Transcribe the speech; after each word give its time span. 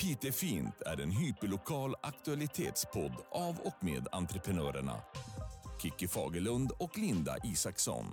Pite 0.00 0.32
Fint 0.32 0.82
är 0.82 1.00
en 1.00 1.10
hyperlokal 1.10 1.94
aktualitetspodd 2.00 3.12
av 3.30 3.58
och 3.64 3.84
med 3.84 4.08
entreprenörerna 4.12 4.92
Kicki 5.82 6.08
Fagerlund 6.08 6.70
och 6.78 6.98
Linda 6.98 7.36
Isaksson. 7.44 8.04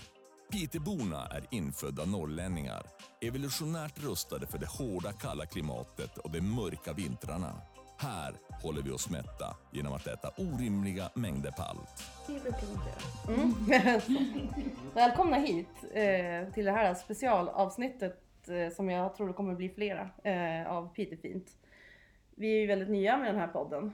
Piteborna 0.51 1.27
är 1.27 1.43
infödda 1.51 2.05
norrlänningar, 2.05 2.83
evolutionärt 3.21 4.03
rustade 4.03 4.47
för 4.47 4.57
det 4.57 4.65
hårda 4.65 5.11
kalla 5.11 5.45
klimatet 5.45 6.17
och 6.17 6.31
de 6.31 6.41
mörka 6.41 6.93
vintrarna. 6.93 7.61
Här 7.97 8.33
håller 8.63 8.81
vi 8.81 8.91
oss 8.91 9.09
mätta 9.09 9.55
genom 9.71 9.93
att 9.93 10.07
äta 10.07 10.31
orimliga 10.37 11.09
mängder 11.15 11.51
palt. 11.51 12.03
Mm. 13.27 13.55
Välkomna 14.93 15.37
hit 15.37 15.67
eh, 15.93 16.53
till 16.53 16.65
det 16.65 16.71
här 16.71 16.93
specialavsnittet 16.93 18.19
eh, 18.47 18.75
som 18.75 18.89
jag 18.89 19.15
tror 19.15 19.27
det 19.27 19.33
kommer 19.33 19.55
bli 19.55 19.69
flera 19.69 20.09
eh, 20.23 20.71
av 20.71 20.93
Pitefint. 20.93 21.47
Vi 22.35 22.55
är 22.55 22.59
ju 22.61 22.67
väldigt 22.67 22.89
nya 22.89 23.17
med 23.17 23.27
den 23.27 23.39
här 23.39 23.47
podden, 23.47 23.93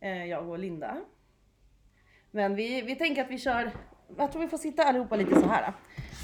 eh, 0.00 0.24
jag 0.26 0.48
och 0.48 0.58
Linda. 0.58 0.96
Men 2.30 2.54
vi, 2.54 2.82
vi 2.82 2.96
tänker 2.96 3.24
att 3.24 3.30
vi 3.30 3.38
kör, 3.38 3.70
jag 4.16 4.32
tror 4.32 4.42
vi 4.42 4.48
får 4.48 4.58
sitta 4.58 4.82
allihopa 4.82 5.16
lite 5.16 5.40
så 5.40 5.46
här. 5.46 5.72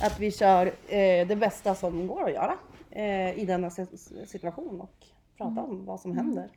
Att 0.02 0.20
vi 0.20 0.32
kör 0.32 0.66
eh, 0.66 1.27
det 1.27 1.36
bästa 1.41 1.74
som 1.74 2.06
går 2.06 2.24
att 2.24 2.32
göra 2.34 2.55
eh, 2.91 3.38
i 3.38 3.45
denna 3.46 3.70
si- 3.70 4.27
situation 4.27 4.80
och 4.80 5.06
prata 5.36 5.60
om 5.62 5.84
vad 5.84 6.00
som 6.00 6.16
händer. 6.16 6.50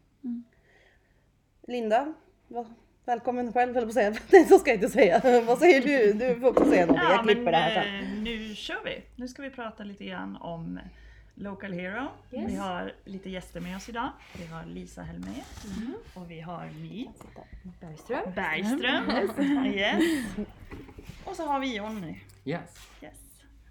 Linda, 1.68 2.14
va- 2.48 2.66
välkommen 3.06 3.54
själv 3.54 3.74
höll 3.76 3.84
på 3.84 3.88
att 3.88 3.94
säga. 3.94 4.10
Nej 4.32 4.46
så 4.46 4.60
ska 4.60 4.70
jag 4.70 4.78
inte 4.78 4.90
säga. 4.90 5.42
vad 5.46 5.58
säger 5.58 5.82
du? 5.82 6.14
Du 6.14 6.40
får 6.40 6.48
också 6.50 6.66
säga 6.66 6.86
någonting. 6.86 7.10
jag 7.10 7.24
klipper 7.24 7.52
det 7.52 7.58
här 7.58 7.84
sen. 7.84 8.04
eh, 8.18 8.24
nu 8.24 8.56
kör 8.56 8.84
vi! 8.86 9.02
Nu 9.16 9.28
ska 9.28 9.42
vi 9.42 9.50
prata 9.50 9.84
lite 9.84 10.06
grann 10.06 10.36
om 10.36 10.80
Local 11.40 11.72
Hero. 11.74 12.08
Yes. 12.32 12.52
Vi 12.52 12.56
har 12.56 12.94
lite 13.06 13.30
gäster 13.30 13.62
med 13.62 13.78
oss 13.78 13.90
idag. 13.90 14.10
Vi 14.38 14.46
har 14.46 14.66
Lisa 14.66 15.02
Helmé 15.02 15.44
och 16.14 16.32
vi 16.32 16.40
har 16.42 16.70
My 16.82 17.10
Bergström. 17.80 18.34
Bergström. 18.36 19.66
yes. 19.66 20.04
Och 21.26 21.36
så 21.36 21.46
har 21.46 21.60
vi 21.60 21.76
Jonny. 21.76 22.20
Yes. 22.46 22.88
Yes. 23.02 23.14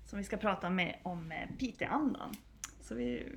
Som 0.06 0.18
vi 0.18 0.24
ska 0.24 0.36
prata 0.36 0.70
med 0.70 0.96
om 1.02 1.32
eh, 1.32 1.56
Piteandan. 1.58 2.34
Så 2.80 2.94
vi, 2.94 3.28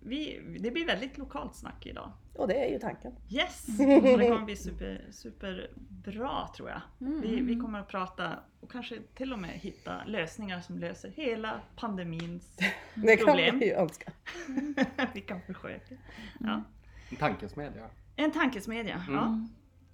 vi, 0.00 0.40
det 0.60 0.70
blir 0.70 0.86
väldigt 0.86 1.18
lokalt 1.18 1.54
snack 1.54 1.86
idag. 1.86 2.12
Och 2.34 2.48
det 2.48 2.64
är 2.64 2.72
ju 2.72 2.78
tanken. 2.78 3.12
Yes! 3.28 3.66
Och 3.78 4.18
det 4.18 4.28
kommer 4.28 4.44
bli 4.44 4.56
super, 4.56 5.04
superbra 5.10 6.48
tror 6.56 6.68
jag. 6.68 6.80
Mm. 7.00 7.20
Vi, 7.20 7.40
vi 7.40 7.60
kommer 7.60 7.80
att 7.80 7.88
prata 7.88 8.38
och 8.60 8.72
kanske 8.72 8.98
till 9.14 9.32
och 9.32 9.38
med 9.38 9.50
hitta 9.50 10.04
lösningar 10.04 10.60
som 10.60 10.78
löser 10.78 11.10
hela 11.10 11.60
pandemins 11.76 12.56
Det 12.94 13.16
kan 13.16 13.26
problem. 13.26 13.58
vi 13.58 13.66
ju 13.66 13.72
önska. 13.72 14.12
vi 15.14 15.20
kan 15.20 15.40
försöka. 15.40 15.94
Ja. 16.40 16.62
En 17.10 17.16
tankesmedja. 17.16 17.90
En 18.16 18.30
tankesmedja. 18.30 19.04
Ja. 19.08 19.46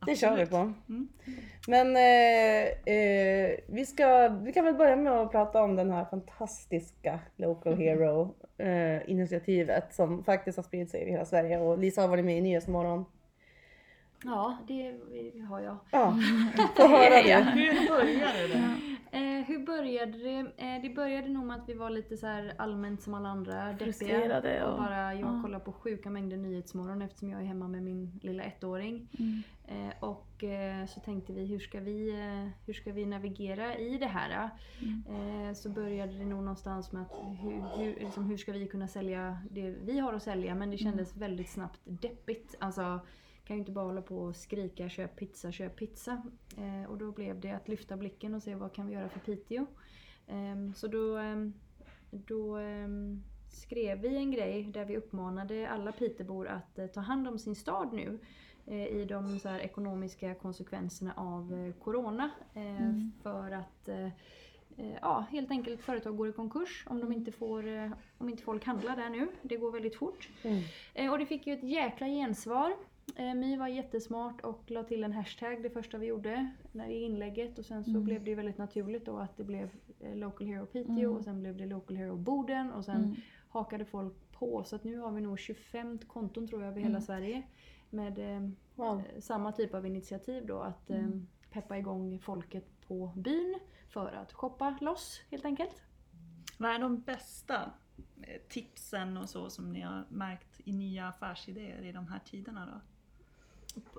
Mm. 0.03 0.15
Det 0.15 0.17
kör 0.17 0.37
vi 0.37 0.43
Absolut. 0.43 0.51
på. 0.51 0.93
Mm. 0.93 1.09
Men 1.69 1.97
eh, 1.97 2.95
eh, 2.95 3.57
vi, 3.67 3.87
ska, 3.87 4.29
vi 4.29 4.53
kan 4.53 4.65
väl 4.65 4.75
börja 4.75 4.97
med 4.97 5.13
att 5.13 5.31
prata 5.31 5.63
om 5.63 5.77
den 5.77 5.91
här 5.91 6.05
fantastiska 6.05 7.19
Local 7.37 7.77
Hero 7.77 8.35
eh, 8.59 9.11
initiativet 9.11 9.95
som 9.95 10.25
faktiskt 10.25 10.57
har 10.57 10.63
spridit 10.63 10.91
sig 10.91 11.03
i 11.03 11.11
hela 11.11 11.25
Sverige 11.25 11.59
och 11.59 11.79
Lisa 11.79 12.01
har 12.01 12.09
varit 12.09 12.25
med 12.25 12.39
i 12.39 12.41
Nyhetsmorgon. 12.41 13.05
Ja, 14.25 14.57
det 14.69 14.95
har 15.49 15.61
jag. 15.61 15.77
Ja, 15.91 16.17
få 16.77 16.87
höra 16.89 17.23
det. 17.23 17.43
Hur 17.51 17.89
började 17.89 18.49
det? 18.49 18.81
Eh, 19.11 19.45
hur 19.47 19.67
började 19.67 20.19
det? 20.19 20.39
Eh, 20.57 20.83
det 20.83 20.89
började 20.95 21.29
nog 21.29 21.45
med 21.47 21.57
att 21.57 21.69
vi 21.69 21.75
var 21.75 21.91
lite 21.91 22.17
så 22.17 22.27
här 22.27 22.53
allmänt 22.59 23.03
som 23.03 23.15
alla 23.15 23.29
andra 23.29 23.65
deppiga. 23.65 23.85
Frustrerade 23.85 24.65
och- 24.65 24.73
Och 24.73 24.79
bara, 24.79 25.15
jag 25.15 25.21
ja. 25.37 25.41
kollar 25.43 25.59
på 25.59 25.73
sjuka 25.73 26.11
mängder 26.11 26.37
Nyhetsmorgon 26.37 27.03
eftersom 27.03 27.31
jag 27.31 27.41
är 27.41 27.45
hemma 27.47 27.69
med 27.69 27.83
min 27.83 28.21
lilla 28.23 28.43
ettåring. 28.43 29.09
Eh, 29.69 30.05
och 30.05 30.45
eh, 30.45 30.87
så 30.87 31.01
tänkte 31.01 31.33
vi 31.33 31.47
hur 31.47 31.59
ska 31.59 31.81
vi, 31.81 32.11
eh, 32.11 32.51
hur 32.67 32.73
ska 32.75 32.93
vi 32.93 33.07
navigera 33.07 33.77
i 33.77 33.99
det 33.99 34.07
här? 34.07 34.51
Eh, 35.09 35.55
så 35.55 35.69
började 35.69 36.13
det 36.13 36.25
nog 36.25 36.39
någonstans 36.43 36.93
med 36.93 37.03
att 37.03 37.13
hur, 37.43 37.65
hur, 37.85 38.01
liksom, 38.01 38.25
hur 38.25 38.37
ska 38.37 38.53
vi 38.53 38.67
kunna 38.67 38.89
sälja 38.89 39.39
det 39.51 39.71
vi 39.85 39.99
har 39.99 40.13
att 40.13 40.23
sälja? 40.23 40.55
Men 40.55 40.71
det 40.71 40.79
kändes 40.79 41.17
väldigt 41.17 41.51
snabbt 41.51 41.81
deppigt. 41.85 42.55
Alltså, 42.59 43.01
kan 43.47 43.57
ju 43.57 43.61
inte 43.61 43.73
bara 43.73 43.85
hålla 43.85 44.03
på 44.03 44.19
och 44.19 44.37
skrika 44.37 44.89
köp 44.89 45.17
pizza, 45.17 45.53
köp 45.53 45.77
pizza. 45.77 46.23
Eh, 46.59 46.91
och 46.91 46.99
då 46.99 47.13
blev 47.13 47.41
det 47.41 47.51
att 47.51 47.69
lyfta 47.69 47.97
blicken 47.97 48.35
och 48.35 48.43
se 48.43 48.55
vad 48.55 48.73
kan 48.73 48.87
vi 48.87 48.93
göra 48.95 49.09
för 49.09 49.21
Piteå. 49.21 49.67
Ehm, 50.27 50.75
så 50.75 50.87
då, 50.87 51.17
ehm, 51.17 51.53
då 52.11 52.57
ehm, 52.57 53.23
skrev 53.49 54.01
vi 54.01 54.17
en 54.17 54.31
grej 54.31 54.63
där 54.65 54.85
vi 54.85 54.97
uppmanade 54.97 55.69
alla 55.69 55.93
Pitebor 55.93 56.47
att 56.49 56.79
eh, 56.79 56.87
ta 56.87 57.01
hand 57.01 57.29
om 57.29 57.39
sin 57.39 57.55
stad 57.55 57.93
nu 57.93 58.19
eh, 58.67 58.87
i 58.87 59.05
de 59.05 59.39
så 59.39 59.49
ekonomiska 59.57 60.35
konsekvenserna 60.35 61.13
av 61.17 61.55
eh, 61.55 61.73
Corona. 61.85 62.31
Eh, 62.55 62.93
För 63.23 63.51
att 63.51 63.89
eh, 63.89 64.07
eh, 64.77 64.95
ja, 65.03 65.27
helt 65.31 65.51
enkelt 65.51 65.81
företag 65.81 66.17
går 66.17 66.29
i 66.29 66.33
konkurs 66.33 66.85
om, 66.87 67.01
de 67.01 67.13
inte 67.13 67.33
får, 67.33 67.67
eh, 67.67 67.91
om 68.19 68.29
inte 68.29 68.43
folk 68.43 68.65
handlar 68.65 68.97
där 68.97 69.11
nu. 69.11 69.29
Det 69.43 69.57
går 69.57 69.73
väldigt 69.73 69.97
fort. 69.97 70.29
Mm. 70.43 70.63
Eh, 70.95 71.13
Och 71.13 71.19
det 71.19 71.27
fick 71.27 71.47
ju 71.47 71.53
ett 71.53 71.63
jäkla 71.65 72.07
gensvar. 72.07 72.73
Eh, 73.15 73.35
My 73.35 73.57
var 73.57 73.69
jättesmart 73.69 74.41
och 74.41 74.71
la 74.71 74.83
till 74.85 75.05
en 75.05 75.13
hashtag 75.13 75.63
det 75.63 75.71
första 75.71 75.99
vi 75.99 76.07
gjorde 76.07 76.51
när 76.73 76.89
i 76.89 77.03
inlägget. 77.03 77.59
Och 77.59 77.65
sen 77.67 77.85
så 77.85 78.01
blev 78.01 78.25
det 78.25 78.35
väldigt 78.35 78.59
naturligt 78.59 79.07
då 79.07 79.17
att 79.19 79.37
det 79.37 79.45
blev 79.45 79.71
eh, 80.01 80.17
Local 80.17 80.47
Hero 80.47 80.67
Piteå 80.67 81.13
och 81.17 81.25
sen 81.25 81.41
blev 81.41 81.57
det 81.57 81.67
Local 81.67 81.97
Hero 81.97 82.17
Boden 82.17 82.73
och 82.73 82.85
sen 82.85 83.17
hakade 83.49 83.85
folk 83.85 84.33
på. 84.33 84.65
Så 84.65 84.77
att 84.77 84.85
nu 84.85 84.99
har 84.99 85.13
vi 85.13 85.21
nog 85.21 85.39
25 85.39 85.99
konton 85.99 86.49
tror 86.49 86.63
jag 86.63 86.71
över 86.71 86.81
hela 86.81 87.01
Sverige 87.01 87.43
med 87.91 88.19
eh, 88.19 88.51
Wow. 88.75 88.99
eh, 88.99 89.21
samma 89.21 89.53
typ 89.53 89.75
av 89.75 89.87
initiativ 89.87 90.47
då 90.47 90.59
att 90.59 90.91
eh, 90.91 91.09
peppa 91.51 91.79
igång 91.79 92.19
folket 92.19 92.81
på 92.89 93.13
byn 93.17 93.59
för 93.89 94.13
att 94.13 94.33
shoppa 94.33 94.79
loss 94.81 95.21
helt 95.31 95.45
enkelt. 95.45 95.83
Vad 96.59 96.71
är 96.71 96.79
de 96.79 97.01
bästa 97.01 97.71
tipsen 98.49 99.17
och 99.17 99.29
så 99.29 99.51
som 99.51 99.73
ni 99.73 99.81
har 99.81 100.05
märkt 100.09 100.61
i 100.65 100.73
nya 100.73 101.09
affärsidéer 101.09 101.83
i 101.83 101.93
de 101.93 102.07
här 102.07 102.19
tiderna 102.19 102.67
då? 102.67 102.81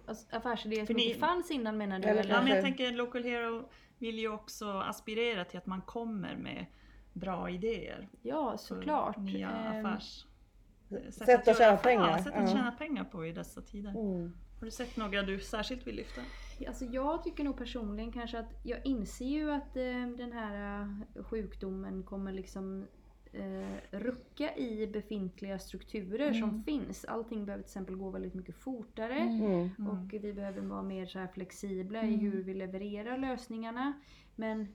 Alltså, 0.05 0.35
affärsidéer 0.35 0.79
För 0.79 0.85
som 0.93 0.95
ni- 0.95 1.07
inte 1.07 1.19
fanns 1.19 1.51
innan 1.51 1.77
menar 1.77 1.99
du? 1.99 2.07
Eller 2.07 2.19
Eller? 2.21 2.33
Ja, 2.33 2.41
men 2.41 2.51
jag 2.53 2.63
tänker 2.63 2.91
Local 2.91 3.23
Hero 3.23 3.69
vill 3.97 4.19
ju 4.19 4.29
också 4.31 4.69
aspirera 4.71 5.45
till 5.45 5.57
att 5.57 5.65
man 5.65 5.81
kommer 5.81 6.35
med 6.35 6.65
bra 7.13 7.49
idéer. 7.49 8.09
Ja, 8.21 8.57
såklart. 8.57 9.17
Nya 9.17 9.49
Ehm, 9.49 9.85
affärs... 9.85 10.25
Sätt 11.09 11.29
att 11.29 11.47
göra 11.47 11.55
tjäna 11.57 11.71
affär- 11.77 11.83
pengar. 11.83 12.09
Ja, 12.09 12.23
sätt 12.23 12.33
att 12.35 12.49
tjäna 12.51 12.71
pengar 12.71 13.03
på 13.03 13.25
i 13.25 13.31
dessa 13.31 13.61
tider. 13.61 13.89
Mm. 13.89 14.33
Har 14.59 14.65
du 14.65 14.71
sett 14.71 14.97
några 14.97 15.23
du 15.23 15.39
särskilt 15.39 15.87
vill 15.87 15.95
lyfta? 15.95 16.21
Alltså 16.67 16.85
jag 16.85 17.23
tycker 17.23 17.43
nog 17.43 17.57
personligen 17.57 18.11
kanske 18.11 18.39
att 18.39 18.53
jag 18.63 18.85
inser 18.85 19.25
ju 19.25 19.51
att 19.51 19.77
eh, 19.77 19.83
den 20.17 20.31
här 20.33 20.81
eh, 21.15 21.23
sjukdomen 21.23 22.03
kommer 22.03 22.31
liksom 22.31 22.87
eh, 23.37 23.99
rucka 23.99 24.55
i 24.55 24.87
befintliga 24.87 25.59
strukturer 25.59 26.33
som 26.33 26.63
finns. 26.63 27.05
Allting 27.05 27.45
behöver 27.45 27.63
till 27.63 27.69
exempel 27.69 27.95
gå 27.95 28.09
väldigt 28.09 28.33
mycket 28.33 28.55
fortare. 28.55 29.19
Mm. 29.19 29.87
Och 29.87 30.13
vi 30.13 30.33
behöver 30.33 30.61
vara 30.61 30.83
mer 30.83 31.05
så 31.05 31.19
här 31.19 31.27
flexibla 31.27 32.03
i 32.03 32.15
hur 32.15 32.43
vi 32.43 32.53
levererar 32.53 33.17
lösningarna. 33.17 33.93
Men 34.35 34.67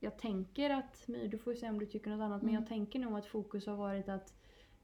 jag 0.00 0.18
tänker 0.18 0.70
att, 0.70 1.04
My 1.08 1.28
du 1.28 1.38
får 1.38 1.52
ju 1.52 1.58
säga 1.58 1.72
om 1.72 1.78
du 1.78 1.86
tycker 1.86 2.10
något 2.10 2.24
annat, 2.24 2.42
men 2.42 2.54
jag 2.54 2.66
tänker 2.66 2.98
nog 2.98 3.18
att 3.18 3.26
fokus 3.26 3.66
har 3.66 3.76
varit 3.76 4.08
att 4.08 4.34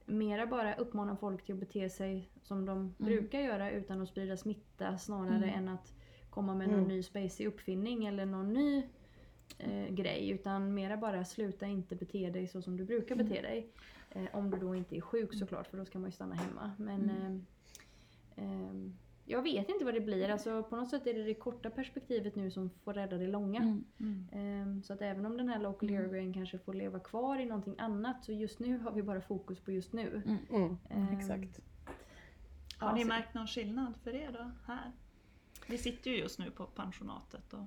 mera 0.06 0.46
bara 0.46 0.74
uppmana 0.74 1.16
folk 1.16 1.44
till 1.44 1.54
att 1.54 1.60
bete 1.60 1.88
sig 1.90 2.28
som 2.42 2.66
de 2.66 2.94
brukar 2.98 3.40
göra 3.40 3.70
utan 3.70 4.00
att 4.00 4.08
sprida 4.08 4.36
smitta 4.36 4.98
snarare 4.98 5.50
än 5.50 5.68
att 5.68 5.94
komma 6.30 6.54
med 6.54 6.68
någon 6.68 6.78
Mm. 6.78 6.88
ny 6.88 7.02
spacey 7.02 7.46
uppfinning 7.46 8.06
eller 8.06 8.26
någon 8.26 8.52
ny 8.52 8.82
eh, 9.58 9.88
grej. 9.88 10.30
Utan 10.30 10.74
mera 10.74 10.96
bara 10.96 11.24
sluta 11.24 11.66
inte 11.66 11.96
bete 11.96 12.30
dig 12.30 12.48
så 12.48 12.62
som 12.62 12.76
du 12.76 12.84
brukar 12.84 13.16
bete 13.16 13.42
dig. 13.42 13.70
Eh, 14.10 14.24
om 14.32 14.50
du 14.50 14.58
då 14.58 14.74
inte 14.74 14.96
är 14.96 15.00
sjuk 15.00 15.34
såklart 15.34 15.66
för 15.66 15.78
då 15.78 15.84
ska 15.84 15.98
man 15.98 16.08
ju 16.08 16.12
stanna 16.12 16.34
hemma. 16.34 16.72
Men 16.78 17.10
ehm, 18.36 18.96
jag 19.24 19.42
vet 19.42 19.68
inte 19.68 19.84
vad 19.84 19.94
det 19.94 20.00
blir. 20.00 20.28
Alltså, 20.28 20.62
på 20.62 20.76
något 20.76 20.90
sätt 20.90 21.06
är 21.06 21.14
det 21.14 21.22
det 21.22 21.34
korta 21.34 21.70
perspektivet 21.70 22.36
nu 22.36 22.50
som 22.50 22.70
får 22.70 22.94
rädda 22.94 23.16
det 23.16 23.26
långa. 23.26 23.82
Ehm, 24.32 24.82
så 24.82 24.92
att 24.92 25.02
även 25.02 25.26
om 25.26 25.36
den 25.36 25.48
här 25.48 25.60
local 25.60 25.88
hero-grejen 25.88 26.34
kanske 26.34 26.58
får 26.58 26.74
leva 26.74 26.98
kvar 26.98 27.38
i 27.38 27.46
någonting 27.46 27.74
annat 27.78 28.24
så 28.24 28.32
just 28.32 28.58
nu 28.58 28.78
har 28.78 28.92
vi 28.92 29.02
bara 29.02 29.20
fokus 29.20 29.60
på 29.60 29.72
just 29.72 29.92
nu. 29.92 30.22
Mm. 30.50 30.76
Ehm, 30.90 31.18
Exakt. 31.18 31.60
Har 32.78 32.94
ni 32.94 33.04
märkt 33.04 33.34
någon 33.34 33.46
skillnad 33.46 33.94
för 34.04 34.14
er 34.14 34.32
då? 34.32 34.50
Här? 34.66 34.92
Vi 35.66 35.78
sitter 35.78 36.10
ju 36.10 36.18
just 36.18 36.38
nu 36.38 36.50
på 36.50 36.66
pensionatet 36.66 37.52
och 37.52 37.64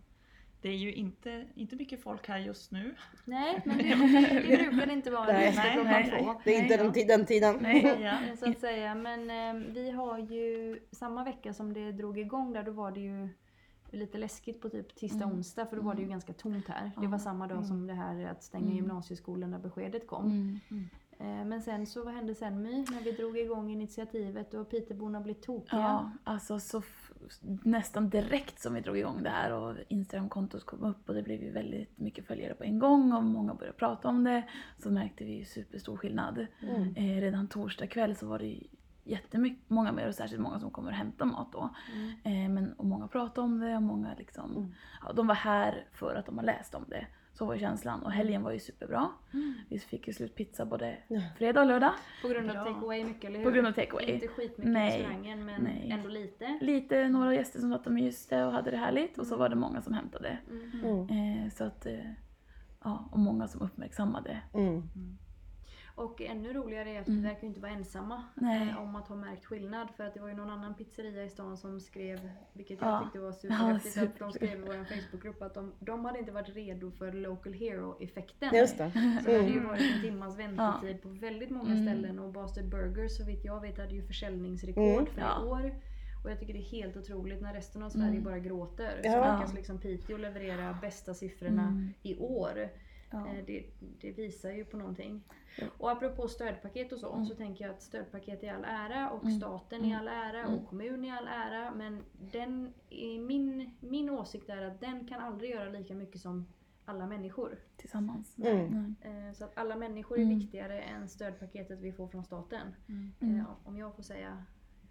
det 0.64 0.70
är 0.70 0.78
ju 0.78 0.94
inte, 0.94 1.46
inte 1.56 1.76
mycket 1.76 2.04
folk 2.04 2.28
här 2.28 2.38
just 2.38 2.72
nu. 2.72 2.96
Nej, 3.26 3.62
men 3.66 3.78
det, 3.78 3.84
det 3.84 4.58
brukar 4.58 4.86
det 4.86 4.94
inte 4.94 5.12
vara 5.12 5.26
Nej, 5.26 5.54
nej, 5.56 5.84
nej, 5.84 6.10
nej. 6.12 6.36
Det 6.44 6.56
är 6.56 6.62
inte 6.64 6.78
Nej, 6.78 6.84
den, 6.86 6.94
ti- 6.94 7.08
den 7.08 7.26
tiden. 7.26 7.66
Ja. 8.02 8.28
Eh, 8.30 8.36
Så 8.40 8.50
att 8.50 8.60
säga. 8.60 8.96
Men 8.96 9.30
eh, 9.30 9.72
vi 9.74 9.92
har 9.92 10.18
ju 10.20 10.80
samma 10.92 11.24
vecka 11.24 11.54
som 11.54 11.74
det 11.74 11.92
drog 11.92 12.20
igång 12.20 12.54
där, 12.54 12.64
då 12.64 12.72
var 12.72 12.92
det 12.92 13.00
ju 13.00 13.30
lite 13.92 14.18
läskigt 14.18 14.62
på 14.62 14.70
typ 14.70 14.96
tisdag, 14.96 15.26
onsdag 15.26 15.66
för 15.66 15.76
då 15.76 15.82
var 15.82 15.96
det 15.96 16.02
ju 16.02 16.08
ganska 16.08 16.34
tomt 16.34 16.68
här. 16.68 16.92
Det 17.02 17.08
var 17.08 17.18
samma 17.18 17.48
dag 17.48 17.66
som 17.66 17.88
det 17.88 17.94
här 17.94 18.26
att 18.26 18.44
stänga 18.44 18.74
gymnasieskolorna 18.74 19.60
beskedet 19.60 20.08
kom. 20.08 20.60
Eh, 21.20 21.46
Men 21.46 21.62
sen 21.62 21.86
så, 21.88 22.04
vad 22.04 22.14
hände 22.14 22.36
sen 22.36 22.62
My? 22.62 22.86
När 22.92 23.04
vi 23.04 23.12
drog 23.12 23.38
igång 23.38 23.72
initiativet 23.72 24.54
och 24.54 24.70
Piteborna 24.70 25.22
blev 25.22 25.34
tokiga. 25.34 25.80
Ja, 25.80 26.12
alltså 26.24 26.60
så 26.60 26.82
nästan 27.64 28.10
direkt 28.10 28.60
som 28.60 28.74
vi 28.74 28.82
drog 28.82 28.98
igång 28.98 29.24
det 29.24 29.30
här 29.30 29.54
och 29.54 29.76
Instagramkontot 29.88 30.66
kom 30.66 30.84
upp 30.84 31.10
och 31.10 31.16
det 31.16 31.24
blev 31.24 31.44
ju 31.44 31.52
väldigt 31.52 31.98
mycket 32.00 32.28
följare 32.28 32.54
på 32.54 32.64
en 32.64 32.80
gång 32.80 33.14
och 33.14 33.24
många 33.24 33.54
började 33.54 33.78
prata 33.78 34.08
om 34.08 34.24
det. 34.24 34.44
Så 34.84 34.92
märkte 34.92 35.24
vi 35.24 35.34
ju 35.34 35.46
superstor 35.46 35.98
skillnad. 35.98 36.48
Mm. 36.62 36.96
Eh, 36.96 37.22
redan 37.22 37.48
torsdag 37.48 37.88
kväll 37.88 38.16
så 38.16 38.28
var 38.28 38.40
det 38.40 38.60
jättemycket, 39.04 39.70
många 39.70 39.92
mer 39.92 40.08
och 40.08 40.16
särskilt 40.16 40.42
många 40.42 40.60
som 40.60 40.72
kommer 40.72 40.90
och 40.90 40.96
hämtar 40.96 41.26
mat 41.26 41.52
då. 41.52 41.70
Mm. 41.94 42.10
Eh, 42.24 42.50
men, 42.54 42.74
och 42.74 42.86
många 42.86 43.08
pratade 43.08 43.42
om 43.46 43.60
det 43.60 43.76
och 43.76 43.82
många 43.84 44.14
liksom, 44.18 44.52
Mm. 44.52 44.74
ja, 45.06 45.14
de 45.14 45.28
var 45.28 45.36
här 45.36 45.86
för 45.92 46.16
att 46.16 46.26
de 46.26 46.38
har 46.38 46.46
läst 46.46 46.76
om 46.76 46.86
det. 46.88 47.08
Så 47.34 47.46
var 47.46 47.58
känslan 47.58 48.04
och 48.04 48.12
helgen 48.12 48.44
var 48.44 48.52
ju 48.52 48.60
superbra. 48.60 49.10
Vi 49.70 49.80
fick 49.80 50.08
ju 50.08 50.14
slut 50.14 50.36
pizza 50.36 50.66
både 50.66 50.98
fredag 51.38 51.62
och 51.62 51.68
lördag. 51.68 51.92
På 52.22 52.28
grund 52.28 52.50
av 52.50 52.56
Bra. 52.56 52.66
take 52.66 52.86
away 52.86 53.06
mycket, 53.06 53.24
eller 53.24 53.40
hur? 53.40 53.46
På 53.46 53.52
grund 53.52 53.68
av 53.68 53.72
takeaway. 53.72 54.06
Inte 54.06 54.28
skitmycket 54.28 54.74
Nej. 54.74 54.90
i 54.90 55.00
restaurangen, 55.00 55.46
men 55.46 55.64
Nej. 55.64 55.90
ändå 55.92 56.10
lite. 56.10 56.60
Lite, 56.62 57.10
några 57.10 57.34
gäster 57.34 57.60
som 57.60 57.72
satt 57.72 57.88
och 57.88 57.94
myste 57.94 58.44
och 58.46 58.52
hade 58.52 58.72
det 58.72 58.78
härligt 58.78 59.18
och 59.18 59.28
så 59.28 59.38
var 59.38 59.50
det 59.50 59.56
många 59.56 59.82
som 59.82 59.94
hämtade. 59.94 60.38
Mm. 60.50 61.10
Eh, 61.10 61.50
så 61.50 61.64
att, 61.64 61.86
eh, 61.86 62.12
ja, 62.84 63.10
och 63.12 63.20
många 63.20 63.48
som 63.48 63.62
uppmärksammade. 63.62 64.42
Mm. 64.54 64.84
Och 65.96 66.22
ännu 66.22 66.54
roligare 66.54 66.90
är 66.90 67.02
att 67.02 67.08
Mm. 67.08 67.22
vi 67.22 67.28
verkar 67.28 67.42
ju 67.42 67.48
inte 67.48 67.60
vara 67.60 67.72
ensamma 67.72 68.24
Nej. 68.36 68.70
eh, 68.70 68.82
om 68.82 68.96
att 68.96 69.08
ha 69.08 69.16
märkt 69.16 69.46
skillnad. 69.46 69.88
För 69.98 70.04
att 70.04 70.14
det 70.14 70.20
var 70.20 70.28
ju 70.30 70.36
någon 70.36 70.50
annan 70.50 70.74
pizzeria 70.74 71.24
i 71.24 71.30
stan 71.30 71.58
som 71.58 71.80
skrev, 71.80 72.30
vilket 72.54 72.82
Ja. 72.82 72.92
jag 72.92 73.04
tyckte 73.04 73.20
var 73.20 73.28
Ja, 73.28 73.34
superhäftigt, 73.34 73.98
att 73.98 74.20
de 74.20 74.32
skrev 74.32 74.60
i 74.60 74.62
vår 74.62 74.84
Facebookgrupp 74.86 75.42
att 75.42 75.54
de, 75.54 75.72
de 75.80 76.06
hade 76.06 76.20
inte 76.20 76.32
varit 76.32 76.50
redo 76.56 76.92
för 76.92 77.12
local 77.12 77.54
hero-effekten. 77.54 78.56
Just 78.56 78.78
det. 78.78 78.92
Så 79.24 79.30
det 79.30 79.38
hade 79.38 79.48
ju 79.50 79.58
Mm. 79.58 79.68
varit 79.68 79.96
en 79.96 80.02
timmas 80.02 80.40
väntetid 80.40 81.02
på 81.02 81.10
väldigt 81.10 81.50
många 81.50 81.72
Mm. 81.72 81.84
ställen 81.86 82.20
och 82.20 82.32
Bastard 82.34 82.66
Burgers 82.66 83.18
så 83.18 83.26
vitt 83.26 83.46
jag 83.46 83.62
vet 83.62 83.78
hade 83.78 83.96
ju 83.96 84.02
försäljningsrekord 84.08 85.02
Mm. 85.02 85.06
för 85.06 85.22
Ja. 85.22 85.42
i 85.42 85.46
år. 85.46 85.76
Och 86.24 86.32
jag 86.32 86.40
tycker 86.40 86.54
det 86.54 86.60
är 86.60 86.72
helt 86.72 86.98
otroligt 86.98 87.42
när 87.42 87.54
resten 87.54 87.84
av 87.84 87.90
Sverige 87.90 88.08
Mm. 88.10 88.24
bara 88.24 88.40
gråter. 88.40 89.00
Så 89.04 89.08
Ja. 89.10 89.36
lyckas 89.36 89.54
liksom 89.54 89.78
Piteå 89.80 90.18
leverera 90.18 90.78
bästa 90.82 91.14
siffrorna 91.14 91.62
Mm. 91.68 91.90
i 92.04 92.16
år. 92.16 92.70
Ja. 93.14 93.28
Eh, 93.28 93.46
Det, 93.46 93.66
det 94.02 94.12
visar 94.12 94.52
ju 94.52 94.66
på 94.66 94.78
någonting. 94.78 95.24
Ja. 95.58 95.66
Och 95.78 95.92
apropå 95.92 96.28
stödpaket 96.28 96.92
och 96.92 97.00
så, 97.00 97.14
Mm. 97.14 97.26
så 97.26 97.36
tänker 97.36 97.66
jag 97.66 97.74
att 97.76 97.82
stödpaket 97.82 98.44
i 98.44 98.50
all 98.50 98.64
ära 98.64 99.10
och 99.10 99.24
Mm. 99.24 99.38
staten 99.40 99.86
i 99.86 99.88
Mm. 99.92 100.00
all 100.00 100.08
ära 100.08 100.40
Mm. 100.44 100.54
och 100.60 100.68
kommun 100.70 101.06
i 101.06 101.12
all 101.12 101.28
ära. 101.28 101.72
Men 101.76 102.04
den, 102.32 102.74
i 102.90 103.20
min, 103.20 103.72
min 103.80 104.10
åsikt 104.10 104.50
är 104.50 104.62
att 104.62 104.80
den 104.80 105.08
kan 105.08 105.22
aldrig 105.22 105.52
göra 105.52 105.70
lika 105.70 105.94
mycket 105.96 106.22
som 106.22 106.46
alla 106.86 107.08
människor. 107.08 107.58
Tillsammans. 107.78 108.38
Mm. 108.38 108.96
Eh, 109.02 109.34
Så 109.34 109.46
att 109.46 109.58
alla 109.58 109.76
människor 109.76 110.18
är 110.18 110.24
Mm. 110.24 110.40
viktigare 110.40 110.82
än 110.82 111.08
stödpaketet 111.08 111.80
vi 111.80 111.92
får 111.92 112.08
från 112.08 112.24
staten. 112.24 112.76
Mm. 112.90 113.40
Eh, 113.40 113.46
Om 113.66 113.78
jag 113.78 113.96
får 113.96 114.04
säga 114.04 114.46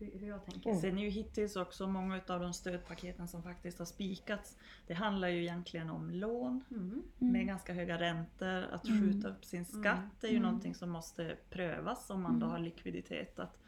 hur, 0.04 0.18
hur 0.18 0.28
jag 0.28 0.44
tänker. 0.44 0.70
Mm. 0.70 0.80
Sen 0.80 0.98
är 0.98 1.02
ju 1.02 1.08
hittills 1.08 1.56
också 1.56 1.86
många 1.86 2.20
av 2.26 2.40
de 2.40 2.52
stödpaketen 2.52 3.28
som 3.28 3.42
faktiskt 3.42 3.78
har 3.78 3.86
spikats, 3.86 4.58
det 4.86 4.94
handlar 4.94 5.28
ju 5.28 5.42
egentligen 5.42 5.90
om 5.90 6.10
lån 6.10 6.64
Mm. 6.70 7.02
med 7.18 7.46
ganska 7.46 7.72
höga 7.72 7.98
räntor. 8.00 8.62
Att 8.62 8.88
Mm. 8.88 9.00
skjuta 9.02 9.28
upp 9.28 9.44
sin 9.44 9.64
skatt 9.64 10.24
är 10.24 10.28
ju 10.28 10.36
Mm. 10.36 10.42
någonting 10.42 10.74
som 10.74 10.90
måste 10.90 11.36
prövas 11.50 12.10
om 12.10 12.22
man 12.22 12.38
då 12.38 12.46
Mm. 12.46 12.50
har 12.50 12.58
likviditet 12.58 13.38
att 13.38 13.58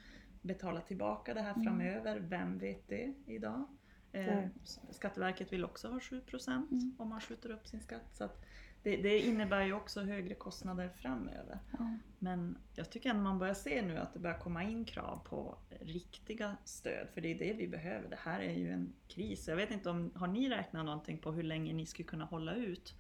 betala 0.42 0.80
tillbaka 0.80 1.34
det 1.34 1.40
här 1.40 1.52
Mm. 1.54 1.64
framöver. 1.64 2.20
Vem 2.20 2.58
vet 2.58 2.88
det 2.88 3.14
idag? 3.26 3.64
Eh. 4.12 4.44
Skatteverket 4.90 5.52
vill 5.52 5.64
också 5.64 5.88
ha 5.88 6.00
7% 6.00 6.70
Mm. 6.72 6.94
om 6.98 7.08
man 7.08 7.20
skjuter 7.20 7.50
upp 7.50 7.66
sin 7.66 7.80
skatt. 7.80 8.10
Så 8.12 8.24
att 8.24 8.44
det, 8.84 8.96
det 8.96 9.18
innebär 9.18 9.62
ju 9.64 9.72
också 9.72 10.00
högre 10.00 10.34
kostnader 10.34 10.88
framöver. 10.88 11.58
Ja. 11.78 11.98
Men 12.18 12.58
jag 12.74 12.90
tycker 12.90 13.10
ändå 13.10 13.22
man 13.22 13.38
börjar 13.38 13.54
se 13.54 13.82
nu 13.82 13.98
att 13.98 14.12
det 14.12 14.18
börjar 14.18 14.38
komma 14.38 14.62
in 14.62 14.84
krav 14.84 15.20
på 15.24 15.58
riktiga 15.80 16.56
stöd, 16.64 17.08
för 17.14 17.20
det 17.20 17.28
är 17.28 17.38
det 17.38 17.52
vi 17.52 17.68
behöver. 17.68 18.08
Det 18.08 18.18
här 18.20 18.40
är 18.40 18.52
ju 18.52 18.70
en 18.70 18.92
kris. 19.08 19.48
Jag 19.48 19.56
vet 19.56 19.70
inte 19.70 19.90
om, 19.90 20.10
har 20.14 20.26
ni 20.26 20.50
räknat 20.50 20.84
någonting 20.84 21.18
på 21.18 21.32
hur 21.32 21.42
länge 21.42 21.72
ni 21.72 21.86
skulle 21.86 22.08
kunna 22.08 22.24
hålla 22.24 22.54
ut 22.54 22.94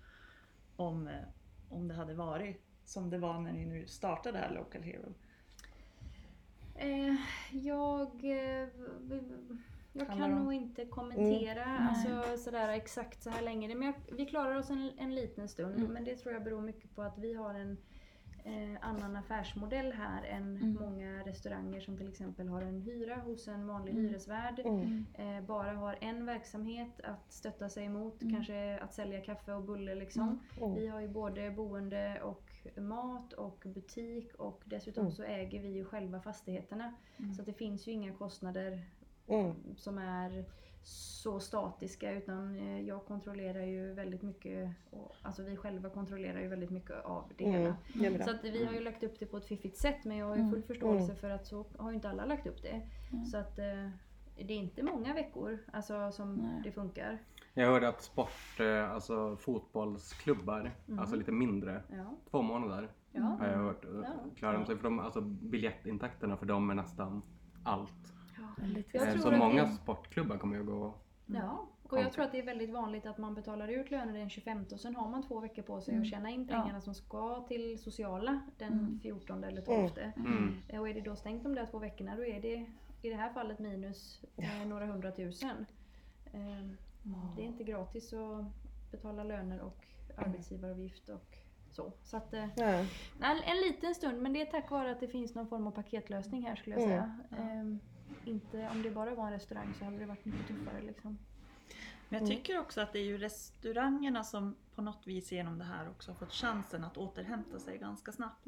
om, 0.76 1.08
eh, 1.08 1.14
om 1.68 1.88
det 1.88 1.94
hade 1.94 2.14
varit 2.14 2.62
som 2.84 3.10
det 3.10 3.18
var 3.18 3.40
när 3.40 3.52
ni 3.52 3.66
nu 3.66 3.86
startade 3.86 4.38
det 4.38 4.44
här 4.44 4.54
Local 4.54 4.82
Hero? 4.82 5.14
Eh, 6.74 7.14
jag 7.50 8.24
eh, 8.24 8.68
jag 9.96 10.06
kan 10.06 10.22
om- 10.32 10.44
nog 10.44 10.52
inte 10.52 10.84
kommentera 10.84 11.64
Mm. 11.64 11.88
alltså, 11.88 12.36
sådär 12.44 12.68
exakt 12.68 13.22
så 13.22 13.30
här 13.30 13.42
länge. 13.42 13.74
Men 13.74 13.86
jag, 13.86 13.94
vi 14.16 14.26
klarar 14.26 14.56
oss 14.56 14.70
en, 14.70 14.90
en 14.98 15.14
liten 15.14 15.48
stund. 15.48 15.74
Mm. 15.78 15.92
Men 15.92 16.04
det 16.04 16.16
tror 16.16 16.34
jag 16.34 16.44
beror 16.44 16.60
mycket 16.60 16.94
på 16.94 17.02
att 17.02 17.18
vi 17.18 17.34
har 17.34 17.54
en 17.54 17.76
eh, 18.46 18.78
annan 18.88 19.16
affärsmodell 19.16 19.92
här 19.92 20.24
än 20.24 20.56
Mm. 20.56 20.76
många 20.80 21.22
restauranger 21.26 21.80
som 21.80 21.96
till 21.96 22.08
exempel 22.08 22.48
har 22.48 22.62
en 22.62 22.80
hyra 22.80 23.16
hos 23.16 23.48
en 23.48 23.66
vanlig 23.66 23.92
Mm. 23.92 24.04
hyresvärd. 24.04 24.58
Mm. 24.64 25.06
Eh, 25.14 25.40
bara 25.46 25.72
har 25.72 25.98
en 26.00 26.26
verksamhet 26.26 27.00
att 27.04 27.32
stötta 27.32 27.68
sig 27.68 27.84
emot. 27.84 28.22
Mm. 28.22 28.34
Kanske 28.34 28.78
att 28.78 28.94
sälja 28.94 29.20
kaffe 29.20 29.52
och 29.52 29.62
bulle 29.64 29.94
liksom. 29.94 30.40
Mm. 30.62 30.74
Vi 30.74 30.86
har 30.88 31.00
ju 31.00 31.08
både 31.08 31.50
boende 31.50 32.20
och 32.22 32.50
mat 32.76 33.32
och 33.32 33.62
butik 33.66 34.34
och 34.34 34.62
dessutom 34.64 35.00
Mm. 35.04 35.12
så 35.12 35.22
äger 35.22 35.62
vi 35.62 35.68
ju 35.68 35.84
själva 35.84 36.20
fastigheterna. 36.20 36.94
Mm. 37.18 37.34
Så 37.34 37.40
att 37.42 37.46
det 37.46 37.52
finns 37.52 37.86
ju 37.88 37.92
inga 37.92 38.12
kostnader 38.12 38.80
Mm. 39.28 39.54
som 39.76 39.98
är 39.98 40.44
så 40.86 41.40
statiska 41.40 42.12
utan 42.12 42.56
eh, 42.58 42.80
jag 42.80 43.04
kontrollerar 43.06 43.62
ju 43.64 43.92
väldigt 43.94 44.22
mycket, 44.22 44.70
och, 44.90 45.12
alltså 45.22 45.42
vi 45.42 45.56
själva 45.56 45.88
kontrollerar 45.90 46.40
ju 46.40 46.48
väldigt 46.48 46.70
mycket 46.70 47.04
av 47.04 47.24
det 47.36 47.44
Mm. 47.44 47.72
hela. 47.94 48.24
Så 48.24 48.30
att 48.30 48.44
vi 48.44 48.64
har 48.64 48.72
ju 48.72 48.80
lagt 48.80 49.02
upp 49.02 49.18
det 49.18 49.26
på 49.26 49.36
ett 49.36 49.46
fiffigt 49.46 49.76
sätt 49.76 50.04
men 50.04 50.16
jag 50.16 50.26
har 50.26 50.36
ju 50.36 50.42
full 50.42 50.52
Mm. 50.54 50.62
förståelse 50.62 51.04
Mm. 51.04 51.16
för 51.16 51.30
att 51.30 51.46
så 51.46 51.66
har 51.78 51.90
ju 51.90 51.94
inte 51.94 52.10
alla 52.10 52.24
lagt 52.24 52.46
upp 52.46 52.62
det. 52.62 52.80
Mm. 53.12 53.24
Så 53.24 53.36
att 53.36 53.58
eh, 53.58 53.88
det 54.36 54.52
är 54.54 54.58
inte 54.58 54.82
många 54.82 55.14
veckor 55.14 55.58
alltså, 55.72 56.12
som 56.12 56.34
Nej. 56.34 56.60
det 56.64 56.72
funkar. 56.72 57.18
Jag 57.54 57.66
hörde 57.66 57.88
att 57.88 58.02
sport, 58.02 58.60
eh, 58.60 58.90
alltså 58.90 59.36
fotbollsklubbar, 59.36 60.70
Mm. 60.88 60.98
alltså 60.98 61.16
lite 61.16 61.32
mindre, 61.32 61.82
Ja. 61.90 62.14
två 62.30 62.42
månader 62.42 62.88
Ja. 63.12 63.22
har 63.22 63.46
jag 63.46 63.58
hört. 63.58 63.84
Ja. 64.02 64.12
Klarar 64.36 64.58
de 64.58 64.66
sig 64.66 64.76
för 64.76 64.84
de, 64.84 64.98
alltså 65.00 65.20
biljettintäkterna 65.20 66.36
för 66.36 66.46
dem 66.46 66.70
är 66.70 66.74
nästan 66.74 67.22
allt. 67.64 68.13
Väldigt 68.56 68.94
Jag 68.94 69.10
tror 69.10 69.22
Så 69.22 69.28
att 69.28 69.38
många 69.38 69.62
det- 69.64 69.70
sportklubbar 69.70 70.36
kommer 70.38 70.54
ju 70.54 70.60
att 70.60 70.66
gå 70.66 70.94
Ja, 71.26 71.66
och 71.82 71.98
jag 71.98 72.12
tror 72.12 72.24
att 72.24 72.32
det 72.32 72.38
är 72.38 72.42
väldigt 72.46 72.70
vanligt 72.70 73.06
att 73.06 73.18
man 73.18 73.34
betalar 73.34 73.68
ut 73.68 73.90
löner 73.90 74.12
den 74.18 74.30
25 74.30 74.64
och 74.72 74.80
sen 74.80 74.96
har 74.96 75.08
man 75.08 75.22
två 75.22 75.40
veckor 75.40 75.62
på 75.62 75.80
sig 75.80 75.92
Mm. 75.94 76.02
att 76.02 76.08
tjäna 76.10 76.30
in 76.30 76.48
Ja. 76.50 76.60
pengarna 76.62 76.80
som 76.80 76.94
ska 76.94 77.44
till 77.48 77.78
sociala 77.78 78.40
den 78.58 78.72
Mm. 78.72 79.00
14 79.02 79.44
eller 79.44 79.62
12. 79.62 79.90
Mm. 80.16 80.54
Eh, 80.68 80.80
Och 80.80 80.88
är 80.88 80.94
det 80.94 81.00
då 81.00 81.16
stängt 81.16 81.42
de 81.42 81.54
där 81.54 81.66
två 81.66 81.78
veckorna 81.78 82.16
då 82.16 82.24
är 82.24 82.40
det 82.42 82.66
i 83.02 83.08
det 83.10 83.16
här 83.16 83.32
fallet 83.32 83.58
minus 83.58 84.24
eh, 84.36 84.66
några 84.66 84.86
hundratusen. 84.86 85.66
Eh, 86.32 86.68
det 87.36 87.42
är 87.42 87.46
inte 87.46 87.64
gratis 87.64 88.12
att 88.12 88.44
betala 88.90 89.24
löner 89.24 89.60
och 89.60 89.84
arbetsgivaravgift 90.16 91.08
och 91.08 91.36
så. 91.70 91.92
Så 92.02 92.16
att, 92.16 92.34
eh, 92.34 92.46
Ja. 92.56 92.64
en, 93.20 93.42
en 93.44 93.56
liten 93.68 93.94
stund 93.94 94.22
men 94.22 94.32
det 94.32 94.40
är 94.40 94.46
tack 94.46 94.70
vare 94.70 94.90
att 94.90 95.00
det 95.00 95.08
finns 95.08 95.34
någon 95.34 95.46
form 95.46 95.66
av 95.66 95.70
paketlösning 95.70 96.42
här 96.42 96.56
skulle 96.56 96.76
jag 96.80 96.84
Mm. 96.84 96.98
säga. 97.30 97.40
Eh, 97.42 97.76
inte, 98.26 98.68
om 98.72 98.82
det 98.82 98.90
bara 98.90 99.14
var 99.14 99.26
en 99.26 99.32
restaurang 99.32 99.74
så 99.78 99.84
hade 99.84 99.98
det 99.98 100.06
varit 100.06 100.24
mycket 100.24 100.46
tuffare 100.48 100.82
liksom. 100.82 101.18
Men 102.08 102.20
jag 102.20 102.28
Mm. 102.30 102.36
tycker 102.36 102.58
också 102.58 102.80
att 102.80 102.92
det 102.92 102.98
är 102.98 103.04
ju 103.04 103.18
restaurangerna 103.18 104.24
som 104.24 104.54
på 104.74 104.82
något 104.82 105.06
vis 105.06 105.32
genom 105.32 105.58
det 105.58 105.64
här 105.64 105.88
också 105.88 106.10
har 106.10 106.16
fått 106.16 106.32
chansen 106.32 106.84
att 106.84 106.96
återhämta 106.96 107.58
sig 107.58 107.78
ganska 107.78 108.12
snabbt. 108.12 108.46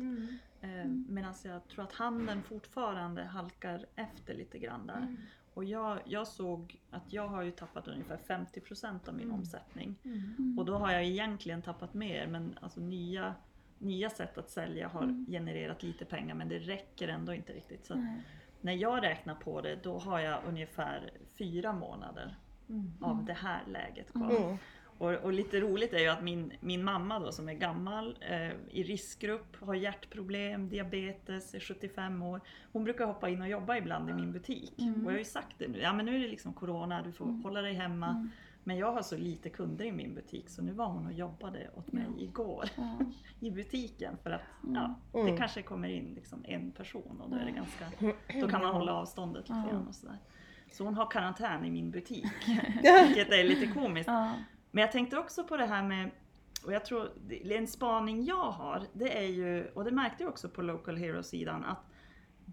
Eh, 0.60 0.84
Medan 1.08 1.34
jag 1.44 1.68
tror 1.68 1.84
att 1.84 1.92
handeln 1.92 2.42
fortfarande 2.42 3.24
halkar 3.24 3.86
efter 3.96 4.34
lite 4.34 4.58
grann 4.58 4.86
där. 4.86 4.96
Mm. 4.96 5.16
Och 5.54 5.64
jag, 5.64 5.98
jag 6.04 6.26
såg 6.28 6.80
att 6.90 7.12
jag 7.12 7.28
har 7.28 7.42
ju 7.42 7.50
tappat 7.50 7.88
ungefär 7.88 8.16
50% 8.16 9.08
av 9.08 9.14
min 9.14 9.24
Mm. 9.24 9.34
omsättning. 9.38 9.96
Mm. 10.04 10.58
Och 10.58 10.64
då 10.64 10.78
har 10.78 10.92
jag 10.92 11.04
egentligen 11.04 11.62
tappat 11.62 11.94
mer 11.94 12.26
men 12.26 12.58
alltså 12.60 12.80
nya, 12.80 13.34
nya 13.78 14.10
sätt 14.10 14.38
att 14.38 14.50
sälja 14.50 14.88
har 14.88 15.02
Mm. 15.02 15.26
genererat 15.28 15.82
lite 15.82 16.04
pengar 16.04 16.34
men 16.34 16.48
det 16.48 16.58
räcker 16.58 17.08
ändå 17.08 17.34
inte 17.34 17.52
riktigt. 17.52 17.86
Så. 17.86 17.94
När 18.60 18.72
jag 18.72 19.02
räknar 19.02 19.34
på 19.34 19.60
det 19.60 19.76
då 19.82 19.98
har 19.98 20.20
jag 20.20 20.38
ungefär 20.48 21.10
fyra 21.38 21.72
månader 21.72 22.36
Mm. 22.68 22.92
av 23.00 23.24
det 23.24 23.32
här 23.32 23.62
läget 23.66 24.12
kvar. 24.12 24.30
Mm. 24.36 24.56
Och, 24.98 25.12
och 25.12 25.32
lite 25.32 25.60
roligt 25.60 25.92
är 25.92 25.98
ju 25.98 26.08
att 26.08 26.22
min, 26.22 26.52
min 26.60 26.84
mamma 26.84 27.18
då 27.18 27.32
som 27.32 27.48
är 27.48 27.52
gammal, 27.54 28.18
eh, 28.20 28.50
i 28.70 28.82
riskgrupp, 28.82 29.56
har 29.60 29.74
hjärtproblem, 29.74 30.68
diabetes, 30.68 31.54
är 31.54 31.60
75 31.60 32.22
år. 32.22 32.40
Hon 32.72 32.84
brukar 32.84 33.06
hoppa 33.06 33.28
in 33.28 33.42
och 33.42 33.48
jobba 33.48 33.76
ibland 33.76 34.10
i 34.10 34.12
min 34.12 34.32
butik. 34.32 34.78
Mm. 34.78 34.94
Och 35.06 35.12
jag 35.12 35.14
har 35.14 35.18
ju 35.18 35.24
sagt 35.24 35.58
det 35.58 35.68
nu, 35.68 35.78
ja 35.80 35.92
men 35.92 36.06
nu 36.06 36.16
är 36.16 36.20
det 36.20 36.28
liksom 36.28 36.52
Corona, 36.52 37.02
du 37.02 37.12
får 37.12 37.24
Mm. 37.24 37.42
hålla 37.42 37.62
dig 37.62 37.74
hemma. 37.74 38.28
Mm. 38.66 38.76
Men 38.76 38.76
jag 38.76 38.92
har 38.92 39.02
så 39.02 39.16
lite 39.16 39.50
kunder 39.50 39.84
i 39.84 39.92
min 39.92 40.14
butik 40.14 40.48
så 40.48 40.62
nu 40.62 40.72
var 40.72 40.86
hon 40.86 41.06
och 41.06 41.12
jobbade 41.12 41.70
åt 41.74 41.92
mig 41.92 42.04
Ja. 42.16 42.22
igår 42.22 42.64
Ja. 42.76 42.98
i 43.40 43.50
butiken 43.50 44.16
för 44.22 44.30
att 44.30 44.42
Mm. 44.62 44.74
ja, 44.74 44.94
Mm. 45.20 45.32
det 45.32 45.38
kanske 45.38 45.62
kommer 45.62 45.88
in 45.88 46.14
liksom 46.14 46.44
en 46.48 46.72
person 46.72 47.20
och 47.20 47.30
då 47.30 47.36
är 47.36 47.44
det 47.44 47.50
ganska, 47.50 47.84
då 48.40 48.48
kan 48.48 48.62
man 48.62 48.74
hålla 48.74 48.94
avståndet 48.94 49.48
lite 49.48 49.62
Ja. 49.66 49.70
grann 49.72 49.88
och 49.88 49.94
sådär. 49.94 50.18
Så 50.72 50.84
hon 50.84 50.94
har 50.94 51.10
karantän 51.10 51.64
i 51.64 51.70
min 51.70 51.90
butik, 51.90 52.26
vilket 53.06 53.32
är 53.32 53.44
lite 53.44 53.66
komiskt. 53.66 54.08
Ja. 54.08 54.32
Men 54.70 54.82
jag 54.82 54.92
tänkte 54.92 55.18
också 55.18 55.44
på 55.44 55.56
det 55.56 55.66
här 55.66 55.82
med 55.82 56.10
Och 56.64 56.72
jag 56.72 56.84
tror, 56.84 57.08
det- 57.26 57.56
en 57.56 57.66
spaning 57.66 58.24
jag 58.24 58.50
har, 58.50 58.82
det 58.92 59.18
är 59.18 59.28
ju, 59.28 59.66
och 59.74 59.84
det 59.84 59.90
märkte 59.90 60.22
jag 60.22 60.30
också 60.30 60.48
på 60.48 60.62
Local 60.62 60.96
Hero-sidan, 60.96 61.64
att 61.64 61.78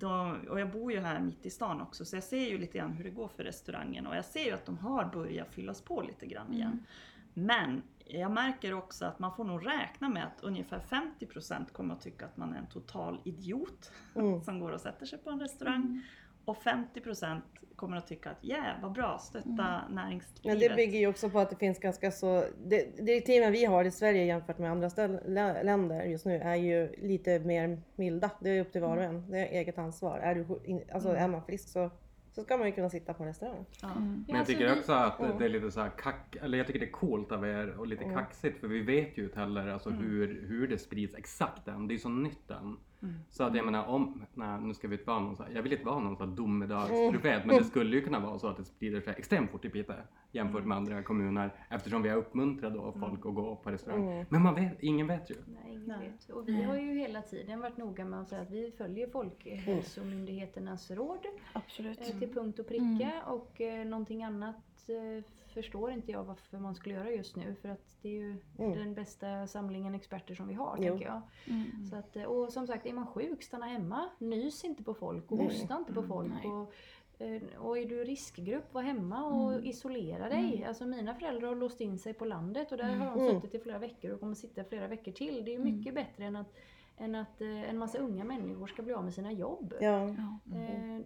de, 0.04 0.48
och 0.50 0.60
jag 0.60 0.72
bor 0.72 0.92
ju 0.92 1.00
här 1.00 1.20
mitt 1.20 1.46
i 1.46 1.50
stan 1.50 1.82
också, 1.82 2.06
så 2.06 2.16
jag 2.16 2.24
ser 2.24 2.50
ju 2.50 2.58
lite 2.58 2.78
grann 2.78 2.92
hur 2.92 3.04
det 3.04 3.10
går 3.10 3.28
för 3.28 3.44
restaurangen 3.44 4.08
och 4.08 4.16
jag 4.16 4.26
ser 4.26 4.46
ju 4.46 4.52
att 4.52 4.66
de 4.66 4.78
har 4.78 5.06
börjat 5.06 5.54
fyllas 5.54 5.82
på 5.82 6.02
lite 6.02 6.26
grann 6.26 6.54
igen. 6.54 6.86
Men 7.34 7.82
jag 8.06 8.32
märker 8.32 8.74
också 8.74 9.06
att 9.06 9.20
man 9.20 9.36
får 9.36 9.44
nog 9.44 9.68
räkna 9.68 10.10
med 10.10 10.24
att 10.24 10.44
ungefär 10.44 10.80
50% 11.20 11.72
kommer 11.72 11.94
att 11.94 12.02
tycka 12.02 12.26
att 12.26 12.38
man 12.38 12.54
är 12.54 12.58
en 12.58 12.68
total 12.68 13.22
idiot 13.24 13.92
Mm. 14.16 14.42
som 14.44 14.60
går 14.60 14.72
och 14.72 14.82
sätter 14.82 15.06
sig 15.06 15.20
på 15.20 15.30
en 15.30 15.40
restaurang. 15.40 16.02
Och 16.46 16.58
50% 16.64 17.42
kommer 17.76 17.98
att 17.98 18.08
tycka 18.08 18.30
att 18.32 18.46
yeah, 18.46 18.82
vad 18.82 18.92
bra, 18.92 19.18
stötta 19.20 19.88
näringslivet. 19.90 20.44
Men 20.46 20.60
det 20.70 20.76
bygger 20.76 21.00
ju 21.00 21.08
också 21.08 21.30
på 21.30 21.40
att 21.40 21.50
det 21.50 21.56
finns 21.56 21.80
ganska 21.80 22.12
så... 22.12 22.44
Det, 22.66 22.98
direktiven 23.06 23.52
vi 23.52 23.66
har 23.66 23.86
i 23.86 23.92
Sverige 23.92 24.24
jämfört 24.26 24.58
med 24.58 24.72
andra 24.72 24.90
ställ, 24.90 25.20
lä- 25.28 25.64
länder 25.64 26.04
just 26.06 26.26
nu 26.26 26.36
är 26.40 26.56
ju 26.56 26.96
lite 27.02 27.40
mer 27.40 27.82
milda. 27.96 28.30
Det 28.40 28.50
är 28.50 28.62
upp 28.62 28.72
till 28.72 28.82
var 28.82 28.98
och 28.98 29.04
en. 29.04 29.32
Det 29.32 29.40
är 29.40 29.60
eget 29.60 29.78
ansvar. 29.78 30.18
Är, 30.18 30.36
du, 30.36 30.46
alltså, 30.94 31.10
är 31.10 31.28
man 31.28 31.44
frisk 31.44 31.70
så, 31.70 31.90
så 32.32 32.44
ska 32.44 32.58
man 32.58 32.68
ju 32.68 32.74
kunna 32.74 32.90
sitta 32.90 33.14
på 33.14 33.24
en 33.24 33.30
restaurang. 33.30 33.66
Ja. 33.82 33.88
Men 33.96 34.26
jag 34.28 34.38
alltså 34.38 34.54
tycker 34.54 34.72
också 34.80 34.92
att 34.94 35.20
Mm. 35.20 35.38
det 35.40 35.46
är 35.46 35.50
lite 35.50 35.72
så 35.72 35.82
här 35.82 35.90
kack, 35.98 36.36
eller 36.42 36.58
jag 36.58 36.68
tycker 36.68 36.80
det 36.80 36.86
är 36.86 36.92
coolt 36.92 37.32
av 37.32 37.46
er 37.48 37.68
och 37.80 37.88
lite 37.88 38.04
Mm. 38.04 38.16
kaxigt 38.18 38.60
för 38.60 38.68
vi 38.68 38.82
vet 38.82 39.18
ju 39.18 39.24
inte 39.24 39.40
heller 39.40 39.68
alltså 39.68 39.90
Mm. 39.90 40.02
hur, 40.02 40.46
hur 40.48 40.68
det 40.68 40.78
sprids 40.78 41.16
exakt 41.16 41.68
än. 41.68 41.88
Det 41.88 41.94
är 41.94 41.98
så 41.98 42.10
nytt 42.10 42.52
än. 42.52 42.78
Mm. 43.04 43.16
Så 43.30 43.44
att 43.44 43.56
jag 43.56 43.66
menar 43.66 43.86
om, 43.88 44.26
nej 44.34 44.62
nu 44.62 44.74
ska 44.74 44.88
vi 44.88 44.96
inte 44.96 45.08
vara 45.10 45.20
någon 45.20 45.36
så 45.36 45.44
här, 45.44 45.52
jag 45.56 45.62
vill 45.64 45.74
inte 45.74 45.86
vara 45.86 46.00
någon 46.00 46.16
sån 46.18 46.30
här 46.30 46.34
Mm. 46.34 46.36
domedagsprofet 46.36 47.46
men 47.46 47.58
det 47.58 47.64
skulle 47.64 47.96
ju 47.96 48.02
kunna 48.02 48.20
vara 48.20 48.40
så 48.40 48.48
att 48.48 48.58
det 48.58 48.64
sprider 48.64 49.02
sig 49.02 49.14
extremt 49.18 49.52
fort 49.52 49.66
i 49.66 49.70
Piteå 49.70 49.96
jämfört 50.32 50.56
Mm. 50.58 50.70
med 50.70 50.78
andra 50.78 51.04
kommuner 51.04 51.54
eftersom 51.70 52.02
vi 52.02 52.10
har 52.10 52.18
uppmuntrat 52.18 52.74
då 52.74 52.92
folk 53.00 53.26
att 53.26 53.36
gå 53.36 53.56
på 53.56 53.72
restaurang. 53.72 54.12
Mm. 54.12 54.26
Men 54.30 54.42
man 54.42 54.56
vet, 54.56 54.80
ingen 54.84 55.08
vet 55.08 55.32
ju. 55.32 55.36
Nej, 55.48 55.74
ingen 55.76 56.00
vet. 56.00 56.30
Och 56.30 56.48
vi 56.48 56.64
har 56.64 56.76
ju 56.78 56.94
hela 57.00 57.22
tiden 57.22 57.60
varit 57.60 57.78
noga 57.78 58.06
med 58.06 58.22
att 58.22 58.30
säga 58.30 58.42
att 58.42 58.52
vi 58.52 58.72
följer 58.78 59.08
Folkhälsomyndigheternas 59.08 60.92
råd 60.92 61.20
Absolut. 61.54 62.02
eh, 62.02 62.20
till 62.20 62.34
punkt 62.34 62.60
och 62.60 62.68
pricka 62.68 63.12
och 63.28 63.62
eh, 63.62 63.86
någonting 63.86 64.24
annat 64.24 64.56
förstår 65.54 65.92
inte 65.92 66.12
jag 66.12 66.24
varför 66.24 66.58
man 66.58 66.76
skulle 66.76 66.96
göra 66.96 67.12
just 67.12 67.36
nu 67.36 67.56
för 67.62 67.70
att 67.70 67.98
det 68.02 68.10
är 68.10 68.14
ju 68.14 68.38
Mm. 68.60 68.78
den 68.78 68.94
bästa 68.94 69.48
samlingen 69.48 69.96
experter 69.96 70.36
som 70.36 70.48
vi 70.48 70.54
har 70.54 70.76
Jo. 70.78 70.84
tänker 70.84 71.06
jag. 71.06 71.22
Mm. 71.48 71.86
Så 71.90 71.96
att, 71.96 72.16
eh, 72.16 72.24
och 72.24 72.54
som 72.54 72.68
sagt, 72.68 72.86
är 72.86 72.94
man 72.94 73.08
sjuk, 73.08 73.44
stanna 73.44 73.66
hemma. 73.66 74.10
Nys 74.20 74.64
inte 74.64 74.84
på 74.84 74.94
folk 74.94 75.32
och 75.32 75.38
hosta 75.38 75.78
inte 75.78 75.94
på 75.94 76.00
Mm, 76.00 76.10
folk. 76.10 76.32
nej. 76.44 76.52
Och, 76.52 76.74
eh, 77.22 77.42
och 77.60 77.78
är 77.78 77.86
du 77.86 78.04
riskgrupp, 78.04 78.74
var 78.74 78.82
hemma 78.82 79.26
och 79.26 79.54
Mm. 79.54 79.66
isolera 79.66 80.30
dig. 80.30 80.66
Alltså 80.68 80.86
mina 80.86 81.16
föräldrar 81.16 81.48
har 81.48 81.56
låst 81.56 81.82
in 81.82 81.98
sig 82.00 82.14
på 82.14 82.26
landet 82.26 82.72
och 82.72 82.78
där 82.78 82.96
har 82.96 83.06
de 83.16 83.20
Mm. 83.20 83.42
suttit 83.42 83.56
i 83.56 83.60
flera 83.64 83.80
veckor 83.80 84.12
och 84.12 84.20
kommer 84.20 84.36
sitta 84.36 84.64
flera 84.64 84.88
veckor 84.88 85.12
till. 85.12 85.46
Det 85.46 85.52
är 85.52 85.56
ju 85.58 85.62
Mm. 85.62 85.76
mycket 85.78 85.96
bättre 85.96 86.26
än 86.26 86.36
att, 86.36 86.54
än 86.98 87.16
att 87.16 87.42
eh, 87.42 87.70
en 87.70 87.78
massa 87.78 87.98
unga 87.98 88.24
människor 88.24 88.68
ska 88.68 88.82
bli 88.84 88.94
av 88.94 89.04
med 89.04 89.14
sina 89.14 89.32
jobb. 89.32 89.74
Ja. 89.82 90.08
Ja. 90.08 90.40
Eh, 90.58 91.00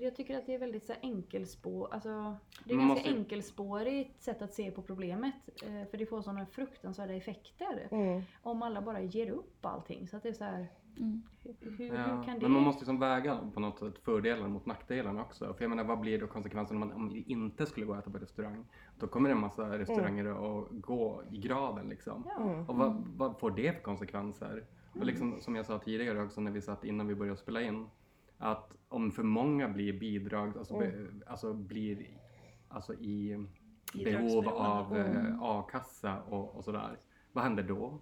jag 0.00 0.16
tycker 0.16 0.38
att 0.38 0.46
det 0.46 0.54
är 0.54 0.58
väldigt 0.58 0.86
så 0.86 0.92
här 0.92 1.00
enkelspår, 1.02 1.88
alltså, 1.94 2.36
det 2.64 2.72
är 2.72 2.76
Man 2.76 2.88
ganska 2.88 3.10
måste- 3.10 3.18
enkelspårigt 3.20 4.22
sätt 4.22 4.42
att 4.42 4.54
se 4.54 4.70
på 4.70 4.82
problemet. 4.82 5.34
Eh, 5.62 5.88
för 5.90 5.96
det 5.98 6.06
får 6.06 6.22
sådana 6.22 6.46
fruktansvärda 6.46 7.14
effekter. 7.14 7.88
Mm. 7.90 8.22
Om 8.42 8.62
alla 8.62 8.82
bara 8.82 9.00
ger 9.00 9.30
upp 9.30 9.66
allting. 9.66 10.08
Så 10.08 10.16
att 10.16 10.22
det 10.22 10.28
är 10.28 10.32
så 10.32 10.44
här, 10.44 10.66
Mm. 10.98 11.22
hur, 11.42 11.70
hur 11.78 11.86
Ja, 11.86 12.22
kan 12.22 12.34
det... 12.34 12.40
men 12.42 12.50
man 12.52 12.62
måste 12.62 12.80
liksom 12.80 12.98
väga 13.00 13.38
på 13.54 13.60
något 13.60 13.78
sätt 13.78 13.98
fördelarna 13.98 14.48
mot 14.48 14.66
nackdelarna 14.66 15.22
också. 15.22 15.54
För 15.54 15.64
jag 15.64 15.68
menar 15.70 15.84
vad 15.84 16.00
blir 16.00 16.20
då 16.20 16.26
konsekvensen 16.26 16.76
om, 16.82 16.88
man, 16.88 16.92
om 16.96 17.08
vi 17.12 17.22
inte 17.22 17.66
skulle 17.66 17.86
gå 17.86 17.92
och 17.92 17.98
äta 17.98 18.10
på 18.10 18.18
restaurang? 18.18 18.64
Då 18.98 19.06
kommer 19.06 19.28
det 19.28 19.34
en 19.34 19.40
massa 19.40 19.78
restauranger 19.78 20.24
att 20.24 20.68
gå 20.70 21.22
i 21.30 21.38
graven 21.38 21.88
liksom. 21.88 22.24
Ja. 22.38 22.42
Mm. 22.44 22.68
Och 22.68 22.76
vad, 22.76 23.04
vad 23.16 23.38
får 23.38 23.50
det 23.50 23.72
för 23.72 23.82
konsekvenser? 23.82 24.64
Och 24.92 25.04
liksom, 25.06 25.40
som 25.40 25.56
jag 25.56 25.66
sa 25.66 25.78
tidigare 25.78 26.22
också 26.22 26.40
när 26.40 26.50
vi 26.50 26.60
satt 26.60 26.84
innan 26.84 27.06
vi 27.06 27.14
började 27.14 27.36
spela 27.38 27.62
in. 27.62 27.86
Att 28.38 28.72
om 28.88 29.10
för 29.12 29.22
många 29.22 29.68
blir 29.68 29.92
bidrag, 30.00 30.58
alltså, 30.58 30.78
be, 30.78 31.06
alltså 31.26 31.54
blir 31.54 32.06
alltså 32.68 32.94
i 32.94 33.46
behov 34.04 34.48
av 34.48 34.96
eh, 34.98 35.10
Mm. 35.10 35.42
a-kassa 35.42 36.22
och, 36.22 36.56
och 36.56 36.64
sådär. 36.64 36.98
Vad 37.32 37.44
händer 37.44 37.62
då? 37.62 37.98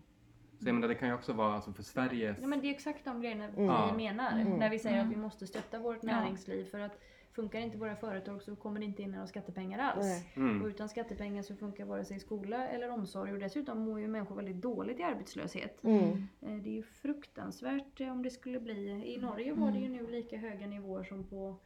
Så 0.61 0.69
jag 0.69 0.75
menar 0.75 0.89
det 0.89 0.95
kan 0.95 1.09
ju 1.09 1.15
också 1.15 1.33
vara 1.33 1.55
alltså 1.55 1.73
för 1.73 1.83
Sveriges... 1.83 2.39
Ja, 2.41 2.47
men 2.47 2.61
det 2.61 2.67
är 2.67 2.71
exakt 2.71 3.05
de 3.05 3.21
grejerna 3.21 3.45
Mm. 3.49 3.97
Vi 3.97 4.05
menar 4.05 4.41
Mm. 4.41 4.59
när 4.59 4.71
vi 4.71 4.79
säger 4.79 4.97
Mm. 4.97 5.09
att 5.09 5.17
vi 5.17 5.21
måste 5.21 5.47
stötta 5.47 5.79
vårt 5.79 5.99
Ja. 6.03 6.07
näringsliv 6.21 6.65
för 6.65 6.81
att 6.81 6.99
funkar 7.33 7.59
inte 7.61 7.79
våra 7.79 7.97
företag 7.97 8.43
så 8.43 8.57
kommer 8.57 8.81
det 8.81 8.87
inte 8.87 9.03
in 9.03 9.11
några 9.11 9.27
skattepengar 9.27 9.79
alls. 9.79 10.25
Mm. 10.37 10.62
Och 10.62 10.69
utan 10.69 10.89
skattepengar 10.89 11.43
så 11.43 11.57
funkar 11.57 11.85
vare 11.85 12.05
sig 12.05 12.21
skola 12.21 12.69
eller 12.69 12.91
omsorg 12.91 13.33
och 13.33 13.39
dessutom 13.39 13.79
mår 13.79 14.01
ju 14.01 14.09
människor 14.09 14.37
väldigt 14.37 14.61
dåligt 14.62 15.01
i 15.01 15.03
arbetslöshet. 15.03 15.85
Mm. 15.85 16.29
Eh, 16.41 16.57
Det 16.62 16.71
är 16.71 16.75
ju 16.75 16.83
fruktansvärt 16.83 18.01
eh, 18.01 18.12
om 18.12 18.23
det 18.23 18.31
skulle 18.31 18.61
bli. 18.61 19.15
I 19.15 19.19
Norge 19.19 19.53
var 19.53 19.71
det 19.73 19.79
ju 19.79 19.89
nu 19.89 20.07
lika 20.07 20.37
höga 20.37 20.67
nivåer 20.67 21.05
som 21.05 21.25
på 21.25 21.57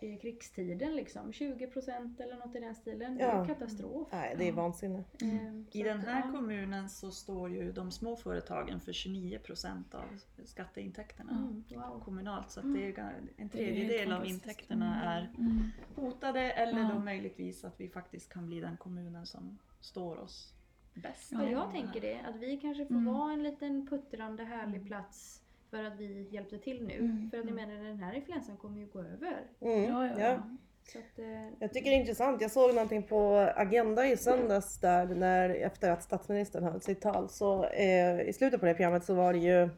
eh, 0.00 0.18
krigstiden 0.18 0.96
liksom. 0.96 1.32
20% 1.32 2.20
eller 2.22 2.36
något 2.36 2.54
i 2.56 2.60
den 2.60 2.74
stilen. 2.74 3.16
Det 3.16 3.22
är 3.24 3.36
Ja. 3.38 3.46
katastrof. 3.46 4.08
Nej, 4.12 4.34
det 4.38 4.48
är 4.48 4.52
vansinne. 4.52 5.04
Eh, 5.22 5.56
I 5.56 5.64
så 5.72 5.82
den 5.84 6.00
här 6.00 6.22
ja. 6.26 6.32
kommunen 6.32 6.88
så 6.88 7.10
står 7.10 7.50
ju 7.50 7.72
de 7.72 7.90
små 7.90 8.16
företagen 8.16 8.80
för 8.80 8.92
29% 8.92 9.94
av 9.94 10.04
skatteintäkterna 10.44 11.30
Mm, 11.32 11.64
wow. 11.90 12.00
kommunalt. 12.04 12.50
Så 12.50 12.60
att 12.60 12.74
det 12.74 12.86
är 12.98 13.14
en 13.36 13.48
tredjedel 13.48 14.12
av 14.12 14.26
intäkterna 14.26 15.02
är 15.04 15.30
Mm. 15.38 15.62
hotade 15.96 16.40
eller 16.52 16.80
Ja. 16.80 16.90
då 16.94 16.98
möjligtvis 16.98 17.64
att 17.64 17.80
vi 17.80 17.88
faktiskt 17.88 18.32
kan 18.32 18.46
bli 18.46 18.60
den 18.60 18.76
kommunen 18.76 19.26
som 19.26 19.58
står 19.80 20.16
oss 20.18 20.54
bäst. 20.94 21.32
Ja, 21.32 21.48
i 21.48 21.52
jag 21.52 21.70
tänker 21.72 22.00
det. 22.00 22.20
Att 22.20 22.36
vi 22.36 22.56
kanske 22.56 22.86
får 22.86 22.94
Mm. 22.94 23.14
vara 23.14 23.32
en 23.32 23.42
liten 23.42 23.86
puttrande 23.86 24.44
härlig 24.44 24.86
plats 24.86 25.42
för 25.74 25.84
att 25.84 26.00
vi 26.00 26.28
hjälpte 26.30 26.58
till 26.58 26.86
nu. 26.86 26.94
Mm. 26.94 27.30
För 27.30 27.38
att 27.38 27.44
jag 27.44 27.54
menar 27.54 27.74
den 27.84 27.98
här 27.98 28.12
influensan 28.14 28.56
kommer 28.56 28.80
ju 28.80 28.86
gå 28.86 28.98
över. 29.00 29.40
Mm. 29.60 29.84
Ja, 29.84 30.06
ja, 30.06 30.14
Ja. 30.18 30.30
att, 30.32 31.18
eh, 31.18 31.58
Jag 31.58 31.72
tycker 31.72 31.90
det 31.90 31.96
är 31.96 32.00
intressant. 32.00 32.40
Jag 32.40 32.50
såg 32.50 32.74
någonting 32.74 33.02
på 33.02 33.50
Agenda 33.56 34.06
i 34.06 34.16
söndags 34.16 34.80
där 34.80 35.06
när, 35.06 35.50
efter 35.50 35.90
att 35.90 36.02
statsministern 36.02 36.64
höll 36.64 36.80
sitt 36.80 37.00
tal. 37.00 37.28
Så 37.28 37.64
eh, 37.64 38.20
i 38.20 38.32
slutet 38.32 38.60
på 38.60 38.66
det 38.66 38.74
programmet 38.74 39.04
så 39.04 39.14
var 39.14 39.32
det 39.32 39.38
ju 39.38 39.68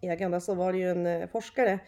i 0.00 0.08
Agenda 0.08 0.40
så 0.40 0.54
var 0.54 0.72
det 0.72 0.78
ju 0.78 0.90
en 0.90 1.06
eh, 1.06 1.28
forskare 1.28 1.78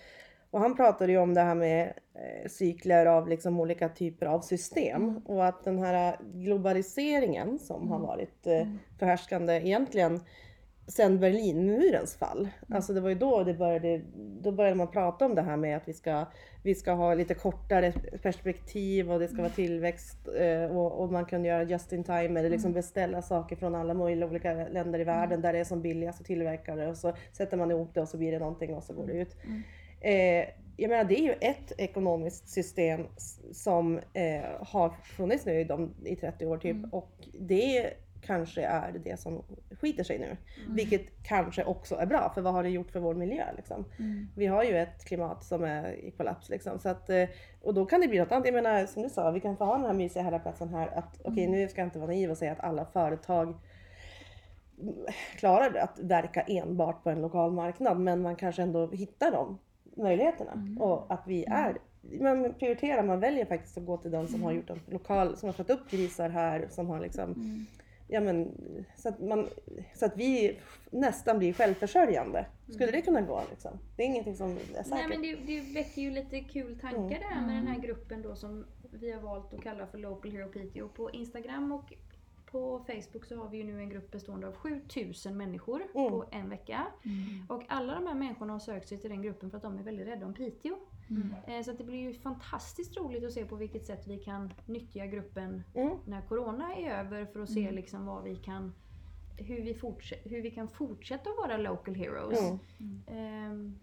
och 0.50 0.60
han 0.60 0.76
pratade 0.76 1.12
ju 1.12 1.18
om 1.18 1.34
det 1.34 1.40
här 1.40 1.54
med 1.54 1.92
eh, 2.14 2.48
cykler 2.48 3.06
av 3.06 3.28
liksom 3.28 3.60
olika 3.60 3.88
typer 3.88 4.26
av 4.26 4.40
system 4.40 5.18
och 5.18 5.46
att 5.46 5.64
den 5.64 5.78
här 5.78 6.16
globaliseringen 6.34 7.58
som 7.58 7.88
har 7.88 7.98
varit 7.98 8.46
eh, 8.46 8.66
förhärskande 8.98 9.52
egentligen 9.56 10.20
sen 10.88 11.20
Berlinmurens 11.20 12.16
fall. 12.16 12.48
Alltså 12.68 12.92
det 12.92 13.00
var 13.00 13.08
ju 13.08 13.14
då 13.14 13.44
det 13.44 13.54
började, 13.54 14.00
då 14.16 14.52
började 14.52 14.76
man 14.76 14.90
prata 14.90 15.26
om 15.26 15.34
det 15.34 15.42
här 15.42 15.56
med 15.56 15.76
att 15.76 15.88
vi 15.88 15.92
ska, 15.92 16.26
vi 16.62 16.74
ska 16.74 16.92
ha 16.92 17.14
lite 17.14 17.34
kortare 17.34 17.92
perspektiv 18.22 19.12
och 19.12 19.20
det 19.20 19.28
ska 19.28 19.42
vara 19.42 19.52
tillväxt 19.52 20.28
eh, 20.38 20.76
och, 20.76 21.00
och 21.00 21.12
man 21.12 21.24
kan 21.24 21.44
göra 21.44 21.62
just 21.62 21.92
in 21.92 22.04
time 22.04 22.40
eller 22.40 22.50
liksom 22.50 22.72
beställa 22.72 23.22
saker 23.22 23.56
från 23.56 23.74
alla 23.74 23.94
möjliga 23.94 24.28
olika 24.28 24.52
länder 24.52 24.98
i 24.98 25.04
världen 25.04 25.40
där 25.40 25.52
det 25.52 25.58
är 25.58 25.64
som 25.64 25.82
billigast 25.82 26.20
och 26.20 26.26
tillverkare 26.26 26.88
och 26.88 26.96
så 26.96 27.12
sätter 27.32 27.56
man 27.56 27.70
ihop 27.70 27.94
det 27.94 28.00
och 28.00 28.08
så 28.08 28.16
blir 28.16 28.32
det 28.32 28.38
någonting 28.38 28.74
och 28.74 28.82
så 28.82 28.92
går 28.92 29.06
det 29.06 29.12
ut. 29.12 29.36
Eh, 30.00 30.48
jag 30.76 30.90
menar 30.90 31.04
det 31.04 31.20
är 31.20 31.22
ju 31.22 31.32
ett 31.32 31.72
ekonomiskt 31.78 32.48
system 32.48 33.06
som 33.52 33.98
eh, 34.12 34.44
har 34.60 34.90
funnits 34.90 35.46
nu 35.46 35.60
i, 35.60 35.64
de, 35.64 35.94
i 36.04 36.16
30 36.16 36.46
år 36.46 36.58
typ 36.58 36.76
och 36.92 37.10
det 37.40 37.92
kanske 38.20 38.62
är 38.62 38.92
det 39.04 39.20
som 39.20 39.42
skiter 39.80 40.04
sig 40.04 40.18
nu. 40.18 40.36
Vilket 40.68 41.22
kanske 41.22 41.64
också 41.64 41.94
är 41.94 42.06
bra 42.06 42.32
för 42.34 42.40
vad 42.40 42.52
har 42.52 42.62
det 42.62 42.68
gjort 42.68 42.90
för 42.90 43.00
vår 43.00 43.14
miljö 43.14 43.44
liksom? 43.56 43.84
Mm. 43.98 44.28
Vi 44.36 44.46
har 44.46 44.64
ju 44.64 44.78
ett 44.78 45.04
klimat 45.04 45.44
som 45.44 45.64
är 45.64 45.92
i 45.92 46.10
kollaps 46.10 46.48
liksom. 46.48 46.78
Så 46.78 46.88
att, 46.88 47.10
eh, 47.10 47.28
och 47.62 47.74
då 47.74 47.86
kan 47.86 48.00
det 48.00 48.08
bli 48.08 48.18
något 48.18 48.32
annat. 48.32 48.46
Jag 48.46 48.54
menar 48.54 48.86
som 48.86 49.02
du 49.02 49.08
sa, 49.08 49.30
vi 49.30 49.40
kan 49.40 49.56
få 49.56 49.64
ha 49.64 49.76
den 49.76 49.86
här 49.86 49.92
mysiga 49.92 50.22
härliga 50.22 50.52
här. 50.70 50.98
Att 50.98 51.20
okej 51.24 51.46
nu 51.46 51.68
ska 51.68 51.80
jag 51.80 51.86
inte 51.86 51.98
vara 51.98 52.10
naiv 52.10 52.30
och 52.30 52.38
säga 52.38 52.52
att 52.52 52.60
alla 52.60 52.84
företag 52.84 53.54
mm, 54.80 54.94
klarar 55.36 55.74
att 55.74 55.98
verka 55.98 56.40
enbart 56.40 57.02
på 57.02 57.10
en 57.10 57.20
lokal 57.20 57.52
marknad. 57.52 58.00
Men 58.00 58.22
man 58.22 58.36
kanske 58.36 58.62
ändå 58.62 58.86
hittar 58.86 59.30
de 59.30 59.58
möjligheterna. 59.96 60.76
Och 60.80 61.12
att 61.14 61.22
vi 61.26 61.44
är 61.44 61.78
man 62.20 62.54
prioriterar, 62.58 63.02
man 63.02 63.20
väljer 63.20 63.44
faktiskt 63.44 63.78
att 63.78 63.86
gå 63.86 63.96
till 63.96 64.10
den 64.10 64.28
som 64.28 64.42
har 64.42 64.52
gjort 64.52 64.70
en 64.70 64.80
lokal, 64.86 65.36
som 65.36 65.48
har 65.48 65.52
fått 65.52 65.70
upp 65.70 65.90
grisar 65.90 66.28
här, 66.28 66.66
som 66.70 66.88
har 66.88 67.00
liksom 67.00 67.24
Mm. 67.24 67.66
Ja 68.10 68.20
men 68.20 68.54
så 68.96 69.08
att, 69.08 69.20
man, 69.20 69.48
så 69.94 70.06
att 70.06 70.16
vi 70.16 70.58
nästan 70.90 71.38
blir 71.38 71.52
självförsörjande. 71.52 72.46
Skulle 72.68 72.90
det 72.92 73.02
kunna 73.02 73.20
gå 73.20 73.42
liksom? 73.50 73.78
Det 73.96 74.02
är 74.02 74.06
ingenting 74.06 74.36
som 74.36 74.50
är 74.50 74.56
säkert. 74.56 74.90
Nej 74.90 75.08
men 75.08 75.22
det, 75.22 75.34
det 75.46 75.60
väcker 75.60 76.02
ju 76.02 76.10
lite 76.10 76.40
kul 76.40 76.78
tankar 76.80 76.98
Mm. 76.98 77.08
det 77.20 77.26
här 77.34 77.46
med 77.46 77.56
den 77.56 77.66
här 77.66 77.80
gruppen 77.80 78.22
då 78.22 78.36
som 78.36 78.66
vi 78.92 79.12
har 79.12 79.20
valt 79.20 79.54
att 79.54 79.62
kalla 79.62 79.86
för 79.86 79.98
Local 79.98 80.32
Hero 80.32 80.48
Piteå. 80.48 80.88
På 80.88 81.10
Instagram 81.10 81.72
och 81.72 81.92
på 82.50 82.78
Facebook 82.86 83.24
så 83.24 83.36
har 83.36 83.48
vi 83.48 83.56
ju 83.58 83.64
nu 83.64 83.78
en 83.78 83.88
grupp 83.88 84.10
bestående 84.10 84.48
av 84.48 84.54
7000 84.54 85.36
människor 85.36 85.82
Mm. 85.94 86.10
på 86.10 86.24
en 86.30 86.48
vecka. 86.48 86.86
Mm. 87.04 87.46
Och 87.48 87.62
alla 87.68 87.94
de 87.94 88.06
här 88.06 88.14
människorna 88.14 88.52
har 88.52 88.60
sökt 88.60 88.88
sig 88.88 88.98
till 88.98 89.10
den 89.10 89.22
gruppen 89.22 89.50
för 89.50 89.56
att 89.56 89.62
de 89.62 89.78
är 89.78 89.82
väldigt 89.82 90.06
rädda 90.06 90.26
om 90.26 90.34
Piteå. 90.34 90.76
Mm. 91.10 91.34
Eh, 91.46 91.62
Så 91.62 91.70
att 91.70 91.78
det 91.78 91.84
blir 91.84 91.98
ju 91.98 92.14
fantastiskt 92.14 92.96
roligt 92.96 93.24
att 93.24 93.32
se 93.32 93.44
på 93.44 93.56
vilket 93.56 93.86
sätt 93.86 94.06
vi 94.06 94.18
kan 94.18 94.52
nyttja 94.66 95.06
gruppen 95.06 95.62
Mm. 95.74 95.96
när 96.06 96.20
Corona 96.22 96.74
är 96.76 96.90
över 96.90 97.24
för 97.26 97.40
att 97.40 97.50
se 97.50 97.62
Mm. 97.62 97.74
liksom 97.74 98.06
vad 98.06 98.22
vi 98.24 98.36
kan 98.36 98.74
hur 99.36 99.62
vi, 99.62 99.78
hur 100.24 100.42
vi 100.42 100.50
kan 100.50 100.68
fortsätta 100.68 101.30
att 101.30 101.36
vara 101.36 101.56
local 101.56 101.94
heroes. 101.94 102.40
Mm. 102.80 103.00
Ehm, 103.06 103.78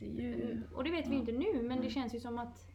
Det 0.00 0.06
är 0.06 0.10
ju... 0.10 0.62
och 0.74 0.84
det 0.84 0.90
vet 0.90 1.06
vi 1.06 1.10
ju 1.12 1.18
inte 1.20 1.32
nu 1.32 1.62
men 1.62 1.80
det 1.80 1.90
känns 1.90 2.14
ju 2.14 2.20
som 2.20 2.38
att 2.38 2.66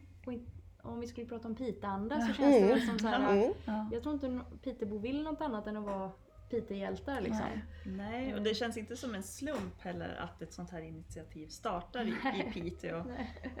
om 0.82 1.00
vi 1.00 1.06
skulle 1.06 1.26
prata 1.26 1.48
om 1.48 1.54
Piteå-anda 1.54 2.20
så 2.20 2.26
känns 2.32 2.38
det 2.56 2.72
Mm. 2.72 2.80
som 2.86 2.98
så 2.98 3.08
här. 3.08 3.32
Mm. 3.32 3.52
Ja. 3.64 3.88
Jag 3.92 4.02
tror 4.02 4.14
inte 4.14 4.40
Pitebo 4.62 4.98
vill 4.98 5.22
något 5.22 5.40
annat 5.40 5.66
än 5.66 5.76
att 5.76 5.84
vara 5.84 6.10
Piteå-hjältar 6.50 7.20
liksom. 7.20 7.46
Nej. 7.86 7.96
Nej, 7.96 8.34
och 8.34 8.42
det 8.42 8.54
känns 8.54 8.76
inte 8.76 8.96
som 8.96 9.14
en 9.14 9.22
slump 9.22 9.80
heller 9.80 10.16
att 10.20 10.42
ett 10.42 10.52
sånt 10.52 10.70
här 10.70 10.80
initiativ 10.82 11.46
startar 11.48 12.04
i, 12.04 12.10
i 12.40 12.52
Piteå. 12.52 13.04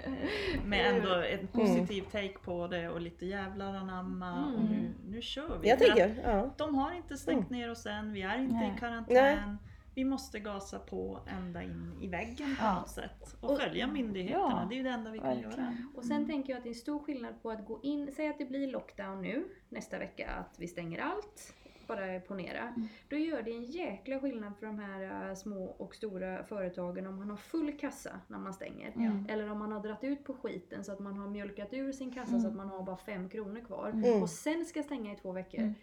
Med 0.64 0.96
ändå 0.96 1.14
en 1.14 1.46
positiv 1.46 2.02
take 2.02 2.38
på 2.44 2.66
det 2.66 2.88
och 2.88 3.00
lite 3.00 3.26
jävlar 3.26 3.74
anamma 3.74 4.46
och 4.46 4.60
Mm. 4.60 4.70
nu, 4.72 4.90
nu 5.08 5.22
kör 5.22 5.58
vi. 5.62 5.68
Jag 5.68 5.78
För 5.78 5.84
tänker, 5.86 6.20
ja. 6.24 6.50
De 6.56 6.74
har 6.74 6.92
inte 6.92 7.16
stängt 7.16 7.50
ner 7.50 7.70
oss 7.70 7.86
än, 7.86 8.12
vi 8.12 8.22
är 8.22 8.38
inte 8.38 8.54
Nej. 8.54 8.72
i 8.76 8.80
karantän. 8.80 9.58
Vi 9.94 10.04
måste 10.04 10.40
gasa 10.40 10.78
på 10.78 11.18
ända 11.26 11.62
in 11.62 11.98
i 12.00 12.08
väggen 12.08 12.56
på 12.58 12.64
Ja. 12.64 12.74
något 12.80 12.88
sätt. 12.90 13.36
Och, 13.40 13.50
Och- 13.50 13.58
följa 13.60 13.86
myndigheterna, 13.86 14.60
Ja, 14.62 14.66
det 14.68 14.74
är 14.74 14.76
ju 14.76 14.82
det 14.82 14.90
enda 14.90 15.10
vi 15.10 15.18
kan 15.18 15.38
göra. 15.40 15.76
Och 15.94 16.04
sen 16.04 16.26
tänker 16.26 16.52
jag 16.52 16.58
att 16.58 16.62
det 16.64 16.68
är 16.68 16.74
en 16.74 16.80
stor 16.80 16.98
skillnad 16.98 17.42
på 17.42 17.50
att 17.50 17.66
gå 17.66 17.80
in, 17.82 18.12
säg 18.16 18.28
att 18.28 18.38
det 18.38 18.44
blir 18.44 18.66
lockdown 18.72 19.22
nu 19.22 19.44
nästa 19.68 19.98
vecka, 19.98 20.30
att 20.30 20.54
vi 20.60 20.68
stänger 20.68 20.98
allt. 21.00 21.54
Bara 21.86 22.20
ponera. 22.20 22.60
Mm. 22.60 22.88
Då 23.08 23.16
gör 23.16 23.42
det 23.42 23.50
en 23.50 23.64
jäkla 23.64 24.20
skillnad 24.20 24.56
för 24.58 24.66
de 24.66 24.78
här 24.78 25.28
äh, 25.28 25.34
små 25.34 25.64
och 25.64 25.94
stora 25.94 26.44
företagen 26.44 27.06
om 27.06 27.16
man 27.16 27.30
har 27.30 27.36
full 27.36 27.78
kassa 27.78 28.20
när 28.28 28.38
man 28.38 28.54
stänger. 28.54 28.92
Mm. 28.96 29.26
Eller 29.28 29.50
om 29.50 29.58
man 29.58 29.72
har 29.72 29.80
dratt 29.80 30.04
ut 30.04 30.24
på 30.24 30.34
skiten 30.34 30.84
så 30.84 30.92
att 30.92 30.98
man 30.98 31.16
har 31.18 31.28
mjölkat 31.28 31.68
ur 31.72 31.92
sin 31.92 32.12
kassa 32.14 32.28
Mm. 32.30 32.40
så 32.42 32.48
att 32.48 32.54
man 32.56 32.68
har 32.68 32.82
bara 32.82 32.96
fem 32.96 33.28
kronor 33.28 33.60
kvar. 33.60 33.88
Mm. 33.90 34.22
Och 34.22 34.30
sen 34.30 34.64
ska 34.64 34.82
stänga 34.82 35.12
i 35.12 35.16
två 35.16 35.32
veckor. 35.32 35.74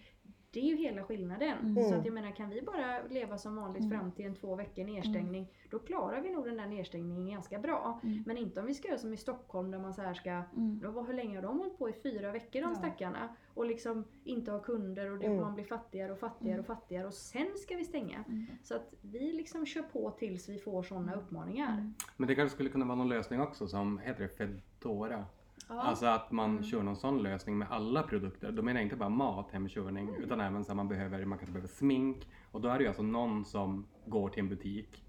Mm. 0.48 0.52
Det 0.52 0.60
är 0.60 0.78
ju 0.78 0.84
hela 0.84 1.04
skillnaden. 1.04 1.58
Mm. 1.62 1.84
Så 1.90 1.96
att 1.96 2.06
jag 2.06 2.14
menar, 2.14 2.32
kan 2.32 2.50
vi 2.50 2.62
bara 2.62 3.02
leva 3.10 3.38
som 3.38 3.56
vanligt 3.56 3.84
Mm. 3.84 4.00
fram 4.00 4.12
till 4.12 4.26
en 4.26 4.36
två 4.36 4.56
veckor 4.56 4.84
nedstängning, 4.84 5.48
då 5.70 5.80
klarar 5.80 6.22
vi 6.22 6.30
nog 6.34 6.46
den 6.46 6.58
där 6.58 6.68
nedstängningen 6.68 7.30
ganska 7.30 7.60
bra. 7.60 8.00
Mm. 8.04 8.24
Men 8.26 8.38
inte 8.38 8.60
om 8.60 8.66
vi 8.66 8.74
ska 8.74 8.88
göra 8.88 8.98
som 8.98 9.14
i 9.14 9.18
Stockholm 9.18 9.72
där 9.72 9.80
man 9.80 9.94
så 9.94 10.02
här 10.02 10.14
ska 10.14 10.30
Mm. 10.32 10.80
då, 10.84 11.02
hur 11.02 11.14
länge 11.14 11.36
har 11.38 11.44
de 11.44 11.60
hållit 11.60 11.78
på? 11.78 11.90
I 11.90 11.94
fyra 11.94 12.32
veckor 12.32 12.62
de 12.62 12.70
Ja. 12.70 12.76
stackarna. 12.76 13.36
Och 13.54 13.66
liksom 13.66 14.04
inte 14.24 14.52
ha 14.52 14.60
kunder 14.60 15.12
och 15.12 15.20
det, 15.20 15.26
Mm. 15.26 15.42
man 15.42 15.54
blir 15.56 15.66
fattigare 15.66 16.12
och 16.12 16.20
fattigare 16.20 16.60
och 16.60 16.66
fattigare 16.66 17.08
och 17.08 17.14
sen 17.14 17.48
ska 17.58 17.76
vi 17.76 17.84
stänga. 17.86 18.24
Mm. 18.28 18.46
Så 18.64 18.76
att 18.76 18.94
vi 19.02 19.34
liksom 19.34 19.66
kör 19.66 19.82
på 19.82 20.12
tills 20.12 20.50
vi 20.50 20.60
får 20.60 20.84
sådana 20.84 21.16
uppmaningar. 21.16 21.74
Mm. 21.74 21.94
Men 22.18 22.28
det 22.28 22.36
kanske 22.36 22.54
skulle 22.56 22.70
kunna 22.70 22.86
vara 22.86 22.96
någon 22.96 23.10
lösning 23.10 23.42
också 23.42 23.68
som 23.68 23.98
heter 24.00 24.24
det 24.24 24.30
Fedora. 24.30 25.26
Ja. 25.70 25.82
Alltså 25.82 26.06
att 26.06 26.32
man 26.32 26.50
Mm. 26.52 26.64
kör 26.64 26.84
någon 26.84 26.96
sån 26.96 27.24
lösning 27.24 27.58
med 27.58 27.68
alla 27.72 28.04
produkter. 28.04 28.52
Då 28.52 28.62
menar 28.62 28.80
jag 28.80 28.86
inte 28.86 28.96
bara 28.96 29.10
mat, 29.10 29.52
hemkörning, 29.52 30.10
Mm. 30.10 30.24
utan 30.24 30.40
även 30.42 30.66
så 30.66 30.72
att 30.72 30.76
man 30.78 30.88
behöver, 30.88 31.26
man 31.26 31.38
kanske 31.38 31.54
behöver 31.54 31.68
smink. 31.74 32.28
Och 32.52 32.62
då 32.62 32.70
är 32.70 32.78
det 32.78 32.82
ju 32.84 32.88
alltså 32.88 33.04
någon 33.04 33.46
som 33.46 33.88
går 34.06 34.30
till 34.30 34.40
en 34.40 34.50
butik, 34.50 35.04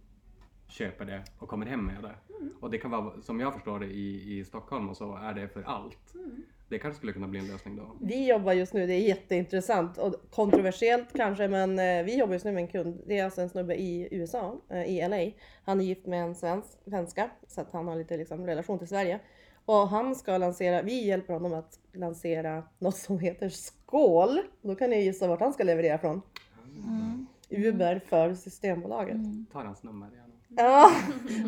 köper 0.69 1.05
det 1.05 1.23
och 1.38 1.49
kommer 1.49 1.67
hem 1.67 1.81
med 1.87 2.03
det. 2.03 2.35
Mm. 2.41 2.53
Och 2.61 2.71
det 2.71 2.79
kan 2.79 2.91
vara, 2.91 3.23
som 3.23 3.41
jag 3.41 3.55
förstår 3.55 3.81
det 3.81 3.87
i, 3.87 4.38
i 4.38 4.45
Stockholm 4.45 4.88
och 4.88 4.97
så, 4.97 5.17
är 5.17 5.35
det 5.35 5.49
för 5.49 5.62
allt. 5.62 6.15
Mm. 6.15 6.43
Det 6.69 6.79
kanske 6.79 6.97
skulle 6.99 7.12
kunna 7.12 7.29
bli 7.29 7.38
en 7.41 7.47
lösning 7.47 7.77
då. 7.77 7.97
Vi 8.00 8.29
jobbar 8.29 8.53
just 8.53 8.75
nu, 8.75 8.87
det 8.87 8.93
är 8.95 9.00
jätteintressant 9.09 9.99
och 9.99 10.15
kontroversiellt 10.31 11.09
kanske 11.15 11.49
men 11.49 11.79
eh, 11.79 12.05
vi 12.05 12.19
jobbar 12.19 12.33
just 12.33 12.45
nu 12.45 12.53
med 12.53 12.62
en 12.62 12.69
kund. 12.69 13.03
Det 13.07 13.19
är 13.19 13.25
alltså 13.25 13.41
en 13.41 13.49
snubbe 13.49 13.75
i 13.75 14.09
USA, 14.11 14.57
eh, 14.69 14.83
i 14.85 15.09
LA. 15.09 15.33
Han 15.65 15.81
är 15.81 15.85
gift 15.85 16.07
med 16.07 16.23
en 16.23 16.35
svensk, 16.35 16.69
svenska 16.85 17.31
så 17.47 17.61
att 17.61 17.71
han 17.73 17.88
har 17.88 17.97
lite 17.97 18.17
liksom, 18.17 18.47
relation 18.47 18.79
till 18.79 18.88
Sverige. 18.88 19.21
Och 19.69 19.89
han 19.89 20.15
ska 20.15 20.39
lansera, 20.39 20.83
vi 20.83 21.07
hjälper 21.07 21.33
honom 21.33 21.55
att 21.55 21.79
lansera 21.93 22.63
något 22.79 22.97
som 22.97 23.19
heter 23.19 23.49
Skål. 23.49 24.41
Då 24.63 24.75
kan 24.75 24.91
ni 24.91 25.03
gissa 25.03 25.29
vart 25.29 25.41
han 25.41 25.53
ska 25.53 25.65
leverera 25.65 25.99
från. 25.99 26.23
Mm. 26.87 27.27
Uber 27.49 27.99
för 27.99 28.35
Systembolaget. 28.35 29.15
Mm. 29.15 29.47
Ta 29.53 29.63
hans 29.63 29.83
nummer 29.83 30.09
gärna. 30.11 30.35
Ja, 30.49 30.91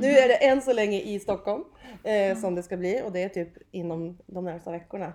nu 0.00 0.07
är 0.07 0.29
det 0.29 0.35
än 0.35 0.62
så 0.62 0.73
länge 0.73 1.00
i 1.00 1.21
Stockholm 1.21 1.65
eh, 2.05 2.39
som 2.39 2.55
det 2.55 2.62
ska 2.62 2.77
bli 2.77 3.03
och 3.05 3.12
det 3.12 3.23
är 3.23 3.29
typ 3.29 3.49
inom 3.71 4.19
de 4.27 4.45
närmsta 4.45 4.71
veckorna. 4.71 5.12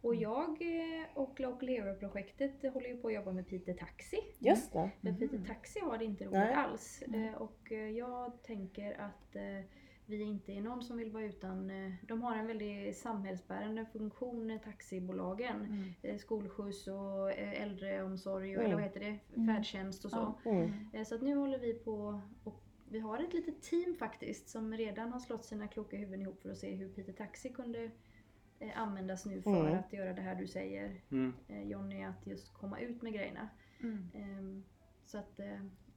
Och 0.00 0.14
jag 0.14 0.48
eh, 0.48 1.04
och 1.14 1.40
Local 1.40 1.68
Hero-projektet 1.68 2.72
håller 2.74 2.88
ju 2.88 2.96
på 2.96 3.08
att 3.08 3.14
jobba 3.14 3.32
med 3.32 3.48
Piteå 3.48 3.74
Taxi. 3.74 4.18
Just 4.38 4.72
det. 4.72 4.90
För 5.02 5.12
Piteå 5.12 5.40
Taxi 5.46 5.80
har 5.80 5.98
det 5.98 6.04
inte 6.04 6.24
roligt 6.24 6.32
Nej. 6.32 6.54
alls. 6.54 7.02
Eh, 7.02 7.42
Och 7.42 7.72
eh, 7.72 7.90
jag 7.90 8.32
tänker 8.42 8.92
att 9.00 9.36
eh, 9.36 9.64
vi 10.08 10.22
inte 10.22 10.52
är 10.52 10.60
någon 10.60 10.82
som 10.82 10.96
vill 10.96 11.10
vara 11.12 11.24
utan, 11.24 11.70
eh, 11.70 11.92
de 12.02 12.22
har 12.22 12.36
en 12.36 12.46
väldigt 12.46 12.96
samhällsbärande 12.96 13.86
funktion, 13.92 14.50
eh, 14.50 14.60
taxibolagen. 14.60 15.56
Mm. 15.64 15.92
Eh, 16.02 16.16
Skolskjuts 16.18 16.88
och 16.88 17.32
äldreomsorg 17.32 18.56
och 18.56 18.62
Mm. 18.62 18.64
eller 18.64 18.74
vad 18.74 18.84
heter 18.84 19.00
det, 19.00 19.18
Mm. 19.36 19.54
färdtjänst 19.56 20.04
och 20.04 20.10
så. 20.10 20.34
Mm. 20.44 21.04
Så 21.04 21.14
att 21.14 21.22
nu 21.22 21.34
håller 21.34 21.58
vi 21.58 21.74
på 21.74 22.20
och 22.44 22.62
vi 22.90 22.98
har 22.98 23.18
ett 23.18 23.32
litet 23.32 23.62
team 23.62 23.96
faktiskt 23.98 24.48
som 24.48 24.72
redan 24.74 25.12
har 25.12 25.20
slått 25.20 25.44
sina 25.44 25.68
kloka 25.68 25.96
huvuden 25.96 26.22
ihop 26.22 26.40
för 26.42 26.50
att 26.50 26.58
se 26.58 26.74
hur 26.74 26.88
Peter 26.88 27.12
Taxi 27.12 27.48
kunde 27.48 27.90
användas 28.74 29.26
nu 29.26 29.42
för 29.42 29.60
Mm. 29.66 29.78
att 29.78 29.92
göra 29.92 30.12
det 30.12 30.22
här 30.22 30.34
du 30.34 30.46
säger 30.46 31.00
Mm. 31.10 31.34
Jonny, 31.68 32.02
att 32.04 32.26
just 32.26 32.54
komma 32.54 32.80
ut 32.80 33.02
med 33.02 33.12
grejerna. 33.12 33.48
Mm. 33.80 34.08
Ehm, 34.14 34.64
Så 35.04 35.18
att 35.18 35.40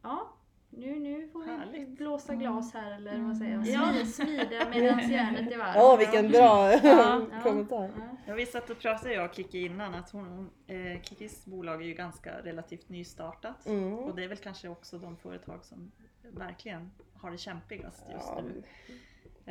ja, 0.01 0.33
nu, 0.71 0.99
nu 0.99 1.27
får 1.27 1.39
vi 1.43 1.49
Härligt. 1.51 1.89
blåsa 1.89 2.35
glas 2.35 2.73
här 2.73 2.95
eller 2.95 3.17
vad 3.17 3.37
säger 3.37 3.51
jag, 3.53 3.65
Ja. 3.67 3.79
Smi- 3.93 4.05
smida 4.05 4.69
medan 4.69 4.99
järnet 5.11 5.51
är 5.53 5.57
varmt. 5.57 5.75
Ja, 5.75 5.95
vilken 5.95 6.27
bra 6.31 6.73
Ja. 6.83 7.21
kommentar. 7.43 7.83
Ja. 7.97 8.17
Ja, 8.27 8.33
vi 8.33 8.45
satt 8.45 8.69
och 8.69 8.79
pratade 8.79 9.13
jag 9.13 9.29
och 9.29 9.35
Kiki 9.35 9.65
innan 9.65 9.95
att 9.95 10.09
hon, 10.11 10.49
eh, 10.67 11.01
Kikis 11.01 11.45
bolag 11.45 11.81
är 11.81 11.85
ju 11.85 11.93
ganska 11.93 12.31
relativt 12.43 12.89
nystartat. 12.89 13.65
Mm. 13.67 13.93
Och 13.93 14.15
det 14.15 14.23
är 14.23 14.27
väl 14.27 14.37
kanske 14.37 14.67
också 14.69 14.97
de 14.97 15.17
företag 15.17 15.65
som 15.65 15.91
verkligen 16.31 16.91
har 17.13 17.31
det 17.31 17.37
kämpigast 17.37 18.03
just 18.13 18.27
Ja, 18.27 18.41
nu. 18.47 18.63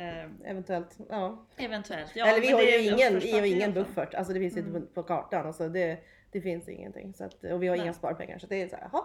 Eh, 0.03 0.49
eventuellt. 0.51 0.97
Ja. 1.09 1.45
eventuellt. 1.57 2.11
Ja, 2.15 2.25
Eller 2.27 2.41
vi 2.41 2.51
har 2.51 2.57
det 2.61 2.65
ju 2.77 2.89
är 2.89 2.93
ingen, 2.93 3.19
vi 3.19 3.31
har 3.39 3.45
ingen 3.45 3.73
buffert. 3.73 4.13
Alltså 4.13 4.33
det 4.33 4.39
finns 4.39 4.57
ju 4.57 4.61
Mm. 4.61 4.75
inte 4.75 4.93
på 4.93 5.03
kartan. 5.03 5.47
Alltså 5.47 5.69
det, 5.69 5.99
det 6.31 6.41
finns 6.41 6.69
ingenting. 6.69 7.13
Så 7.13 7.23
att, 7.23 7.43
och 7.43 7.63
vi 7.63 7.67
har 7.67 7.75
Nej. 7.75 7.83
inga 7.85 7.93
sparpengar. 7.93 8.37
Så 8.39 8.47
det 8.47 8.61
är 8.61 8.67
så 8.67 8.75
här, 8.75 8.89
jaha, 8.91 9.03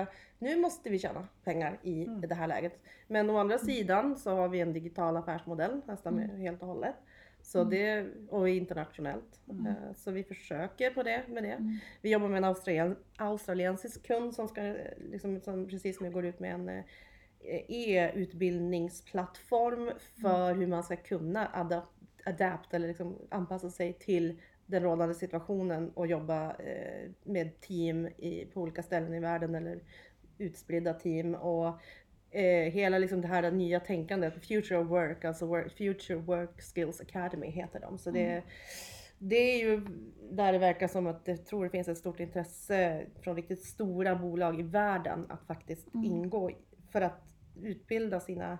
eh, 0.00 0.06
nu 0.38 0.56
måste 0.60 0.90
vi 0.90 0.98
tjäna 0.98 1.28
pengar 1.44 1.78
i 1.82 2.04
Mm. 2.04 2.20
det 2.20 2.34
här 2.34 2.46
läget. 2.46 2.78
Men 3.06 3.30
å 3.30 3.36
andra 3.38 3.58
sidan 3.58 4.16
så 4.16 4.30
har 4.36 4.48
vi 4.48 4.60
en 4.60 4.72
digital 4.72 5.16
affärsmodell 5.16 5.80
nästan 5.86 6.18
Mm. 6.18 6.36
helt 6.40 6.62
och 6.62 6.68
hållet. 6.68 6.94
Så 7.42 7.64
det, 7.64 8.06
och 8.30 8.48
internationellt. 8.48 9.40
Mm. 9.50 9.66
Eh, 9.66 9.72
Så 9.96 10.10
vi 10.10 10.24
försöker 10.24 10.90
på 10.90 11.02
det 11.02 11.22
med 11.28 11.42
det. 11.42 11.52
Mm. 11.52 11.78
Vi 12.02 12.10
jobbar 12.10 12.28
med 12.28 12.38
en 12.38 12.44
australien, 12.44 12.96
australiensisk 13.16 14.06
kund 14.06 14.34
som, 14.34 14.48
ska, 14.48 14.74
liksom, 15.10 15.40
som 15.40 15.68
precis 15.68 16.00
nu 16.00 16.10
går 16.10 16.26
ut 16.26 16.40
med 16.40 16.54
en 16.54 16.68
eh, 16.68 16.84
e-utbildningsplattform 17.68 19.90
för 20.22 20.54
hur 20.54 20.66
man 20.66 20.82
ska 20.82 20.96
kunna 20.96 21.46
adapt, 21.46 21.90
adapt 22.24 22.74
eller 22.74 22.88
liksom 22.88 23.18
anpassa 23.30 23.70
sig 23.70 23.92
till 23.92 24.40
den 24.66 24.82
rådande 24.82 25.14
situationen 25.14 25.90
och 25.90 26.06
jobba 26.06 26.50
eh, 26.56 27.10
med 27.24 27.60
team 27.60 28.06
i, 28.06 28.46
på 28.52 28.60
olika 28.60 28.82
ställen 28.82 29.14
i 29.14 29.20
världen 29.20 29.54
eller 29.54 29.80
utspridda 30.38 30.94
team. 30.94 31.34
Och 31.34 31.80
eh, 32.30 32.72
hela 32.72 32.98
liksom 32.98 33.20
det 33.20 33.28
här 33.28 33.50
nya 33.50 33.80
tänkandet, 33.80 34.46
Future 34.46 34.78
of 34.78 34.88
Work, 34.88 35.24
alltså 35.24 35.46
work, 35.46 35.72
Future 35.76 36.18
Work 36.18 36.62
Skills 36.74 37.00
Academy 37.00 37.50
heter 37.50 37.80
de. 37.80 37.98
Så 37.98 38.10
det, 38.10 38.42
det 39.18 39.36
är 39.36 39.58
ju 39.58 39.80
där 40.30 40.52
det 40.52 40.58
verkar 40.58 40.88
som 40.88 41.06
att 41.06 41.22
jag 41.24 41.46
tror 41.46 41.64
det 41.64 41.70
finns 41.70 41.88
ett 41.88 41.98
stort 41.98 42.20
intresse 42.20 43.06
från 43.20 43.36
riktigt 43.36 43.62
stora 43.64 44.16
bolag 44.16 44.60
i 44.60 44.62
världen 44.62 45.26
att 45.28 45.46
faktiskt 45.46 45.94
Mm. 45.94 46.04
ingå 46.06 46.50
för 46.92 47.00
att 47.00 47.22
utbilda 47.62 48.20
sina 48.20 48.58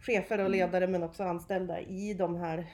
chefer 0.00 0.44
och 0.44 0.50
ledare 0.50 0.86
men 0.86 1.02
också 1.02 1.22
anställda 1.22 1.80
i 1.80 2.14
de 2.14 2.36
här 2.36 2.66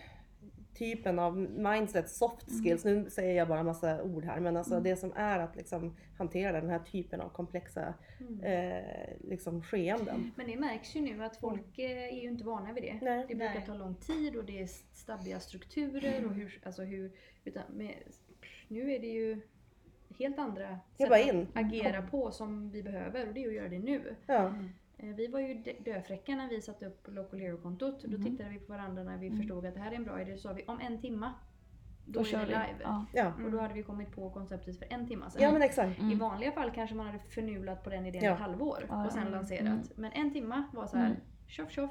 typen 0.78 1.18
av 1.18 1.36
mindset, 1.38 2.10
soft 2.10 2.46
skills. 2.62 2.84
Nu 2.84 3.10
säger 3.10 3.34
jag 3.34 3.48
bara 3.48 3.62
massa 3.62 4.02
ord 4.02 4.24
här 4.24 4.40
men 4.40 4.56
alltså 4.56 4.80
det 4.80 4.96
som 4.96 5.12
är 5.16 5.38
att 5.38 5.56
liksom 5.56 5.96
hantera 6.18 6.60
den 6.60 6.70
här 6.70 6.78
typen 6.78 7.20
av 7.20 7.28
komplexa 7.28 7.94
Mm. 8.20 8.40
eh, 8.44 8.84
liksom 9.20 9.62
skeenden. 9.62 10.30
Men 10.36 10.46
det 10.46 10.56
märks 10.56 10.96
ju 10.96 11.00
nu 11.00 11.24
att 11.24 11.36
folk 11.36 11.78
eh, 11.78 11.90
är 12.14 12.22
ju 12.22 12.28
inte 12.28 12.44
vana 12.44 12.72
vid 12.72 12.82
det. 12.82 12.98
Nej. 13.02 13.24
Det 13.28 13.34
brukar 13.34 13.54
Nej. 13.54 13.64
ta 13.66 13.74
lång 13.74 13.94
tid 13.94 14.36
och 14.36 14.44
det 14.44 14.60
är 14.62 14.66
stabbiga 14.92 15.40
strukturer 15.40 16.24
och 16.26 16.34
hur, 16.34 16.60
alltså 16.64 16.82
hur, 16.82 17.12
utan 17.44 17.62
med, 17.70 17.94
nu 18.68 18.92
är 18.92 18.98
det 18.98 19.06
ju 19.06 19.40
helt 20.18 20.38
andra 20.38 20.78
sätt 20.98 21.10
att 21.12 21.46
agera 21.64 22.02
på 22.02 22.30
som 22.30 22.70
vi 22.70 22.82
behöver 22.82 23.28
och 23.28 23.34
det 23.34 23.44
är 23.44 23.48
att 23.48 23.54
göra 23.54 23.68
det 23.68 23.78
nu. 23.78 24.16
Ja. 24.26 24.54
Eh, 24.98 25.08
Vi 25.08 25.26
var 25.26 25.40
ju 25.40 25.54
dö- 25.54 25.72
döfräcka 25.84 26.37
när 26.37 26.48
vi 26.48 26.62
satte 26.62 26.87
upp 26.87 27.08
Local 27.08 27.40
Hero-kontot. 27.40 28.02
Då 28.04 28.18
Mhm. 28.18 28.24
tittade 28.24 28.50
vi 28.50 28.58
på 28.58 28.72
varandra 28.72 29.02
när 29.02 29.18
vi 29.18 29.26
Mm. 29.26 29.38
förstod 29.38 29.66
att 29.66 29.74
det 29.74 29.80
här 29.80 29.92
är 29.92 29.96
en 29.96 30.04
bra 30.04 30.20
idé. 30.22 30.32
Då 30.32 30.38
sa 30.38 30.52
vi 30.52 30.64
om 30.66 30.80
en 30.80 31.00
timma, 31.00 31.32
då, 32.06 32.12
Då 32.12 32.20
är 32.20 32.24
kör 32.24 32.40
vi 32.40 32.46
live. 32.46 32.76
Ja. 32.82 33.04
Ja. 33.12 33.32
Och 33.44 33.50
då 33.50 33.61
hade 33.61 33.74
vi 33.74 33.82
kommit 33.82 34.12
på 34.12 34.30
konceptet 34.30 34.78
för 34.78 34.87
en 34.90 35.06
timme 35.06 35.30
sedan. 35.30 35.42
ja 35.42 35.52
men 35.52 35.62
exakt. 35.62 35.98
I 35.98 36.02
Mm. 36.02 36.18
vanliga 36.18 36.52
fall 36.52 36.70
kanske 36.70 36.96
man 36.96 37.06
hade 37.06 37.18
förnulat 37.18 37.84
på 37.84 37.90
den 37.90 38.06
idén 38.06 38.24
Ja. 38.24 38.32
ett 38.32 38.38
halvår 38.40 38.84
Ja, 38.88 39.06
och 39.06 39.12
sen 39.12 39.22
ja. 39.24 39.28
lanserat. 39.30 39.61
Mm. 39.66 39.82
Men 39.96 40.12
en 40.12 40.32
timma 40.32 40.64
var 40.72 40.87
så 40.87 40.96
här, 40.96 41.06
Mm. 41.06 41.20
tjoff 41.46 41.70
tjoff. 41.70 41.90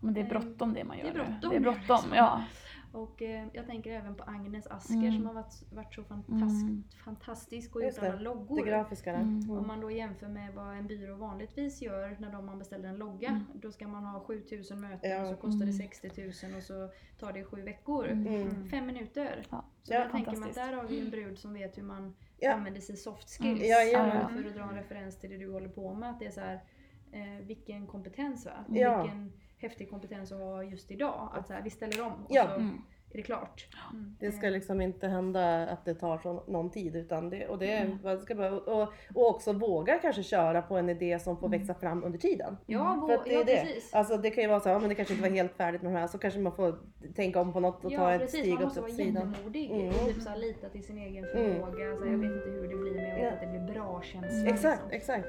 Men 0.00 0.14
det 0.14 0.20
är 0.20 0.28
bråttom 0.28 0.74
det 0.74 0.84
man 0.84 0.96
Det 0.96 1.02
gör 1.02 1.10
är 1.10 1.14
nu. 1.18 1.24
bråttom. 1.24 1.50
Det 1.50 1.56
är 1.56 1.60
bråttom, 1.60 2.12
ja. 2.14 2.44
Och 2.92 3.22
eh, 3.22 3.46
jag 3.52 3.66
tänker 3.66 3.92
även 3.92 4.14
på 4.14 4.24
Agnes 4.24 4.66
Asker 4.66 4.94
Mm. 4.94 5.12
som 5.16 5.26
har 5.26 5.34
varit, 5.34 5.62
varit 5.72 5.94
så 5.94 6.02
fantas- 6.02 6.62
Mm. 6.62 6.84
fantastisk 7.04 7.76
och 7.76 7.82
Just 7.82 7.98
gjort 7.98 8.06
alla 8.06 8.20
loggor. 8.20 8.64
Det 8.64 8.70
grafiska 8.70 9.12
där. 9.12 9.20
Mm. 9.20 9.50
Om 9.50 9.66
man 9.66 9.80
då 9.80 9.90
jämför 9.90 10.28
med 10.28 10.54
vad 10.54 10.76
en 10.76 10.86
byrå 10.86 11.14
vanligtvis 11.16 11.82
gör 11.82 12.16
när 12.20 12.32
de 12.32 12.46
man 12.46 12.58
beställer 12.58 12.88
en 12.88 12.96
logga. 12.96 13.28
Mm. 13.28 13.44
Då 13.54 13.72
ska 13.72 13.88
man 13.88 14.04
ha 14.04 14.20
7000 14.20 14.80
möten 14.80 15.10
Ja. 15.10 15.22
och 15.22 15.28
så 15.28 15.34
kostar 15.36 15.58
det 15.66 15.72
Mm. 15.72 15.88
60 15.88 16.46
000 16.46 16.56
och 16.56 16.62
så 16.62 16.90
tar 17.18 17.32
det 17.32 17.44
sju 17.44 17.62
veckor. 17.62 18.08
Mm. 18.08 18.68
Fem 18.68 18.86
minuter. 18.86 19.46
Ja. 19.50 19.64
Så 19.82 19.92
Ja, 19.94 19.98
jag 20.00 20.10
tänker 20.10 20.36
man 20.36 20.52
där 20.54 20.72
har 20.72 20.84
vi 20.84 21.00
en 21.00 21.10
brud 21.10 21.38
som 21.38 21.52
vet 21.52 21.78
hur 21.78 21.82
man 21.82 22.14
Ja. 22.38 22.52
använder 22.54 22.80
sig 22.80 22.96
soft 22.96 23.28
skills. 23.38 23.58
Mm. 23.60 23.68
Jajamän. 23.70 24.42
För 24.42 24.48
att 24.48 24.54
dra 24.54 24.62
en 24.62 24.74
referens 24.74 25.18
till 25.20 25.30
det 25.30 25.36
du 25.38 25.52
håller 25.52 25.68
på 25.68 25.94
med. 25.94 26.10
Att 26.10 26.18
det 26.18 26.26
är 26.26 26.30
så 26.30 26.40
här, 26.40 26.60
eh, 27.12 27.46
vilken 27.46 27.86
kompetens 27.86 28.46
va? 28.46 28.52
Och 28.68 28.76
Ja. 28.76 29.02
Vilken 29.02 29.32
häftig 29.60 29.90
kompetens 29.90 30.32
att 30.32 30.38
ha 30.38 30.62
just 30.64 30.90
idag. 30.90 31.28
Att 31.34 31.46
så 31.46 31.52
här, 31.52 31.62
vi 31.62 31.70
ställer 31.70 32.02
om 32.06 32.12
och 32.12 32.26
Ja. 32.28 32.46
så 32.46 32.54
Mm. 32.54 32.82
är 33.12 33.16
det 33.16 33.22
klart. 33.22 33.68
Det 34.20 34.32
ska 34.32 34.48
liksom 34.48 34.80
inte 34.80 35.08
hända 35.08 35.66
att 35.68 35.84
det 35.84 35.94
tar 35.94 36.18
så 36.18 36.44
någon 36.46 36.70
tid 36.70 36.96
utan 36.96 37.30
det, 37.30 37.46
och, 37.48 37.58
det, 37.58 37.72
Mm. 37.72 38.18
ska 38.20 38.34
bara, 38.34 38.52
och, 38.52 38.92
och 39.14 39.28
också 39.28 39.52
våga 39.52 39.98
kanske 39.98 40.22
köra 40.22 40.62
på 40.62 40.76
en 40.76 40.88
idé 40.88 41.18
som 41.18 41.36
får 41.36 41.48
växa 41.48 41.74
fram 41.74 42.04
under 42.04 42.18
tiden. 42.18 42.56
Ja, 42.66 42.78
För 43.08 43.14
vå- 43.14 43.18
att 43.18 43.24
det 43.24 43.32
ja 43.32 43.44
det. 43.44 43.56
precis. 43.60 43.94
Alltså 43.94 44.16
det 44.16 44.30
kan 44.30 44.44
ju 44.44 44.48
vara 44.50 44.60
så, 44.60 44.68
ja, 44.68 44.78
men 44.78 44.88
det 44.88 44.94
kanske 44.94 45.14
inte 45.14 45.28
var 45.28 45.36
helt 45.36 45.52
färdigt 45.56 45.82
med 45.82 45.92
de 45.92 45.98
här, 45.98 46.06
så 46.06 46.18
kanske 46.18 46.40
man 46.40 46.52
får 46.56 46.78
tänka 47.14 47.40
om 47.40 47.52
på 47.52 47.60
något 47.60 47.84
och 47.84 47.90
ta 47.90 47.96
Ja 47.96 48.12
ett 48.12 48.20
precis, 48.20 48.40
steg 48.40 48.52
man 48.54 48.58
åt 48.62 48.64
måste 48.64 48.80
vara 48.80 48.90
sidan. 48.92 49.30
jättemodig 49.30 49.70
Mm. 49.70 49.88
och 49.88 49.94
typ 49.94 50.22
så 50.22 50.28
här, 50.30 50.36
lita 50.38 50.68
till 50.68 50.84
sin 50.84 50.98
egen 50.98 51.24
Mm. 51.24 51.36
förmåga. 51.54 51.96
Så 51.96 52.04
här, 52.04 52.10
jag 52.12 52.18
vet 52.18 52.32
inte 52.32 52.50
hur 52.50 52.62
det 52.68 52.76
blir 52.76 52.94
men 52.94 53.04
jag 53.08 53.14
vet 53.16 53.24
Ja. 53.24 53.30
att 53.30 53.40
det 53.40 53.46
blir 53.46 53.74
bra 53.74 54.02
känsla. 54.02 54.48
Exakt, 54.50 54.82
liksom. 54.92 55.14
exakt. 55.14 55.28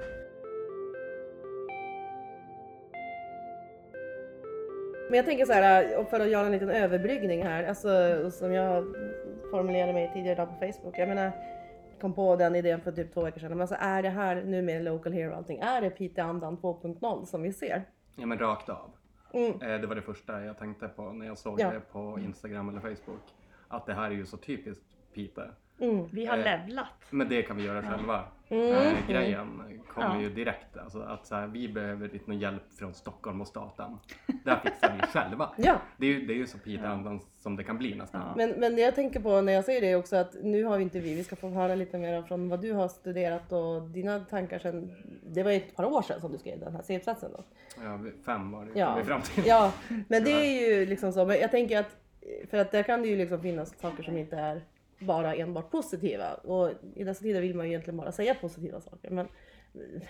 Men 5.11 5.17
jag 5.17 5.25
tänker 5.25 5.45
så 5.45 5.53
här, 5.53 5.97
och 5.99 6.09
för 6.09 6.19
att 6.19 6.29
göra 6.29 6.45
en 6.45 6.51
liten 6.51 6.69
överbryggning 6.69 7.43
här, 7.43 7.63
alltså 7.63 7.89
som 8.31 8.53
jag 8.53 8.83
formulerade 9.51 9.93
mig 9.93 10.11
tidigare 10.13 10.31
idag 10.33 10.47
på 10.47 10.65
Facebook. 10.65 10.97
Jag 10.97 11.07
menar, 11.09 11.31
kom 12.01 12.13
på 12.13 12.35
den 12.35 12.55
idén 12.55 12.81
för 12.81 12.91
typ 12.91 13.13
två 13.13 13.21
veckor 13.21 13.39
sedan. 13.39 13.49
Men 13.49 13.61
alltså 13.61 13.75
är 13.79 14.01
det 14.03 14.09
här 14.09 14.35
nu 14.45 14.61
med 14.61 14.83
Local 14.83 15.13
Hero 15.13 15.31
och 15.31 15.37
allting, 15.37 15.59
är 15.59 15.81
det 15.81 15.89
Piteå-andan 15.89 16.57
2.0 16.57 17.25
som 17.25 17.41
vi 17.41 17.53
ser? 17.53 17.83
Ja 18.15 18.25
men 18.25 18.37
rakt 18.39 18.69
av. 18.69 18.91
Mm. 19.33 19.61
Eh, 19.61 19.81
Det 19.81 19.87
var 19.87 19.95
det 19.95 20.01
första 20.01 20.43
jag 20.45 20.57
tänkte 20.57 20.87
på 20.87 21.01
när 21.13 21.25
jag 21.25 21.37
såg 21.37 21.59
Ja. 21.59 21.71
det 21.71 21.79
på 21.79 22.19
Instagram 22.19 22.69
eller 22.69 22.79
Facebook. 22.79 23.21
Att 23.67 23.85
det 23.85 23.93
här 23.93 24.05
är 24.05 24.15
ju 24.15 24.25
så 24.25 24.37
typiskt 24.37 24.85
Piteå. 25.13 25.43
Mm. 25.79 26.07
Vi 26.11 26.25
har 26.25 26.37
Eh, 26.37 26.43
levlat. 26.43 26.87
Men 27.09 27.29
det 27.29 27.41
kan 27.43 27.57
vi 27.57 27.63
göra 27.65 27.81
själva. 27.81 28.23
Mm. 28.51 28.71
Eh, 28.73 29.07
grejen 29.07 29.61
kommer 29.87 30.15
Ja. 30.15 30.21
ju 30.21 30.29
direkt. 30.29 30.77
Alltså 30.77 30.99
att 31.01 31.25
så 31.27 31.35
här, 31.35 31.47
vi 31.47 31.67
behöver 31.67 32.09
någon 32.25 32.39
hjälp 32.39 32.63
från 32.79 32.93
Stockholm 32.93 33.41
och 33.41 33.47
staten. 33.47 33.97
Där 34.45 34.59
fixar 34.63 34.93
vi 35.01 35.07
själva. 35.07 35.49
Ja, 35.57 35.81
Det 35.97 36.05
är 36.05 36.09
ju, 36.09 36.25
det 36.25 36.33
är 36.33 36.37
ju 36.37 36.47
så 36.47 36.57
Piteå-andan 36.57 37.19
som 37.39 37.55
det 37.55 37.63
kan 37.63 37.77
bli 37.77 37.95
nästan. 37.95 38.21
Ja. 38.21 38.33
men, 38.37 38.49
men 38.59 38.77
jag 38.77 38.95
tänker 38.95 39.19
på 39.19 39.41
när 39.41 39.53
jag 39.53 39.65
säger 39.65 39.81
det 39.81 39.95
också 39.95 40.15
att 40.15 40.35
nu 40.43 40.63
har 40.63 40.77
vi 40.77 40.83
inte 40.83 40.99
vi, 40.99 41.15
vi 41.15 41.23
ska 41.23 41.35
få 41.35 41.49
höra 41.49 41.75
lite 41.75 41.97
mer 41.97 42.21
från 42.23 42.49
vad 42.49 42.61
du 42.61 42.73
har 42.73 42.87
studerat 42.87 43.51
och 43.51 43.81
dina 43.81 44.19
tankar 44.19 44.59
sen, 44.59 44.91
det 45.25 45.43
var 45.43 45.51
ju 45.51 45.57
ett 45.57 45.75
par 45.75 45.85
år 45.85 46.01
sedan 46.01 46.21
som 46.21 46.31
du 46.31 46.37
skrev 46.37 46.59
den 46.59 46.75
här 46.75 46.81
C-uppsatsen 46.81 47.31
då. 47.37 47.43
Ja, 47.83 47.99
fem 48.25 48.51
var 48.51 48.65
det 48.65 48.79
Ja. 48.79 48.87
kom 48.87 48.97
vi 48.99 49.03
fram 49.07 49.21
till. 49.21 49.43
Ja, 49.47 49.73
men 50.07 50.23
det 50.23 50.31
är 50.31 50.69
ju 50.69 50.85
liksom 50.85 51.11
så. 51.13 51.25
Men 51.25 51.39
jag 51.39 51.51
tänker 51.51 51.79
att 51.79 51.97
för 52.49 52.57
att 52.57 52.71
där 52.71 52.83
kan 52.83 53.01
det 53.01 53.07
ju 53.07 53.15
liksom 53.17 53.41
finnas 53.41 53.79
saker 53.79 54.03
som 54.03 54.17
inte 54.17 54.37
är 54.37 54.61
bara 55.01 55.35
enbart 55.35 55.71
positiva 55.71 56.33
och 56.33 56.69
i 56.95 57.03
dessa 57.03 57.23
tider 57.23 57.41
vill 57.41 57.55
man 57.55 57.65
ju 57.65 57.71
egentligen 57.71 57.97
bara 57.97 58.11
säga 58.11 58.35
positiva 58.35 58.81
saker. 58.81 59.09
Men, 59.09 59.27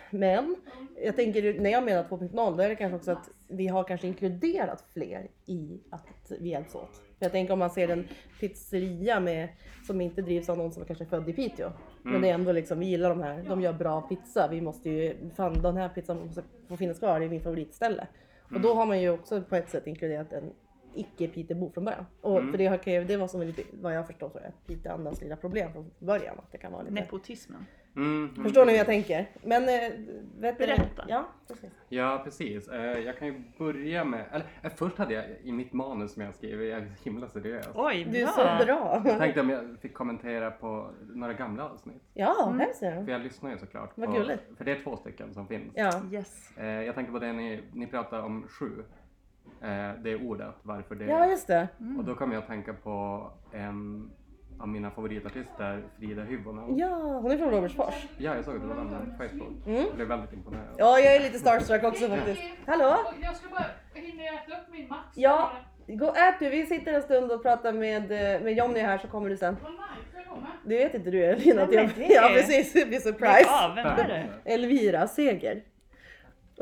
men 0.10 0.56
jag 1.04 1.15
tänker 1.15 1.60
när 1.60 1.69
jag 1.69 1.84
menar 1.84 2.04
2.0 2.04 2.58
då 2.58 2.63
är 2.63 2.69
det 2.69 2.75
kanske 2.75 2.95
också 2.95 3.12
att 3.12 3.30
vi 3.47 3.67
har 3.67 3.84
kanske 3.84 4.08
inkluderat 4.08 4.84
fler 4.93 5.27
i 5.45 5.80
att 5.89 6.32
vi 6.39 6.49
hjälps 6.49 6.75
åt. 6.75 6.95
För 6.95 7.25
jag 7.25 7.32
tänker 7.32 7.54
om 7.54 7.60
man 7.60 7.69
ser 7.69 7.89
en 7.89 8.08
pizzeria 8.39 9.19
med, 9.19 9.49
som 9.88 10.01
inte 10.01 10.21
drivs 10.21 10.49
av 10.49 10.58
någon 10.58 10.71
som 10.71 10.86
kanske 10.86 11.04
är 11.04 11.10
född 11.10 11.30
i 11.30 11.34
Piteå. 11.34 11.71
Men 12.04 12.21
det 12.21 12.30
är 12.30 12.34
ändå 12.34 12.51
liksom, 12.51 12.80
vi 12.80 12.86
gillar 12.86 13.10
de 13.10 13.21
här, 13.21 13.43
de 13.49 13.62
gör 13.62 13.73
bra 13.73 14.01
pizza. 14.01 14.47
Vi 14.47 14.62
måste 14.62 14.89
ju, 14.89 15.15
fan 15.36 15.62
den 15.62 15.77
här 15.77 15.89
pizzan 15.89 16.25
måste 16.25 16.43
få 16.67 16.77
finnas 16.77 16.99
kvar, 16.99 17.19
det 17.19 17.25
är 17.25 17.30
min 17.30 17.41
favoritställe. 17.41 18.08
Och 18.54 18.62
då 18.62 18.73
har 18.73 18.86
man 18.86 19.01
ju 19.01 19.10
också 19.10 19.41
på 19.41 19.56
ett 19.56 19.69
sätt 19.69 19.88
inkluderat 19.88 20.34
en 20.34 20.54
icke 20.95 21.27
Piteåbo 21.27 21.71
från 21.73 21.86
början. 21.86 22.06
Och 22.21 22.38
Mm. 22.39 22.51
för 22.51 22.58
det, 22.58 22.65
har, 22.67 23.04
det 23.06 23.17
var 23.17 23.27
som 23.27 23.41
lite, 23.41 23.63
vad 23.71 23.95
jag 23.95 24.08
förstår 24.08 24.30
så 24.30 24.38
är 24.38 24.51
Piteå-andans 24.67 25.21
lilla 25.21 25.36
problem 25.36 25.73
från 25.73 25.91
början. 25.99 26.36
Att 26.39 26.51
det 26.51 26.58
kan 26.58 26.71
vara 26.71 26.82
lite... 26.82 26.93
Nepotismen. 26.93 27.65
Mm, 27.95 28.30
mm. 28.30 28.43
Förstår 28.43 28.65
ni 28.65 28.71
hur 28.71 28.77
jag 28.77 28.86
tänker? 28.88 29.30
Men 29.43 29.63
eh, 29.63 29.69
vet 30.39 30.58
du- 30.60 30.65
Berätta. 30.65 31.06
Ja, 31.08 31.25
precis. 31.47 31.69
Ja 31.89 32.21
precis. 32.23 32.67
Eh, 32.67 32.82
Jag 32.99 33.17
kan 33.17 33.27
ju 33.27 33.41
börja 33.58 34.04
med, 34.04 34.25
eller 34.32 34.45
eh, 34.63 34.71
först 34.75 34.97
hade 34.97 35.13
jag 35.13 35.25
i 35.43 35.51
mitt 35.51 35.73
manus 35.73 36.13
som 36.13 36.21
jag 36.23 36.36
skrev, 36.36 36.63
jag 36.63 36.80
är 36.82 36.86
så 36.97 37.04
himla 37.04 37.27
seriös. 37.27 37.67
Oj, 37.75 38.08
Du 38.12 38.17
är 38.17 38.23
bra. 38.25 38.32
så 38.60 38.65
bra. 38.65 39.01
Jag 39.06 39.17
tänkte 39.19 39.41
om 39.41 39.49
jag 39.49 39.77
fick 39.82 39.93
kommentera 39.93 40.51
på 40.51 40.89
några 41.13 41.34
gamla 41.34 41.69
avsnitt. 41.69 42.04
Ja, 42.13 42.54
hemskt 42.60 42.84
är 42.84 42.95
För 42.95 43.01
det. 43.01 43.12
jag 43.12 43.21
lyssnar 43.21 43.51
ju 43.51 43.58
såklart. 43.58 43.91
Vad 43.95 44.10
på- 44.10 44.15
gulligt. 44.15 44.43
För 44.58 44.65
det 44.65 44.71
är 44.71 44.84
två 44.84 44.97
stycken 44.97 45.34
som 45.34 45.47
finns. 45.47 45.71
Ja. 45.75 46.01
Yes. 46.12 46.49
Jag 46.58 46.95
tänkte 46.95 47.12
på 47.13 47.19
det 47.19 47.34
ni, 47.34 47.63
ni 47.73 47.88
pratade 47.88 48.23
om 48.23 48.47
sju. 48.47 48.84
Eh, 49.63 49.91
Det 50.04 50.15
ordet, 50.15 50.56
varför 50.63 50.95
det 50.95 51.06
ja, 51.06 51.26
just 51.28 51.47
det. 51.47 51.67
Och 51.97 52.04
då 52.06 52.15
kommer 52.15 52.34
jag 52.34 52.41
att 52.41 52.47
tänka 52.47 52.74
på 52.74 53.28
en 53.52 54.10
av 54.60 54.67
mina 54.67 54.91
favoritartister, 54.91 55.84
Frida 55.97 56.21
Hyvönen. 56.24 56.78
Ja, 56.78 56.88
hon 57.21 57.32
är 57.32 57.38
från 57.38 57.50
Robertsfors. 57.52 58.08
Ja, 58.17 58.36
jag 58.36 58.45
såg 58.45 58.56
att 58.56 58.62
du 58.62 58.67
var 58.67 58.76
den 58.76 58.89
på 58.89 59.24
Facebook. 59.24 59.67
Mm. 59.67 59.86
Jag 59.86 59.95
blev 59.95 60.08
väldigt 60.08 60.34
imponerad. 60.34 60.76
Ja, 60.78 61.00
jag 61.00 61.15
är 61.15 61.19
lite 61.19 61.39
starstruck 61.39 61.84
också 61.84 62.08
faktiskt. 62.08 62.41
Hallå? 62.65 62.97
Jag 63.21 63.36
ska 63.36 63.50
bara, 63.50 63.65
hinner 63.93 64.26
jag 64.26 64.36
äta 64.36 64.52
upp 64.62 64.67
min 64.71 64.88
Max? 64.88 65.08
Ja. 65.15 65.52
Gå 65.88 66.06
ät 66.08 66.36
du, 66.39 66.50
vi 66.50 66.65
sitter 66.65 66.93
en 66.93 67.02
stund 67.02 67.32
och 67.32 67.43
pratar 67.43 67.74
med, 67.74 68.12
eh, 68.12 68.41
med 68.41 68.54
Jonny 68.54 68.80
här 68.80 68.97
så 68.97 69.08
kommer 69.08 69.30
du 69.30 69.38
sen. 69.38 69.58
Jag. 69.63 70.38
Det 70.65 70.78
vet 70.78 70.93
inte 70.93 71.12
du 71.12 71.24
Elina. 71.26 71.67
jag- 71.71 71.89
Ja 72.10 72.30
precis, 72.34 72.74
det 72.74 72.86
blir 72.86 73.00
surprise. 73.00 73.43
Ja, 73.47 73.74
vem 73.76 73.86
är 73.86 74.08
det? 74.08 74.54
Elvira 74.54 75.08
Seger. 75.08 75.62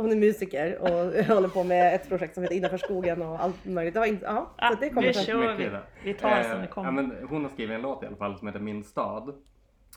Hon 0.01 0.11
är 0.11 0.15
musiker 0.15 0.77
och 0.81 0.89
håller 1.35 1.47
på 1.47 1.63
med 1.63 1.95
ett 1.95 2.09
projekt 2.09 2.33
som 2.33 2.43
heter 2.43 2.55
Innanför 2.55 2.77
skogen 2.77 3.21
och 3.21 3.43
allt 3.43 3.65
möjligt. 3.65 3.95
Ja, 3.95 4.05
inte- 4.05 4.25
ja, 4.25 4.51
så 4.59 4.65
Ah, 4.65 4.75
det 4.79 4.89
kommer 4.89 5.13
sen. 5.13 5.23
kör 5.23 5.55
vi. 5.55 5.69
Vi 6.03 6.13
tar 6.13 6.29
det 6.29 6.43
som 6.43 6.51
Eh, 6.53 6.61
det 6.61 6.67
kommer. 6.67 6.87
Ja, 6.87 6.91
men 6.91 7.27
hon 7.29 7.43
har 7.43 7.49
skrivit 7.49 7.75
en 7.75 7.81
låt 7.81 8.03
i 8.03 8.05
alla 8.05 8.15
fall 8.15 8.37
som 8.37 8.47
heter 8.47 8.59
Min 8.59 8.83
stad. 8.83 9.33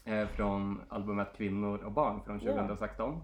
Eh, 0.05 0.27
från 0.29 0.81
albumet 0.89 1.29
Kvinnor 1.37 1.85
och 1.85 1.93
barn 1.93 2.21
från 2.27 2.41
Ja. 2.43 2.53
2016. 2.53 3.21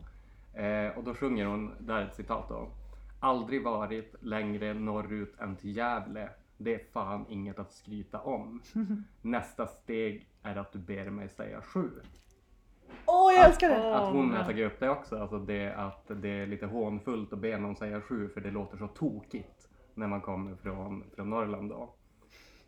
Eh, 0.54 0.98
och 0.98 1.04
då 1.04 1.14
sjunger 1.14 1.44
hon, 1.46 1.74
där 1.80 1.94
är 2.00 2.04
ett 2.06 2.14
citat 2.14 2.48
då. 2.48 2.68
Aldrig 3.20 3.62
varit 3.64 4.14
längre 4.20 4.74
norrut 4.74 5.34
än 5.40 5.56
till 5.56 5.76
Gävle. 5.76 6.28
Det 6.56 6.74
är 6.74 6.80
fan 6.92 7.26
inget 7.28 7.58
att 7.58 7.72
skryta 7.72 8.20
om. 8.20 8.62
Nästa 9.22 9.66
steg 9.66 10.28
är 10.42 10.56
att 10.56 10.72
du 10.72 10.78
ber 10.78 11.10
mig 11.10 11.28
säga 11.28 11.60
sju. 11.60 11.90
Åh 13.06 13.32
jag 13.36 13.44
älskar 13.44 13.68
det! 13.68 13.96
Att 13.96 14.12
hon 14.12 14.34
har 14.34 14.44
tagit 14.44 14.66
upp 14.72 14.80
det 14.80 14.90
också, 14.90 15.18
alltså 15.20 15.38
det 15.38 15.74
att 15.74 16.04
det 16.08 16.28
är 16.28 16.46
lite 16.46 16.66
hånfullt 16.66 17.32
att 17.32 17.38
be 17.38 17.58
någon 17.58 17.76
säga 17.76 18.00
sju 18.00 18.28
för 18.28 18.40
det 18.40 18.50
låter 18.50 18.78
så 18.78 18.86
tokigt 18.88 19.68
när 19.94 20.06
man 20.06 20.20
kommer 20.20 20.54
från, 20.56 21.04
från 21.16 21.30
Norrland 21.30 21.70
då. 21.70 21.94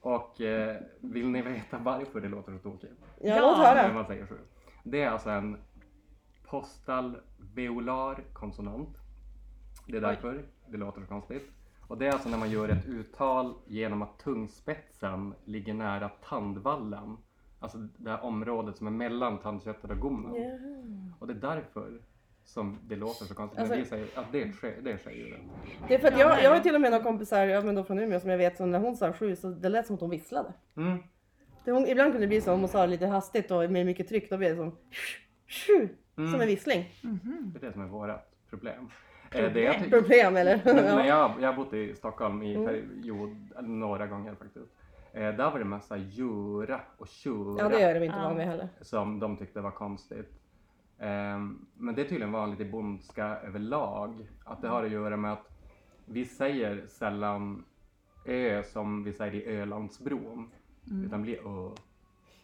Och 0.01 0.41
eh, 0.41 0.77
vill 1.01 1.29
ni 1.29 1.43
veta 1.43 1.79
varför 1.79 2.21
det 2.21 2.29
låter 2.29 2.53
så 2.53 2.59
tokigt? 2.59 2.93
Ja, 3.21 3.37
Ja, 3.37 3.41
låt 3.41 3.59
När 3.59 3.77
höra. 3.83 3.93
man 3.93 4.07
säger 4.07 4.27
sju. 4.27 4.39
Det 4.85 5.03
är 5.03 5.11
alltså 5.11 5.31
en 5.31 5.57
postalveolar 6.47 8.23
konsonant. 8.33 8.97
Det 9.87 9.97
är 9.97 10.01
därför 10.01 10.45
det 10.69 10.77
låter 10.77 11.01
så 11.01 11.07
konstigt. 11.07 11.51
Och 11.89 11.99
det 11.99 12.07
är 12.07 12.13
alltså 12.13 12.29
när 12.29 12.39
man 12.39 12.51
gör 12.51 12.69
ett 12.69 12.87
uttal 12.87 13.55
genom 13.67 14.03
att 14.03 14.19
tungspetsen 14.19 15.35
ligger 15.45 15.75
nära 15.75 16.09
tandvallen. 16.09 17.17
Alltså 17.61 17.79
det 17.97 18.11
här 18.11 18.25
området 18.25 18.77
som 18.77 18.87
är 18.87 18.91
mellan 18.91 19.39
tandköttet 19.39 19.91
och 19.91 19.99
gommen. 19.99 20.35
Ja. 20.35 20.59
Och 21.19 21.27
det 21.27 21.33
är 21.33 21.55
därför 21.55 22.01
som 22.45 22.79
det 22.89 22.97
låter 22.97 23.25
så 23.25 23.35
konstigt. 23.35 23.59
Alltså- 23.59 23.75
men 23.75 23.83
vi 23.83 23.89
säger 23.89 24.07
att 24.15 24.33
det 24.33 24.43
är 24.43 24.47
tje- 24.47 24.81
det 24.83 24.93
är 24.93 24.99
tjejdjuret. 24.99 25.41
Det 25.89 25.95
är 25.95 25.99
för 25.99 26.09
att 26.09 26.19
jag, 26.19 26.43
jag 26.43 26.51
har 26.51 26.59
till 26.61 26.75
och 26.75 26.81
med 26.81 26.91
några 26.91 27.05
kompisar, 27.05 27.47
ja, 27.47 27.61
men 27.61 27.75
då 27.75 27.85
från 27.85 27.99
Umeå 27.99 28.21
som 28.21 28.31
jag 28.31 28.39
vet, 28.39 28.57
som 28.57 28.71
när 28.71 28.79
hon 28.79 28.97
sa 28.97 29.13
sju 29.13 29.37
så 29.37 29.49
det 29.51 29.69
lät 29.69 29.87
som 29.87 29.95
att 29.95 30.01
hon 30.01 30.11
visslade. 30.11 30.53
Mm. 30.77 30.99
Det, 31.65 31.73
hon, 31.73 31.87
ibland 31.87 32.13
kunde 32.13 32.27
det 32.27 32.29
bli 32.29 32.41
så 32.41 32.53
om 32.53 32.61
hon 32.61 32.69
sa 32.69 32.81
det 32.81 32.87
lite 32.87 33.07
hastigt 33.07 33.51
och 33.51 33.71
med 33.71 33.87
mycket 33.87 34.09
tryck, 34.09 34.31
då 34.31 34.37
blev 34.37 34.51
det 34.51 34.57
som 34.57 34.77
sju, 35.49 35.89
Mm. 36.19 36.33
som 36.33 36.41
en 36.41 36.47
vissling. 36.47 36.85
Mhm. 37.03 37.51
Det 37.53 37.59
är 37.59 37.67
det 37.69 37.73
som 37.73 37.83
är 37.83 37.87
vårt 37.87 38.11
problem. 38.51 38.89
Eh, 39.33 39.53
det 39.53 39.61
jag 39.61 39.91
Problem 39.91 40.37
eller? 40.37 40.61
Men 40.65 40.77
ja. 40.87 41.07
jag, 41.07 41.33
jag 41.41 41.49
har 41.53 41.57
bott 41.65 41.73
i 41.73 41.95
Stockholm 41.95 42.43
i 42.43 42.55
Mm. 42.55 43.49
några 43.81 44.07
gånger 44.07 44.35
faktiskt. 44.35 44.67
Eh, 45.13 45.21
där 45.37 45.51
var 45.51 45.59
det 45.59 45.65
massa 45.65 45.97
göra 45.97 46.81
och 46.99 47.09
tjura 47.09 47.63
ja 47.63 47.69
det 47.69 47.83
är 47.83 47.95
de 48.01 48.05
inte 48.07 48.17
Ja. 48.19 48.23
van 48.29 48.37
vid 48.37 48.47
heller. 48.47 48.69
som 48.81 49.19
de 49.21 49.37
tyckte 49.37 49.61
var 49.61 49.71
konstigt. 49.71 50.33
Ehm, 50.99 51.67
men 51.75 51.95
det 51.95 52.01
är 52.03 52.05
tydligen 52.09 52.33
vanligt 52.33 52.61
i 52.61 52.65
bondska 52.65 53.25
överlag. 53.27 54.29
Att 54.45 54.63
det 54.63 54.69
har 54.69 54.85
att 54.85 54.91
göra 54.91 55.17
med 55.17 55.33
att 55.33 55.49
vi 56.07 56.25
säger 56.25 56.87
sällan 56.87 57.65
ö 58.27 58.63
som 58.63 59.05
vi 59.05 59.13
säger 59.13 59.33
i 59.35 59.57
Ölandsbron. 59.57 60.51
Utan 61.07 61.23
blir 61.23 61.37
ö. 61.67 61.71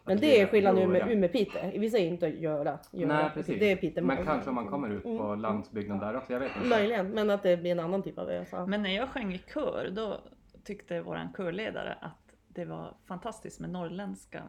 Men 0.05 0.17
det 0.19 0.41
är 0.41 0.47
skillnad 0.47 0.75
nu 0.75 0.81
Göra. 0.81 0.91
med 0.93 1.09
Umeå-Pite. 1.11 1.73
Vi 1.79 1.91
säger 1.91 2.09
inte 2.11 2.27
göra. 2.27 2.79
göra. 2.93 3.09
Nej 3.23 3.31
precis. 3.35 3.59
Det 3.61 3.73
är 3.73 3.77
Pite 3.77 4.03
men 4.03 4.25
kanske 4.25 4.49
om 4.49 4.55
man 4.55 4.67
kommer 4.67 4.89
ut 4.91 5.03
på 5.03 5.09
Mm. 5.09 5.41
landsbygden 5.41 5.99
där 5.99 6.17
också. 6.17 6.33
Jag 6.33 6.41
vet 6.41 6.57
inte. 6.57 6.69
Möjligen, 6.69 7.09
men 7.11 7.31
att 7.31 7.43
det 7.43 7.57
blir 7.57 7.73
en 7.73 7.81
annan 7.81 8.03
typ 8.03 8.19
av 8.19 8.31
ö. 8.31 8.45
Så. 8.45 8.67
Men 8.67 8.83
när 8.83 8.91
jag 8.97 9.09
sjöng 9.09 9.33
i 9.33 9.39
kör 9.55 9.91
då 9.93 10.21
tyckte 10.65 11.01
våran 11.01 11.29
körledare 11.37 11.99
att 12.01 12.26
det 12.57 12.65
var 12.65 12.95
fantastiskt 13.05 13.61
med 13.61 13.71
norrländska 13.71 14.43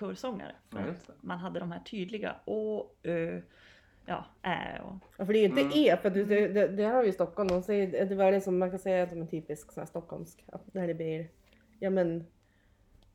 körsångare. 0.00 0.52
För 0.70 0.78
Ja, 0.78 0.84
att 0.90 1.10
man 1.20 1.38
hade 1.38 1.60
de 1.60 1.72
här 1.72 1.80
tydliga 1.80 2.36
å, 2.44 2.86
ö, 3.02 3.40
ja, 4.06 4.24
ä 4.42 4.80
och 4.84 4.94
Ja, 5.18 5.26
för 5.26 5.32
det 5.32 5.38
är 5.38 5.40
ju 5.40 5.48
inte 5.48 5.60
Mm. 5.60 5.72
E, 5.74 5.96
för 6.02 6.10
du, 6.10 6.24
det, 6.24 6.48
det, 6.48 6.68
det 6.68 6.84
här 6.86 6.94
har 6.94 7.02
vi 7.02 7.08
i 7.08 7.12
Stockholm. 7.12 7.48
De 7.48 7.62
säger, 7.62 8.06
det 8.06 8.14
var 8.14 8.32
det 8.32 8.40
som 8.40 8.58
man 8.58 8.70
kan 8.70 8.78
säga 8.78 9.08
som 9.08 9.20
en 9.20 9.28
typisk 9.28 9.72
sån 9.72 9.80
här 9.80 9.86
stockholmsk. 9.86 10.44
Att 10.52 10.74
när 10.74 10.86
det 10.86 10.94
blir, 10.94 11.28
ja 11.78 11.90
men, 11.90 12.26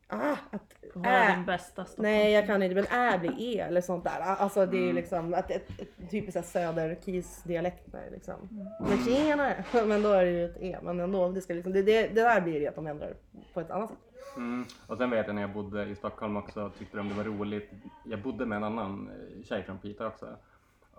ah, 0.08 0.36
att 0.52 0.74
vara 0.94 1.24
ä. 1.24 1.32
den 1.36 1.46
bästa 1.46 1.86
Stockholm. 1.86 2.12
Nej 2.12 2.32
jag 2.32 2.46
kan 2.48 2.64
inte, 2.64 2.76
men 2.76 2.86
ä 3.14 3.18
blir 3.18 3.36
E 3.40 3.60
eller 3.60 3.82
sånt 3.82 4.04
där. 4.04 4.20
Alltså 4.22 4.66
det 4.66 4.78
är 4.78 4.82
ju 4.82 4.84
Mm. 4.84 4.96
liksom 4.96 5.34
att 5.34 5.52
ett, 5.52 5.70
ett 5.80 6.10
typiskt 6.12 6.34
så 6.34 6.60
här 6.60 6.74
söderkis-dialekter 6.74 8.10
liksom. 8.12 8.50
Mm. 8.52 8.68
Men 8.90 9.06
tjenare! 9.06 9.64
Men 9.86 10.02
då 10.02 10.10
är 10.12 10.26
det 10.26 10.32
ju 10.32 10.46
ett 10.46 10.58
E. 10.62 10.78
Men 10.84 11.00
ändå, 11.00 11.30
det, 11.32 11.42
ska 11.42 11.54
liksom, 11.54 11.74
det, 11.74 11.82
det, 11.82 12.08
det 12.08 12.22
där 12.22 12.42
blir 12.42 12.60
det 12.60 12.68
att 12.68 12.76
de 12.76 12.88
ändrar 12.88 13.14
på 13.54 13.60
ett 13.62 13.72
annat 13.72 13.90
sätt. 13.90 13.98
Mm. 14.38 14.66
Och 14.88 14.98
sen 14.98 15.10
vet 15.10 15.26
jag 15.28 15.36
när 15.36 15.42
jag 15.42 15.52
bodde 15.54 15.86
i 15.86 15.96
Stockholm 15.96 16.38
också 16.38 16.70
tyckte 16.78 16.98
de 16.98 17.10
det 17.10 17.16
var 17.16 17.24
roligt. 17.24 17.72
Jag 18.04 18.22
bodde 18.22 18.46
med 18.46 18.56
en 18.56 18.64
annan 18.64 19.10
eh, 19.10 19.44
tjej 19.44 19.64
från 19.64 19.78
Piteå 19.78 20.08
också. 20.08 20.26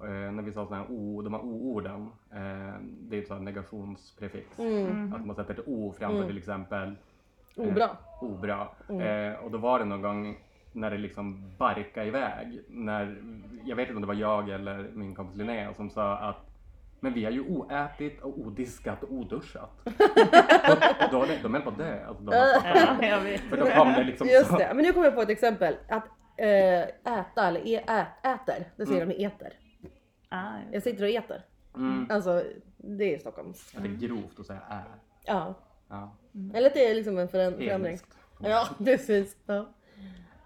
Eh, 0.03 0.09
när 0.33 0.43
vi 0.43 0.53
sa 0.53 0.67
sådana 0.67 0.83
här 0.85 0.93
o, 0.93 1.23
de 1.23 1.35
här 1.35 1.41
o-orden. 1.45 2.09
Eh, 2.33 2.75
det 2.83 3.17
är 3.17 3.23
ett 3.23 3.29
sådant 3.29 3.45
negationsprefix. 3.45 4.59
Mm. 4.59 5.13
Att 5.15 5.27
man 5.27 5.37
sätter 5.37 5.55
ett 5.55 5.67
o 5.69 5.95
framför 5.99 6.17
Mm. 6.17 6.29
till 6.29 6.39
exempel 6.39 6.97
Obra. 7.57 7.85
eh, 7.85 7.91
obra. 8.25 8.69
Mm. 8.89 9.33
Eh, 9.33 9.39
och 9.39 9.51
då 9.51 9.59
var 9.59 9.79
det 9.79 9.85
någon 9.85 10.03
gång 10.03 10.39
när 10.73 10.91
det 10.91 10.99
liksom 10.99 11.51
barkade 11.59 12.07
iväg. 12.07 12.61
När, 12.69 13.17
jag 13.65 13.77
vet 13.77 13.89
inte 13.89 13.97
om 13.97 14.01
det 14.03 14.07
var 14.09 14.15
jag 14.15 14.49
eller 14.49 14.91
min 14.95 15.15
kompis 15.15 15.37
Linnea 15.37 15.75
som 15.75 15.91
sa 15.91 16.17
att 16.17 16.50
men 17.01 17.13
vi 17.13 17.25
har 17.25 17.31
ju 17.33 17.41
oätit 17.41 18.23
och 18.23 18.39
odiskat 18.39 19.03
och 19.03 19.13
oduschat. 19.13 19.71
och, 19.85 21.11
då, 21.13 21.27
de 21.43 21.55
höll 21.55 21.63
på 21.63 21.71
att 21.71 21.79
dö. 21.79 22.07
Alltså, 22.07 22.25
de, 22.25 23.25
vet. 23.25 23.41
för 23.41 23.57
då 23.57 23.67
kom 23.67 23.93
det 23.93 24.05
liksom 24.05 24.29
Just 24.29 24.51
så. 24.51 24.59
det, 24.59 24.73
men 24.75 24.85
nu 24.85 24.93
kommer 24.93 25.07
jag 25.07 25.15
på 25.15 25.23
ett 25.23 25.31
exempel. 25.31 25.77
Att 25.89 26.05
eh, 26.37 26.81
äta 27.19 27.49
eller 27.49 27.69
e, 27.69 27.85
ät, 27.89 28.27
äter, 28.27 28.65
det 28.77 28.87
säger 28.87 29.07
de 29.07 29.13
i 29.13 29.25
eter. 29.25 29.53
Ah, 30.29 30.37
ja. 30.43 30.59
Jag 30.73 30.83
sitter 30.83 31.05
och 31.05 31.11
äter. 31.11 31.43
Mm. 31.77 32.07
Alltså 32.11 32.43
det 32.77 33.15
är 33.15 33.19
Stockholms. 33.19 33.73
Ja, 33.75 33.81
det 33.81 33.89
är 33.89 34.09
grovt 34.09 34.41
att 34.41 34.47
säga 34.47 34.61
är. 34.69 34.85
Ja. 35.25 35.55
Ja. 35.89 36.17
Eller 36.55 36.67
att 36.67 36.75
det 36.75 36.91
är 36.91 36.95
liksom 36.95 37.19
en 37.19 37.29
föränd- 37.29 37.57
förändring. 37.57 37.95
Etniskt. 37.95 38.19
Ja, 38.41 38.69
precis. 38.85 39.37
Ja. 39.47 39.69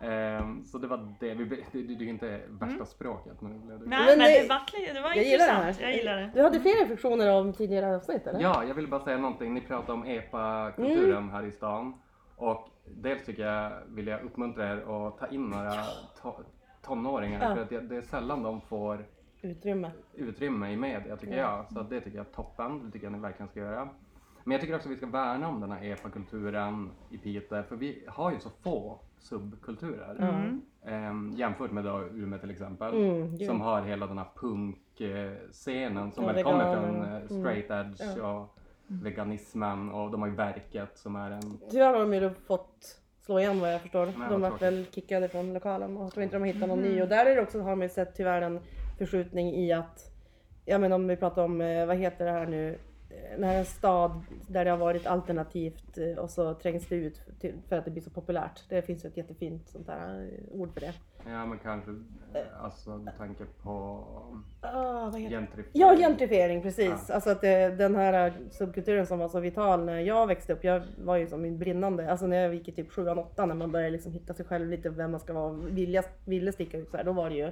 Ehm, 0.01 0.65
så 0.65 0.79
det 0.79 0.87
var 0.87 1.15
det. 1.21 1.35
Vi, 1.35 1.45
det, 1.45 1.83
det, 1.83 2.05
är 2.05 2.09
inte 2.09 2.41
värsta 2.49 2.85
språket 2.85 3.41
men 3.41 3.53
det 3.53 3.59
blev 3.67 3.79
det. 3.81 3.87
Nej 3.87 3.99
Men 4.07 4.19
men 4.19 4.19
det- 4.19 4.43
li- 4.43 4.93
det 4.95 5.01
var 5.01 5.09
Jag 5.15 5.25
gillar 5.25 5.47
det 5.47 5.53
intressant. 5.53 5.77
här. 5.81 5.83
Jag 5.89 5.97
gillar 5.97 6.17
det. 6.17 6.31
Du 6.35 6.43
hade 6.43 6.61
fler 6.61 6.81
reflektioner 6.83 7.33
om 7.41 7.53
tidigare 7.53 7.97
avsnitt 7.97 8.27
eller? 8.27 8.41
Ja, 8.41 8.65
jag 8.65 8.75
ville 8.75 8.89
bara 8.89 9.01
säga 9.05 9.19
någonting. 9.19 9.55
Ni 9.55 9.61
pratade 9.61 9.93
om 9.93 10.05
epa-kulturen 10.05 11.31
här 11.31 11.43
i 11.43 11.53
stan. 11.53 11.95
Och 12.37 12.69
dels 12.87 13.25
tycker 13.25 13.47
jag, 13.47 13.73
vill 13.89 14.07
jag 14.07 14.23
uppmuntra 14.23 14.69
er 14.73 14.77
att 15.07 15.19
ta 15.19 15.27
in 15.27 15.47
några 15.47 15.71
to- 16.23 16.45
tonåringar. 16.83 17.49
Ja. 17.49 17.55
För 17.55 17.63
att 17.63 17.69
det, 17.69 17.81
det 17.81 17.97
är 17.97 18.03
sällan 18.03 18.43
de 18.43 18.61
får 18.61 19.07
Utrymme. 19.43 19.91
utrymme 20.15 20.73
i 20.73 20.77
media 20.77 21.17
tycker 21.17 21.37
Ja. 21.37 21.57
jag. 21.57 21.73
Så 21.73 21.83
det 21.95 22.01
tycker 22.01 22.17
jag 22.19 22.27
är 22.27 22.33
toppen. 22.33 22.87
Det 22.87 22.91
tycker 22.93 23.07
jag 23.07 23.13
ni 23.13 23.19
verkligen 23.19 23.49
ska 23.49 23.61
göra. 23.61 23.89
Men 24.45 24.53
jag 24.53 24.61
tycker 24.61 24.75
också 24.77 24.89
att 24.89 24.93
vi 24.93 24.97
ska 24.97 25.07
värna 25.07 25.49
om 25.49 25.61
den 25.61 25.73
här 25.73 25.85
epa-kulturen 25.85 26.91
i 27.11 27.19
Piteå. 27.19 27.63
För 27.63 27.77
vi 27.77 28.05
har 28.09 28.33
ju 28.33 28.39
så 28.41 28.51
få 28.63 29.01
subkulturer. 29.25 30.17
Mm. 30.19 30.63
Ehm, 30.87 31.33
jämfört 31.37 31.71
med 31.71 31.85
då 31.85 32.01
Umeå 32.15 32.39
till 32.39 32.51
exempel. 32.51 32.95
Mm, 32.95 33.39
som 33.39 33.61
har 33.61 33.83
hela 33.83 34.07
den 34.07 34.19
här 34.19 34.27
punkscenen 34.35 36.13
som 36.13 36.25
Ja, 36.25 36.33
väl 36.33 36.45
kommer 36.45 36.75
från 36.75 37.03
eh, 37.03 37.17
mm. 37.17 37.29
straight 37.29 37.71
edge 37.71 38.17
Ja. 38.19 38.41
och 38.41 38.59
veganismen 38.87 39.91
och 39.91 40.11
de 40.11 40.21
har 40.23 40.29
ju 40.29 40.35
Verket 40.35 40.99
som 40.99 41.17
är 41.17 41.31
en... 41.31 41.59
Tyvärr 41.71 41.93
har 41.93 42.01
de 42.01 42.15
ju 42.15 42.31
fått 42.31 43.01
slå 43.21 43.39
igen 43.41 43.61
vad 43.61 43.75
jag 43.75 43.81
förstår. 43.81 44.07
vad 44.07 44.31
de 44.31 44.41
vart 44.41 44.63
väl 44.63 44.87
kickade 44.91 45.29
från 45.29 45.55
lokalen 45.55 45.97
och 45.97 46.05
jag 46.05 46.13
tror 46.13 46.25
inte 46.25 46.37
de 46.37 46.41
har 46.41 46.47
hittat 46.47 46.69
någon 46.69 46.83
ny. 46.83 47.03
Och 47.03 47.09
där 47.09 47.27
är 47.27 47.37
det 47.37 47.43
också, 47.43 47.61
har 47.61 47.77
man 47.77 47.83
ju 47.83 47.89
sett 47.89 48.15
tyvärr 48.15 48.43
en 48.43 48.61
förskjutning 48.99 49.55
i 49.55 49.73
att, 49.73 50.01
ja 50.65 50.79
men 50.79 50.93
om 50.93 51.09
vi 51.09 51.17
pratar 51.17 51.45
om, 51.45 51.61
eh, 51.61 51.87
vad 51.87 51.97
heter 51.97 52.25
det 52.25 52.31
här 52.31 52.47
nu, 52.47 52.69
Eh, 52.73 52.79
när 53.39 53.59
en 53.59 53.65
stad 53.65 54.21
där 54.49 54.65
det 54.65 54.71
har 54.71 54.79
varit 54.79 55.07
alternativt 55.07 55.99
eh, 55.99 56.19
och 56.19 56.31
så 56.31 56.55
trängs 56.55 56.87
det 56.87 56.95
ut 56.97 57.23
för 57.69 57.77
att 57.77 57.85
det 57.85 57.91
blir 57.91 58.03
så 58.03 58.11
populärt. 58.11 58.65
Det 58.69 58.83
finns 58.83 59.05
ju 59.05 59.09
ett 59.09 59.17
jättefint 59.17 59.69
sånt 59.69 59.87
där 59.87 60.23
eh, 60.23 60.61
ord 60.61 60.73
för 60.73 60.81
det. 60.81 60.93
Ja 61.27 61.47
men 61.47 61.59
kanske, 61.59 61.91
eh, 62.35 62.65
alltså 62.65 62.99
du 62.99 63.11
tänker 63.19 63.47
på 63.63 64.05
Ah, 64.61 65.11
gentrifiering. 65.11 65.71
Ja, 65.73 65.97
gentrifiering 65.97 66.63
precis. 66.63 67.07
Ja. 67.09 67.15
Alltså 67.15 67.31
att 67.31 67.41
det, 67.41 67.69
den 67.69 67.97
här 67.97 68.33
subkulturen 68.51 69.07
som 69.07 69.19
var 69.19 69.29
så 69.29 69.41
vital 69.41 69.85
när 69.85 69.99
jag 69.99 70.27
växte 70.27 70.53
upp. 70.53 70.65
Jag 70.65 70.83
var 71.05 71.17
ju 71.17 71.27
som 71.27 71.59
brinnande, 71.59 72.11
alltså 72.11 72.27
när 72.27 72.37
jag 72.37 72.55
gick 72.55 72.69
i 72.69 72.73
typ 72.73 72.93
7 72.93 73.09
8 73.09 73.47
när 73.47 73.55
man 73.55 73.73
började 73.73 73.91
liksom 73.91 74.13
hitta 74.13 74.35
sig 74.35 74.47
själv 74.47 74.69
lite 74.69 74.91
vem 74.91 75.11
man 75.11 75.21
ska 75.21 75.33
vara, 75.33 75.53
vilja, 75.53 76.03
ville 76.25 76.53
sticka 76.53 76.79
ut 76.79 76.91
så 76.91 76.97
här. 76.97 77.05
Då 77.05 77.13
var 77.13 77.31
det 77.31 77.37
ju 77.37 77.51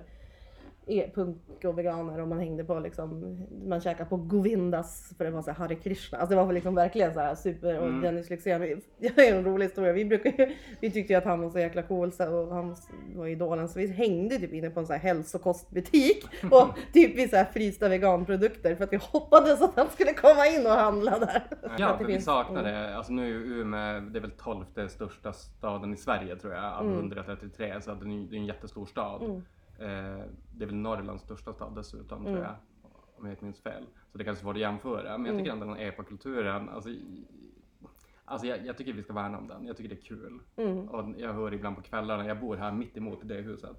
punk 1.15 1.65
och 1.65 1.79
veganer 1.79 2.21
och 2.21 2.29
man 2.29 2.39
hängde 2.39 2.65
på 2.65 2.79
liksom, 2.79 3.39
man 3.67 3.81
käkade 3.81 4.11
på 4.11 4.17
Govindas 4.17 5.15
för 5.19 5.25
det 5.25 5.31
var 5.31 5.43
så 5.43 5.51
här 5.51 5.59
Hare 5.59 5.75
Krishna. 5.75 6.19
Alltså 6.19 6.31
det 6.31 6.37
var 6.37 6.47
väl 6.47 6.55
liksom 6.55 6.75
verkligen 6.75 7.15
så 7.15 7.21
här 7.21 7.35
super 7.35 7.79
och 7.79 7.87
Mm. 7.93 8.01
Dennis 8.01 8.31
Lyxzén. 8.31 8.83
Jag 8.99 9.11
har 9.17 9.23
en 9.23 9.45
rolig 9.45 9.67
historia. 9.67 9.93
Vi 9.93 10.05
brukar 10.05 10.33
ju, 10.39 10.55
vi 10.81 10.91
tyckte 10.91 11.13
ju 11.13 11.17
att 11.17 11.25
han 11.25 11.41
var 11.41 11.51
så 11.51 11.59
jäkla 11.59 11.83
cool 11.83 12.13
så, 12.13 12.35
och 12.35 12.55
han 12.55 12.77
var 13.15 13.27
idolen 13.27 13.69
så 13.69 13.79
vi 13.79 13.87
hängde 13.87 14.39
typ 14.39 14.53
inne 14.53 14.71
på 14.71 14.81
en 14.81 14.87
så 14.87 14.93
här 14.93 15.01
hälsokostbutik 15.01 16.25
och 16.51 16.69
typ 16.93 17.19
i 17.19 17.29
så 17.29 17.37
här 17.37 17.45
frysta 17.45 17.89
veganprodukter 17.89 18.75
för 18.75 18.85
att 18.85 18.93
vi 18.93 18.99
hoppades 19.03 19.63
att 19.63 19.77
han 19.77 19.91
skulle 19.91 20.13
komma 20.13 20.47
in 20.47 20.67
och 20.67 20.73
handla 20.73 21.19
där. 21.19 21.43
Ja, 21.79 21.93
det 21.93 21.99
för 21.99 22.05
vi 22.05 22.21
saknar 22.21 22.61
mm. 22.61 22.73
det. 22.73 22.97
Alltså 22.97 23.13
nu 23.13 23.23
är 23.23 23.29
ju 23.29 23.61
Umeå, 23.61 24.01
det 24.01 24.19
är 24.19 24.21
väl 24.21 24.31
tolfte 24.31 24.89
största 24.89 25.33
staden 25.33 25.95
i 25.95 25.97
Sverige 25.97 26.37
tror 26.37 26.55
jag, 26.55 26.65
av 26.65 26.87
Mm. 26.87 26.99
133. 26.99 27.81
Så 27.81 27.95
det 27.95 28.05
är 28.05 28.29
det 28.31 28.37
är 28.37 28.41
en 28.41 28.47
jättestor 28.47 28.87
stad. 28.87 29.23
Mm. 29.23 29.43
Eh, 29.83 30.25
det 30.57 30.65
är 30.65 30.67
väl 30.67 30.75
Norrlands 30.75 31.23
största 31.25 31.53
stad 31.53 31.75
dessutom 31.75 32.21
Mm. 32.21 32.33
tror 32.33 32.45
jag. 32.45 32.55
Om 33.17 33.25
jag 33.27 33.33
inte 33.33 33.45
minns 33.45 33.61
fel. 33.61 33.87
Så 34.13 34.19
det 34.19 34.25
kanske 34.25 34.41
är 34.41 34.45
svårt 34.45 34.55
att 34.57 34.61
jämföra. 34.61 35.19
Men 35.19 35.27
jag 35.27 35.39
tycker 35.39 35.53
ändå 35.53 35.67
den 35.67 35.75
här 35.77 35.83
epa-kulturen, 35.85 36.69
alltså, 36.69 36.91
alltså 38.25 38.47
jag, 38.47 38.67
jag 38.67 38.77
tycker 38.77 38.93
vi 38.93 39.03
ska 39.03 39.13
värna 39.13 39.39
om 39.39 39.49
den. 39.49 39.67
Jag 39.67 39.77
tycker 39.77 39.89
det 39.89 40.01
är 40.01 40.05
kul. 40.05 40.41
Mm. 40.57 40.89
Och 40.89 41.15
jag 41.21 41.33
hör 41.33 41.55
ibland 41.55 41.77
på 41.77 41.83
kvällarna, 41.83 42.27
jag 42.27 42.41
bor 42.41 42.57
här 42.57 42.73
mitt 42.73 42.97
emot 42.97 43.19
det 43.23 43.35
huset. 43.35 43.77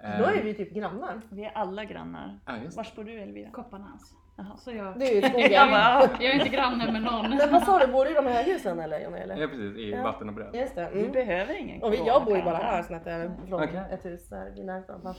Då 0.00 0.04
är 0.04 0.38
Eh, 0.38 0.44
vi 0.44 0.54
typ 0.54 0.74
grannar. 0.74 1.20
Vi 1.28 1.44
är 1.44 1.50
alla 1.52 1.84
grannar. 1.84 2.38
Ja. 2.46 2.52
Var 2.76 2.84
bor 2.84 3.04
du 3.04 3.12
Elvira? 3.12 3.50
Kopparnäs. 3.50 4.14
Jaha. 4.38 4.56
Så 4.56 4.70
jag, 4.72 4.98
Det 4.98 5.06
är 5.10 5.14
ju 5.22 5.28
skogen. 5.28 5.52
Jag 5.52 5.70
bara, 5.70 6.00
jag 6.20 6.22
är 6.24 6.34
inte 6.34 6.48
granne 6.48 6.92
med 6.92 7.02
någon. 7.02 7.30
Men 7.30 7.52
vad 7.52 7.62
sa 7.64 7.78
du, 7.78 7.92
bor 7.92 8.04
du 8.04 8.10
i 8.10 8.14
de 8.14 8.26
här 8.26 8.44
husen 8.44 8.80
eller 8.80 9.00
Johnny? 9.00 9.18
Eller? 9.18 9.36
Ja 9.36 9.48
precis, 9.48 9.76
i 9.76 9.90
Ja. 9.90 10.02
vatten 10.02 10.28
och 10.28 10.34
bröd. 10.34 10.54
Just 10.54 10.74
det. 10.74 10.90
vi 10.92 11.00
Mm. 11.00 11.12
behöver 11.12 11.54
ingen 11.60 11.82
Och 11.82 11.92
vi, 11.92 12.06
jag 12.06 12.24
bor 12.24 12.36
ju 12.36 12.42
bara 12.42 12.56
här 12.56 12.82
snett 12.82 13.06
över 13.06 13.30
från 13.48 13.62
Okej. 13.62 13.80
ett 13.90 14.04
hus 14.04 14.28
där 14.28 14.50
vid 14.56 14.64
närheten 14.66 14.94
av. 15.06 15.16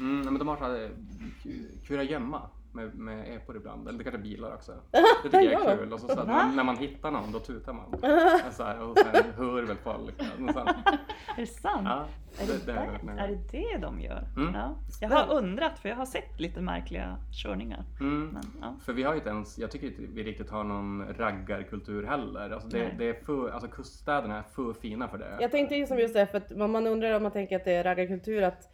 Mm, 0.00 0.20
men 0.24 0.38
de 0.38 0.48
har 0.48 0.56
så 0.56 0.64
här 0.64 0.74
eh, 0.84 0.88
ku- 1.44 1.86
kurragömma 1.86 2.42
med, 2.72 2.94
med 2.94 3.36
epor 3.36 3.56
ibland. 3.56 3.88
Eller 3.88 3.98
det 3.98 4.04
kanske 4.04 4.18
är 4.20 4.22
bilar 4.22 4.54
också. 4.54 4.72
Det 5.22 5.28
tycker 5.30 5.40
jag 5.40 5.52
Ja. 5.64 5.70
är 5.70 5.76
kul. 5.76 5.92
Och 5.92 6.00
så, 6.00 6.08
så 6.08 6.20
att 6.20 6.54
när 6.56 6.64
man 6.64 6.76
hittar 6.76 7.10
någon 7.10 7.32
då 7.32 7.38
tutar 7.38 7.72
man. 7.72 7.94
så 8.52 8.64
här, 8.64 8.80
och 8.82 8.98
sen 8.98 9.24
hör 9.36 9.62
väl 9.62 9.76
folk. 9.76 10.14
Men 10.38 10.54
sen, 10.54 10.66
Är 11.36 11.40
det 11.40 11.46
sant? 11.46 11.82
ja, 11.84 12.06
Är 12.42 12.46
det, 12.46 12.66
det, 12.66 12.72
det 13.02 13.20
är 13.22 13.28
det 13.28 13.38
det 13.52 13.78
de 13.78 14.00
gör? 14.00 14.24
Mm. 14.36 14.54
Ja. 14.54 14.76
Jag 15.00 15.08
har 15.08 15.34
undrat 15.34 15.78
för 15.78 15.88
jag 15.88 15.96
har 15.96 16.06
sett 16.06 16.40
lite 16.40 16.60
märkliga 16.60 17.16
körningar. 17.42 17.84
Mm. 18.00 18.28
Men, 18.28 18.42
ja. 18.60 18.74
För 18.84 18.92
vi 18.92 19.02
har 19.02 19.12
ju 19.12 19.18
inte 19.18 19.30
ens, 19.30 19.58
jag 19.58 19.70
tycker 19.70 19.86
inte 19.86 20.02
vi 20.02 20.22
riktigt 20.24 20.50
har 20.50 20.64
någon 20.64 21.04
raggarkultur 21.18 22.06
heller. 22.06 22.50
Alltså 22.50 22.68
det, 22.68 22.78
Nej. 22.78 22.94
det 22.98 23.08
är 23.08 23.14
för, 23.14 23.50
alltså 23.50 23.68
kuststäderna 23.68 24.38
är 24.38 24.42
för 24.42 24.72
fina 24.72 25.08
för 25.08 25.18
det. 25.18 25.36
Jag 25.40 25.50
tänkte 25.50 25.74
ju 25.74 25.86
som 25.86 25.98
just 25.98 26.14
det, 26.14 26.26
för 26.26 26.38
att 26.38 26.56
man 26.56 26.70
man 26.70 26.86
undrar 26.86 27.16
om 27.16 27.22
man 27.22 27.32
tänker 27.32 27.56
att 27.56 27.64
det 27.64 27.72
är 27.72 27.84
raggarkultur 27.84 28.42
att 28.42 28.72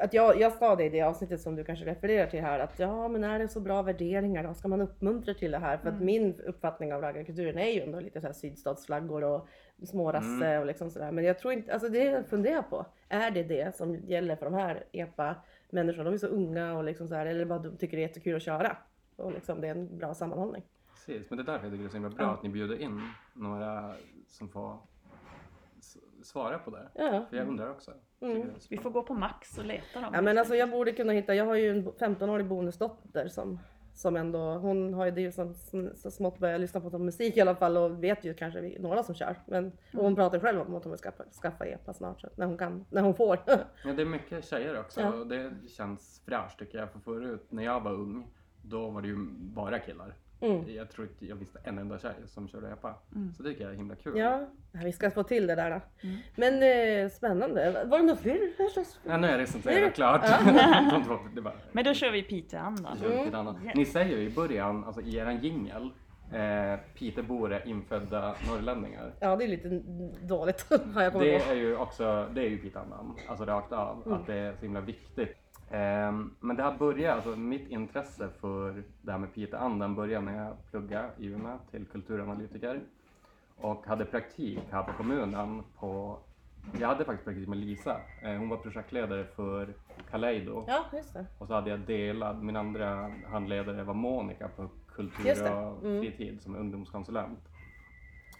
att 0.00 0.14
jag, 0.14 0.40
jag 0.40 0.52
sa 0.52 0.76
det 0.76 0.84
i 0.84 0.88
det 0.88 1.02
avsnittet 1.02 1.40
som 1.40 1.56
du 1.56 1.64
kanske 1.64 1.84
refererar 1.84 2.26
till 2.26 2.40
här 2.40 2.58
att 2.58 2.78
ja 2.78 3.08
men 3.08 3.24
är 3.24 3.38
det 3.38 3.48
så 3.48 3.60
bra 3.60 3.82
värderingar 3.82 4.42
då? 4.44 4.54
Ska 4.54 4.68
man 4.68 4.80
uppmuntra 4.80 5.34
till 5.34 5.50
det 5.50 5.58
här? 5.58 5.76
För 5.78 5.88
att 5.88 5.94
Mm. 5.94 6.06
min 6.06 6.40
uppfattning 6.40 6.94
av 6.94 7.00
raggarkulturen 7.02 7.58
är 7.58 7.66
ju 7.70 7.80
ändå 7.82 8.00
lite 8.00 8.20
så 8.20 8.26
här 8.26 8.34
sydstatsflaggor 8.34 9.24
och 9.24 9.48
smårasse 9.84 10.46
Mm. 10.46 10.60
och 10.60 10.66
liksom 10.66 10.90
sådär. 10.90 11.12
Men 11.12 11.24
jag 11.24 11.38
tror 11.38 11.52
inte, 11.52 11.72
alltså 11.72 11.88
det 11.88 12.04
jag 12.04 12.26
funderar 12.26 12.62
på. 12.62 12.86
Är 13.08 13.30
det 13.30 13.42
det 13.42 13.76
som 13.76 13.94
gäller 13.96 14.36
för 14.36 14.44
de 14.44 14.54
här 14.54 14.84
epa 14.92 15.34
människorna? 15.70 16.04
De 16.04 16.14
är 16.14 16.18
så 16.18 16.26
unga 16.26 16.74
och 16.78 16.84
liksom 16.84 17.08
så 17.08 17.14
här, 17.14 17.26
eller 17.26 17.44
bara 17.44 17.58
de 17.58 17.76
tycker 17.76 17.96
det 17.96 18.02
är 18.02 18.08
jättekul 18.08 18.36
att 18.36 18.42
köra. 18.42 18.76
Och 19.16 19.32
liksom 19.32 19.60
det 19.60 19.66
är 19.68 19.70
en 19.74 19.98
bra 19.98 20.14
sammanhållning. 20.14 20.62
Precis, 20.94 21.30
men 21.30 21.36
det 21.36 21.42
är 21.42 21.46
därför 21.52 21.64
jag 21.66 21.72
tycker 21.72 21.82
det 21.82 21.88
är 21.88 21.90
så 21.90 21.96
himla 21.96 22.10
bra 22.10 22.24
Ja. 22.24 22.32
att 22.34 22.42
ni 22.42 22.48
bjuder 22.48 22.80
in 22.82 23.00
några 23.34 23.94
som 24.28 24.48
får 24.48 24.78
svara 26.22 26.58
på 26.58 26.70
det. 26.70 26.88
Ja. 26.94 27.26
För 27.30 27.36
jag 27.36 27.48
undrar 27.48 27.70
också. 27.70 27.90
Mm. 28.20 28.50
Vi 28.70 28.78
får 28.78 28.90
gå 28.90 29.02
på 29.02 29.14
Max 29.14 29.58
och 29.58 29.64
leta 29.64 30.00
dem. 30.00 30.10
Ja 30.14 30.20
men 30.22 30.38
alltså 30.38 30.54
jag 30.54 30.70
borde 30.70 30.92
kunna 30.92 31.12
hitta, 31.12 31.34
jag 31.34 31.44
har 31.44 31.54
ju 31.54 31.70
en 31.70 31.88
15-årig 31.92 32.46
bonusdotter 32.46 33.28
som, 33.28 33.58
som 33.94 34.16
ändå, 34.16 34.38
hon 34.38 34.94
har 34.94 35.04
ju 35.04 35.10
det 35.10 35.32
som, 35.32 35.54
som, 35.54 35.90
så 35.94 36.10
smått 36.10 36.38
börjat 36.38 36.60
lyssna 36.60 36.80
på 36.80 36.98
musik 36.98 37.36
i 37.36 37.40
alla 37.40 37.54
fall 37.54 37.76
och 37.76 38.04
vet 38.04 38.24
ju 38.24 38.34
kanske 38.34 38.76
några 38.78 39.02
som 39.02 39.14
kör. 39.14 39.36
Men, 39.46 39.72
och 39.94 40.04
hon 40.04 40.16
pratar 40.16 40.40
själv 40.40 40.60
om 40.60 40.74
att 40.74 40.84
hon 40.84 40.90
vill 40.90 41.00
skaffa, 41.00 41.24
skaffa 41.42 41.66
EPA 41.66 41.92
snart, 41.94 42.20
så 42.20 42.28
när 42.34 42.46
hon 42.46 42.58
kan, 42.58 42.84
när 42.90 43.02
hon 43.02 43.14
får. 43.14 43.38
Ja, 43.84 43.92
det 43.92 44.02
är 44.02 44.06
mycket 44.06 44.44
tjejer 44.44 44.80
också 44.80 45.00
Ja. 45.00 45.12
och 45.12 45.26
det 45.26 45.52
känns 45.68 46.22
fräscht 46.26 46.58
tycker 46.58 46.78
jag. 46.78 46.90
För 46.92 46.98
förut 46.98 47.46
när 47.48 47.62
jag 47.64 47.80
var 47.80 47.92
ung, 47.92 48.30
då 48.62 48.90
var 48.90 49.02
det 49.02 49.08
ju 49.08 49.16
bara 49.38 49.78
killar. 49.78 50.14
Mm. 50.40 50.74
Jag 50.76 50.90
tror 50.90 51.06
inte 51.06 51.26
jag 51.26 51.36
visste 51.36 51.58
en 51.64 51.78
enda 51.78 51.98
tjej 51.98 52.14
som 52.26 52.48
körde 52.48 52.68
epa. 52.72 52.94
Mm. 53.14 53.32
Så 53.34 53.42
det 53.42 53.48
tycker 53.48 53.64
jag 53.64 53.72
är 53.72 53.76
himla 53.76 53.94
kul. 53.94 54.18
Ja, 54.18 54.48
vi 54.84 54.92
ska 54.92 55.10
få 55.10 55.22
till 55.22 55.46
det 55.46 55.54
där 55.54 55.70
då. 55.70 55.80
Mm. 56.08 56.16
Men 56.36 56.62
eh, 57.04 57.10
spännande. 57.10 57.84
Var 57.86 57.98
det 57.98 58.04
något 58.04 58.20
fler? 58.20 58.38
Ja, 59.04 59.16
nu 59.16 59.26
är 59.26 59.38
recenserat 59.38 59.94
klart. 59.94 60.22
De 60.90 61.04
två, 61.04 61.18
det 61.34 61.40
var, 61.40 61.54
Men 61.72 61.84
då 61.84 61.94
kör 61.94 62.10
vi 62.10 62.22
det 63.08 63.24
lite 63.24 63.38
annat. 63.38 63.56
Yes. 63.64 63.74
Ni 63.74 63.84
säger 63.84 64.16
ju 64.18 64.24
i 64.24 64.30
början, 64.30 64.84
alltså 64.84 65.00
i 65.00 65.16
eran 65.16 65.38
jingel, 65.38 65.90
eh, 66.32 66.78
är 67.52 67.68
infödda 67.68 68.34
norrlänningar. 68.48 69.14
Ja, 69.20 69.36
det 69.36 69.44
är 69.44 69.48
lite 69.48 69.68
dåligt 70.26 70.66
har 70.94 71.02
jag 71.02 71.12
kommit 71.12 71.28
Det 71.28 71.44
på. 71.44 71.50
är 71.50 71.56
ju 71.56 71.76
också, 71.76 72.28
det 72.34 72.40
är 72.40 72.48
ju 72.48 72.58
Piteandan, 72.58 73.16
alltså 73.28 73.44
rakt 73.44 73.72
av, 73.72 74.02
Mm. 74.06 74.18
att 74.20 74.26
det 74.26 74.34
är 74.34 74.54
så 74.54 74.60
himla 74.62 74.80
viktigt. 74.80 75.36
Ehm, 75.70 76.34
men 76.40 76.56
det 76.56 76.62
här 76.62 76.78
började, 76.78 77.14
alltså 77.14 77.36
mitt 77.36 77.68
intresse 77.68 78.28
för 78.40 78.82
det 79.02 79.12
här 79.12 79.18
med 79.18 79.34
Piteandan 79.34 79.94
började 79.94 80.24
när 80.24 80.44
jag 80.44 80.56
pluggade 80.70 81.10
i 81.18 81.26
Umeå 81.26 81.58
till 81.70 81.86
kulturanalytiker 81.86 82.80
och 83.56 83.86
hade 83.86 84.04
praktik 84.04 84.58
här 84.70 84.82
på 84.82 84.92
kommunen 84.92 85.62
på 85.78 86.18
jag 86.80 86.88
hade 86.88 87.04
faktiskt 87.04 87.24
praktik 87.24 87.48
med 87.48 87.58
Lisa. 87.58 87.96
Eh, 88.22 88.34
Hon 88.38 88.48
var 88.48 88.56
projektledare 88.56 89.24
för 89.24 89.74
Kaleido. 90.10 90.64
Ja, 90.68 90.84
just 90.92 91.14
det. 91.14 91.26
Och 91.38 91.46
så 91.46 91.54
hade 91.54 91.70
jag 91.70 91.80
delad, 91.80 92.42
min 92.42 92.56
andra 92.56 93.10
handledare 93.30 93.82
var 93.84 93.94
Monica 93.94 94.48
på 94.48 94.68
Kultur 94.94 95.52
och 95.52 95.84
Mm. 95.84 96.00
fritid 96.02 96.42
som 96.42 96.54
är 96.54 96.58
ungdomskonsulent. 96.58 97.38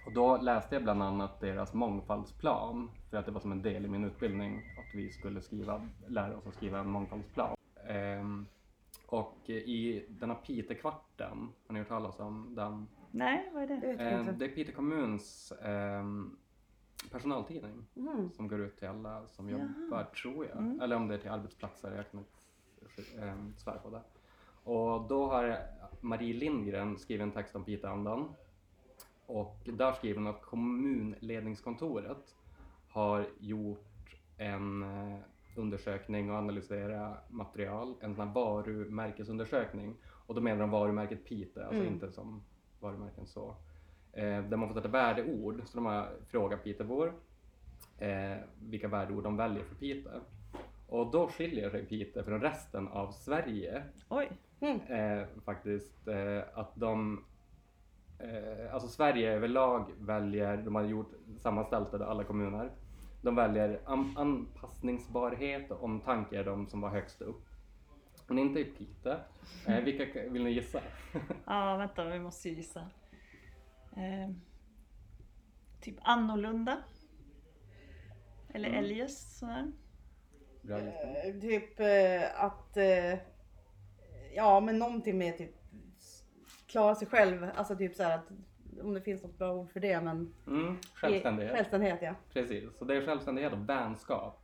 Och 0.06 0.12
då 0.12 0.36
läste 0.36 0.74
jag 0.74 0.82
bland 0.82 1.02
annat 1.02 1.40
deras 1.40 1.74
mångfaldsplan 1.74 2.90
för 3.10 3.16
att 3.16 3.26
det 3.26 3.32
var 3.32 3.40
som 3.40 3.52
en 3.52 3.62
del 3.62 3.84
i 3.84 3.88
min 3.88 4.04
utbildning 4.04 4.56
att 4.56 4.94
vi 4.94 5.10
skulle 5.10 5.40
skriva, 5.40 5.88
lära 6.08 6.36
oss 6.36 6.46
att 6.46 6.54
skriva 6.54 6.78
en 6.78 6.88
mångfaldsplan. 6.90 7.56
Ehm, 7.88 8.46
och 9.06 9.50
i 9.50 10.04
denna 10.08 10.34
Piteå-kvarten, 10.34 11.48
har 11.66 11.72
ni 11.72 11.78
hört 11.78 11.88
talas 11.88 12.20
om 12.20 12.54
den? 12.54 12.86
Nej, 13.10 13.50
vad 13.54 13.62
är 13.62 13.66
det? 13.66 13.76
Det 13.76 13.86
vet 13.86 14.00
jag 14.00 14.12
Ehm, 14.12 14.20
inte. 14.20 14.32
det 14.32 14.44
är 14.44 14.48
Piteå 14.48 14.74
kommuns 14.74 15.52
ehm, 15.62 16.36
personaltidning 17.10 17.86
Mm. 17.96 18.30
som 18.30 18.48
går 18.48 18.60
ut 18.60 18.76
till 18.78 18.88
alla 18.88 19.26
som 19.26 19.48
Jaha. 19.48 19.60
jobbar, 19.84 20.04
tror 20.04 20.46
jag. 20.46 20.56
Mm. 20.58 20.80
Eller 20.80 20.96
om 20.96 21.08
det 21.08 21.14
är 21.14 21.18
till 21.18 21.30
arbetsplatser, 21.30 21.96
jag 21.96 22.10
kan 22.10 22.20
inte 22.20 23.20
ähm, 23.22 23.54
svära 23.56 23.78
på 23.78 23.90
det. 23.90 24.00
Och 24.64 25.08
då 25.08 25.26
har 25.26 25.56
Marie 26.00 26.34
Lindgren 26.34 26.98
skrivit 26.98 27.22
en 27.22 27.32
text 27.32 27.56
om 27.56 27.64
Piteåandan. 27.64 28.28
Och 29.26 29.56
där 29.64 29.92
skriver 29.92 30.18
hon 30.18 30.26
att 30.26 30.42
kommunledningskontoret 30.42 32.34
har 32.90 33.26
gjort 33.38 34.16
en 34.36 34.82
eh, 34.82 35.18
undersökning 35.56 36.30
och 36.30 36.36
analyserat 36.36 37.30
material, 37.30 37.94
en 38.00 38.14
sån 38.14 38.26
här 38.26 38.34
varumärkesundersökning. 38.34 39.94
Och 40.26 40.34
då 40.34 40.40
menar 40.40 40.60
de 40.60 40.70
varumärket 40.70 41.24
Piteå, 41.24 41.62
alltså 41.62 41.80
Mm. 41.80 41.92
inte 41.92 42.12
som 42.12 42.42
varumärken 42.80 43.26
så. 43.26 43.54
Eh, 44.12 44.44
där 44.44 44.56
man 44.56 44.68
får 44.68 44.74
sätta 44.74 44.88
värdeord, 44.88 45.62
så 45.66 45.76
de 45.78 45.86
har 45.86 46.08
frågat 46.26 46.64
Pitebor 46.64 47.12
eh, 47.98 48.36
vilka 48.62 48.88
värdeord 48.88 49.24
de 49.24 49.36
väljer 49.36 49.64
för 49.64 49.74
Piteå. 49.74 50.12
Och 50.88 51.10
då 51.10 51.28
skiljer 51.28 51.70
sig 51.70 51.86
Piteå 51.86 52.22
från 52.22 52.40
resten 52.40 52.88
av 52.88 53.12
Sverige 53.12 53.82
Oj, 54.08 54.30
eh, 54.88 55.26
faktiskt. 55.44 56.08
Eh, 56.08 56.42
att 56.54 56.76
de, 56.76 57.24
eh, 58.22 58.74
alltså 58.74 58.88
Sverige 58.88 59.32
överlag 59.32 59.90
väljer, 59.98 60.56
de 60.56 60.74
har 60.74 60.82
gjort 60.82 61.12
sammanställt 61.38 61.90
det, 61.90 62.06
alla 62.06 62.24
kommuner. 62.24 62.70
De 63.22 63.34
väljer 63.36 63.80
an, 63.84 64.14
anpassningsbarhet 64.16 65.70
och 65.70 65.82
omtanke 65.84 66.38
är 66.38 66.44
de 66.44 66.66
som 66.66 66.80
var 66.80 66.90
högst 66.90 67.20
upp. 67.22 67.46
Men 68.26 68.38
inte 68.38 68.60
i 68.60 68.64
Piteå. 68.64 69.16
Eh, 69.66 69.80
vilka 69.84 70.28
vill 70.30 70.44
ni 70.44 70.50
gissa? 70.50 70.80
ja 71.46 71.76
vänta 71.76 72.04
vi 72.04 72.18
måste 72.18 72.48
ju 72.48 72.54
gissa. 72.54 72.80
Eh, 73.96 74.30
typ 75.80 75.96
annorlunda. 76.02 76.78
Eller 78.54 78.68
Mm. 78.68 78.84
eljest 78.84 79.38
sådär. 79.38 79.72
Bra. 80.62 80.78
Eh, 80.78 81.34
Typ 81.40 81.80
eh, 81.80 82.44
att, 82.44 82.76
eh, 82.76 83.18
ja 84.34 84.60
men 84.60 84.78
någonting 84.78 85.18
med 85.18 85.38
typ 85.38 85.54
klara 86.70 86.94
sig 86.94 87.08
själv. 87.08 87.46
Alltså 87.54 87.76
typ 87.76 87.94
så 87.94 88.02
här 88.02 88.18
att, 88.18 88.30
om 88.82 88.94
det 88.94 89.00
finns 89.00 89.22
något 89.22 89.38
bra 89.38 89.52
ord 89.52 89.70
för 89.70 89.80
det 89.80 90.00
men. 90.00 90.34
Mm, 90.46 90.76
självständighet. 90.94 91.52
Självständighet 91.54 91.98
ja. 92.02 92.14
Precis, 92.32 92.76
så 92.78 92.84
det 92.84 92.96
är 92.96 93.06
självständighet 93.06 93.52
och 93.52 93.68
vänskap 93.68 94.40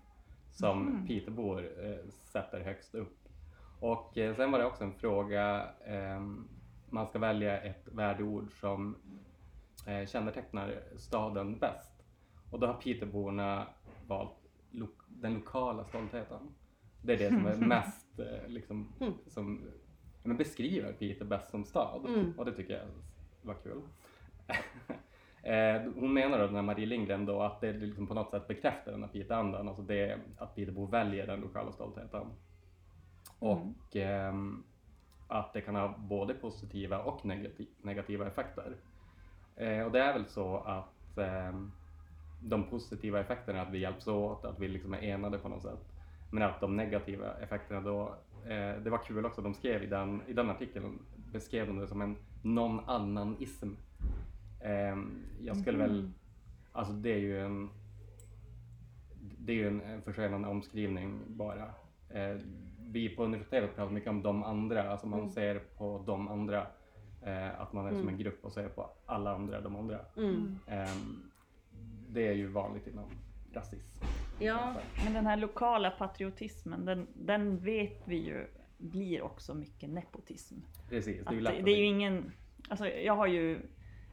som 0.50 0.82
Mhm. 0.86 1.06
Pitebor 1.06 1.84
eh, 1.84 2.08
sätter 2.10 2.60
högst 2.60 2.94
upp. 2.94 3.18
Och 3.80 4.18
eh, 4.18 4.34
sen 4.34 4.52
var 4.52 4.58
det 4.58 4.64
också 4.64 4.84
en 4.84 4.92
fråga, 4.94 5.68
ehm, 5.86 6.48
man 6.90 7.06
ska 7.06 7.18
välja 7.18 7.60
ett 7.60 7.88
värdeord 7.92 8.52
som 8.60 8.96
eh, 9.86 10.06
kännetecknar 10.06 10.82
staden 10.96 11.58
bäst. 11.58 11.92
Och 12.50 12.60
då 12.60 12.66
har 12.66 12.74
Piteborna 12.74 13.66
valt 14.06 14.38
lo- 14.70 14.88
den 15.08 15.34
lokala 15.34 15.84
stoltheten. 15.84 16.54
Det 17.02 17.12
är 17.12 17.18
det 17.18 17.28
som 17.28 17.46
är 17.46 17.56
mest 17.66 18.18
eh, 18.18 18.48
liksom, 18.48 18.92
Mm. 19.00 19.12
som 19.26 19.64
men 20.26 20.36
beskriver 20.36 20.92
Piteå 20.92 21.26
bäst 21.26 21.50
som 21.50 21.64
stad. 21.64 22.06
Mm. 22.08 22.32
Och 22.38 22.44
det 22.44 22.52
tycker 22.52 22.74
jag 22.74 22.86
var 23.42 23.54
kul. 23.54 23.80
Eh, 25.42 25.82
Hon 25.94 26.12
menar 26.14 26.38
då, 26.38 26.46
den 26.46 26.54
här 26.54 26.62
Marie 26.62 26.86
Lindgren 26.86 27.26
då, 27.26 27.42
att 27.42 27.60
det 27.60 27.72
liksom 27.72 28.06
på 28.06 28.14
något 28.14 28.30
sätt 28.30 28.48
bekräftar 28.48 28.92
den 28.92 29.02
här 29.02 29.10
Piteå-andan, 29.10 29.68
alltså 29.68 29.82
det 29.82 30.18
att 30.38 30.54
Pitebo 30.54 30.86
väljer 30.86 31.26
den 31.26 31.40
lokala 31.40 31.72
stoltheten. 31.72 32.26
Och 33.38 33.96
ehm, 33.96 34.64
att 35.28 35.52
det 35.52 35.60
kan 35.60 35.74
ha 35.76 35.94
både 35.98 36.34
positiva 36.34 36.98
och 37.02 37.20
negati- 37.22 37.68
negativa 37.82 38.26
effekter. 38.26 38.76
Eh, 39.56 39.80
och 39.82 39.92
det 39.92 40.00
är 40.00 40.12
väl 40.12 40.26
så 40.26 40.56
att 40.56 41.18
ehm, 41.18 41.72
de 42.42 42.64
positiva 42.64 43.20
effekterna 43.20 43.58
är 43.58 43.62
att 43.62 43.72
vi 43.72 43.78
hjälps 43.78 44.06
åt, 44.06 44.44
att 44.44 44.58
vi 44.60 44.68
liksom 44.68 44.94
är 44.94 45.02
enade 45.02 45.38
på 45.38 45.48
något 45.48 45.62
sätt. 45.62 45.92
Men 46.32 46.42
att 46.42 46.60
de 46.60 46.76
negativa 46.76 47.34
effekterna 47.40 47.80
då, 47.80 48.14
eh, 48.46 48.82
det 48.82 48.90
var 48.90 48.98
kul 48.98 49.26
också, 49.26 49.42
de 49.42 49.54
skrev 49.54 49.82
i 49.82 49.86
den, 49.86 50.22
i 50.26 50.32
den 50.32 50.50
artikeln, 50.50 50.98
beskrev 51.32 51.66
de 51.66 51.78
det 51.78 51.86
som 51.88 52.02
en 52.02 52.16
någon-annan-ism. 52.42 53.70
Ehm, 54.64 55.22
jag 55.40 55.56
skulle 55.56 55.78
väl, 55.78 56.10
alltså 56.72 56.92
det 56.92 57.10
är 57.12 57.18
ju 57.18 57.40
en, 57.40 57.70
det 59.38 59.52
är 59.52 59.56
ju 59.56 59.68
en, 59.68 59.80
en 59.80 60.02
förskönande 60.02 60.48
omskrivning 60.48 61.20
bara. 61.26 61.64
Eh, 62.10 62.36
vi 62.90 63.08
på 63.08 63.24
universitetet 63.24 63.76
pratar 63.76 63.92
mycket 63.92 64.10
om 64.10 64.22
de 64.22 64.42
andra, 64.44 64.90
alltså 64.90 65.06
man 65.06 65.18
Mm. 65.20 65.30
ser 65.30 65.58
på 65.58 66.02
de 66.06 66.28
andra, 66.28 66.66
eh, 67.22 67.60
att 67.60 67.72
man 67.72 67.86
är 67.86 67.90
som 67.90 68.00
Mm. 68.00 68.08
en 68.14 68.18
grupp 68.18 68.44
och 68.44 68.52
ser 68.52 68.68
på 68.68 68.90
alla 69.06 69.34
andra 69.34 69.60
de 69.60 69.76
andra. 69.76 69.98
Mm. 70.16 70.58
Ehm, 70.66 71.22
det 72.08 72.28
är 72.28 72.32
ju 72.32 72.46
vanligt 72.46 72.86
inom 72.86 73.10
rasism. 73.52 74.04
Ja. 74.38 74.74
Men 75.04 75.12
den 75.12 75.26
här 75.26 75.36
lokala 75.36 75.90
patriotismen, 75.90 76.84
den, 76.84 77.06
den 77.14 77.58
vet 77.58 78.02
vi 78.08 78.16
ju 78.16 78.46
blir 78.78 79.22
också 79.22 79.54
mycket 79.54 79.90
nepotism. 79.90 80.54
Precis, 80.88 81.16
det 81.16 81.22
Att 81.26 81.32
är 81.32 81.36
ju 81.56 81.62
det, 81.62 81.70
är 81.70 81.76
ju 81.78 81.84
ingen, 81.84 82.32
alltså 82.68 82.88
jag 82.88 83.16
har 83.16 83.26
ju 83.26 83.60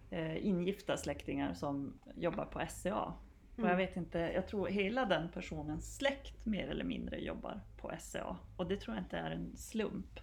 eh, 0.10 0.46
ingifta 0.46 0.98
släktingar 0.98 1.54
som 1.54 1.94
jobbar 2.16 2.46
på 2.46 2.62
SCA. 2.70 3.14
Och 3.54 3.60
Mm. 3.60 3.70
jag 3.70 3.78
vet 3.78 3.98
inte, 3.98 4.20
jag 4.20 4.48
tror 4.48 4.68
hela 4.68 5.06
den 5.06 5.30
personens 5.30 5.96
släkt 5.98 6.46
mer 6.46 6.68
eller 6.68 6.84
mindre 6.84 7.20
jobbar 7.20 7.62
på 7.78 7.92
SCA. 8.00 8.38
Och 8.58 8.68
det 8.68 8.78
tror 8.78 8.96
jag 8.96 9.04
inte 9.04 9.18
är 9.18 9.32
en 9.32 9.56
slump. 9.58 10.20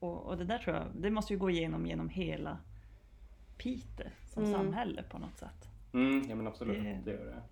Och, 0.00 0.22
och 0.26 0.36
det 0.38 0.44
där 0.44 0.58
tror 0.58 0.76
jag, 0.76 0.86
det 0.94 1.10
måste 1.10 1.32
ju 1.32 1.38
gå 1.38 1.50
igenom 1.50 1.86
genom 1.86 2.08
hela 2.08 2.58
Pite 3.58 4.10
som 4.26 4.44
Mm. 4.44 4.54
samhälle 4.56 5.02
på 5.02 5.18
något 5.18 5.38
sätt. 5.38 5.68
Mm, 5.94 6.22
ja 6.28 6.34
men 6.34 6.46
absolut, 6.46 6.82
Det- 6.84 7.00
det 7.04 7.10
gör 7.10 7.24
det. 7.26 7.42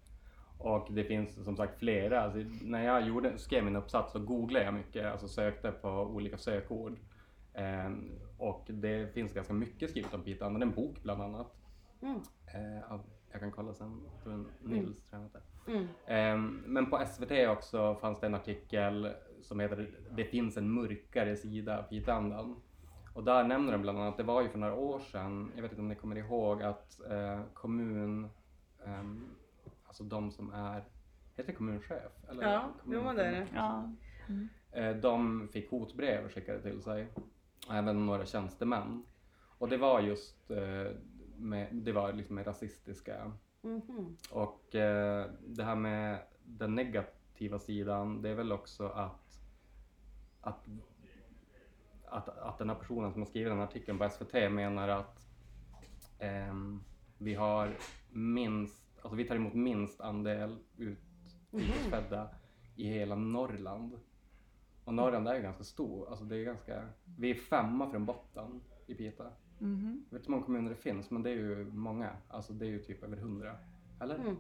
Och 0.59 0.88
det 0.90 1.05
finns 1.05 1.45
som 1.45 1.57
sagt 1.57 1.79
flera. 1.79 2.21
Alltså, 2.21 2.38
när 2.62 2.85
jag 2.85 3.07
gjorde, 3.07 3.38
skrev 3.38 3.64
min 3.64 3.77
uppsats 3.77 4.12
så 4.12 4.19
googlade 4.19 4.64
jag 4.64 4.75
mycket, 4.75 5.07
alltså 5.12 5.29
sökte 5.29 5.71
på 5.71 5.88
olika 5.88 6.38
sökord. 6.38 6.99
Ehm, 7.55 8.11
och 8.38 8.64
det 8.69 9.14
finns 9.14 9.33
ganska 9.33 9.53
mycket 9.53 9.90
skrivet 9.90 10.14
om 10.14 10.23
Piteå. 10.23 10.47
En 10.47 10.71
bok 10.71 11.03
bland 11.03 11.23
annat. 11.23 11.57
Mm. 12.03 12.21
Eh, 12.47 12.92
av, 12.92 13.01
jag 13.33 13.40
kan 13.40 13.53
kolla 13.53 13.75
sen, 13.75 14.01
en 14.25 14.47
Nils 14.61 15.05
tror 15.11 15.29
jag. 15.33 15.42
Mm. 15.77 15.88
Ehm, 16.07 16.62
men 16.66 16.90
på 16.90 17.07
SVT 17.07 17.49
också 17.49 17.95
fanns 17.95 18.21
det 18.21 18.27
en 18.27 18.35
artikel 18.35 19.12
som 19.42 19.61
heter 19.61 19.90
Det 20.11 20.25
finns 20.25 20.57
en 20.57 20.71
mörkare 20.71 21.37
sida 21.37 21.79
av 21.79 21.83
Piteåandan. 21.83 22.57
Och 23.15 23.25
där 23.25 23.44
nämner 23.44 23.73
de 23.73 23.83
bland 23.83 23.98
annat, 23.98 24.17
det 24.17 24.23
var 24.23 24.42
ju 24.42 24.48
för 24.48 24.59
några 24.59 24.75
år 24.75 24.98
sedan, 24.98 25.52
jag 25.54 25.63
vet 25.63 25.71
inte 25.71 25.83
om 25.83 25.88
ni 25.88 25.94
kommer 25.94 26.17
ihåg 26.17 26.63
att 26.63 27.00
eh, 27.11 27.40
kommun, 27.54 28.29
ehm, 28.87 29.37
alltså 29.97 30.05
de 30.05 30.31
som 30.31 30.53
är, 30.53 30.85
heter 31.37 31.53
det 31.53 31.53
kommunchef? 31.53 32.13
Eller 32.31 32.42
Ja, 32.53 32.71
kommun- 32.85 33.01
jo 33.05 33.13
det 33.17 33.25
är 33.27 33.33
det. 33.33 33.47
Ja, 33.55 33.92
Eh, 34.73 34.97
de 34.97 35.49
fick 35.53 35.71
hotbrev 35.71 36.29
skickade 36.29 36.63
till 36.63 36.83
sig. 36.83 37.09
Även 37.71 38.07
några 38.07 38.27
tjänstemän. 38.27 39.03
Och 39.59 39.69
det 39.69 39.77
var 39.77 40.01
just 40.01 40.51
eh, 40.51 40.92
med, 41.37 41.69
det 41.75 41.92
var 41.92 42.13
liksom 42.13 42.35
med 42.35 42.47
rasistiska 42.47 43.33
Mhm. 43.63 44.17
och 44.31 44.75
eh, 44.75 45.31
det 45.47 45.65
här 45.65 45.75
med 45.77 46.19
den 46.44 46.75
negativa 46.75 47.59
sidan, 47.59 48.23
det 48.23 48.29
är 48.29 48.35
väl 48.35 48.53
också 48.53 48.88
att, 48.88 49.40
att 50.40 50.67
att, 52.09 52.29
att 52.29 52.59
den 52.59 52.69
här 52.69 52.77
personen 52.77 53.13
som 53.13 53.23
har 53.23 53.27
skrivit 53.27 53.51
den 53.51 53.59
här 53.59 53.65
artikeln 53.67 53.99
på 53.99 54.09
SVT 54.11 54.33
menar 54.53 54.88
att 54.88 55.27
ehm, 56.19 56.83
vi 57.19 57.35
har 57.35 57.71
minst, 58.11 58.85
alltså 59.07 59.17
vi 59.17 59.25
tar 59.25 59.37
emot 59.37 59.54
minst 59.54 60.00
andel 60.00 60.59
utrikesfödda 60.77 62.29
i 62.77 62.88
hela 62.88 63.15
Norrland. 63.15 64.00
Och 64.85 64.94
Norrland 64.94 65.29
är 65.29 65.35
ju 65.35 65.42
ganska 65.42 65.65
stor, 65.65 66.09
alltså 66.11 66.25
det 66.25 66.37
är 66.37 66.44
ganska, 66.44 66.83
vi 67.19 67.31
är 67.31 67.35
femma 67.35 67.90
från 67.90 68.07
botten 68.07 68.61
i 68.87 68.94
Piteå. 68.94 69.27
Mhm. 69.59 70.04
Jag 70.11 70.19
vet 70.19 70.23
inte 70.23 70.27
hur 70.27 70.31
många 70.31 70.42
kommuner 70.44 70.71
det 70.71 70.77
finns 70.77 71.11
men 71.11 71.23
det 71.23 71.31
är 71.31 71.35
ju 71.35 71.65
många, 71.65 72.11
alltså 72.29 72.52
det 72.52 72.67
är 72.67 72.71
ju 72.71 72.79
typ 72.83 73.02
över 73.04 73.17
hundra. 73.17 73.57
Eller? 74.00 74.15
Mm. 74.15 74.37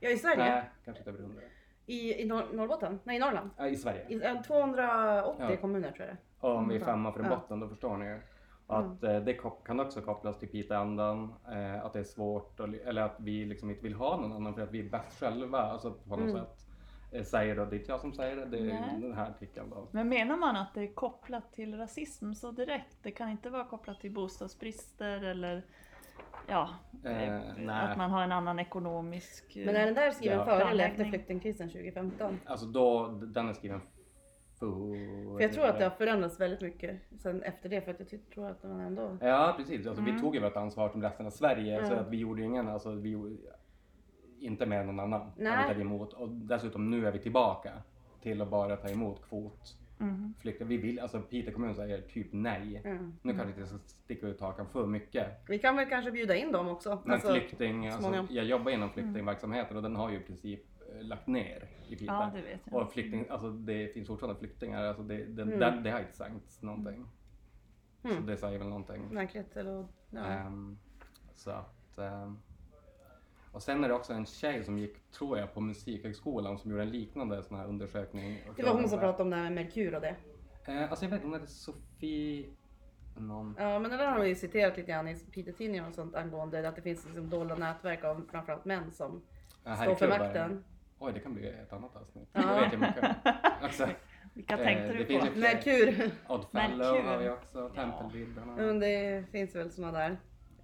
Ja 0.00 0.10
i 0.10 0.16
Sverige? 0.18 0.36
Nej, 0.44 0.70
kanske 0.84 1.00
inte 1.00 1.10
över 1.10 1.22
hundra. 1.22 1.42
I, 1.86 2.22
i 2.22 2.26
Nor- 2.28 2.52
Norrbotten? 2.56 2.98
Nej 3.04 3.16
i 3.16 3.20
Norrland? 3.20 3.50
Ja, 3.56 3.66
I 3.68 3.76
Sverige. 3.76 4.06
I, 4.08 4.18
ja, 4.22 4.42
280 4.46 5.46
Ja. 5.50 5.56
kommuner 5.56 5.92
tror 5.92 6.06
jag 6.08 6.16
det 6.16 6.46
Och 6.46 6.56
om 6.56 6.68
vi 6.68 6.74
är 6.74 6.78
Mm. 6.80 6.86
femma 6.86 7.12
från 7.12 7.24
Ja. 7.24 7.36
botten, 7.36 7.60
då 7.60 7.68
förstår 7.68 7.96
ni 7.96 8.04
ju. 8.06 8.20
Att 8.72 9.02
eh, 9.04 9.20
det 9.20 9.34
kan 9.64 9.80
också 9.80 10.00
kopplas 10.00 10.38
till 10.38 10.48
Piteå-andan, 10.48 11.34
eh, 11.52 11.84
att 11.84 11.92
det 11.92 11.98
är 11.98 12.04
svårt, 12.04 12.60
eller 12.60 13.02
att 13.02 13.16
vi 13.18 13.44
liksom 13.44 13.70
inte 13.70 13.82
vill 13.82 13.94
ha 13.94 14.16
någon 14.16 14.32
annan 14.32 14.54
för 14.54 14.62
att 14.62 14.70
vi 14.70 14.80
är 14.86 14.90
bäst 14.90 15.20
själva, 15.20 15.58
alltså 15.58 15.90
på 15.92 16.16
något 16.16 16.30
Mm. 16.30 16.32
sätt. 16.44 16.66
Eh, 17.12 17.24
säger 17.24 17.56
då, 17.56 17.64
det 17.64 17.76
är 17.76 17.78
inte 17.78 17.92
jag 17.92 18.00
som 18.00 18.12
säger 18.12 18.36
det, 18.36 18.44
det 18.44 18.58
är 18.58 18.62
Nej. 18.62 19.00
den 19.00 19.14
här 19.14 19.30
artikeln 19.30 19.70
då. 19.70 19.86
Men 19.90 20.08
menar 20.08 20.36
man 20.36 20.56
att 20.56 20.74
det 20.74 20.80
är 20.82 20.94
kopplat 20.94 21.52
till 21.52 21.78
rasism 21.78 22.32
så 22.34 22.50
direkt? 22.50 22.96
Det 23.02 23.10
kan 23.10 23.28
inte 23.28 23.50
vara 23.50 23.64
kopplat 23.64 24.00
till 24.00 24.10
bostadsbrister 24.12 25.22
eller 25.24 25.62
ja, 26.48 26.68
Eh, 27.04 27.34
eh, 27.34 27.40
nej. 27.58 27.90
att 27.90 27.96
man 27.96 28.10
har 28.10 28.22
en 28.22 28.32
annan 28.32 28.58
ekonomisk 28.58 29.52
Men 29.56 29.76
är 29.76 29.84
den 29.86 29.94
där 29.94 30.10
skriven 30.10 30.38
Ja. 30.38 30.44
före 30.44 30.70
eller 30.70 30.84
efter 30.84 31.04
flyktingkrisen 31.04 31.68
2015? 31.70 32.38
Alltså 32.46 32.66
då, 32.66 33.08
den 33.08 33.48
är 33.48 33.52
skriven 33.52 33.80
för... 34.70 35.40
Jag 35.42 35.52
tror 35.52 35.64
att 35.66 35.78
det 35.78 35.84
har 35.84 35.90
förändrats 35.90 36.40
väldigt 36.40 36.60
mycket 36.60 36.96
sen 37.18 37.42
efter 37.42 37.68
det 37.68 37.80
för 37.80 37.90
att 37.90 38.12
jag 38.12 38.20
tror 38.34 38.46
att 38.48 38.62
man 38.62 38.80
ändå... 38.80 39.16
Ja 39.20 39.54
precis, 39.56 39.86
alltså, 39.86 40.02
Mm. 40.02 40.14
vi 40.14 40.20
tog 40.20 40.34
ju 40.34 40.40
vårt 40.40 40.56
ansvar 40.56 40.88
som 40.88 41.02
resten 41.02 41.26
av 41.26 41.30
Sverige 41.30 41.86
så 41.86 41.92
Ja. 41.92 41.98
att 41.98 42.08
vi 42.10 42.16
gjorde 42.16 42.40
ju 42.40 42.46
ingen, 42.46 42.68
alltså 42.68 42.90
vi 42.92 43.10
gjorde 43.10 43.34
inte 44.38 44.64
än 44.64 44.86
någon 44.86 45.00
annan. 45.00 45.30
Nej. 45.36 45.80
emot. 45.80 46.12
Och 46.12 46.28
dessutom 46.28 46.90
nu 46.90 47.06
är 47.06 47.12
vi 47.12 47.18
tillbaka 47.18 47.72
till 48.22 48.42
att 48.42 48.50
bara 48.50 48.76
ta 48.76 48.88
emot 48.88 49.28
kvot. 49.28 49.76
Mhm. 49.98 50.34
flyktingar. 50.40 50.68
Vi 50.68 50.76
vill, 50.76 51.00
alltså 51.00 51.20
Piteå 51.20 51.54
kommun 51.54 51.74
säger 51.74 52.00
typ 52.00 52.26
nej. 52.30 52.82
Mm. 52.84 53.12
Nu 53.22 53.32
kanske 53.32 53.48
inte 53.48 53.60
jag 53.60 53.68
ska 53.68 53.78
sticka 53.78 54.26
ut 54.26 54.40
hakan 54.40 54.66
för 54.72 54.86
mycket. 54.86 55.26
Vi 55.48 55.58
kan 55.58 55.76
väl 55.76 55.88
kanske 55.88 56.10
bjuda 56.10 56.36
in 56.36 56.52
dem 56.52 56.68
också. 56.68 56.98
Men 57.04 57.14
Alltså, 57.14 57.28
flykting, 57.32 57.88
alltså, 57.88 58.26
jag 58.30 58.44
jobbar 58.44 58.70
inom 58.72 58.90
flyktingverksamheten 58.90 59.76
och 59.76 59.82
den 59.82 59.96
har 59.96 60.10
ju 60.10 60.16
i 60.16 60.20
princip 60.20 60.60
lagt 61.00 61.26
ner 61.26 61.68
i 61.88 61.96
Piteå. 61.96 62.14
Ja, 62.14 62.30
det 62.34 62.42
vet 62.42 62.60
jag. 62.64 62.74
Och 62.82 62.92
flykting, 62.92 63.26
alltså 63.30 63.50
det 63.50 63.94
finns 63.94 64.08
fortfarande 64.08 64.38
flyktingar, 64.38 64.84
alltså 64.84 65.02
det, 65.02 65.16
det, 65.24 65.42
Mm. 65.42 65.58
där, 65.58 65.80
det 65.80 65.90
har 65.90 66.00
inte 66.00 66.12
sänkts 66.16 66.62
någonting. 66.62 67.06
Så 68.02 68.08
Mm. 68.08 68.26
det 68.26 68.36
säger 68.36 68.58
väl 68.58 68.68
någonting. 68.68 69.08
Märkligt 69.10 69.56
eller... 69.56 69.86
Ja. 70.10 70.24
Ehm, 70.24 70.78
så 71.34 71.50
att, 71.50 71.98
ehm, 71.98 72.38
och 73.52 73.62
sen 73.62 73.84
är 73.84 73.88
det 73.88 73.94
också 73.94 74.12
en 74.12 74.26
tjej 74.26 74.64
som 74.64 74.78
gick, 74.78 75.10
tror 75.10 75.38
jag, 75.38 75.54
på 75.54 75.60
Musikhögskolan 75.60 76.58
som 76.58 76.70
gjorde 76.70 76.82
en 76.82 76.90
liknande 76.90 77.42
sån 77.42 77.56
här 77.58 77.66
undersökning. 77.66 78.38
Det 78.56 78.62
var 78.62 78.72
hon 78.74 78.88
som 78.88 78.98
pratade 78.98 79.22
om 79.22 79.30
det 79.30 79.36
här 79.36 79.42
med 79.50 79.52
Merkur 79.52 79.94
och 79.94 80.00
det. 80.00 80.16
Eh, 80.66 80.90
alltså 80.90 81.04
jag 81.04 81.10
vet 81.10 81.16
inte, 81.16 81.26
hon 81.26 81.34
hette 81.40 81.46
Sofie 81.52 82.46
någon. 83.16 83.54
Ja 83.58 83.78
men 83.78 83.90
det 83.90 83.96
där 83.96 84.06
har 84.06 84.18
hon 84.18 84.28
ju 84.28 84.34
citerat 84.34 84.76
lite 84.76 84.90
grann 84.90 85.08
i 85.08 85.14
Piteå-tidningen 85.16 85.84
och 85.84 85.94
sånt 85.94 86.14
angående 86.14 86.68
att 86.68 86.76
det 86.76 86.82
finns 86.82 87.04
liksom 87.04 87.30
dolda 87.30 87.54
nätverk 87.54 88.04
av 88.04 88.26
framförallt 88.30 88.64
män 88.64 88.90
som 88.90 89.22
Ja, 89.64 89.76
står 89.76 89.94
för 89.94 90.08
makten. 90.08 90.64
Oj, 91.04 91.12
det 91.14 91.20
kan 91.20 91.34
bli 91.34 91.48
ett 91.48 91.72
annat 91.72 91.96
avsnitt. 91.96 92.28
Ja. 92.32 92.40
Jag 92.54 92.60
vet 92.60 92.72
jag 92.72 92.80
mycket. 92.80 93.16
Alltså, 93.62 93.88
Vilka 94.34 94.58
eh, 94.58 94.64
tänkte 94.64 94.86
det 94.92 94.98
du 94.98 95.04
på? 95.04 95.12
ju- 95.26 95.40
Merkur. 95.40 96.10
Odd 96.28 96.44
Fellow 96.52 96.78
Merkur. 96.78 97.02
har 97.08 97.18
vi 97.18 97.28
också, 97.30 97.68
Tempelriddarna. 97.74 98.52
Men 98.56 98.80
det 98.80 99.24
finns 99.32 99.54
väl 99.56 99.70
såna 99.70 99.92
där 99.92 100.16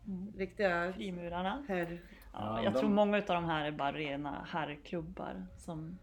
Mm. 0.07 0.33
riktiga 0.37 0.93
Frimurarna. 0.93 1.65
herr... 1.69 2.01
Ja, 2.33 2.39
Ja, 2.41 2.65
jag 2.65 2.73
de- 2.73 2.79
tror 2.81 2.91
många 2.91 3.17
av 3.17 3.23
de 3.27 3.45
här 3.45 3.65
är 3.67 3.71
bara 3.71 3.93
rena 3.93 4.47
herrklubbar 4.49 5.47
som 5.57 5.99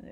eh, 0.00 0.06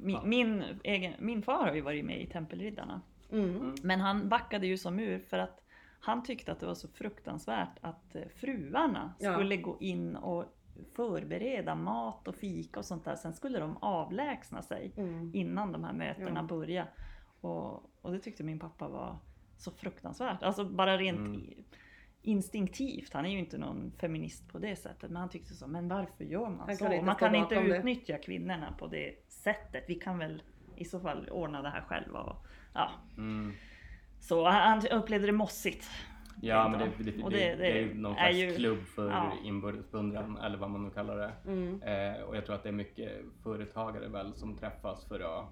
min, 0.00 0.14
Ja. 0.14 0.22
min, 0.24 0.64
egen, 0.84 1.12
min 1.18 1.42
far 1.42 1.66
har 1.66 1.74
ju 1.74 1.80
varit 1.80 2.04
med 2.04 2.20
i 2.20 2.26
Tempelriddarna. 2.26 3.00
Mm. 3.32 3.74
Men 3.82 4.00
han 4.00 4.28
backade 4.28 4.66
ju 4.66 4.76
som 4.76 5.00
ur 5.00 5.18
för 5.18 5.38
att 5.38 5.60
han 6.00 6.22
tyckte 6.22 6.52
att 6.52 6.60
det 6.60 6.66
var 6.66 6.74
så 6.74 6.88
fruktansvärt 6.88 7.78
att 7.80 8.14
eh, 8.14 8.22
fruarna 8.34 9.14
Ja. 9.18 9.32
skulle 9.34 9.56
gå 9.56 9.76
in 9.80 10.16
och 10.16 10.44
förbereda 10.94 11.74
mat 11.74 12.28
och 12.28 12.34
fika 12.34 12.78
och 12.80 12.86
sånt 12.86 13.04
där. 13.04 13.16
Sen 13.16 13.32
skulle 13.32 13.58
de 13.58 13.76
avlägsna 13.76 14.62
sig 14.62 14.92
Mm. 14.96 15.30
innan 15.34 15.72
de 15.72 15.84
här 15.84 15.92
mötena 15.92 16.40
Ja. 16.40 16.42
började. 16.42 16.88
Och, 17.40 17.72
och 18.02 18.12
det 18.12 18.18
tyckte 18.18 18.44
min 18.44 18.58
pappa 18.58 18.88
var 18.88 19.18
så 19.56 19.70
fruktansvärt. 19.70 20.42
Alltså 20.42 20.64
bara 20.64 20.98
rent 20.98 21.18
Mm. 21.18 21.64
instinktivt. 22.22 23.12
Han 23.12 23.26
är 23.26 23.30
ju 23.30 23.38
inte 23.38 23.58
någon 23.58 23.92
feminist 24.00 24.48
på 24.48 24.58
det 24.58 24.76
sättet. 24.76 25.10
Men 25.10 25.16
han 25.16 25.28
tyckte 25.28 25.54
så, 25.54 25.66
men 25.66 25.88
varför 25.88 26.24
gör 26.24 26.48
man 26.48 26.60
Han 26.68 26.76
så? 26.76 26.84
kan 26.84 27.04
man 27.04 27.16
kan 27.16 27.34
inte 27.34 27.54
bakom 27.54 27.68
det. 27.70 27.76
utnyttja 27.78 28.18
kvinnorna 28.18 28.74
på 28.78 28.86
det 28.86 29.14
sättet. 29.28 29.84
Vi 29.88 29.94
kan 29.94 30.18
väl 30.18 30.42
i 30.76 30.84
så 30.84 31.00
fall 31.00 31.28
ordna 31.28 31.62
det 31.62 31.68
här 31.68 31.80
själva. 31.80 32.20
Och, 32.20 32.46
ja. 32.74 32.90
Mm. 33.16 33.52
Så 34.20 34.48
han 34.48 34.82
upplevde 34.92 35.26
det 35.26 35.32
mossigt. 35.32 35.90
Ja, 36.42 36.68
men 36.68 36.78
det, 36.78 36.90
det, 37.04 37.10
det, 37.10 37.22
Och 37.22 37.30
det, 37.30 37.50
är 37.50 37.80
ju 37.80 37.94
någon 37.94 38.12
är 38.16 38.32
slags 38.32 38.36
ju- 38.36 38.56
klubb 38.56 38.84
för 38.86 39.10
ja. 39.10 39.32
inbördes 39.44 39.90
beundran 39.90 40.36
eller 40.38 40.58
vad 40.58 40.70
man 40.70 40.84
nu 40.84 40.90
kallar 40.90 41.16
det. 41.16 41.32
Mm. 41.46 41.82
Eh, 41.82 42.22
och 42.22 42.36
jag 42.36 42.46
tror 42.46 42.54
att 42.56 42.62
det 42.62 42.68
är 42.68 42.72
mycket 42.72 43.12
företagare 43.42 44.08
väl 44.08 44.34
som 44.34 44.56
träffas 44.56 45.04
för 45.04 45.20
att 45.20 45.44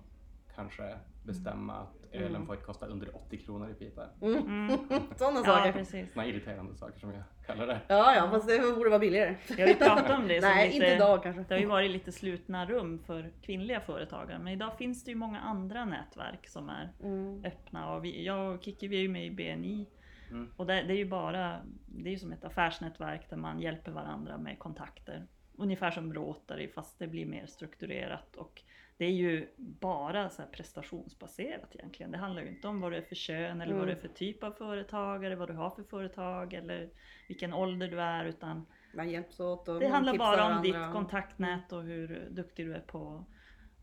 kanske 0.54 0.98
bestämma 1.24 1.74
att 1.74 1.94
ölen 2.12 2.34
Mm. 2.34 2.46
får 2.46 2.56
kosta 2.56 2.86
under 2.86 3.16
80 3.16 3.36
kronor 3.36 3.70
i 3.70 3.74
Piteå. 3.74 4.04
Mm. 4.22 4.68
Sådana 5.16 5.40
Ja, 5.40 5.44
saker. 5.44 5.72
precis. 5.72 6.12
Såna 6.12 6.26
irriterande 6.26 6.74
saker 6.74 6.98
som 7.00 7.12
jag 7.12 7.22
kallar 7.46 7.66
det. 7.66 7.80
Ja, 7.88 8.14
ja, 8.14 8.30
fast 8.30 8.48
det 8.48 8.74
borde 8.76 8.88
vara 8.90 8.98
billigare. 8.98 9.36
Vi 9.56 9.62
har 9.62 9.68
ju 9.68 9.74
pratat 9.74 10.18
om 10.18 10.28
det 10.28 10.42
som 10.42 10.50
Nej, 10.50 10.64
lite, 10.66 10.76
inte 10.76 10.94
idag 10.96 11.22
kanske. 11.22 11.42
Det 11.48 11.54
har 11.54 11.60
ju 11.60 11.66
varit 11.66 11.90
lite 11.90 12.12
slutna 12.12 12.66
rum 12.66 12.98
för 13.06 13.30
kvinnliga 13.42 13.80
företagare. 13.80 14.38
Men 14.38 14.52
idag 14.52 14.78
finns 14.78 15.04
det 15.04 15.10
ju 15.10 15.16
många 15.16 15.40
andra 15.40 15.84
nätverk 15.84 16.48
som 16.48 16.68
är 16.68 16.88
Mm. 17.02 17.44
öppna. 17.44 17.94
Och 17.94 18.04
vi, 18.04 18.24
jag 18.24 18.54
och 18.54 18.62
Kikki 18.62 18.88
vi 18.88 18.96
är 18.96 19.00
ju 19.02 19.08
med 19.08 19.26
i 19.26 19.30
BNI. 19.30 19.86
Mm. 20.30 20.50
Och 20.56 20.66
det, 20.66 20.82
det 20.82 20.92
är 20.92 20.98
ju 20.98 21.08
bara, 21.08 21.60
det 21.86 22.08
är 22.08 22.12
ju 22.12 22.18
som 22.18 22.32
ett 22.32 22.44
affärsnätverk 22.44 23.30
där 23.30 23.36
man 23.36 23.60
hjälper 23.60 23.92
varandra 23.92 24.38
med 24.38 24.58
kontakter. 24.58 25.26
Ungefär 25.56 25.90
som 25.90 26.14
Rotary 26.14 26.68
fast 26.68 26.98
det 26.98 27.06
blir 27.06 27.26
mer 27.26 27.46
strukturerat. 27.46 28.36
Och 28.36 28.62
det 28.96 29.04
är 29.04 29.10
ju 29.10 29.48
bara 29.56 30.30
så 30.30 30.42
prestationsbaserat 30.52 31.74
egentligen. 31.74 32.12
Det 32.12 32.18
handlar 32.18 32.42
ju 32.42 32.48
inte 32.48 32.68
om 32.68 32.80
vad 32.80 32.92
du 32.92 32.96
är 32.96 33.02
för 33.02 33.14
kön 33.14 33.60
eller 33.60 33.74
vad 33.74 33.86
du 33.86 33.92
är 33.92 33.96
för 33.96 34.08
typ 34.08 34.42
av 34.44 34.52
företagare, 34.52 35.36
vad 35.36 35.48
du 35.48 35.54
har 35.54 35.70
för 35.70 35.82
företag 35.82 36.54
eller 36.54 36.90
vilken 37.28 37.54
ålder 37.54 37.88
du 37.88 38.00
är. 38.00 38.24
Utan 38.24 38.66
Man 38.94 39.10
hjälps 39.10 39.40
åt 39.40 39.68
och 39.68 39.80
det 39.80 39.88
handlar 39.88 40.18
bara 40.18 40.44
om 40.44 40.50
varandra. 40.50 40.62
ditt 40.62 40.92
kontaktnät 40.92 41.72
och 41.72 41.82
hur 41.82 42.28
duktig 42.30 42.66
du 42.66 42.74
är 42.74 42.80
på 42.80 43.16
att 43.16 43.24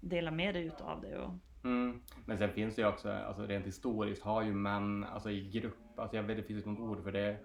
dela 0.10 0.32
med 0.32 0.56
dig 0.56 0.66
utav 0.66 1.02
det. 1.02 1.18
Och, 1.18 1.34
Mm. 1.66 1.99
Men 2.26 2.38
sen 2.38 2.49
finns 2.49 2.76
det 2.76 2.82
ju 2.82 2.88
också, 2.88 3.11
alltså 3.11 3.43
rent 3.45 3.66
historiskt 3.66 4.24
har 4.24 4.43
ju 4.43 4.53
män, 4.53 5.03
alltså 5.13 5.30
i 5.30 5.49
grupp, 5.49 5.78
alltså 5.99 6.16
jag 6.16 6.24
vet 6.24 6.38
det 6.38 6.43
finns 6.43 6.66
något 6.66 6.80
ord 6.80 7.03
för 7.03 7.11
det, 7.11 7.20
jag 7.28 7.36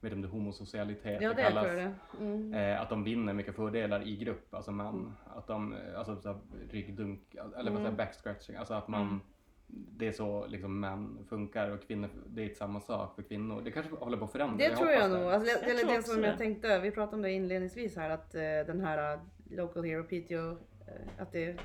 vet 0.00 0.12
inte 0.12 0.14
om 0.14 0.22
det 0.22 0.28
är 0.28 0.30
homosocialitet 0.30 1.22
Ja, 1.22 1.34
det 1.34 1.42
kallas. 1.42 1.64
tror 1.64 1.78
jag 1.78 1.90
det. 2.18 2.24
Mm. 2.24 2.54
Eh, 2.54 2.80
att 2.80 2.88
de 2.90 3.04
vinner 3.04 3.32
mycket 3.32 3.54
fördelar 3.56 4.02
i 4.08 4.16
grupp, 4.16 4.54
alltså 4.54 4.72
män. 4.72 5.12
Att 5.36 5.46
de, 5.46 5.76
alltså 5.96 6.16
så 6.16 6.40
ryggdunk, 6.70 7.20
eller 7.34 7.50
vad 7.56 7.64
säger 7.64 7.80
Mm. 7.80 7.96
backscratching, 7.96 8.56
alltså 8.56 8.74
att 8.74 8.88
man 8.88 9.00
Mm. 9.02 9.20
Det 9.96 10.08
är 10.08 10.12
så 10.12 10.46
liksom 10.46 10.80
män 10.80 11.18
funkar 11.28 11.70
och 11.70 11.82
kvinnor, 11.82 12.08
det 12.26 12.40
är 12.40 12.44
inte 12.44 12.54
samma 12.58 12.80
sak 12.80 13.14
för 13.14 13.22
kvinnor. 13.22 13.60
Det 13.64 13.70
kanske 13.70 13.96
håller 13.96 14.16
på 14.18 14.24
att 14.24 14.32
förändras. 14.32 14.58
Det 14.70 14.76
tror 14.76 14.90
jag 14.90 15.10
nog. 15.10 15.20
det. 15.20 15.34
Alltså, 15.34 15.60
det, 15.64 15.68
Jag 15.78 15.86
det 15.88 15.98
också 15.98 16.12
som 16.12 16.22
det. 16.22 16.28
jag 16.28 16.38
tänkte, 16.38 16.78
vi 16.80 16.90
pratade 16.90 17.16
om 17.16 17.22
det 17.22 17.30
inledningsvis 17.32 17.96
här 17.96 18.10
att 18.10 18.34
eh, 18.34 18.40
den 18.40 18.80
här 18.80 19.14
eh, 19.14 19.20
Local 19.50 19.84
Hero 19.84 20.02
PTO, 20.04 20.50
eh, 20.50 21.22
att 21.22 21.32
det, 21.32 21.56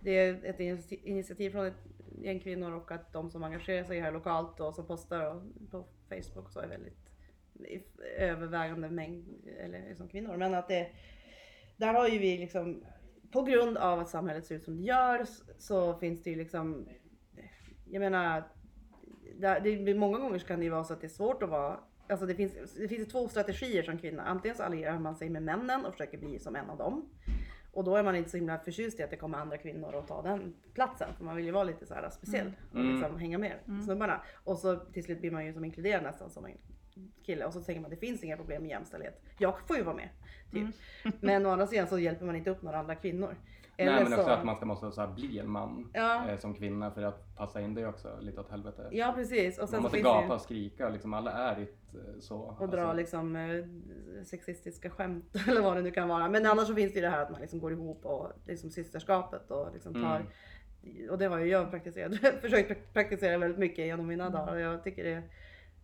det 0.00 0.10
är 0.10 0.44
ett 0.44 0.60
initiativ 0.90 1.50
från 1.50 1.66
ett 1.66 1.86
gäng 2.22 2.40
kvinnor 2.40 2.72
och 2.72 2.90
att 2.90 3.12
de 3.12 3.30
som 3.30 3.44
engagerar 3.44 3.84
sig 3.84 4.00
här 4.00 4.12
lokalt 4.12 4.60
och 4.60 4.74
som 4.74 4.86
postar 4.86 5.34
och 5.34 5.42
på 5.70 5.84
Facebook 6.08 6.46
och 6.46 6.52
så 6.52 6.60
är 6.60 6.68
väldigt 6.68 7.08
övervägande 8.18 8.90
mängd 8.90 9.48
eller 9.58 9.88
liksom 9.88 10.08
kvinnor. 10.08 10.36
Men 10.36 10.54
att 10.54 10.68
det, 10.68 10.90
där 11.76 11.94
har 11.94 12.08
ju 12.08 12.18
vi 12.18 12.38
liksom 12.38 12.84
på 13.32 13.42
grund 13.42 13.76
av 13.76 14.00
att 14.00 14.08
samhället 14.08 14.46
ser 14.46 14.54
ut 14.54 14.64
som 14.64 14.76
det 14.76 14.82
gör 14.82 15.26
så 15.58 15.98
finns 15.98 16.22
det 16.22 16.30
ju 16.30 16.36
liksom 16.36 16.88
jag 17.90 18.00
menar 18.00 18.42
det, 19.40 19.58
det, 19.60 19.94
många 19.94 20.18
gånger 20.18 20.38
kan 20.38 20.58
det 20.58 20.64
ju 20.64 20.70
vara 20.70 20.84
så 20.84 20.92
att 20.92 21.00
det 21.00 21.06
är 21.06 21.08
svårt 21.08 21.42
att 21.42 21.50
vara 21.50 21.80
Alltså 22.10 22.26
det 22.26 22.34
finns, 22.34 22.52
det 22.52 22.88
finns 22.88 23.00
ju 23.00 23.04
två 23.04 23.28
strategier 23.28 23.82
som 23.82 23.98
kvinna. 23.98 24.22
Antingen 24.22 24.56
så 24.56 24.62
allierar 24.62 24.98
man 24.98 25.16
sig 25.16 25.30
med 25.30 25.42
männen 25.42 25.84
och 25.84 25.92
försöker 25.92 26.18
bli 26.18 26.38
som 26.38 26.56
en 26.56 26.70
av 26.70 26.78
dem. 26.78 27.08
Och 27.72 27.84
då 27.84 27.96
är 27.96 28.02
man 28.02 28.16
inte 28.16 28.30
så 28.30 28.36
himla 28.36 28.58
förtjust 28.58 29.00
i 29.00 29.02
att 29.02 29.10
det 29.10 29.16
kommer 29.16 29.38
andra 29.38 29.56
kvinnor 29.58 29.92
och 29.94 30.06
ta 30.06 30.22
den 30.22 30.54
platsen. 30.74 31.08
För 31.16 31.24
man 31.24 31.36
vill 31.36 31.44
ju 31.44 31.50
vara 31.50 31.64
lite 31.64 31.86
så 31.86 31.94
här 31.94 32.10
speciell 32.10 32.52
och 32.70 32.76
Mm. 32.76 32.92
liksom 33.00 33.18
hänga 33.18 33.38
med 33.38 33.54
snubbarna. 33.84 34.20
Och 34.44 34.58
så 34.58 34.76
till 34.76 35.04
slut 35.04 35.20
blir 35.20 35.30
man 35.30 35.46
ju 35.46 35.52
som 35.52 35.64
inkluderad 35.64 36.02
nästan 36.02 36.30
som 36.30 36.44
en 36.44 36.58
kille 37.22 37.44
och 37.44 37.52
så 37.52 37.60
tänker 37.62 37.80
man 37.80 37.90
det 37.90 37.96
finns 37.96 38.24
inga 38.24 38.36
problem 38.36 38.62
med 38.62 38.70
jämställdhet. 38.70 39.22
Jag 39.38 39.58
får 39.66 39.76
ju 39.76 39.82
vara 39.82 39.96
med. 39.96 40.08
Typ. 40.52 40.60
Mm. 40.60 40.72
Men 41.20 41.46
å 41.46 41.50
andra 41.50 41.66
sidan 41.66 41.86
så 41.86 41.98
hjälper 41.98 42.26
man 42.26 42.36
inte 42.36 42.50
upp 42.50 42.62
några 42.62 42.78
andra 42.78 42.94
kvinnor. 42.94 43.36
Nej 43.78 43.86
Eller 43.86 44.04
men 44.04 44.12
också 44.12 44.24
så- 44.24 44.30
att 44.30 44.44
man 44.44 44.56
ska 44.56 44.66
måste 44.66 44.92
så 44.92 45.00
här, 45.00 45.08
bli 45.08 45.38
en 45.38 45.50
man 45.50 45.90
Ja. 45.94 46.28
eh, 46.28 46.38
som 46.38 46.54
kvinna 46.54 46.90
för 46.90 47.02
att 47.02 47.36
passa 47.36 47.60
in 47.60 47.74
det 47.74 47.86
också 47.86 48.08
lite 48.20 48.40
åt 48.40 48.50
helvete. 48.50 48.88
Ja 48.92 49.12
precis. 49.16 49.58
Och 49.58 49.68
sen 49.68 49.76
man 49.76 49.82
måste 49.82 50.00
gapa 50.00 50.34
och 50.34 50.40
skrika, 50.40 50.88
liksom, 50.88 51.14
alla 51.14 51.32
är 51.32 51.60
inte 51.60 51.72
eh, 52.14 52.18
så. 52.20 52.38
och 52.60 52.68
dra 52.68 52.80
Alltså, 52.80 52.96
liksom 52.96 53.36
eh, 53.36 53.64
sexistiska 54.24 54.90
skämt 54.90 55.24
eller 55.48 55.60
vad 55.60 55.76
det 55.76 55.82
nu 55.82 55.90
kan 55.90 56.08
vara. 56.08 56.28
Men 56.28 56.46
annars 56.46 56.66
så 56.66 56.74
finns 56.74 56.92
det 56.92 56.98
ju 56.98 57.04
det 57.04 57.10
här 57.10 57.22
att 57.22 57.30
man 57.30 57.40
liksom 57.40 57.58
går 57.60 57.72
ihop 57.72 58.04
och 58.04 58.32
liksom 58.46 58.70
systerskapet 58.70 59.50
och 59.50 59.72
liksom 59.72 59.94
tar 59.94 60.16
Mm. 60.82 61.10
och 61.10 61.18
det 61.18 61.26
har 61.26 61.38
ju 61.38 61.46
jag 61.46 61.70
praktiserat, 61.70 62.16
försökt 62.40 62.70
prak- 62.70 62.92
praktisera 62.92 63.38
väldigt 63.38 63.58
mycket 63.58 63.86
genom 63.86 64.06
mina 64.06 64.26
Mm. 64.26 64.38
dagar 64.38 64.54
och 64.54 64.60
jag 64.60 64.84
tycker 64.84 65.04
det 65.04 65.22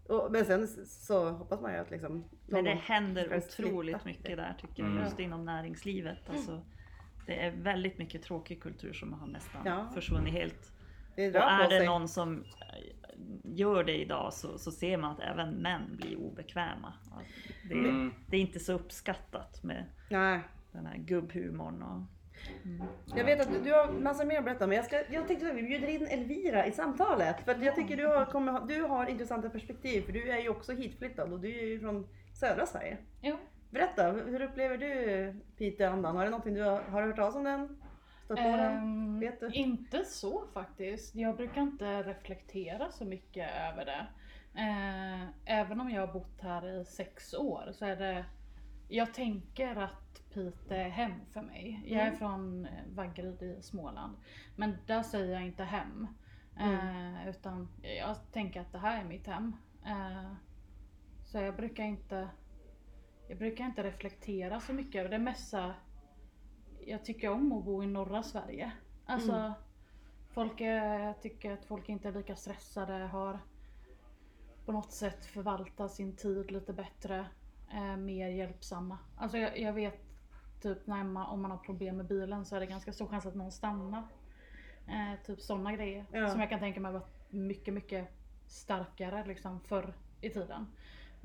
och, 0.08 0.32
men 0.32 0.44
sen 0.44 0.66
så 0.86 1.28
hoppas 1.30 1.60
man 1.60 1.72
ju 1.72 1.78
att 1.78 1.90
liksom 1.90 2.24
Men 2.46 2.64
det 2.64 2.70
händer 2.70 3.36
otroligt 3.36 4.04
mycket 4.04 4.36
där 4.36 4.56
tycker 4.60 4.82
Mm. 4.82 4.96
jag, 4.96 5.04
just 5.04 5.18
inom 5.20 5.44
näringslivet. 5.44 6.18
Alltså, 6.30 6.60
det 7.26 7.40
är 7.44 7.50
väldigt 7.50 7.98
mycket 7.98 8.22
tråkig 8.22 8.62
kultur 8.62 8.92
som 8.92 9.12
har 9.12 9.26
nästan 9.26 9.62
Ja. 9.64 9.90
försvunnit 9.94 10.32
helt. 10.32 10.72
det 11.16 11.26
Och 11.26 11.32
drar 11.32 11.40
är 11.60 11.68
det 11.80 11.86
någon 11.86 12.08
som 12.08 12.40
eh, 12.40 12.84
gör 13.44 13.84
det 13.84 13.96
idag 14.00 14.32
så, 14.32 14.58
så 14.58 14.70
ser 14.70 14.96
man 14.96 15.10
att 15.10 15.20
även 15.20 15.50
män 15.54 15.96
blir 15.96 16.16
obekväma. 16.18 16.92
Att 17.12 17.24
Det, 17.68 17.74
Mm. 17.74 18.14
det 18.26 18.36
är 18.36 18.40
inte 18.40 18.58
så 18.60 18.72
uppskattat 18.72 19.62
med 19.62 19.84
Nej. 20.10 20.40
den 20.72 20.86
här 20.86 20.96
gubbhumorn. 20.98 21.82
Och, 21.82 22.02
Jag 23.16 23.24
vet 23.24 23.40
att 23.40 23.52
du, 23.52 23.60
du 23.60 23.72
har 23.72 23.92
massa 23.92 24.24
mer 24.24 24.38
att 24.38 24.44
berätta 24.44 24.66
men 24.66 24.76
jag, 24.76 24.84
ska, 24.86 24.96
jag 25.10 25.26
tänkte 25.28 25.50
att 25.50 25.56
vi 25.56 25.62
bjuder 25.62 25.88
in 25.88 26.06
Elvira 26.06 26.66
i 26.66 26.72
samtalet. 26.72 27.44
För 27.44 27.62
jag 27.64 27.74
tycker 27.74 27.96
du 27.96 28.06
har, 28.06 28.24
kommer, 28.24 28.60
du 28.60 28.82
har 28.82 29.06
intressanta 29.06 29.50
perspektiv 29.50 30.02
för 30.02 30.12
du 30.12 30.30
är 30.30 30.38
ju 30.38 30.48
också 30.48 30.72
hitflyttad 30.72 31.32
och 31.32 31.40
du 31.40 31.48
är 31.58 31.64
ju 31.64 31.80
från 31.80 32.08
södra 32.32 32.66
Sverige. 32.66 32.96
Jo. 33.22 33.38
Berätta, 33.74 34.10
hur 34.12 34.42
upplever 34.42 34.76
du 34.78 35.34
Piteå-andan? 35.56 36.16
Har 36.16 36.24
det 36.24 36.30
någonting 36.30 36.54
du 36.54 36.62
har, 36.62 36.82
har 36.82 37.02
du 37.02 37.06
hört 37.08 37.16
talas 37.16 37.34
om 37.34 37.44
den? 37.44 37.76
Stött 38.24 38.36
på 38.36 38.42
den? 38.42 38.72
Ehm, 38.76 39.20
Vet 39.20 39.40
du? 39.40 39.50
Inte 39.52 40.04
så 40.04 40.44
faktiskt. 40.52 41.14
Jag 41.14 41.36
brukar 41.36 41.60
inte 41.62 42.02
reflektera 42.02 42.90
så 42.90 43.04
mycket 43.04 43.50
över 43.72 43.84
det. 43.84 44.06
Eh, 44.60 45.28
även 45.44 45.80
om 45.80 45.90
jag 45.90 46.06
har 46.06 46.12
bott 46.12 46.40
här 46.40 46.80
i 46.80 46.84
sex 46.84 47.34
år 47.34 47.68
så 47.72 47.84
är 47.84 47.96
det 47.96 48.24
jag 48.88 49.14
tänker 49.14 49.76
att 49.76 50.22
Piteå 50.34 50.76
är 50.76 50.88
hem 50.88 51.12
för 51.32 51.42
mig. 51.42 51.80
Jag 51.86 52.00
är 52.02 52.06
Mm. 52.06 52.18
från 52.18 52.66
eh, 52.66 52.70
Vaggeryd 52.94 53.42
i 53.42 53.62
Småland. 53.62 54.16
Men 54.56 54.76
där 54.86 55.02
säger 55.02 55.32
jag 55.32 55.42
inte 55.46 55.64
hem. 55.64 56.06
Eh, 56.60 57.28
utan 57.28 57.68
jag 58.00 58.16
tänker 58.32 58.60
att 58.60 58.72
det 58.72 58.78
här 58.78 59.00
är 59.00 59.04
mitt 59.04 59.26
hem. 59.26 59.56
Eh, 59.86 60.32
så 61.24 61.38
jag 61.38 61.56
brukar 61.56 61.84
inte 61.84 62.28
jag 63.28 63.38
brukar 63.38 63.64
inte 63.64 63.82
reflektera 63.82 64.60
så 64.60 64.72
mycket 64.72 65.00
över 65.00 65.10
det. 65.10 65.18
Mest 65.18 65.48
så 65.48 65.56
här, 65.56 65.74
jag 66.86 67.04
tycker 67.04 67.28
om 67.30 67.52
att 67.52 67.64
bo 67.64 67.82
i 67.82 67.86
norra 67.86 68.22
Sverige. 68.22 68.72
Alltså, 69.06 69.32
Mm. 69.32 69.52
folk 70.30 70.60
är, 70.60 71.12
tycker 71.12 71.52
att 71.52 71.64
folk 71.64 71.88
inte 71.88 72.08
är 72.08 72.12
lika 72.12 72.36
stressade, 72.36 72.92
har 72.92 73.38
på 74.66 74.72
något 74.72 74.92
sätt 74.92 75.26
förvaltat 75.26 75.92
sin 75.92 76.16
tid 76.16 76.50
lite 76.50 76.72
bättre, 76.72 77.26
är 77.70 77.96
mer 77.96 78.28
hjälpsamma. 78.28 78.98
Alltså 79.16 79.38
jag, 79.38 79.58
jag 79.58 79.72
vet 79.72 80.00
typ 80.62 80.86
när 80.86 81.04
man, 81.04 81.26
om 81.26 81.42
man 81.42 81.50
har 81.50 81.58
problem 81.58 81.96
med 81.96 82.06
bilen 82.06 82.44
så 82.44 82.56
är 82.56 82.60
det 82.60 82.66
ganska 82.66 82.92
stor 82.92 83.06
chans 83.06 83.26
att 83.26 83.34
någon 83.34 83.52
stannar. 83.52 84.02
Eh, 84.88 85.20
typ 85.26 85.40
sådana 85.40 85.72
grejer 85.72 86.06
Ja. 86.12 86.28
som 86.28 86.40
jag 86.40 86.50
kan 86.50 86.60
tänka 86.60 86.80
mig 86.80 86.92
var 86.92 87.02
mycket, 87.30 87.74
mycket 87.74 88.08
starkare 88.46 89.24
liksom 89.26 89.60
förr 89.60 89.94
i 90.20 90.30
tiden. 90.30 90.66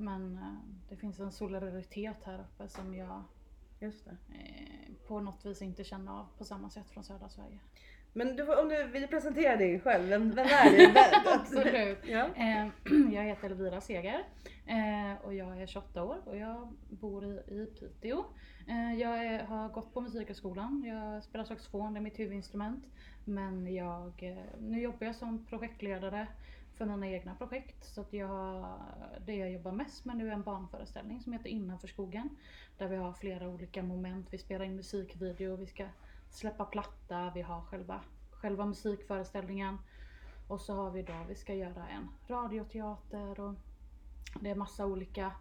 Men 0.00 0.38
eh, 0.38 0.54
det 0.88 0.96
finns 0.96 1.20
en 1.20 1.32
solidaritet 1.32 2.24
här 2.24 2.38
uppe 2.40 2.68
som 2.68 2.94
jag 2.94 3.22
Just 3.80 4.04
det. 4.04 4.10
eh, 4.34 4.92
på 5.08 5.20
något 5.20 5.44
vis 5.46 5.62
inte 5.62 5.84
känner 5.84 6.12
av 6.12 6.26
på 6.38 6.44
samma 6.44 6.70
sätt 6.70 6.90
från 6.90 7.04
södra 7.04 7.28
Sverige. 7.28 7.58
Men 8.12 8.36
du, 8.36 8.46
får- 8.46 8.60
om 8.62 8.68
du 8.68 8.84
vill 8.88 9.08
presentera 9.08 9.56
dig 9.56 9.80
själv, 9.80 10.08
vem, 10.08 10.30
vem 10.30 10.46
är 10.46 10.70
du? 10.70 10.94
Absolut. 11.40 11.98
ja. 12.08 12.28
Eh, 12.36 12.68
jag 13.14 13.22
heter 13.24 13.50
Elvira 13.50 13.80
Seger 13.80 14.24
och 15.24 15.34
jag 15.34 15.62
är 15.62 15.66
28 15.66 16.04
år 16.04 16.16
och 16.24 16.36
jag 16.36 16.72
bor 16.88 17.24
i, 17.24 17.28
i 17.28 17.66
Piteå. 17.80 18.24
Jag 18.98 19.26
är, 19.26 19.42
har 19.44 19.68
gått 19.68 19.94
på 19.94 20.00
musikhögskolan, 20.00 20.84
jag 20.86 21.24
spelar 21.24 21.44
saxofon, 21.44 21.92
det 21.94 21.98
är 21.98 22.02
mitt 22.02 22.18
huvudinstrument. 22.18 22.84
Men 23.24 23.74
jag, 23.74 24.12
nu 24.60 24.80
jobbar 24.80 25.06
jag 25.06 25.16
som 25.16 25.46
projektledare 25.46 26.26
för 26.80 26.86
mina 26.86 27.08
egna 27.08 27.34
projekt. 27.34 27.84
Så 27.84 28.00
att 28.00 28.12
jag, 28.12 28.66
det 29.26 29.34
jag 29.34 29.52
jobbar 29.52 29.72
mest 29.72 30.04
med 30.04 30.16
nu 30.16 30.28
är 30.28 30.32
en 30.32 30.42
barnföreställning 30.42 31.20
som 31.20 31.32
heter 31.32 31.48
Innanför 31.48 31.88
skogen. 31.88 32.28
Där 32.78 32.88
vi 32.88 32.96
har 32.96 33.12
flera 33.12 33.48
olika 33.48 33.82
moment. 33.82 34.26
Vi 34.30 34.38
spelar 34.38 34.64
in 34.64 34.76
musikvideo, 34.76 35.56
vi 35.56 35.66
ska 35.66 35.86
släppa 36.30 36.64
platta, 36.64 37.32
vi 37.34 37.42
har 37.42 37.60
själva, 37.60 38.00
själva 38.30 38.66
musikföreställningen. 38.66 39.78
Och 40.48 40.60
så 40.60 40.74
har 40.74 40.90
vi 40.90 41.02
då, 41.02 41.24
vi 41.28 41.34
ska 41.34 41.54
göra 41.54 41.88
en 41.88 42.08
radioteater 42.28 43.40
och 43.40 43.54
det 44.40 44.50
är 44.50 44.54
massa 44.54 44.86
olika, 44.86 45.32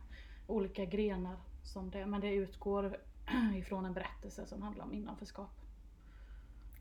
olika 0.47 0.85
grenar 0.85 1.37
som 1.63 1.91
det, 1.91 2.05
men 2.05 2.21
det 2.21 2.33
utgår 2.33 2.97
ifrån 3.55 3.85
en 3.85 3.93
berättelse 3.93 4.45
som 4.45 4.61
handlar 4.61 4.83
om 4.85 4.93
innanförskap. 4.93 5.68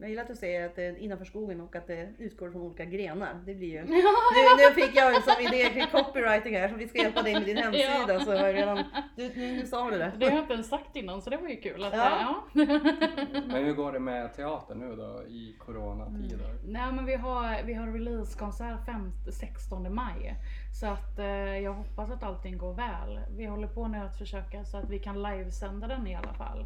Jag 0.00 0.10
gillar 0.10 0.22
att 0.22 0.28
du 0.28 0.36
säger 0.36 0.66
att 0.66 0.76
det 0.76 0.84
är 0.84 0.96
innanför 0.96 1.24
skogen 1.24 1.60
och 1.60 1.76
att 1.76 1.86
det 1.86 2.08
utgår 2.18 2.50
från 2.50 2.62
olika 2.62 2.84
grenar. 2.84 3.42
Det 3.46 3.54
blir 3.54 3.68
ju... 3.68 3.84
Nu, 3.84 3.96
Ja, 3.96 4.56
nu 4.58 4.82
fick 4.82 4.96
jag 4.96 5.14
ju 5.14 5.20
som 5.20 5.34
idé 5.40 5.68
kring 5.68 5.86
copywriting 5.86 6.54
här, 6.56 6.68
så 6.68 6.74
vi 6.74 6.88
ska 6.88 6.98
hjälpa 6.98 7.22
dig 7.22 7.34
med 7.34 7.42
din 7.44 7.56
hemsida. 7.56 8.12
Ja. 8.12 8.20
Så 8.20 8.30
har 8.30 8.46
jag 8.46 8.54
redan, 8.54 8.84
du, 9.16 9.28
nu, 9.36 9.52
nu 9.52 9.66
sa 9.66 9.90
du 9.90 9.98
det. 9.98 10.12
det 10.18 10.26
har 10.26 10.32
jag 10.32 10.42
inte 10.44 10.54
ens 10.54 10.68
sagt 10.68 10.96
innan 10.96 11.22
så 11.22 11.30
det 11.30 11.36
var 11.36 11.48
ju 11.48 11.56
kul. 11.56 11.84
Att, 11.84 11.92
Ja. 11.92 12.42
ja. 12.52 12.64
Men 13.46 13.64
hur 13.64 13.72
går 13.74 13.92
det 13.92 14.00
med 14.00 14.34
teater 14.34 14.74
nu 14.74 14.96
då 14.96 15.22
i 15.28 15.56
coronatider? 15.58 16.54
Nej 16.64 16.92
men 16.92 17.04
vi 17.06 17.14
har, 17.14 17.62
vi 17.62 17.74
har 17.74 17.86
releasekonsert 17.86 18.86
5 18.86 19.12
16 19.32 19.94
maj. 19.94 20.34
Så 20.80 20.86
att 20.86 21.18
eh, 21.18 21.58
jag 21.58 21.72
hoppas 21.72 22.10
att 22.10 22.22
allting 22.22 22.58
går 22.58 22.74
väl. 22.74 23.20
Vi 23.36 23.46
håller 23.46 23.68
på 23.68 23.88
nu 23.88 23.98
att 23.98 24.18
försöka 24.18 24.64
så 24.64 24.76
att 24.76 24.90
vi 24.90 24.98
kan 24.98 25.22
livesända 25.22 25.86
den 25.86 26.06
i 26.06 26.14
alla 26.16 26.32
fall. 26.32 26.64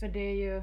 För 0.00 0.08
det 0.08 0.20
är 0.20 0.34
ju 0.34 0.62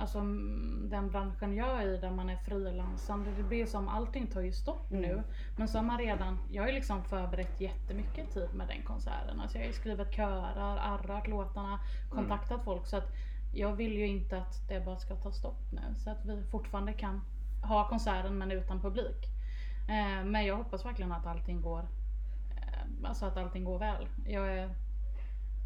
alltså 0.00 0.18
mm, 0.18 0.88
den 0.90 1.10
branschen 1.10 1.54
jag 1.54 1.82
är 1.82 1.86
i 1.88 1.96
där 1.96 2.10
man 2.10 2.30
är 2.30 2.36
frilansande. 2.36 3.30
Det 3.36 3.42
blir 3.42 3.66
som 3.66 3.88
allting 3.88 4.26
tar 4.26 4.40
ju 4.40 4.52
stopp 4.52 4.90
Mm. 4.90 5.02
nu. 5.02 5.22
Men 5.56 5.68
så 5.68 5.78
har 5.78 5.84
man 5.84 5.98
redan, 5.98 6.38
jag 6.50 6.62
har 6.62 6.68
ju 6.68 6.74
liksom 6.74 7.04
förberett 7.04 7.60
jättemycket 7.60 8.30
tid 8.34 8.48
med 8.54 8.68
den 8.68 8.82
konserten. 8.82 9.40
Alltså 9.40 9.58
jag 9.58 9.62
har 9.64 9.66
ju 9.68 9.72
skrivit 9.72 10.12
körer, 10.14 10.76
arrat 10.78 11.28
låtarna, 11.28 11.80
kontaktat 12.10 12.64
folk. 12.64 12.86
Så 12.86 12.96
att 12.96 13.08
jag 13.54 13.72
vill 13.76 13.92
ju 13.92 14.06
inte 14.06 14.38
att 14.38 14.68
det 14.68 14.80
bara 14.80 14.96
ska 14.96 15.16
ta 15.16 15.32
stopp 15.32 15.72
nu. 15.72 15.94
Så 15.96 16.10
att 16.10 16.24
vi 16.24 16.42
fortfarande 16.50 16.92
kan 16.92 17.20
ha 17.62 17.88
konserten 17.88 18.38
men 18.38 18.50
utan 18.50 18.80
publik. 18.80 19.26
Eh, 19.88 20.24
men 20.24 20.46
jag 20.46 20.56
hoppas 20.56 20.84
verkligen 20.84 21.12
att 21.12 21.26
allting 21.26 21.62
går 21.62 21.88
eh, 22.56 23.08
Alltså 23.08 23.26
att 23.26 23.36
allting 23.36 23.64
går 23.64 23.78
väl. 23.78 24.08
Jag 24.26 24.48
är 24.58 24.70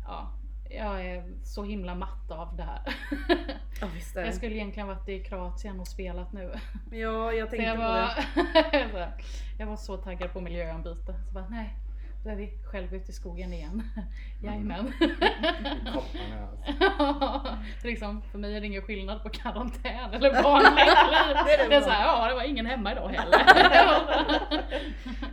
Ja, 0.07 0.33
jag 0.71 1.07
är 1.07 1.25
så 1.45 1.65
himla 1.65 1.95
matt 1.95 2.31
av 2.31 2.57
det 2.57 2.63
här. 2.63 2.83
Ja 3.81 3.87
visst 3.95 4.17
jag 4.17 4.35
skulle 4.35 4.55
egentligen 4.55 4.89
varit 4.89 5.09
i 5.09 5.25
Kroatien 5.25 5.81
och 5.81 5.89
spelat 5.89 6.33
nu. 6.33 6.53
Ja, 6.91 7.33
jag 7.33 7.49
Så 7.51 7.57
tänkte 7.57 7.63
jag 7.63 7.77
på 7.77 7.83
var, 7.83 9.01
det. 9.01 9.13
jag 9.59 9.67
var 9.67 9.77
så 9.77 9.97
taggad 9.97 10.33
på 10.33 10.41
miljöombyte. 10.41 11.15
Så 11.27 11.33
bara, 11.33 11.49
nej, 11.49 11.75
då 12.25 12.31
är 12.31 12.37
vi 12.37 12.53
själv 12.65 12.95
ute 12.95 13.11
i 13.11 13.15
skogen 13.15 13.53
igen. 13.53 13.83
Jajamän. 14.43 14.93
Kopparna 15.95 16.49
alltså. 16.51 17.57
Så 17.81 17.87
liksom, 17.87 18.23
för 18.23 18.39
mig 18.39 18.57
är 18.57 18.61
det 18.61 18.67
ingen 18.67 18.83
skillnad 18.83 19.23
på 19.23 19.29
karantän 19.29 20.13
eller 20.13 20.43
vanligt 20.43 20.71
liv. 20.75 20.85
Det 21.47 21.53
är 21.55 21.69
det 21.71 21.83
såhär, 21.83 22.05
ja 22.05 22.29
det 22.29 22.35
var 22.35 22.43
ingen 22.43 22.67
hemma 22.67 22.93
idag 22.93 23.09
heller. 23.09 23.39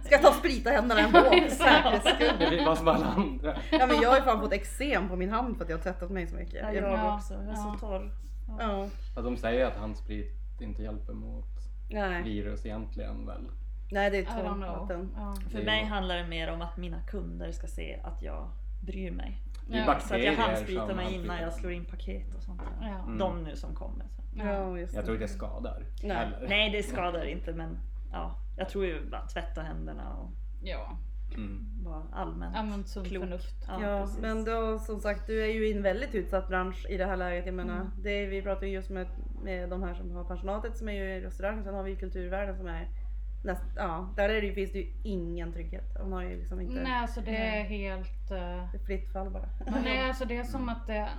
Ska 0.03 0.15
jag 0.15 0.21
ta 0.21 0.27
och 0.29 0.33
sprita 0.35 0.69
händerna 0.69 1.01
ändå 1.01 1.19
för 1.19 1.49
säkerhets 1.49 2.09
skull. 2.09 2.35
Det 2.39 2.47
blir 2.49 2.65
bara 2.65 2.75
som 2.75 2.87
alla 2.87 3.05
andra. 3.05 3.55
Ja 3.71 3.87
men 3.87 4.01
jag 4.01 4.09
har 4.09 4.15
ju 4.17 4.23
fan 4.23 4.39
fått 4.41 4.53
eksem 4.53 5.09
på 5.09 5.15
min 5.15 5.29
hand 5.29 5.57
för 5.57 5.63
att 5.63 5.69
jag 5.69 5.77
har 5.77 5.83
tvättat 5.83 6.09
mig 6.09 6.27
så 6.27 6.35
mycket. 6.35 6.53
Ja, 6.53 6.73
Jag- 6.73 6.75
jag 6.83 6.99
Ja. 6.99 7.15
också. 7.15 7.33
Jag 7.33 7.43
är 7.51 7.55
så 7.55 7.77
Ja. 7.81 7.87
torr. 7.87 8.11
Ja, 8.59 8.87
Ja, 9.15 9.21
de 9.21 9.37
säger 9.37 9.65
att 9.65 9.77
handsprit 9.77 10.31
inte 10.61 10.83
hjälper 10.83 11.13
mot 11.13 11.45
nej. 11.89 12.23
virus 12.23 12.65
egentligen 12.65 13.25
väl? 13.25 13.41
Nej 13.91 14.09
det 14.11 14.17
är 14.17 14.25
tvåvatten. 14.25 15.11
Ja. 15.15 15.35
För 15.51 15.63
mig 15.63 15.83
handlar 15.85 16.15
det 16.15 16.27
mer 16.27 16.51
om 16.53 16.61
att 16.61 16.77
mina 16.77 17.01
kunder 17.01 17.51
ska 17.51 17.67
se 17.67 17.99
att 18.03 18.21
jag 18.21 18.49
bryr 18.85 19.11
mig. 19.11 19.37
Ja. 19.69 19.99
Så 19.99 20.15
att 20.15 20.23
jag 20.23 20.33
handspritar 20.33 20.95
mig 20.95 21.13
innan 21.15 21.41
jag 21.41 21.53
slår 21.53 21.71
in 21.71 21.85
paket 21.85 22.35
och 22.35 22.43
sånt. 22.43 22.61
där. 22.61 22.87
Ja. 22.89 23.03
Mm. 23.03 23.17
De 23.17 23.43
nu 23.43 23.55
som 23.55 23.75
kommer. 23.75 24.05
Så. 24.05 24.21
Ja, 24.45 24.77
just 24.77 24.93
Jag 24.93 25.05
tror 25.05 25.15
inte 25.15 25.25
det 25.27 25.33
skadar. 25.33 25.83
Nej. 26.03 26.17
Heller. 26.17 26.47
Nej 26.49 26.69
det 26.69 26.83
skadar 26.93 27.25
inte 27.25 27.53
men 27.53 27.77
ja, 28.11 28.35
jag 28.57 28.69
tror 28.69 28.85
ju 28.85 29.09
bara 29.09 29.27
tvätta 29.27 29.61
händerna 29.61 30.13
och 30.13 30.29
ja, 30.63 30.97
Mm. 31.35 31.65
vara 31.83 32.03
allmänt 32.13 32.55
använd 32.55 32.87
sunt 32.87 33.07
klok. 33.07 33.23
förnuft. 33.23 33.55
Ja, 33.67 33.81
Ja, 33.81 34.07
men 34.21 34.43
då 34.45 34.79
som 34.79 34.99
sagt, 34.99 35.27
du 35.27 35.43
är 35.43 35.47
ju 35.47 35.67
i 35.67 35.73
en 35.77 35.83
väldigt 35.83 36.15
utsatt 36.15 36.47
bransch 36.47 36.85
i 36.89 36.97
det 36.97 37.05
här 37.05 37.17
läget. 37.17 37.45
Jag 37.45 37.55
menar, 37.55 37.75
Mm. 37.75 37.87
det, 37.97 38.25
vi 38.25 38.41
pratar 38.41 38.65
ju 38.67 38.73
just 38.73 38.89
med, 38.89 39.07
med 39.43 39.69
de 39.69 39.83
här 39.83 39.93
som 39.93 40.11
har 40.11 40.23
pensionatet 40.23 40.77
som 40.77 40.89
är 40.89 40.93
ju 40.93 41.03
i 41.15 41.21
restaurang. 41.21 41.63
Sen 41.63 41.73
har 41.75 41.83
vi 41.83 41.89
ju 41.91 41.95
kulturvärlden 41.97 42.57
som 42.57 42.67
är 42.67 42.87
näst, 43.43 43.63
ja, 43.75 44.13
där 44.15 44.29
är 44.29 44.41
det, 44.41 44.53
finns 44.53 44.71
det 44.71 44.79
ju 44.79 44.93
ingen 45.03 45.53
trygghet. 45.53 45.97
Man 45.99 46.13
har 46.13 46.21
ju 46.21 46.37
liksom 46.37 46.61
inte, 46.61 46.83
Nej 46.83 47.01
alltså 47.01 47.21
det 47.21 47.37
är 47.37 47.63
helt... 47.63 48.31
eh, 48.31 48.37
det 48.71 48.77
är 48.77 48.85
fritt 48.85 49.11
fall 49.11 49.29
bara. 49.29 49.49
Nej, 49.83 50.01
alltså 50.07 50.25
det 50.25 50.37
är 50.37 50.43
som 50.43 50.69
att 50.69 50.87
det, 50.87 51.09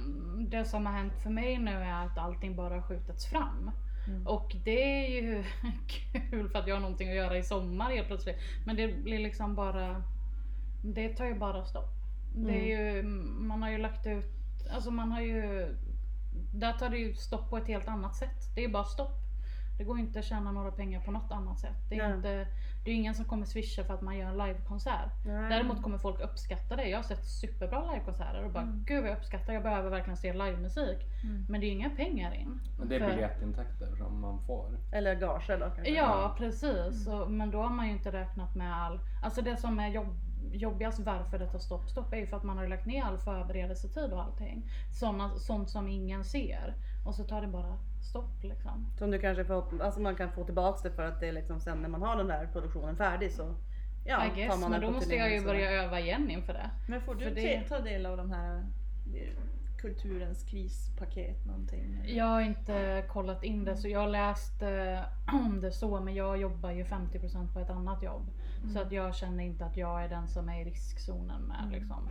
det 0.48 0.64
som 0.64 0.86
har 0.86 0.92
hänt 0.92 1.12
för 1.22 1.30
mig 1.30 1.58
nu 1.58 1.70
är 1.70 2.06
att 2.06 2.18
allting 2.18 2.56
bara 2.56 2.74
har 2.74 2.82
skjutits 2.82 3.26
fram. 3.26 3.70
Mm. 4.08 4.26
Och 4.26 4.56
det 4.64 5.06
är 5.06 5.22
ju 5.22 5.44
kul 6.30 6.48
för 6.48 6.58
att 6.58 6.66
jag 6.66 6.76
har 6.76 6.80
någonting 6.80 7.08
att 7.08 7.16
göra 7.16 7.36
i 7.36 7.42
sommar 7.42 7.90
helt 7.90 8.06
plötsligt. 8.06 8.36
Men 8.66 8.76
det 8.76 9.02
blir 9.02 9.18
liksom 9.18 9.54
bara, 9.54 10.02
det 10.84 11.08
tar 11.08 11.24
ju 11.24 11.34
bara 11.34 11.64
stopp. 11.64 11.90
Det 12.34 12.72
är 12.72 12.96
ju, 12.96 13.02
man 13.02 13.62
har 13.62 13.70
ju 13.70 13.78
lagt 13.78 14.06
ut, 14.06 14.26
alltså 14.74 14.90
man 14.90 15.12
har 15.12 15.20
ju, 15.20 15.66
där 16.54 16.72
tar 16.72 16.88
det 16.90 16.98
ju 16.98 17.14
stopp 17.14 17.50
på 17.50 17.56
ett 17.56 17.66
helt 17.66 17.88
annat 17.88 18.16
sätt. 18.16 18.54
Det 18.54 18.64
är 18.64 18.68
bara 18.68 18.84
stopp. 18.84 19.21
Det 19.82 19.86
går 19.86 19.98
inte 19.98 20.18
att 20.18 20.24
tjäna 20.24 20.52
några 20.52 20.70
pengar 20.70 21.00
på 21.00 21.10
något 21.10 21.32
annat 21.32 21.58
sätt. 21.60 21.76
Det 21.88 21.98
är, 21.98 22.08
Nej. 22.08 22.16
inte, 22.16 22.46
det 22.84 22.90
är 22.90 22.94
ingen 22.94 23.14
som 23.14 23.24
kommer 23.24 23.46
swisha 23.46 23.84
för 23.84 23.94
att 23.94 24.00
man 24.00 24.16
gör 24.16 24.28
en 24.28 24.38
livekonsert. 24.38 25.10
Däremot 25.24 25.82
kommer 25.82 25.98
folk 25.98 26.20
uppskatta 26.20 26.76
det. 26.76 26.88
Jag 26.88 26.98
har 26.98 27.02
sett 27.02 27.24
superbra 27.24 27.92
livekonserter 27.92 28.44
och 28.44 28.50
bara 28.50 28.64
gud 28.86 29.02
vad 29.02 29.10
jag 29.10 29.18
uppskattar, 29.18 29.52
jag 29.52 29.62
behöver 29.62 29.90
verkligen 29.90 30.16
se 30.16 30.32
livemusik. 30.32 30.98
Men 31.48 31.60
det 31.60 31.66
är 31.66 31.70
inga 31.70 31.90
pengar 31.90 32.34
in. 32.34 32.60
Men 32.78 32.88
det 32.88 32.96
är 32.96 33.00
För- 33.00 33.10
biljettintäkter 33.10 33.96
som 33.96 34.20
man 34.20 34.38
får. 34.46 34.78
Eller 34.92 35.14
gager 35.14 35.58
då 35.58 35.70
kanske. 35.70 35.94
Ja 35.94 36.34
precis, 36.38 37.06
och, 37.08 37.30
men 37.30 37.50
då 37.50 37.62
har 37.62 37.70
man 37.70 37.86
ju 37.86 37.92
inte 37.92 38.12
räknat 38.12 38.54
med 38.54 38.76
all, 38.76 39.00
alltså 39.22 39.42
det 39.42 39.56
som 39.56 39.80
är 39.80 39.88
jobb, 39.88 40.14
jobbigast 40.52 40.98
varför 41.00 41.38
det 41.38 41.46
tar 41.46 41.58
stopp, 41.58 41.88
stopp 41.90 42.12
är 42.12 42.16
ju 42.16 42.26
för 42.26 42.36
att 42.36 42.42
man 42.42 42.58
har 42.58 42.66
lagt 42.68 42.86
ner 42.86 43.04
all 43.04 43.18
förberedelsetid 43.18 44.12
och 44.12 44.22
allting. 44.22 44.70
Såna, 45.00 45.34
sånt 45.38 45.70
som 45.70 45.88
ingen 45.88 46.24
ser. 46.24 46.74
Och 47.04 47.14
så 47.14 47.24
tar 47.24 47.40
det 47.40 47.46
bara 47.48 47.78
stopp 48.10 48.42
liksom. 48.42 48.86
Som 48.98 49.10
du 49.10 49.18
kanske 49.18 49.44
får, 49.44 49.82
alltså 49.82 50.00
man 50.00 50.16
kan 50.16 50.32
få 50.32 50.44
tillbaks 50.44 50.82
det 50.82 50.90
för 50.90 51.02
att 51.02 51.20
det 51.20 51.28
är 51.28 51.32
liksom 51.32 51.60
sen 51.60 51.78
när 51.82 51.88
man 51.88 52.02
har 52.02 52.16
den 52.16 52.26
där 52.26 52.46
produktionen 52.52 52.96
färdig 52.96 53.32
så 53.32 53.54
ja, 54.04 54.24
I 54.26 54.28
tar 54.28 54.36
guess, 54.36 54.48
man 54.60 54.70
men 54.70 54.80
den 54.80 54.80
då 54.80 54.90
måste 54.90 55.14
jag 55.14 55.32
ju 55.32 55.44
börja 55.44 55.70
öva 55.70 56.00
igen 56.00 56.30
inför 56.30 56.52
det. 56.52 56.70
Men 56.88 57.00
får 57.00 57.14
du 57.14 57.30
det- 57.30 57.64
ta 57.68 57.80
del 57.80 58.06
av 58.06 58.16
de 58.16 58.30
här 58.30 58.56
eh, 59.14 59.32
kulturens 59.78 60.44
krispaket 60.44 61.46
någonting? 61.46 62.02
Jag 62.04 62.24
har 62.24 62.40
inte 62.40 63.04
kollat 63.08 63.44
in 63.44 63.64
det 63.64 63.76
så 63.76 63.88
jag 63.88 64.00
har 64.00 64.08
läst 64.08 64.62
eh, 64.62 65.34
om 65.34 65.60
det 65.60 65.72
så 65.72 66.00
men 66.00 66.14
jag 66.14 66.36
jobbar 66.40 66.70
ju 66.70 66.84
50% 66.84 67.52
på 67.52 67.60
ett 67.60 67.70
annat 67.70 68.02
jobb. 68.02 68.30
Så 68.74 68.80
att 68.80 68.92
jag 68.92 69.14
känner 69.14 69.44
inte 69.44 69.64
att 69.64 69.76
jag 69.76 70.04
är 70.04 70.08
den 70.08 70.28
som 70.28 70.48
är 70.48 70.60
i 70.60 70.64
riskzonen 70.64 71.42
med 71.42 71.68
liksom. 71.72 72.08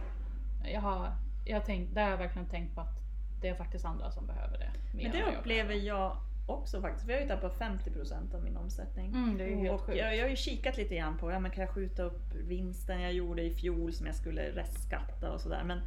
Jag 0.64 0.82
har, 0.82 1.12
jag 1.46 1.60
har 1.60 1.66
tänkt, 1.66 1.96
där 1.96 2.04
har 2.04 2.10
jag 2.10 2.18
verkligen 2.18 2.48
tänkt 2.50 2.76
på 2.76 2.82
att 2.82 3.01
det 3.42 3.50
är 3.50 3.56
faktiskt 3.56 3.86
andra 3.86 4.12
som 4.12 4.28
behöver 4.28 4.58
det. 4.58 4.72
Men 4.94 5.12
det 5.12 5.38
upplever 5.38 5.74
jag 5.76 6.18
också 6.46 6.82
faktiskt. 6.82 7.08
Vi 7.08 7.14
har 7.14 7.22
ju 7.22 7.28
tappat 7.28 7.60
50% 7.60 8.36
av 8.36 8.44
min 8.44 8.58
omsättning. 8.58 9.08
Mm, 9.08 9.38
det 9.38 9.44
är 9.44 9.56
helt 9.56 9.72
Och 9.72 9.82
sjukt. 9.82 9.98
jag, 9.98 10.16
jag 10.18 10.24
har 10.24 10.30
ju 10.30 10.36
kikat 10.36 10.78
lite 10.78 10.96
grann 10.96 11.18
på, 11.18 11.32
ja 11.32 11.40
men 11.40 11.52
kan 11.52 11.62
jag 11.62 11.74
skjuta 11.74 12.04
upp 12.04 12.34
vinsten 12.36 13.02
jag 13.02 13.14
gjorde 13.14 13.42
i 13.42 13.54
fjol 13.56 13.94
som 13.94 14.06
jag 14.06 14.16
skulle 14.16 14.42
restskatta 14.56 15.32
och 15.32 15.42
sådär. 15.42 15.64
Men, 15.64 15.80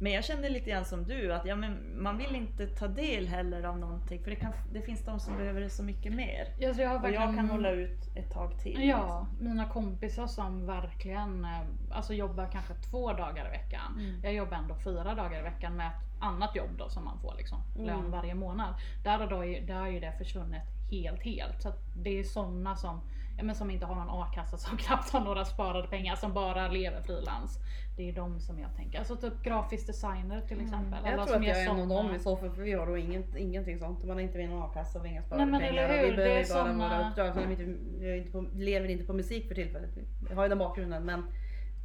men 0.00 0.12
jag 0.12 0.24
kände 0.24 0.48
lite 0.48 0.70
grann 0.70 0.84
som 0.84 1.04
du, 1.04 1.32
att 1.32 1.46
ja, 1.46 1.56
men 1.56 2.02
man 2.02 2.18
vill 2.18 2.34
inte 2.34 2.66
ta 2.66 2.88
del 2.88 3.28
heller 3.28 3.62
av 3.62 3.78
någonting 3.78 4.22
för 4.22 4.30
det, 4.30 4.36
kan, 4.36 4.52
det 4.72 4.82
finns 4.82 5.04
de 5.04 5.20
som 5.20 5.36
behöver 5.36 5.60
det 5.60 5.70
så 5.70 5.82
mycket 5.82 6.12
mer. 6.12 6.48
Ja, 6.58 6.74
så 6.74 6.80
jag 6.82 6.88
har 6.88 6.96
Och 6.98 7.04
jag 7.06 7.10
verkligen- 7.12 7.36
kan 7.36 7.50
hålla 7.50 7.70
ut 7.70 8.16
ett 8.16 8.30
tag 8.32 8.58
till. 8.58 8.88
Ja, 8.88 9.26
mina 9.40 9.68
kompisar 9.68 10.26
som 10.26 10.66
verkligen 10.66 11.44
eh, 11.44 11.60
alltså 11.90 12.14
jobbar 12.14 12.48
kanske 12.52 12.74
två 12.74 13.12
dagar 13.12 13.46
i 13.46 13.50
veckan. 13.50 13.92
Mm. 13.98 14.20
Jag 14.22 14.34
jobbar 14.34 14.56
ändå 14.56 14.74
fyra 14.84 15.14
dagar 15.14 15.38
i 15.38 15.42
veckan 15.42 15.76
med 15.76 15.86
ett 15.86 16.22
annat 16.22 16.56
jobb 16.56 16.70
då 16.78 16.88
som 16.88 17.04
man 17.04 17.18
får 17.20 17.34
liksom 17.36 17.58
lön 17.76 17.98
Mm. 17.98 18.10
varje 18.10 18.34
månad. 18.34 18.74
Där, 19.04 19.18
har 19.18 19.26
då, 19.26 19.40
där 19.66 19.74
har 19.80 19.88
ju 19.88 20.00
det 20.00 20.12
försvunnit 20.18 20.62
helt 20.90 21.22
helt. 21.22 21.62
Så 21.62 21.72
det 21.96 22.18
är 22.18 22.24
sådana 22.24 22.76
som, 22.76 23.00
ja, 23.38 23.44
men 23.44 23.54
som 23.54 23.70
inte 23.70 23.86
har 23.86 23.94
någon 23.94 24.22
a-kassa 24.22 24.56
som 24.56 24.76
knappt 24.78 25.10
har 25.10 25.20
några 25.20 25.44
sparade 25.44 25.88
pengar 25.88 26.16
som 26.16 26.32
bara 26.32 26.68
lever 26.68 27.02
frilans. 27.02 27.58
Det 27.98 28.08
är 28.08 28.12
de 28.12 28.40
som 28.40 28.58
jag 28.58 28.74
tänker. 28.76 28.98
Alltså 28.98 29.16
typ 29.16 29.42
grafisk 29.42 29.86
designer 29.86 30.40
till 30.40 30.60
exempel. 30.60 30.98
Jag 31.04 31.12
Alla 31.12 31.26
tror 31.26 31.36
att 31.36 31.46
jag 31.46 31.58
är 31.62 31.70
en 31.70 31.80
av 31.80 31.88
dem 31.88 32.14
i 32.14 32.18
så 32.18 32.36
fall 32.36 32.50
för 32.50 32.62
vi 32.62 32.72
har 32.72 32.86
då 32.86 32.96
inget, 32.98 33.36
ingenting 33.36 33.78
sånt. 33.78 34.04
Man 34.04 34.18
är 34.18 34.22
inte 34.22 34.36
med 34.38 34.44
i 34.44 34.48
någon 34.48 34.62
a-kassa 34.62 34.98
och 35.00 35.06
inga 35.06 35.22
sparade 35.22 35.46
men 35.46 35.60
pengar. 35.60 35.72
Vi 35.72 35.78
Det 36.10 36.16
behöver 36.16 36.20
är 36.20 36.38
ju 36.40 36.48
bara 36.54 36.64
såna- 36.64 36.88
våra 36.88 37.08
uppdrag. 37.10 37.34
Så 37.34 37.40
vi, 37.40 37.50
inte, 37.52 37.64
vi 37.98 38.10
är 38.10 38.16
inte 38.16 38.30
på, 38.32 38.40
lever 38.54 38.88
inte 38.88 39.04
på 39.04 39.12
musik 39.12 39.48
för 39.48 39.54
tillfället. 39.54 39.90
Vi 40.28 40.34
har 40.34 40.42
ju 40.42 40.48
den 40.48 40.58
bakgrunden 40.58 41.04
men 41.04 41.24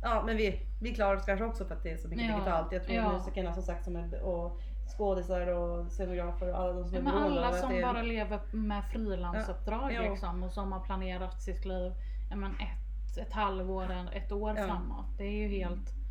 Ja 0.01 0.23
men 0.25 0.37
vi, 0.37 0.59
vi 0.81 0.93
klarar 0.95 1.15
oss 1.15 1.25
kanske 1.25 1.45
också 1.45 1.65
för 1.65 1.75
att 1.75 1.83
det 1.83 1.91
är 1.91 1.97
så 1.97 2.07
mycket 2.07 2.25
Ja, 2.25 2.35
digitalt. 2.35 2.71
Jag 2.71 2.83
tror 2.83 2.95
ja. 2.95 3.11
musikerna 3.13 3.53
som 3.53 3.63
sagt 3.63 3.83
som 3.83 3.95
är, 3.95 4.21
och 4.23 4.59
skådisar 4.97 5.47
och 5.47 5.91
scenografer 5.91 6.49
och 6.51 6.59
alla 6.59 6.73
de 6.73 6.85
som 6.85 6.93
är 6.95 6.99
Ja, 6.99 7.03
men 7.03 7.13
beroende 7.13 7.45
alla 7.47 7.57
som 7.57 7.71
är, 7.71 7.81
bara 7.81 8.01
lever 8.01 8.39
med 8.51 8.83
frilansuppdrag 8.91 9.93
Ja. 9.93 10.01
Liksom 10.01 10.43
och 10.43 10.51
som 10.51 10.71
har 10.71 10.79
planerat 10.79 11.41
sitt 11.41 11.65
liv 11.65 11.91
ja, 12.29 12.35
men 12.35 12.51
ett, 12.51 13.17
ett 13.27 13.33
halvår, 13.33 14.07
ett 14.13 14.31
år 14.31 14.55
framåt. 14.55 15.05
Det 15.17 15.23
är 15.23 15.31
ju 15.31 15.47
helt, 15.47 15.93
jag 15.95 16.02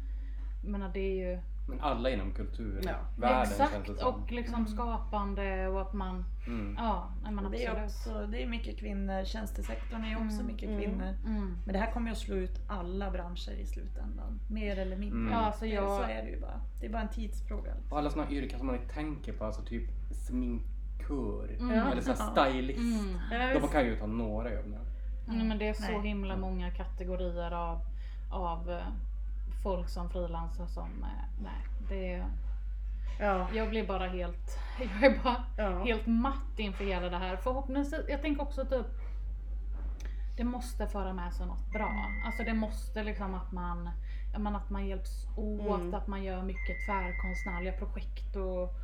menar 0.62 0.90
det 0.94 1.00
är 1.00 1.30
ju 1.32 1.38
Men 1.68 1.80
alla 1.80 2.10
inom 2.10 2.32
kulturvärlden 2.32 2.94
Ja. 3.20 3.28
känns 3.44 3.56
det 3.58 3.64
exakt 3.64 4.00
som. 4.00 4.14
och 4.14 4.32
liksom 4.32 4.66
skapande 4.66 5.68
och 5.68 5.80
att 5.80 5.92
man, 5.92 6.24
Mm. 6.46 6.74
ja 6.78 7.08
men 7.30 7.50
Det 7.50 7.64
är, 7.66 7.84
också, 7.84 8.26
det 8.26 8.42
är 8.42 8.46
mycket 8.46 8.78
kvinnor, 8.78 9.24
tjänstesektorn 9.24 10.04
är 10.04 10.08
ju 10.08 10.14
också 10.16 10.34
Mm, 10.40 10.46
mycket 10.46 10.68
mm. 10.68 10.80
kvinnor. 10.80 11.14
Mm. 11.26 11.56
Men 11.64 11.72
det 11.72 11.78
här 11.78 11.92
kommer 11.92 12.06
ju 12.06 12.12
att 12.12 12.18
slå 12.18 12.34
ut 12.36 12.60
alla 12.68 13.10
branscher 13.10 13.50
i 13.60 13.66
slutändan. 13.66 14.40
Mer 14.50 14.78
eller 14.78 14.96
mindre. 14.96 15.18
Mm. 15.18 15.32
Ja, 15.32 15.38
alltså 15.38 15.66
jag- 15.66 16.00
Så 16.00 16.02
är 16.02 16.22
det 16.22 16.28
ju 16.30 16.40
bara. 16.40 16.60
Det 16.80 16.86
är 16.86 16.90
bara 16.90 17.02
en 17.02 17.08
tidsfråga. 17.08 17.72
Och 17.90 17.98
alla 17.98 18.10
sådana 18.10 18.30
yrken 18.30 18.58
som 18.58 18.66
man 18.66 18.76
inte 18.76 18.94
tänker 18.94 19.32
på, 19.32 19.44
alltså 19.44 19.62
typ 19.62 19.88
sminkör 20.12 21.56
Mm. 21.60 21.86
eller 21.86 22.00
så 22.02 22.14
stylist. 22.14 22.78
Mm. 23.30 23.60
De 23.62 23.68
kan 23.68 23.84
ju 23.84 23.96
ta 23.96 24.06
några 24.06 24.54
jobb 24.54 24.66
nu. 24.66 24.78
Nej, 25.28 25.44
men 25.46 25.58
det 25.58 25.68
är 25.68 25.74
så 25.74 25.92
Nej. 25.92 26.00
himla 26.08 26.36
många 26.36 26.70
kategorier 26.70 27.50
av, 27.50 27.78
av 28.30 28.70
eh, 28.70 28.82
folk 29.62 29.88
som 29.88 30.10
frilansar 30.10 30.66
som, 30.66 31.02
eh, 31.02 31.42
nej 31.42 31.66
det 31.88 32.12
är, 32.12 32.26
ja, 33.20 33.48
jag 33.54 33.68
blir 33.68 33.86
bara 33.86 34.06
helt, 34.08 34.58
jag 34.80 35.04
är 35.12 35.22
bara 35.24 35.44
ja. 35.56 35.84
helt 35.84 36.06
matt 36.06 36.58
inför 36.58 36.84
hela 36.84 37.08
det 37.08 37.16
här. 37.18 37.36
Förhoppningsvis, 37.36 38.04
jag 38.08 38.22
tänker 38.22 38.42
också 38.42 38.64
typ 38.64 38.86
det 40.36 40.44
måste 40.44 40.86
föra 40.86 41.12
med 41.12 41.32
sig 41.32 41.46
något 41.46 41.70
bra. 41.72 41.92
Alltså 42.26 42.42
det 42.42 42.54
måste 42.54 43.02
liksom 43.02 43.34
att 43.34 43.52
man, 43.52 43.90
men 44.38 44.56
att 44.56 44.70
man 44.70 44.86
hjälps 44.86 45.26
åt, 45.36 45.80
Mm. 45.80 45.94
att 45.94 46.06
man 46.06 46.22
gör 46.22 46.42
mycket 46.42 46.76
tvärkonstnärliga 46.86 47.72
projekt 47.72 48.36
och, 48.36 48.74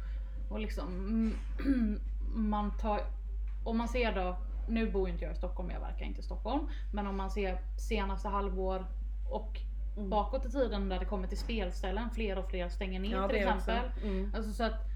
och 0.49 0.61
liksom 0.61 1.33
man 2.35 2.71
tar, 2.79 3.01
om 3.65 3.79
man 3.79 3.89
ser 3.89 4.15
då, 4.15 4.37
nu 4.69 4.91
bor 4.91 5.09
inte 5.09 5.25
jag 5.25 5.33
i 5.33 5.37
Stockholm, 5.37 5.71
jag 5.71 5.81
verkar 5.81 6.07
inte 6.07 6.21
i 6.21 6.23
Stockholm, 6.23 6.69
men 6.93 7.07
om 7.07 7.17
man 7.17 7.31
ser 7.31 7.59
senaste 7.77 8.29
halvår 8.29 8.87
och 9.31 9.61
Mm. 9.99 10.11
bakåt 10.11 10.47
i 10.47 10.51
tiden 10.51 10.89
där 10.89 10.99
det 10.99 11.05
kommer 11.05 11.29
till 11.29 11.39
spelställen, 11.39 12.11
fler 12.11 12.39
och 12.39 12.51
fler 12.51 12.69
stänger 12.69 13.01
ner 13.01 13.17
Ja, 13.17 13.29
till 13.29 13.37
exempel. 13.37 13.91
Mm. 14.03 14.33
Alltså 14.37 14.53
så 14.53 14.65
att 14.65 14.87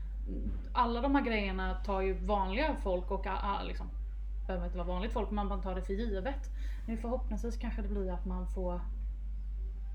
alla 0.72 1.00
de 1.00 1.14
här 1.14 1.22
grejerna 1.22 1.74
tar 1.74 2.00
ju 2.00 2.12
vanliga 2.12 2.76
folk 2.82 3.10
och 3.10 3.26
ah, 3.26 3.62
liksom, 3.62 3.90
behöver 4.46 4.66
inte 4.66 4.78
vara 4.78 4.88
vanligt 4.88 5.12
folk 5.12 5.30
men 5.30 5.46
man 5.46 5.62
tar 5.62 5.74
det 5.74 5.82
för 5.82 5.92
givet. 5.92 6.50
Nu 6.86 6.96
förhoppningsvis 6.96 7.56
kanske 7.56 7.82
det 7.82 7.88
blir 7.88 8.12
att 8.12 8.26
man 8.26 8.46
får 8.46 8.80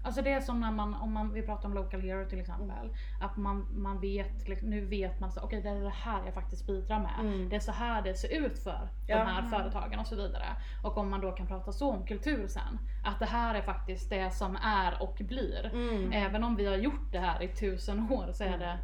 Alltså 0.07 0.21
det 0.21 0.31
är 0.31 0.41
som 0.41 0.59
när 0.59 0.71
man, 0.71 0.93
om 0.93 1.13
man, 1.13 1.33
vi 1.33 1.41
pratar 1.41 1.69
om 1.69 1.75
local 1.75 2.01
hero 2.01 2.25
till 2.29 2.39
exempel. 2.39 2.89
Att 3.21 3.37
man, 3.37 3.67
man 3.71 3.99
vet, 4.01 4.47
liksom, 4.47 4.69
nu 4.69 4.85
vet 4.85 5.19
man 5.19 5.31
så 5.31 5.41
okej 5.41 5.61
det 5.61 5.69
är 5.69 5.81
det 5.81 5.89
här 5.89 6.25
jag 6.25 6.33
faktiskt 6.33 6.67
bidrar 6.67 6.99
med. 6.99 7.13
Mm. 7.19 7.49
Det 7.49 7.55
är 7.55 7.59
så 7.59 7.71
här 7.71 8.01
det 8.01 8.13
ser 8.13 8.45
ut 8.45 8.59
för 8.59 8.89
Ja. 9.07 9.17
de 9.17 9.27
här 9.27 9.41
företagen 9.41 9.99
och 9.99 10.07
så 10.07 10.15
vidare. 10.15 10.45
Och 10.83 10.97
om 10.97 11.09
man 11.09 11.21
då 11.21 11.31
kan 11.31 11.47
prata 11.47 11.71
så 11.71 11.91
om 11.91 12.05
kultur 12.05 12.47
sen. 12.47 12.79
Att 13.03 13.19
det 13.19 13.25
här 13.25 13.55
är 13.55 13.61
faktiskt 13.61 14.09
det 14.09 14.31
som 14.31 14.55
är 14.55 15.01
och 15.01 15.15
blir. 15.19 15.71
Mm. 15.73 16.11
Även 16.11 16.43
om 16.43 16.55
vi 16.55 16.65
har 16.65 16.75
gjort 16.77 17.11
det 17.11 17.19
här 17.19 17.43
i 17.43 17.47
tusen 17.47 18.11
år 18.11 18.31
så 18.31 18.43
är 18.43 18.57
det 18.57 18.77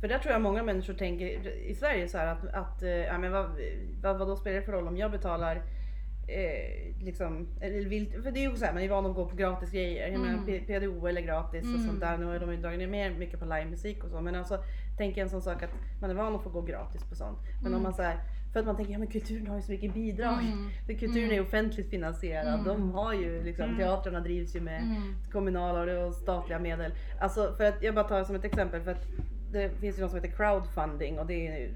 För 0.00 0.08
där 0.08 0.18
tror 0.18 0.32
jag 0.32 0.42
många 0.42 0.62
människor 0.62 0.94
tänker 0.94 1.48
i 1.48 1.74
Sverige 1.74 2.08
så 2.08 2.18
här 2.18 2.26
att, 2.26 2.54
att 2.54 2.82
eh, 2.82 2.90
ja, 2.90 3.18
men 3.18 3.32
vad, 3.32 3.50
vad, 4.02 4.18
vad 4.18 4.28
då 4.28 4.36
spelar 4.36 4.56
det 4.56 4.62
för 4.62 4.72
roll 4.72 4.88
om 4.88 4.96
jag 4.96 5.10
betalar 5.10 5.62
eh, 6.34 7.04
liksom, 7.04 7.48
eller 7.60 7.88
vill, 7.88 8.22
för 8.22 8.30
det 8.30 8.44
är 8.44 8.50
ju 8.50 8.56
så 8.56 8.64
här, 8.64 8.72
man 8.72 8.82
är 8.82 8.88
van 8.88 9.06
att 9.06 9.14
gå 9.14 9.28
på 9.28 9.36
gratis 9.36 9.70
grejer. 9.70 10.08
Jag 10.12 10.20
menar 10.20 10.34
Mm. 10.34 10.46
P- 10.46 10.62
PDO 10.66 11.06
eller 11.06 11.20
gratis 11.20 11.62
och 11.64 11.68
Mm. 11.74 11.86
sånt 11.86 12.00
där. 12.00 12.18
Nu 12.18 12.24
har 12.24 12.38
de 12.38 12.50
ju 12.50 12.56
dragit 12.56 12.78
ner 12.78 12.86
mer 12.86 13.10
mycket 13.10 13.38
på 13.40 13.44
livemusik 13.44 14.04
och 14.04 14.10
så. 14.10 14.20
Men 14.20 14.34
alltså 14.34 14.58
tänk 14.96 15.16
en 15.16 15.28
sån 15.30 15.42
sak 15.42 15.62
att 15.62 15.70
man 16.00 16.10
är 16.10 16.14
van 16.14 16.34
att 16.34 16.42
få 16.42 16.50
gå 16.50 16.60
gratis 16.62 17.04
på 17.04 17.14
sånt. 17.14 17.38
Men 17.62 17.74
om 17.74 17.82
man 17.82 17.94
så 17.94 18.02
här, 18.02 18.16
för 18.52 18.60
att 18.60 18.66
man 18.66 18.76
tänker 18.76 18.92
ja 18.92 18.98
men 18.98 19.08
kulturen 19.08 19.46
har 19.46 19.56
ju 19.56 19.62
så 19.62 19.72
mycket 19.72 19.94
bidrag. 19.94 20.38
Mm. 20.42 20.68
För 20.86 20.92
kulturen 20.94 21.30
är 21.30 21.34
ju 21.34 21.40
offentligt 21.40 21.90
finansierad. 21.90 22.54
Mm. 22.54 22.64
De 22.64 22.90
har 22.92 23.12
ju 23.14 23.42
liksom, 23.42 23.76
teatrarna 23.76 24.20
drivs 24.20 24.56
ju 24.56 24.60
med 24.60 24.82
Mm. 24.82 25.14
kommunala 25.32 26.06
och 26.06 26.14
statliga 26.14 26.58
medel. 26.58 26.92
Alltså 27.20 27.54
för 27.56 27.64
att 27.64 27.82
jag 27.82 27.94
bara 27.94 28.08
tar 28.08 28.18
det 28.18 28.24
som 28.24 28.34
ett 28.36 28.44
exempel 28.44 28.80
för 28.82 28.90
att 28.90 29.06
det 29.52 29.70
finns 29.80 29.98
ju 29.98 30.02
något 30.02 30.10
som 30.10 30.20
heter 30.20 30.36
crowdfunding 30.36 31.18
och 31.18 31.26
det 31.26 31.46
är- 31.48 31.70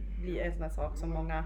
en 0.47 0.53
sån 0.53 0.63
här 0.63 0.69
sak 0.71 0.97
som 0.97 1.11
många, 1.11 1.45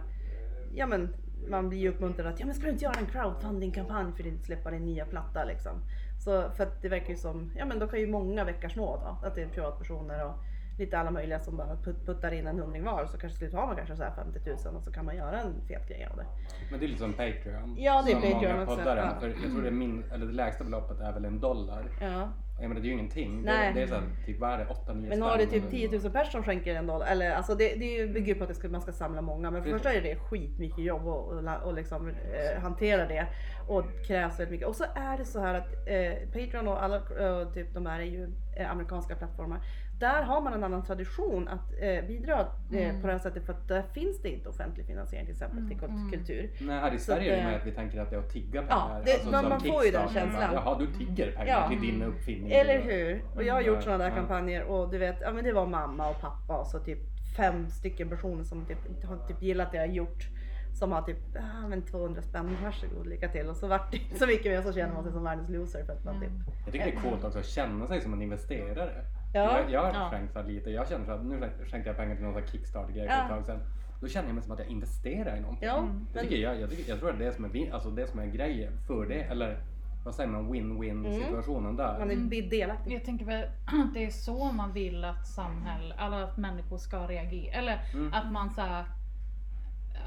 ja 0.75 0.87
men 0.87 1.09
man 1.49 1.69
blir 1.69 1.79
ju 1.79 1.89
uppmuntrad 1.89 2.27
att 2.27 2.41
ja 2.41 2.47
men 2.47 2.55
ska 2.55 2.65
du 2.65 2.73
inte 2.73 2.85
göra 2.85 2.99
en 2.99 3.07
crowdfunding-kampanj 3.07 4.13
för 4.13 4.29
att 4.29 4.45
släppa 4.45 4.71
din 4.71 4.85
nya 4.85 5.05
platta 5.05 5.45
liksom. 5.45 5.73
Så 6.19 6.51
för 6.51 6.63
att 6.63 6.83
det 6.83 6.89
verkar 6.89 7.11
ju 7.11 7.17
som, 7.17 7.53
ja 7.57 7.65
men 7.65 7.79
då 7.79 7.87
kan 7.87 8.01
ju 8.01 8.07
många 8.07 8.45
väcka 8.45 8.69
små 8.69 8.97
då, 8.97 9.27
att 9.27 9.35
det 9.35 9.43
är 9.43 9.49
privatpersoner 9.49 10.27
och 10.27 10.35
lite 10.79 10.99
alla 10.99 11.11
möjliga 11.11 11.41
som 11.41 11.57
bara 11.57 11.77
put, 11.77 12.07
puttar 12.07 12.33
in 12.33 12.47
en 12.47 12.59
hundring 12.59 12.85
var 12.85 13.07
så 13.07 13.19
kanske 13.19 13.39
slut 13.39 13.53
har 13.53 13.67
man 13.67 13.77
kanske 13.77 13.97
så 13.97 14.03
här 14.03 14.11
50 14.11 14.41
000 14.65 14.77
och 14.77 14.83
så 14.83 14.93
kan 14.93 15.05
man 15.05 15.17
göra 15.17 15.41
en 15.41 15.55
fet 15.69 15.89
grej 15.89 16.09
av 16.11 16.17
det. 16.17 16.27
Men 16.71 16.81
det 16.81 16.87
är 16.87 16.89
lite 16.89 17.01
som 17.01 17.13
Patreon. 17.13 17.77
Ja, 17.79 18.03
det 18.07 18.13
är 18.13 18.21
som 18.21 18.23
Patreon 18.23 18.53
många 18.53 18.63
också, 18.63 18.77
poddar 18.77 18.97
ja. 18.97 19.21
För 19.21 19.29
jag 19.29 19.53
tror 19.53 19.63
det, 19.63 19.71
min, 19.71 20.05
eller 20.13 20.27
det 20.27 20.33
lägsta 20.33 20.65
beloppet 20.65 21.01
är 21.01 21.13
väl 21.13 21.25
en 21.25 21.41
dollar. 21.41 21.91
Ja. 22.01 22.29
Jag 22.61 22.69
menar 22.69 22.81
det 22.81 22.87
är 22.87 22.89
ju 22.89 22.95
ingenting. 22.95 23.43
Nej. 23.43 23.73
Det, 23.73 23.81
det 23.81 23.83
är 23.83 23.87
såhär, 23.87 24.03
typ 24.27 24.41
vad 24.41 24.51
är 24.51 24.59
det? 24.59 24.65
8-9 24.65 25.09
Men 25.09 25.23
har 25.23 25.39
du 25.39 25.47
typ 25.47 25.71
10 25.71 25.89
000 25.89 26.01
personer 26.01 26.25
som 26.25 26.43
skänker 26.43 26.75
en 26.75 26.87
dollar, 26.87 27.07
eller 27.07 27.31
alltså 27.31 27.55
det, 27.55 27.75
det 27.75 28.13
bygger 28.15 28.35
på 28.35 28.43
att 28.43 28.49
det 28.49 28.55
ska, 28.55 28.69
man 28.69 28.81
ska 28.81 28.93
samla 28.93 29.23
många. 29.23 29.51
Men 29.51 29.63
för 29.63 29.71
det 29.71 29.75
första 29.75 29.93
är 29.93 30.03
det 30.03 30.17
skitmycket 30.17 30.85
jobb 30.85 31.07
och, 31.07 31.33
och, 31.33 31.63
och 31.65 31.75
liksom, 31.75 32.09
eh, 32.09 32.61
hantera 32.61 33.07
det. 33.07 33.27
Och 33.69 33.85
krävs 34.07 34.41
väldigt 34.41 34.51
mycket. 34.51 34.69
Och 34.69 34.77
så 34.77 34.85
är 34.95 35.19
det 35.19 35.25
så 35.25 35.41
här 35.41 35.55
att 35.55 35.69
eh, 35.87 36.29
Patreon 36.33 36.69
och 36.69 36.83
alla 36.83 36.97
eh, 36.97 37.53
typ 37.53 37.75
de 37.75 37.87
här 37.87 38.01
är 38.01 38.05
ju 38.05 38.33
eh, 38.57 38.71
amerikanska 38.71 39.17
plattformar. 39.17 39.61
Där 39.99 40.23
har 40.23 40.41
man 40.41 40.53
en 40.53 40.65
annan 40.65 40.83
tradition 40.85 41.49
att 41.49 41.73
eh, 41.81 42.05
bidra 42.09 42.41
eh, 42.73 43.01
på 43.01 43.07
det 43.07 43.13
här 43.13 43.19
sättet 43.19 43.47
för 43.47 43.53
att 43.53 43.69
där 43.69 43.83
finns 43.83 44.23
det 44.23 44.29
inte 44.29 44.49
offentlig 44.49 44.87
finansiering 44.87 45.27
till 45.27 45.33
exempel 45.35 45.69
till 45.69 45.77
kult- 45.79 46.11
kultur. 46.13 46.51
Nej, 46.61 46.81
här 46.81 46.95
i 46.95 46.99
Sverige 46.99 47.37
är 47.37 47.51
det 47.51 47.57
att 47.57 47.67
vi 47.67 47.73
tänker 47.73 48.01
att 48.01 48.11
det 48.11 48.17
är 48.17 48.21
att 48.21 48.31
tigga 48.31 48.61
Ja, 48.61 48.67
pengar. 48.69 48.97
Alltså, 48.97 49.25
det- 49.27 49.31
man- 49.33 49.41
som 49.43 49.49
man 49.51 49.61
får 49.61 49.85
ju 49.85 49.91
den 49.91 50.09
känslan. 50.09 50.55
Jaha, 50.55 50.79
du 50.79 50.87
tigger 50.87 51.33
pengar 51.33 51.61
Ja. 51.63 51.69
till 51.69 51.81
din 51.81 52.03
uppfinning. 52.03 52.53
Eller 52.53 52.81
hur? 52.83 53.23
Och 53.35 53.43
jag 53.43 53.55
har 53.55 53.61
gjort 53.61 53.75
Ja, 53.77 53.83
sådana 53.83 53.99
där 54.05 54.11
ja. 54.11 54.17
kampanjer 54.17 54.65
och 54.65 54.91
du 54.91 54.99
vet, 54.99 55.17
ja 55.21 55.33
men 55.33 55.45
det 55.45 55.53
var 55.53 55.67
mamma 55.67 56.09
och 56.11 56.21
pappa 56.21 56.57
och 56.61 56.67
så 56.67 56.79
typ 56.79 56.99
fem 57.37 57.71
stycken 57.71 58.09
personer 58.09 58.45
som 58.45 58.67
typ, 58.67 59.05
har 59.05 59.17
typ 59.17 59.43
gillat 59.43 59.73
det 59.73 59.77
jag 59.79 59.87
har 59.87 59.95
gjort. 59.95 60.29
Som 60.75 60.93
har 60.93 61.03
typ, 61.03 61.19
ah, 61.37 61.69
men 61.69 61.83
200 61.83 62.23
spänn, 62.23 62.57
varsågod, 62.65 63.07
lycka 63.07 63.29
till. 63.29 63.47
Och 63.49 63.57
så 63.57 63.67
vart 63.67 63.93
det 63.93 64.19
så 64.19 64.27
mycket 64.27 64.45
mer 64.53 64.63
så 64.63 64.73
känner 64.73 64.95
man 64.95 65.03
sig 65.05 65.13
som 65.13 65.25
världens 65.25 65.49
loser 65.51 65.85
för 65.85 65.93
att 65.93 66.05
man 66.05 66.21
typ 66.21 66.31
Jag 66.65 66.73
tycker 66.73 66.87
det 66.87 66.93
är 66.93 67.01
coolt 67.11 67.25
också 67.25 67.39
att 67.39 67.47
känna 67.47 67.87
sig 67.87 68.01
som 68.01 68.13
en 68.13 68.23
investerare. 68.23 68.91
Ja. 69.33 69.61
Jag, 69.61 69.71
jag 69.71 69.83
har 69.83 69.95
Ja. 70.01 70.09
skänkt 70.11 70.33
så 70.33 70.43
lite. 70.43 70.71
Jag 70.71 70.89
känner 70.89 71.05
så 71.07 71.13
att 71.13 71.25
nu 71.25 71.51
skänkte 71.71 71.91
jag 71.91 71.97
pengar 71.97 72.15
till 72.15 72.25
någon 72.25 72.35
sån 72.35 72.43
här 72.43 72.49
Kickstarter-grej 72.51 73.09
för 73.09 73.15
Ja. 73.15 73.23
ett 73.23 73.29
tag 73.29 73.45
sedan. 73.45 73.61
Då 74.01 74.09
känner 74.09 74.29
jag 74.29 74.35
mig 74.35 74.43
som 74.45 74.53
att 74.53 74.59
jag 74.59 74.69
investerar 74.69 75.37
i 75.37 75.41
någonting. 75.41 75.69
Ja, 75.69 75.77
Det 75.77 75.89
men, 76.15 76.23
tycker 76.25 76.37
jag, 76.37 76.61
jag, 76.61 76.71
tycker, 76.71 76.91
jag 76.91 76.99
tror 76.99 77.11
att 77.11 77.19
det 77.19 77.25
är 77.25 77.29
det 77.29 77.35
som 77.37 77.45
är, 77.45 77.73
alltså 77.73 77.91
det 77.91 78.07
som 78.07 78.21
är 78.21 78.27
grejen 78.27 78.73
för 78.87 79.07
det. 79.07 79.23
Eller 79.23 79.59
vad 80.05 80.15
säger 80.15 80.31
man, 80.31 80.53
win-win 80.55 81.25
situationen 81.25 81.77
där. 81.77 81.97
Mm. 82.03 82.09
man 82.25 82.33
är 82.33 82.51
delaktig. 82.51 82.93
Jag 82.95 83.05
tänker 83.05 83.25
väl 83.25 83.45
att 83.45 83.51
det 83.95 84.05
är 84.05 84.11
så 84.11 84.53
man 84.53 84.73
vill 84.73 85.05
att 85.05 85.27
samhälle, 85.27 85.95
alla 85.99 86.25
att 86.25 86.37
människor 86.37 86.79
ska 86.79 86.99
reagera. 87.07 87.53
Eller 87.53 87.81
Mm. 87.95 88.13
att 88.15 88.33
man 88.33 88.51
så 88.51 88.61
här, 88.61 88.85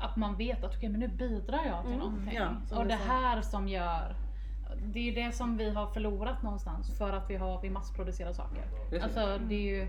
att 0.02 0.16
man 0.16 0.36
vet 0.38 0.64
att 0.64 0.76
okej 0.78 0.90
men 0.90 1.00
nu 1.00 1.08
bidrar 1.08 1.66
jag 1.66 1.82
till 1.84 1.94
Mm, 1.94 2.00
någonting. 2.00 2.34
ja, 2.36 2.78
och 2.78 2.86
det 2.86 2.98
sa. 2.98 3.04
här 3.14 3.42
som 3.42 3.68
gör 3.68 4.16
det 4.82 5.00
är 5.00 5.04
ju 5.04 5.12
det 5.12 5.32
som 5.32 5.58
vi 5.58 5.74
har 5.74 5.88
förlorat 5.88 6.44
någonstans 6.44 6.98
för 6.98 7.14
att 7.14 7.30
vi 7.30 7.36
har 7.36 7.62
vi 7.62 7.70
massproducerar 7.70 8.34
saker. 8.34 8.64
Precis. 8.90 9.04
Alltså 9.04 9.38
det 9.48 9.56
är 9.56 9.80
ju 9.80 9.88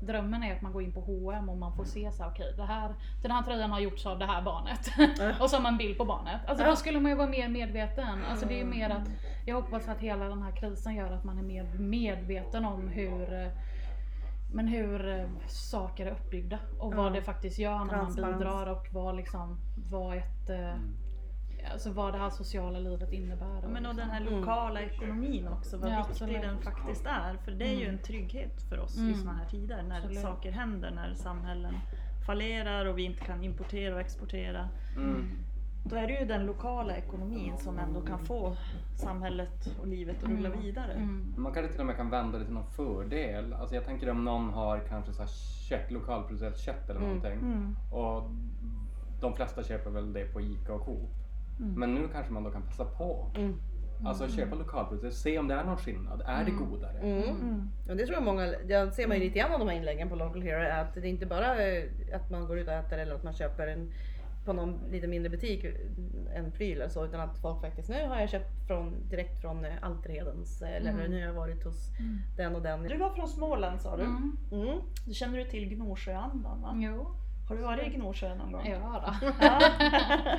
Drömmen 0.00 0.42
är 0.42 0.56
att 0.56 0.62
man 0.62 0.72
går 0.72 0.82
in 0.82 0.92
på 0.92 1.00
H&M 1.00 1.48
och 1.48 1.56
man 1.58 1.76
får 1.76 1.84
se 1.84 2.12
så 2.12 2.22
här, 2.22 2.30
okej 2.30 2.54
det 2.56 2.62
här, 2.62 2.94
den 3.22 3.30
här 3.30 3.42
tröjan 3.42 3.70
har 3.70 3.80
gjorts 3.80 4.06
av 4.06 4.18
det 4.18 4.26
här 4.26 4.42
barnet. 4.42 4.90
och 5.40 5.50
så 5.50 5.56
har 5.56 5.62
man 5.62 5.76
bild 5.76 5.98
på 5.98 6.04
barnet. 6.04 6.40
Alltså 6.46 6.64
Ja. 6.64 6.70
då 6.70 6.76
skulle 6.76 7.00
man 7.00 7.10
ju 7.10 7.16
vara 7.16 7.28
mer 7.28 7.48
medveten. 7.48 8.24
Alltså 8.30 8.46
det 8.46 8.54
är 8.54 8.58
ju 8.58 8.64
mer 8.64 8.90
att 8.90 9.08
jag 9.46 9.54
hoppas 9.54 9.88
att 9.88 9.98
hela 9.98 10.24
den 10.24 10.42
här 10.42 10.56
krisen 10.56 10.94
gör 10.94 11.12
att 11.12 11.24
man 11.24 11.38
är 11.38 11.42
mer 11.42 11.64
medveten 11.78 12.64
om 12.64 12.88
hur 12.88 13.50
men 14.52 14.68
hur 14.68 15.28
saker 15.48 16.06
är 16.06 16.10
uppbyggda 16.10 16.58
och 16.78 16.94
vad 16.94 17.12
det 17.12 17.22
faktiskt 17.22 17.58
gör 17.58 17.84
när 17.84 17.96
man 17.96 18.14
bidrar 18.14 18.66
och 18.66 18.86
vad 18.92 19.16
liksom 19.16 19.58
vad 19.90 20.16
ett 20.16 20.50
eh, 20.50 20.74
Alltså 21.72 21.90
vad 21.92 22.12
det 22.14 22.18
här 22.18 22.30
sociala 22.30 22.78
livet 22.78 23.12
innebär. 23.12 23.58
Ja, 23.62 23.68
Men 23.68 23.86
och 23.86 23.94
den 23.94 24.10
här 24.10 24.20
Mm. 24.20 24.34
lokala 24.40 24.80
ekonomin 24.82 25.48
också, 25.48 25.76
vad 25.76 25.90
Ja, 25.92 25.96
viktig 25.96 26.10
absolut. 26.12 26.42
den 26.42 26.58
faktiskt 26.58 27.06
är. 27.06 27.36
För 27.44 27.52
det 27.52 27.64
är 27.64 27.78
ju 27.80 27.86
en 27.88 27.98
trygghet 27.98 28.62
för 28.68 28.78
oss 28.80 28.96
i 28.98 29.00
Mm. 29.00 29.14
såna 29.14 29.32
här 29.32 29.46
tider 29.46 29.82
när 29.82 29.96
Absolut. 29.98 30.18
saker 30.22 30.52
händer, 30.52 30.90
när 30.90 31.14
samhällen 31.14 31.74
fallerar 32.26 32.86
och 32.86 32.98
vi 32.98 33.02
inte 33.02 33.24
kan 33.24 33.44
importera 33.44 33.94
och 33.94 34.00
exportera. 34.00 34.68
Mm. 34.96 35.30
Då 35.86 35.96
är 35.96 36.06
det 36.06 36.20
ju 36.20 36.26
den 36.26 36.46
lokala 36.46 36.96
ekonomin 36.96 37.58
som 37.58 37.78
ändå 37.78 38.00
kan 38.00 38.18
få 38.18 38.56
samhället 38.96 39.76
och 39.80 39.86
livet 39.86 40.22
att 40.22 40.28
rulla 40.28 40.48
vidare. 40.48 40.92
Mm. 40.92 41.34
Man 41.36 41.52
kanske 41.52 41.72
till 41.72 41.80
och 41.80 41.86
med 41.86 41.96
kan 41.96 42.10
vända 42.10 42.38
det 42.38 42.44
till 42.44 42.54
någon 42.54 42.70
fördel. 42.70 43.52
Alltså 43.52 43.74
jag 43.74 43.84
tänker 43.84 44.10
om 44.10 44.24
någon 44.24 44.52
har 44.52 44.78
kanske 44.88 45.12
så 45.12 45.22
här 45.22 45.30
kött, 45.68 45.90
lokalproducerat 45.90 46.58
kött 46.58 46.90
eller 46.90 47.00
Mm. 47.00 47.08
någonting. 47.14 47.38
Mm. 47.38 47.76
Och 47.92 48.30
de 49.20 49.34
flesta 49.36 49.62
köper 49.62 49.90
väl 49.90 50.12
det 50.12 50.24
på 50.32 50.40
ICA 50.40 50.72
och 50.74 50.84
Coop. 50.84 51.10
Men 51.58 51.94
nu 51.94 52.08
kanske 52.12 52.32
man 52.32 52.44
då 52.44 52.50
kan 52.50 52.62
passa 52.62 52.84
på. 52.84 53.30
Mm. 53.36 53.60
Alltså 54.04 54.28
köpa 54.28 54.56
lokalproducerat, 54.56 55.14
se 55.14 55.38
om 55.38 55.48
det 55.48 55.54
är 55.54 55.64
någon 55.64 55.76
skillnad. 55.76 56.22
Är 56.26 56.44
det 56.44 56.50
godare? 56.50 56.98
Mm. 56.98 57.22
Mm. 57.22 57.70
Ja, 57.88 57.94
det 57.94 58.06
tror 58.06 58.14
jag 58.14 58.22
många, 58.22 58.46
det 58.46 58.94
ser 58.94 59.08
man 59.08 59.16
ju 59.16 59.24
lite 59.24 59.38
grann 59.38 59.52
av 59.52 59.58
de 59.58 59.68
här 59.68 59.76
inläggen 59.76 60.08
på 60.08 60.16
Local 60.16 60.42
Hero, 60.42 60.80
att 60.80 60.94
det 60.94 61.00
är 61.00 61.04
inte 61.04 61.26
bara 61.26 61.66
eh, 61.68 61.84
att 62.14 62.30
man 62.30 62.46
går 62.46 62.58
ut 62.58 62.68
och 62.68 62.72
äter 62.72 62.98
eller 62.98 63.14
att 63.14 63.24
man 63.24 63.32
köper 63.32 63.66
en 63.66 63.92
på 64.44 64.52
någon 64.52 64.80
lite 64.90 65.06
mindre 65.06 65.30
butik 65.30 65.64
en 66.34 66.52
pryl 66.52 66.80
eller 66.80 66.88
så 66.88 67.04
utan 67.04 67.20
att 67.20 67.38
folk 67.38 67.60
faktiskt, 67.60 67.88
nu 67.88 68.06
har 68.08 68.20
jag 68.20 68.30
köpt 68.30 68.66
från, 68.66 69.08
direkt 69.08 69.40
från 69.40 69.64
eh, 69.64 69.72
Alterhedens 69.82 70.62
eh, 70.62 70.82
leverantör, 70.82 71.08
nu 71.08 71.20
har 71.20 71.26
jag 71.26 71.34
varit 71.34 71.64
hos 71.64 71.90
den 72.36 72.56
och 72.56 72.62
den. 72.62 72.82
Du 72.82 72.98
var 72.98 73.10
från 73.10 73.28
Småland 73.28 73.80
sa 73.80 73.96
du. 73.96 74.02
Mm. 74.02 74.36
Mm. 74.52 74.78
Du 75.06 75.14
känner 75.14 75.38
du 75.38 75.44
till 75.44 75.68
Gnosjöandan 75.68 76.62
va? 76.62 76.74
Jo, 76.76 77.06
Har 77.54 77.76
du 77.76 77.76
varit 77.82 77.86
i 77.94 77.96
Gnosjö 77.96 78.34
någon 78.34 78.52
gång? 78.52 78.66
ja 78.66 79.14
då. 79.20 79.26
Ja. 79.40 79.60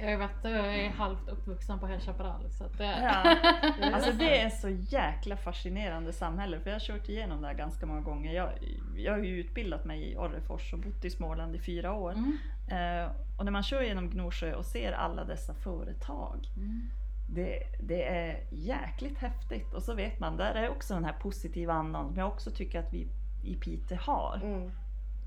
Jag 0.00 0.10
har 0.10 0.16
varit, 0.18 0.36
jag 0.42 0.76
är 0.78 0.90
halvt 0.90 1.28
uppvuxen 1.28 1.78
på 1.78 1.86
High 1.86 2.00
Chaparral 2.00 2.50
så 2.50 2.64
att. 2.64 2.80
Ja. 2.80 3.36
Alltså 3.92 4.12
det 4.12 4.40
är 4.40 4.50
så 4.50 4.68
jäkla 4.68 5.36
fascinerande 5.36 6.12
samhälle 6.12 6.60
för 6.60 6.70
jag 6.70 6.74
har 6.74 6.80
kört 6.80 7.08
igenom 7.08 7.40
det 7.42 7.46
här 7.46 7.54
ganska 7.54 7.86
många 7.86 8.00
gånger. 8.00 8.32
Jag, 8.34 8.50
jag 8.96 9.12
har 9.12 9.18
ju 9.18 9.40
utbildat 9.40 9.84
mig 9.84 10.12
i 10.12 10.16
Orrefors 10.16 10.72
och 10.72 10.78
bott 10.78 11.04
i 11.04 11.10
Småland 11.10 11.56
i 11.56 11.58
fyra 11.58 11.92
år. 11.92 12.12
Mm. 12.12 12.38
Eh, 12.68 13.10
och 13.38 13.44
när 13.44 13.52
man 13.52 13.62
kör 13.62 13.82
genom 13.82 14.10
Gnosjö 14.10 14.54
och 14.54 14.64
ser 14.64 14.92
alla 14.92 15.24
dessa 15.24 15.54
företag, 15.54 16.48
Mm. 16.56 16.90
det, 17.28 17.58
det 17.80 18.02
är 18.08 18.40
jäkligt 18.50 19.18
häftigt. 19.18 19.74
Och 19.74 19.82
så 19.82 19.94
vet 19.94 20.20
man, 20.20 20.36
där 20.36 20.54
är 20.54 20.68
också 20.70 20.94
den 20.94 21.04
här 21.04 21.12
positiva 21.20 21.72
andan 21.72 22.08
som 22.08 22.16
jag 22.18 22.28
också 22.28 22.50
tycker 22.50 22.78
att 22.80 22.92
vi 22.92 23.08
i 23.44 23.54
Piteå 23.54 23.98
har. 24.00 24.40
Mm. 24.44 24.70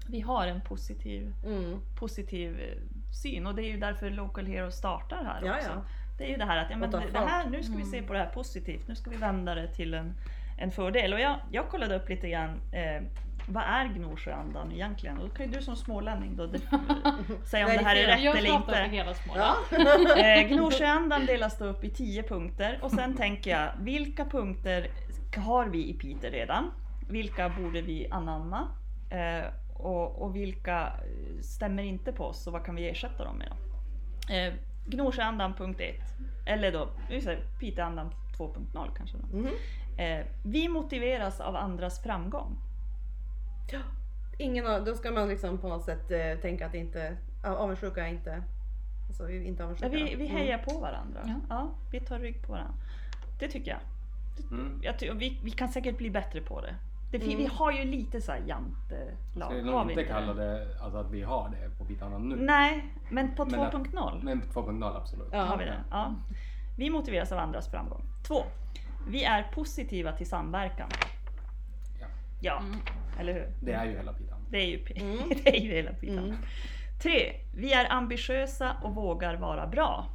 Vi 0.09 0.19
har 0.21 0.47
en 0.47 0.61
positiv, 0.61 1.33
Mm. 1.45 1.79
positiv 1.99 2.59
eh, 2.59 2.77
syn 3.21 3.47
och 3.47 3.55
det 3.55 3.63
är 3.63 3.71
ju 3.71 3.77
därför 3.77 4.09
Local 4.09 4.45
Hero 4.45 4.71
startar 4.71 5.23
här 5.23 5.41
Ja, 5.45 5.55
också. 5.57 5.69
ja. 5.69 5.81
Det 6.17 6.23
är 6.25 6.29
ju 6.29 6.37
det 6.37 6.45
här 6.45 6.57
att 6.57 6.69
ja, 6.71 6.77
men 6.77 6.91
det, 6.91 7.19
här, 7.19 7.49
nu 7.49 7.63
ska 7.63 7.73
vi 7.77 7.83
se 7.85 8.01
på 8.01 8.13
det 8.13 8.19
här 8.19 8.29
positivt, 8.29 8.87
nu 8.87 8.95
ska 8.95 9.09
vi 9.09 9.17
vända 9.17 9.55
det 9.55 9.67
till 9.67 9.93
en, 9.93 10.13
en 10.57 10.71
fördel. 10.71 11.13
Och 11.13 11.19
jag, 11.19 11.35
jag 11.51 11.69
kollade 11.69 11.95
upp 11.95 12.09
lite 12.09 12.29
grann, 12.29 12.49
eh, 12.71 13.01
vad 13.49 13.63
är 13.63 13.85
Gnosjöandan 13.87 14.71
egentligen? 14.71 15.17
Och 15.17 15.27
då 15.29 15.33
kan 15.35 15.45
ju 15.45 15.51
du 15.51 15.61
som 15.61 15.75
smålänning 15.75 16.35
då 16.35 16.47
säga 17.45 17.65
om 17.65 17.71
det 17.71 17.83
här 17.83 17.95
är 17.95 18.07
rätt 18.07 18.21
Jag 18.23 18.37
eller 18.37 18.55
inte. 18.55 18.75
hela 18.91 19.13
Småland. 19.13 19.57
Ja. 19.71 20.21
Eh, 20.23 20.47
Gnosjöandan 20.47 21.25
delas 21.25 21.57
då 21.57 21.65
upp 21.65 21.83
i 21.83 21.89
10 21.89 22.23
punkter 22.23 22.79
och 22.81 22.91
sen 22.91 23.15
tänker 23.17 23.51
jag, 23.51 23.71
vilka 23.79 24.25
punkter 24.25 24.87
har 25.37 25.65
vi 25.65 25.89
i 25.89 25.93
Piteå 25.93 26.31
redan? 26.31 26.71
Vilka 27.09 27.49
borde 27.49 27.81
vi 27.81 28.07
anamma? 28.11 28.67
Eh, 29.09 29.45
och, 29.79 30.21
och 30.21 30.35
vilka 30.35 30.87
eh, 30.87 31.41
stämmer 31.41 31.83
inte 31.83 32.11
på 32.11 32.23
oss 32.25 32.47
och 32.47 32.53
vad 32.53 32.65
kan 32.65 32.75
vi 32.75 32.89
ersätta 32.89 33.23
dem 33.23 33.37
med 33.37 33.47
då? 33.51 34.33
Eh, 34.33 34.53
Gnosjöandan 34.87 35.53
punkt 35.53 35.79
1. 35.81 35.95
Eller 36.45 36.71
då, 36.71 36.89
Piteåandan 37.59 38.09
2.0 38.37 38.89
kanske. 38.97 39.17
Då. 39.17 39.37
Mhm. 39.37 39.47
Eh, 39.97 40.25
vi 40.43 40.67
motiveras 40.69 41.39
av 41.41 41.55
andras 41.55 42.03
framgång. 42.03 42.57
Ingen 44.37 44.67
av, 44.67 44.85
då 44.85 44.95
ska 44.95 45.11
man 45.11 45.27
liksom 45.29 45.57
på 45.57 45.67
något 45.67 45.83
sätt 45.85 46.11
eh, 46.11 46.41
tänka 46.41 46.65
att 46.65 46.73
inte, 46.75 47.17
avundsjuka 47.43 48.07
är 48.07 48.11
inte, 48.11 48.43
alltså 49.07 49.25
vi 49.25 49.43
inte 49.47 49.61
Ja, 49.63 49.65
avundsjuka. 49.65 49.89
vi, 49.89 50.15
vi 50.15 50.25
Mm. 50.27 50.37
hejar 50.37 50.57
på 50.57 50.79
varandra. 50.79 51.19
Ja. 51.25 51.35
Ja, 51.49 51.69
vi 51.91 51.99
tar 51.99 52.19
rygg 52.19 52.41
på 52.45 52.51
varandra. 52.51 52.73
Det 53.39 53.47
tycker 53.47 53.71
jag. 53.71 53.79
Mm. 54.51 54.79
jag 54.83 54.99
ty- 54.99 55.11
vi, 55.13 55.39
vi 55.43 55.51
kan 55.51 55.69
säkert 55.69 55.97
bli 55.97 56.09
bättre 56.09 56.41
på 56.41 56.61
det. 56.61 56.75
Det 57.11 57.17
Mm. 57.17 57.37
Vi 57.37 57.45
har 57.45 57.71
ju 57.71 57.83
lite 57.83 58.21
så 58.21 58.31
här 58.31 58.39
jantelag. 58.47 59.51
Ska 59.51 59.71
nog 59.71 59.91
inte 59.91 60.03
kalla 60.03 60.33
det? 60.33 60.67
alltså 60.81 60.97
att 60.97 61.11
vi 61.11 61.21
har 61.21 61.49
det 61.49 61.77
på 61.77 61.83
Bitannan 61.83 62.29
nu? 62.29 62.35
Nej, 62.35 62.93
men 63.09 63.35
på 63.35 63.45
Men- 63.45 63.59
2.0 63.59 64.19
Men 64.23 64.41
2.0 64.41 64.95
absolut. 64.97 65.27
Ja. 65.31 65.41
har 65.43 65.57
vi 65.57 65.65
det. 65.65 65.83
Ja. 65.91 66.15
Vi 66.77 66.89
motiveras 66.89 67.31
av 67.31 67.39
andras 67.39 67.71
framgång. 67.71 68.01
Två. 68.27 68.43
Vi 69.09 69.23
är 69.23 69.43
positiva 69.43 70.11
till 70.11 70.27
samverkan. 70.29 70.89
Ja. 72.01 72.07
Ja, 72.41 72.57
Mm. 72.59 72.79
eller 73.19 73.33
hur? 73.33 73.47
Det 73.61 73.71
är 73.73 73.85
ju 73.85 73.97
hela 73.97 74.13
Bitan. 74.13 74.39
Det 74.49 74.57
är 74.57 74.65
ju, 74.67 74.85
Mm. 74.95 75.17
det 75.43 75.57
är 75.57 75.61
ju 75.61 75.71
hela 75.73 75.91
pitan. 75.93 76.17
Mm. 76.25 76.37
Tre. 77.03 77.35
Vi 77.55 77.73
är 77.73 77.91
ambitiösa 77.93 78.75
och 78.83 78.95
vågar 78.95 79.35
vara 79.35 79.67
bra. 79.67 80.07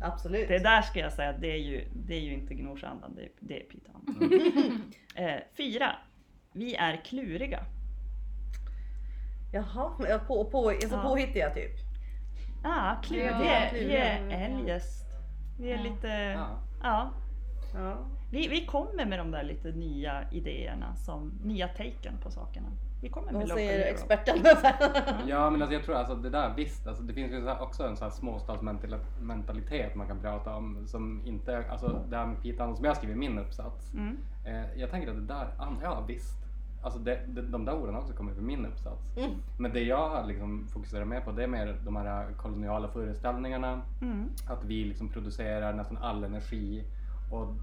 Absolut. 0.00 0.48
Det 0.48 0.58
där 0.58 0.82
ska 0.82 1.00
jag 1.00 1.12
säga, 1.12 1.32
det 1.32 1.52
är 1.52 1.56
ju, 1.58 1.88
det 1.94 2.14
är 2.14 2.20
ju 2.20 2.32
inte 2.34 2.54
Gnosjöandan, 2.54 3.14
det 3.14 3.22
är, 3.22 3.28
det 3.40 3.60
är 3.60 3.64
pitan. 3.64 4.06
eh, 5.14 5.40
fyra. 5.56 5.96
Vi 6.52 6.74
är 6.74 6.96
kluriga. 7.04 7.64
Jaha, 9.52 9.92
ja, 10.08 10.18
på, 10.26 10.44
på, 10.44 10.68
alltså 10.68 10.94
Ja. 10.96 11.02
påhittiga 11.02 11.50
typ. 11.54 11.70
Ah, 12.64 12.96
kluriga. 13.02 13.30
Ja, 13.30 13.38
vi, 13.40 13.48
är, 13.48 13.72
vi 13.72 13.78
kluriga, 13.78 14.04
är 14.04 14.50
eljest. 14.50 15.06
Vi 15.60 15.70
är 15.72 15.76
Ja. 15.76 15.82
lite... 15.82 16.08
Ja. 16.08 16.58
Ja. 16.82 17.10
Ja. 17.74 17.98
Vi, 18.32 18.48
vi 18.48 18.66
kommer 18.66 19.06
med 19.06 19.18
de 19.18 19.30
där 19.30 19.42
lite 19.42 19.68
nya 19.68 20.30
idéerna, 20.32 20.96
som 20.96 21.32
nya 21.44 21.68
taken 21.68 22.18
på 22.22 22.30
sakerna. 22.30 22.68
Vi 23.00 23.08
kommer 23.08 23.32
med 23.32 23.40
Vad 23.40 23.48
säger 23.48 23.92
experten? 23.92 24.44
Ja 25.28 25.50
men 25.50 25.62
alltså 25.62 25.74
jag 25.74 25.84
tror 25.84 25.94
alltså 25.94 26.14
det 26.14 26.30
där 26.30 26.54
visst, 26.56 26.86
alltså 26.86 27.02
det 27.02 27.12
finns 27.12 27.32
ju 27.32 27.50
också 27.50 27.86
en 27.86 27.96
sån 27.96 28.04
här 28.04 28.10
småstadsmentalitet 28.10 29.94
man 29.94 30.06
kan 30.06 30.20
prata 30.20 30.54
om 30.54 30.86
som 30.86 31.22
inte, 31.24 31.64
alltså 31.70 32.04
det 32.08 32.16
här 32.16 32.26
med 32.26 32.42
pitan 32.42 32.76
som 32.76 32.84
jag 32.84 32.96
skriver 32.96 33.14
i 33.14 33.18
min 33.18 33.38
uppsats. 33.38 33.94
Mm. 33.94 34.18
Eh, 34.44 34.80
jag 34.80 34.90
tänker 34.90 35.10
att 35.10 35.16
det 35.16 35.34
där, 35.34 35.48
ja 35.82 36.04
visst. 36.06 36.36
Alltså 36.82 36.98
det, 36.98 37.20
det, 37.26 37.42
de 37.42 37.64
där 37.64 37.74
orden 37.74 37.94
har 37.94 38.02
också 38.02 38.14
kommit 38.14 38.34
från 38.34 38.46
min 38.46 38.66
uppsats. 38.66 39.16
Mm. 39.16 39.30
Men 39.58 39.72
det 39.72 39.80
jag 39.80 40.08
har 40.08 40.26
liksom 40.26 40.68
fokuserat 40.68 41.08
mer 41.08 41.20
på 41.20 41.32
det 41.32 41.42
är 41.42 41.48
mer 41.48 41.80
de 41.84 41.96
här 41.96 42.32
koloniala 42.36 42.88
föreställningarna. 42.88 43.82
Mm. 44.02 44.28
Att 44.46 44.64
vi 44.64 44.84
liksom 44.84 45.08
producerar 45.08 45.72
nästan 45.72 45.98
all 45.98 46.24
energi 46.24 46.84
och 47.30 47.54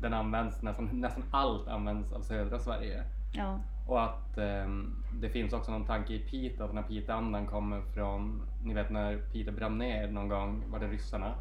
den 0.00 0.14
används 0.14 0.62
nästan, 0.62 0.88
nästan 0.92 1.24
allt 1.30 1.68
används 1.68 2.12
av 2.12 2.20
södra 2.20 2.58
Sverige. 2.58 3.04
Ja. 3.32 3.60
Och 3.86 4.04
att 4.04 4.38
ehm, 4.38 4.94
det 5.12 5.28
finns 5.28 5.52
också 5.52 5.72
någon 5.72 5.84
tanke 5.84 6.14
i 6.14 6.18
Piteå, 6.18 6.64
att 6.64 6.74
när 6.74 6.82
Piteåandan 6.82 7.46
kommer 7.46 7.80
från, 7.80 8.42
ni 8.62 8.74
vet 8.74 8.90
när 8.90 9.16
Piteå 9.16 9.54
brann 9.54 9.78
ner 9.78 10.08
någon 10.08 10.28
gång, 10.28 10.64
var 10.70 10.78
det 10.78 10.88
ryssarna? 10.88 11.34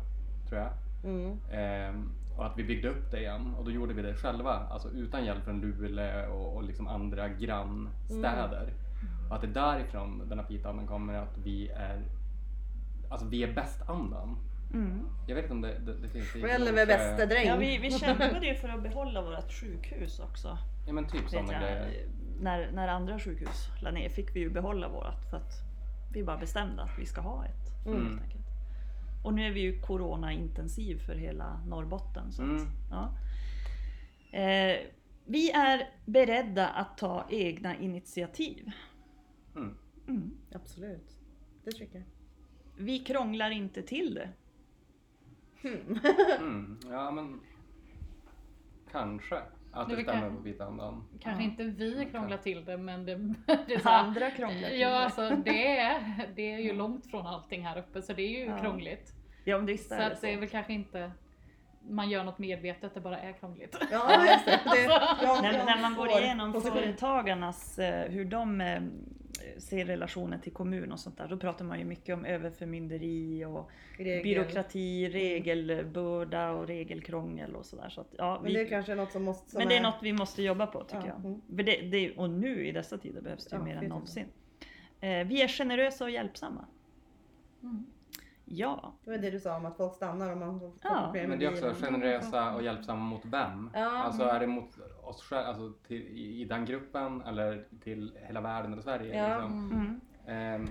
Tror 0.49 0.61
jag. 0.61 0.69
Mm. 1.03 1.37
Ehm, 1.51 2.11
och 2.37 2.45
att 2.45 2.57
vi 2.57 2.63
byggde 2.63 2.89
upp 2.89 3.11
det 3.11 3.19
igen 3.19 3.55
och 3.57 3.65
då 3.65 3.71
gjorde 3.71 3.93
vi 3.93 4.01
det 4.01 4.13
själva, 4.13 4.67
alltså 4.69 4.89
utan 4.89 5.25
hjälp 5.25 5.43
från 5.43 5.61
Luleå 5.61 6.33
och, 6.33 6.55
och 6.55 6.63
liksom 6.63 6.87
andra 6.87 7.29
grannstäder. 7.29 8.73
Och 9.29 9.35
att 9.35 9.41
det 9.41 9.47
därifrån 9.47 10.29
den 10.29 10.39
här 10.39 10.45
Piteåandan 10.45 10.87
kommer 10.87 11.13
att 11.13 11.37
vi 11.43 11.69
är, 11.69 12.01
alltså 13.09 13.27
vi 13.27 13.43
är 13.43 13.53
bäst-andan. 13.53 14.37
Mm. 14.73 15.07
Jag 15.27 15.35
vet 15.35 15.43
inte 15.43 15.53
om 15.53 15.61
det, 15.61 15.79
det, 15.79 15.93
det 16.01 16.09
finns 16.09 16.35
i... 16.35 16.41
Själv 16.41 16.77
är 16.77 16.85
bäste 16.85 17.25
dräng. 17.25 17.47
ja, 17.47 17.55
vi, 17.55 17.77
vi 17.77 17.91
kämpade 17.91 18.47
ju 18.47 18.55
för 18.55 18.69
att 18.69 18.83
behålla 18.83 19.21
vårt 19.21 19.51
sjukhus 19.51 20.19
också. 20.19 20.57
Ja 20.87 20.93
men 20.93 21.07
typ 21.07 21.29
sådana 21.29 21.59
grejer. 21.59 22.07
När, 22.39 22.71
när 22.71 22.87
andra 22.87 23.19
sjukhus 23.19 23.67
la 23.81 23.91
ner 23.91 24.09
fick 24.09 24.35
vi 24.35 24.39
ju 24.39 24.49
behålla 24.49 24.89
vårt 24.89 25.29
för 25.29 25.37
att 25.37 25.51
vi 26.13 26.23
bara 26.23 26.37
bestämde 26.37 26.83
att 26.83 26.99
vi 26.99 27.05
ska 27.05 27.21
ha 27.21 27.45
ett. 27.45 27.85
Mm. 27.87 28.19
Och 29.23 29.33
nu 29.33 29.47
är 29.47 29.51
vi 29.51 29.59
ju 29.61 29.81
corona-intensiv 29.81 30.99
för 31.05 31.15
hela 31.15 31.61
Norrbotten. 31.67 32.31
Så 32.31 32.41
att, 32.41 32.49
Mm. 32.49 32.67
ja. 32.91 33.09
eh, 34.39 34.77
vi 35.25 35.51
är 35.51 35.89
beredda 36.05 36.67
att 36.69 36.97
ta 36.97 37.25
egna 37.29 37.75
initiativ. 37.77 38.71
Mm. 39.55 39.77
Mm. 40.07 40.31
Absolut. 40.55 41.17
Det 41.63 41.71
tycker 41.71 41.95
jag. 41.97 42.05
Vi 42.77 42.99
krånglar 42.99 43.49
inte 43.51 43.81
till 43.81 44.13
det. 44.13 44.29
Mm. 46.39 46.77
Ja 46.91 47.11
men 47.11 47.39
kanske 48.91 49.35
att 49.71 49.89
Det 49.89 49.95
det 49.95 50.03
stämmer 50.03 50.21
kan- 50.21 50.37
på 50.37 50.43
Piteåandan. 50.43 51.03
Kanske 51.21 51.43
Ja. 51.43 51.49
inte 51.49 51.63
vi 51.63 52.07
krånglar 52.11 52.37
till 52.37 52.65
det 52.65 52.77
men 52.77 53.05
det, 53.05 53.15
det 53.67 53.73
är 53.73 53.79
så 53.79 53.89
här, 53.89 54.03
Andra 54.03 54.31
krånglar 54.31 54.69
till 54.69 54.79
Ja 54.79 54.89
det. 54.89 54.97
alltså 54.97 55.29
det 55.45 55.77
är, 55.77 56.27
det 56.35 56.53
är 56.53 56.59
ju 56.59 56.73
långt 56.73 57.07
från 57.11 57.27
allting 57.27 57.65
här 57.65 57.77
uppe 57.79 58.01
så 58.01 58.13
det 58.13 58.21
är 58.21 58.39
ju 58.39 58.45
Ja. 58.45 58.57
krångligt. 58.61 59.13
Ja, 59.45 59.57
men 59.57 59.65
visst 59.65 59.87
Så 59.89 59.95
är 59.95 59.99
det 59.99 60.05
att 60.05 60.21
det 60.21 60.29
är 60.29 60.33
så. 60.33 60.39
väl 60.39 60.49
kanske 60.49 60.73
inte 60.73 61.11
man 61.89 62.09
gör 62.09 62.23
något 62.23 62.39
medvetet, 62.39 62.93
det 62.93 63.01
bara 63.01 63.19
är 63.19 63.31
krångligt. 63.33 63.77
Ja, 63.91 64.25
just 64.25 64.45
det. 64.45 64.59
det 64.73 64.83
jag, 64.83 65.41
När, 65.43 65.65
när 65.65 65.81
man 65.81 65.95
går 65.95 66.09
igenom 66.09 66.61
företagarnas, 66.61 67.79
eh, 67.79 68.11
hur 68.11 68.25
de 68.25 68.61
ser 69.57 69.85
relationen 69.85 70.41
till 70.41 70.51
kommun 70.51 70.91
och 70.91 70.99
sånt 70.99 71.17
där, 71.17 71.27
då 71.27 71.37
pratar 71.37 71.65
man 71.65 71.79
ju 71.79 71.85
mycket 71.85 72.15
om 72.15 72.25
överförmynderi 72.25 73.45
och 73.45 73.71
Regel. 73.97 74.23
byråkrati, 74.23 75.09
regelbörda 75.09 76.51
och 76.51 76.67
regelkrångel 76.67 77.55
och 77.55 77.65
sådär. 77.65 77.89
Så 77.89 78.01
att, 78.01 78.07
ja, 78.17 78.39
Men 78.43 78.53
det 78.53 78.61
är 78.61 78.67
kanske 78.69 78.95
något 78.95 79.11
som 79.11 79.23
måste... 79.23 79.51
Som 79.51 79.57
men 79.59 79.67
det 79.67 79.77
är 79.77 79.81
något 79.81 79.99
vi 80.01 80.13
måste 80.13 80.41
jobba 80.43 80.67
på 80.67 80.83
tycker 80.83 80.97
Ja, 80.97 81.07
jag. 81.07 81.25
mm. 81.25 81.41
För 81.55 81.63
det, 81.63 81.81
det, 81.81 82.11
och 82.17 82.29
nu 82.29 82.65
i 82.67 82.71
dessa 82.71 82.97
tider 82.97 83.21
behövs 83.21 83.45
det 83.45 83.55
ju 83.55 83.59
Ja, 83.59 83.65
mer 83.65 83.75
än 83.75 83.85
någonsin. 83.85 84.25
Eh, 84.99 85.27
vi 85.27 85.41
är 85.41 85.47
generösa 85.47 86.03
och 86.03 86.11
hjälpsamma. 86.11 86.65
Mm. 87.63 87.85
Ja, 88.55 88.93
Det 89.03 89.11
var 89.11 89.17
det 89.17 89.29
du 89.29 89.39
sa 89.39 89.57
om 89.57 89.65
att 89.65 89.77
folk 89.77 89.93
stannar 89.93 90.31
om 90.33 90.39
man 90.39 90.59
får 90.59 90.71
Ja, 90.81 91.03
problem 91.05 91.29
Men 91.29 91.39
det 91.39 91.45
är 91.45 91.51
också 91.51 91.85
generösa 91.85 92.53
och 92.55 92.63
hjälpsamma 92.63 93.01
mot 93.03 93.25
vem? 93.25 93.69
Ja. 93.73 94.03
Alltså 94.03 94.23
är 94.23 94.39
det 94.39 94.47
mot 94.47 94.77
oss 95.03 95.21
själva, 95.23 95.47
alltså 95.47 95.71
till, 95.87 96.01
i, 96.01 96.41
i 96.41 96.45
den 96.45 96.65
gruppen 96.65 97.21
eller 97.21 97.67
till 97.83 98.17
hela 98.27 98.41
världen 98.41 98.73
eller 98.73 98.81
Sverige? 98.81 99.17
Ja. 99.17 99.35
Liksom? 99.35 99.71
mm. 99.71 100.01
Ehm, 100.27 100.67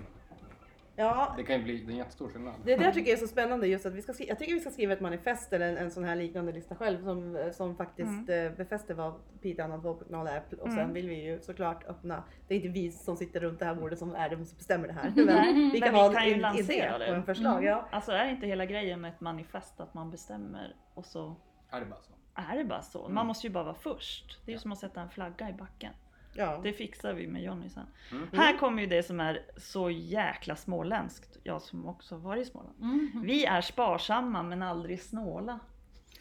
Ja, 0.96 1.34
det 1.36 1.42
kan 1.44 1.56
ju 1.56 1.62
bli 1.62 1.76
det 1.78 1.84
är 1.86 1.90
en 1.92 1.96
jättestor 1.96 2.28
skillnad. 2.28 2.54
det 2.64 2.76
där 2.76 2.92
tycker 2.92 3.10
jag 3.10 3.16
är 3.16 3.20
så 3.20 3.28
spännande 3.28 3.66
just 3.66 3.86
att 3.86 3.92
vi 3.94 4.02
ska 4.02 4.12
skriva, 4.12 4.28
jag 4.28 4.38
tycker 4.38 4.54
vi 4.54 4.60
ska 4.60 4.70
skriva 4.70 4.92
ett 4.92 5.00
manifest 5.00 5.52
eller 5.52 5.68
en, 5.68 5.76
en 5.76 5.90
sån 5.90 6.04
här 6.04 6.16
liknande 6.16 6.52
lista 6.52 6.74
själv 6.76 7.04
som, 7.04 7.50
som 7.52 7.76
faktiskt 7.76 8.28
eh, 8.28 8.50
befäster 8.56 8.94
vad 8.94 9.14
Piteåandan 9.40 9.82
2.0 9.82 10.28
är 10.28 10.42
och 10.60 10.68
sen 10.68 10.78
Mm. 10.78 10.92
vill 10.92 11.08
vi 11.08 11.24
ju 11.24 11.40
såklart 11.40 11.84
öppna, 11.88 12.22
det 12.48 12.54
är 12.54 12.56
inte 12.56 12.68
vi 12.68 12.90
som 12.92 13.16
sitter 13.16 13.40
runt 13.40 13.58
det 13.58 13.64
här 13.64 13.74
bordet 13.74 13.98
som 13.98 14.14
är 14.14 14.28
de 14.28 14.44
som 14.44 14.56
bestämmer 14.58 14.86
det 14.88 14.94
här. 14.94 15.12
Men 15.16 15.54
vi 15.54 15.80
men 15.80 15.80
kan 15.80 15.94
vi 15.94 16.00
ha 16.00 16.12
kan 16.12 16.26
ju 16.28 16.32
en 16.34 16.40
lansera 16.40 16.96
idé 16.96 17.04
det. 17.04 17.16
en 17.16 17.22
förslag. 17.24 17.52
Mm. 17.56 17.64
Ja. 17.64 17.88
Alltså 17.90 18.12
är 18.12 18.30
inte 18.30 18.46
hela 18.46 18.64
grejen 18.66 19.00
med 19.00 19.08
ett 19.12 19.20
manifest 19.20 19.80
att 19.80 19.94
man 19.94 20.10
bestämmer 20.10 20.76
och 20.94 21.06
så 21.06 21.36
Är 21.70 21.80
det 21.80 21.86
bara 21.86 22.00
så? 22.02 22.12
är 22.34 22.56
det 22.58 22.64
bara 22.64 22.82
så. 22.82 23.02
Man 23.02 23.10
Mm. 23.10 23.26
måste 23.26 23.46
ju 23.46 23.52
bara 23.52 23.64
vara 23.64 23.74
först. 23.74 24.40
Det 24.44 24.50
är 24.50 24.54
ju 24.54 24.58
som 24.58 24.72
att 24.72 24.78
sätta 24.78 25.00
en 25.00 25.08
flagga 25.10 25.48
i 25.50 25.52
backen. 25.52 25.92
Ja. 26.34 26.60
Det 26.62 26.72
fixar 26.72 27.14
vi 27.14 27.26
med 27.26 27.42
Jonny 27.42 27.68
sen. 27.68 27.86
Mm. 28.10 28.28
Här 28.32 28.58
kommer 28.58 28.82
ju 28.82 28.88
det 28.88 29.02
som 29.02 29.20
är 29.20 29.42
så 29.56 29.90
jäkla 29.90 30.56
småländskt. 30.56 31.38
Jag 31.42 31.62
som 31.62 31.86
också 31.86 32.16
varit 32.16 32.46
i 32.46 32.50
Småland. 32.50 32.80
Mm. 32.80 33.22
Vi 33.24 33.44
är 33.44 33.60
sparsamma 33.60 34.42
men 34.42 34.62
aldrig 34.62 35.02
snåla. 35.02 35.60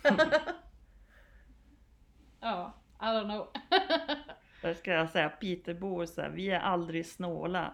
Ja, 2.42 2.74
I 3.02 3.04
don't 3.04 3.24
know. 3.24 3.48
Där 4.62 4.74
ska 4.74 4.92
jag 4.92 5.10
säga 5.10 5.30
Peterbor 5.30 6.06
så 6.06 6.22
här, 6.22 6.30
vi 6.30 6.50
är 6.50 6.60
aldrig 6.60 7.06
snåla. 7.06 7.74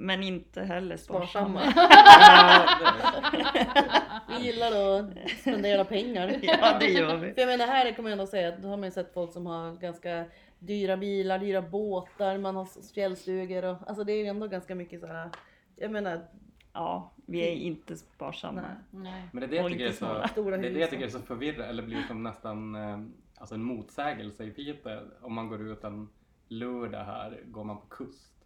Men 0.00 0.22
inte 0.22 0.62
heller 0.62 0.96
sparsamma. 0.96 1.60
Sparsamma. 1.70 3.02
Vi 4.28 4.44
gillar 4.44 4.98
att 4.98 5.30
spendera 5.40 5.84
pengar. 5.84 6.38
ja 6.42 6.76
det 6.80 6.86
gör 6.86 7.16
vi. 7.16 7.32
För 7.32 7.40
jag 7.40 7.48
menar 7.48 7.66
här 7.66 7.92
kommer 7.92 8.10
jag 8.10 8.18
ändå 8.18 8.26
säga 8.26 8.48
att 8.48 8.62
då 8.62 8.68
har 8.68 8.76
man 8.76 8.84
ju 8.84 8.90
sett 8.90 9.14
folk 9.14 9.32
som 9.32 9.46
har 9.46 9.76
ganska 9.76 10.24
dyra 10.58 10.96
bilar, 10.96 11.38
dyra 11.38 11.62
båtar, 11.62 12.38
man 12.38 12.56
har 12.56 12.92
fjällstugor 12.94 13.64
och 13.64 13.76
alltså 13.86 14.04
det 14.04 14.12
är 14.12 14.16
ju 14.16 14.26
ändå 14.26 14.46
ganska 14.46 14.74
mycket 14.74 15.00
så 15.00 15.06
här. 15.06 15.30
Jag 15.76 15.90
menar, 15.90 16.20
Ja, 16.72 17.12
vi 17.26 17.48
är 17.48 17.52
inte 17.52 17.96
sparsamma. 17.96 18.60
Nej. 18.60 18.70
Nej. 18.90 19.28
Men 19.32 19.40
det 19.40 19.46
är 19.46 19.50
det 19.50 19.56
jag 19.56 19.72
tycker 19.72 19.86
är 19.86 19.92
så, 19.92 20.40
det 20.44 20.50
är 20.50 20.58
det 20.58 20.80
jag 20.80 20.90
tycker 20.90 21.04
är 21.04 21.08
så 21.08 21.20
förvirrande 21.20 21.66
eller 21.66 21.82
blir 21.82 22.02
som 22.02 22.22
nästan 22.22 22.74
eh, 22.74 22.98
alltså 23.34 23.54
en 23.54 23.62
motsägelse 23.62 24.44
i 24.44 24.50
Piteå. 24.50 25.00
Om 25.20 25.34
man 25.34 25.48
går 25.48 25.62
ut 25.62 25.84
en 25.84 26.08
lördag 26.48 27.04
här, 27.04 27.40
går 27.44 27.64
man 27.64 27.80
på 27.80 27.86
kust. 27.86 28.39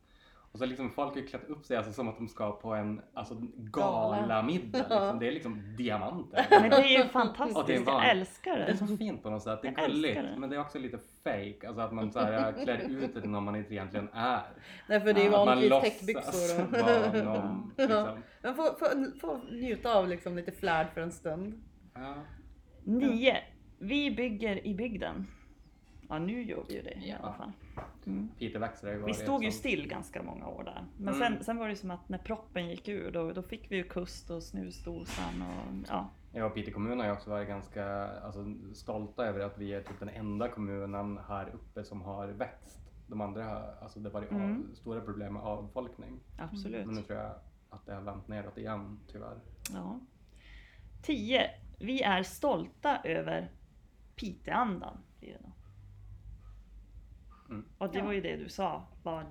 Och 0.54 0.60
så 0.60 0.66
liksom 0.66 0.90
folk 0.90 1.14
har 1.14 1.20
ju 1.20 1.26
klätt 1.26 1.44
upp 1.48 1.64
sig 1.64 1.76
alltså, 1.76 1.92
som 1.92 2.08
att 2.08 2.16
de 2.16 2.28
ska 2.28 2.52
på 2.52 2.74
en 2.74 3.00
alltså, 3.14 3.36
galamiddag. 3.56 4.78
Liksom. 4.78 5.18
Det 5.18 5.28
är 5.28 5.32
liksom 5.32 5.76
diamanter. 5.76 6.46
Men 6.50 6.70
det 6.70 6.76
är 6.76 6.88
ju 6.88 6.96
Och 6.98 7.02
det 7.02 7.04
är 7.04 7.08
fantastiskt, 7.08 7.86
jag 7.86 8.10
älskar 8.10 8.56
Det 8.56 8.62
är 8.62 8.66
det. 8.66 8.76
så 8.76 8.96
fint 8.96 9.22
på 9.22 9.30
något 9.30 9.42
sätt. 9.42 9.58
Det 9.62 9.68
är 9.68 9.74
Jag 9.78 9.90
gulligt. 9.90 10.14
det. 10.14 10.34
Men 10.38 10.50
det 10.50 10.56
är 10.56 10.60
också 10.60 10.78
lite 10.78 10.98
fake. 11.24 11.68
Alltså 11.68 11.80
att 11.82 11.92
man 11.92 12.12
så 12.12 12.18
här, 12.18 12.52
klär 12.64 12.78
ut 12.78 13.14
det 13.14 13.20
till 13.20 13.30
någon 13.30 13.44
man 13.44 13.56
inte 13.56 13.74
egentligen 13.74 14.08
är. 14.12 14.42
nej 14.88 15.00
för 15.00 15.12
det 15.12 15.20
är 15.20 15.24
ju 15.24 15.30
vanligtvis 15.30 15.98
täckbyxor 15.98 16.82
vara 16.82 17.24
någon. 17.24 17.72
Liksom. 17.78 18.18
Man 18.42 18.54
får, 18.54 18.64
får, 18.78 19.18
får 19.20 19.52
njuta 19.52 19.94
av 19.94 20.08
liksom 20.08 20.36
lite 20.36 20.52
flärd 20.52 20.86
för 20.94 21.00
en 21.00 21.12
stund. 21.12 21.62
Ja. 21.94 22.14
Nio. 22.84 23.36
Vi 23.78 24.10
bygger 24.10 24.66
i 24.66 24.74
bygden. 24.74 25.26
Ja 26.08 26.18
nu 26.18 26.42
gör 26.42 26.64
vi 26.68 26.74
ju 26.74 26.82
det 26.82 26.94
i 27.06 27.14
alla 27.22 27.32
fall. 27.32 27.52
Mm. 28.06 28.28
Peter 28.38 28.58
växer 28.58 28.86
har 28.88 28.94
ju 28.94 29.04
Vi 29.04 29.14
stod 29.14 29.44
ju 29.44 29.50
sånt- 29.50 29.58
still 29.60 29.88
ganska 29.88 30.22
många 30.22 30.46
år 30.48 30.64
där. 30.64 30.84
Men 30.96 31.14
Mm. 31.14 31.18
sen, 31.34 31.44
sen 31.44 31.56
var 31.56 31.68
det 31.68 31.76
som 31.76 31.90
att 31.90 32.08
när 32.08 32.18
proppen 32.18 32.68
gick 32.68 32.88
ur 32.88 33.10
då, 33.12 33.32
då 33.32 33.42
fick 33.42 33.70
vi 33.72 33.76
ju 33.76 33.84
kust 33.84 34.30
och 34.30 34.42
snusdosan 34.42 35.42
och 35.42 35.88
ja. 35.88 36.10
Ja, 36.32 36.50
Piteå 36.50 36.74
kommun 36.74 36.98
har 36.98 37.06
ju 37.06 37.12
också 37.12 37.30
varit 37.30 37.48
ganska 37.48 37.86
alltså, 38.08 38.54
stolta 38.74 39.26
över 39.26 39.40
att 39.40 39.58
vi 39.58 39.72
är 39.74 39.80
typ 39.82 39.98
den 40.00 40.08
enda 40.08 40.48
kommunen 40.48 41.18
här 41.28 41.48
uppe 41.54 41.84
som 41.84 42.02
har 42.02 42.28
växt. 42.28 42.78
De 43.06 43.20
andra 43.20 43.44
har, 43.44 43.74
alltså 43.82 44.00
det 44.00 44.10
varit 44.10 44.30
Mm. 44.30 44.42
av, 44.70 44.74
stora 44.74 45.00
problem 45.00 45.32
med 45.32 45.42
avfolkning. 45.42 46.20
Absolut. 46.38 46.86
Men 46.86 46.94
nu 46.94 47.02
tror 47.02 47.18
jag 47.18 47.34
att 47.70 47.86
det 47.86 47.94
har 47.94 48.00
vänt 48.02 48.28
neråt 48.28 48.58
igen 48.58 48.98
tyvärr. 49.12 49.40
Ja. 49.72 50.00
10. 51.02 51.50
Vi 51.78 52.02
är 52.02 52.22
stolta 52.22 52.98
över 53.04 53.50
Piteandan. 54.16 54.98
blir 55.20 55.32
det 55.32 55.38
då. 55.42 55.52
Mm. 57.54 57.64
Och 57.78 57.92
det 57.92 58.02
var 58.02 58.12
ju 58.12 58.20
det 58.20 58.36
du 58.36 58.48
sa, 58.48 58.82
var 59.02 59.24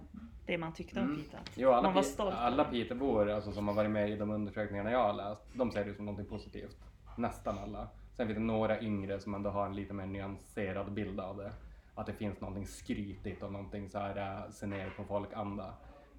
det 0.46 0.58
man 0.58 0.74
tyckte 0.74 1.00
om 1.00 1.06
Mm. 1.06 1.18
Piteå. 1.18 1.40
Jo, 1.56 1.70
alla, 1.70 1.82
Man 1.88 1.94
var 1.96 2.02
stolt. 2.02 2.36
alla 2.36 2.64
Pitebor 2.64 3.30
alltså, 3.30 3.52
som 3.52 3.68
har 3.68 3.76
varit 3.76 3.92
med 3.92 4.10
i 4.10 4.16
de 4.16 4.32
undersökningarna 4.32 4.92
jag 4.92 5.00
har 5.04 5.14
läst, 5.14 5.42
de 5.54 5.72
ser 5.72 5.86
det 5.86 5.94
som 5.94 6.06
någonting 6.06 6.30
positivt. 6.30 6.78
Nästan 7.18 7.58
alla. 7.58 7.88
Sen 8.18 8.28
finns 8.28 8.38
det 8.38 8.44
några 8.44 8.82
yngre 8.82 9.20
som 9.20 9.34
ändå 9.36 9.50
har 9.50 9.66
en 9.66 9.76
lite 9.76 9.94
mer 9.94 10.06
nyanserad 10.06 10.92
bild 10.92 11.20
av 11.20 11.38
det. 11.38 11.52
Att 11.96 12.06
det 12.06 12.14
finns 12.14 12.42
någonting 12.42 12.66
skrytigt 12.68 13.44
och 13.44 13.52
någonting 13.52 13.90
så 13.90 14.00
här, 14.00 14.44
äh, 14.46 14.52
se 14.52 14.68
ner 14.68 14.90
på 14.90 15.04
folk-anda. 15.04 15.74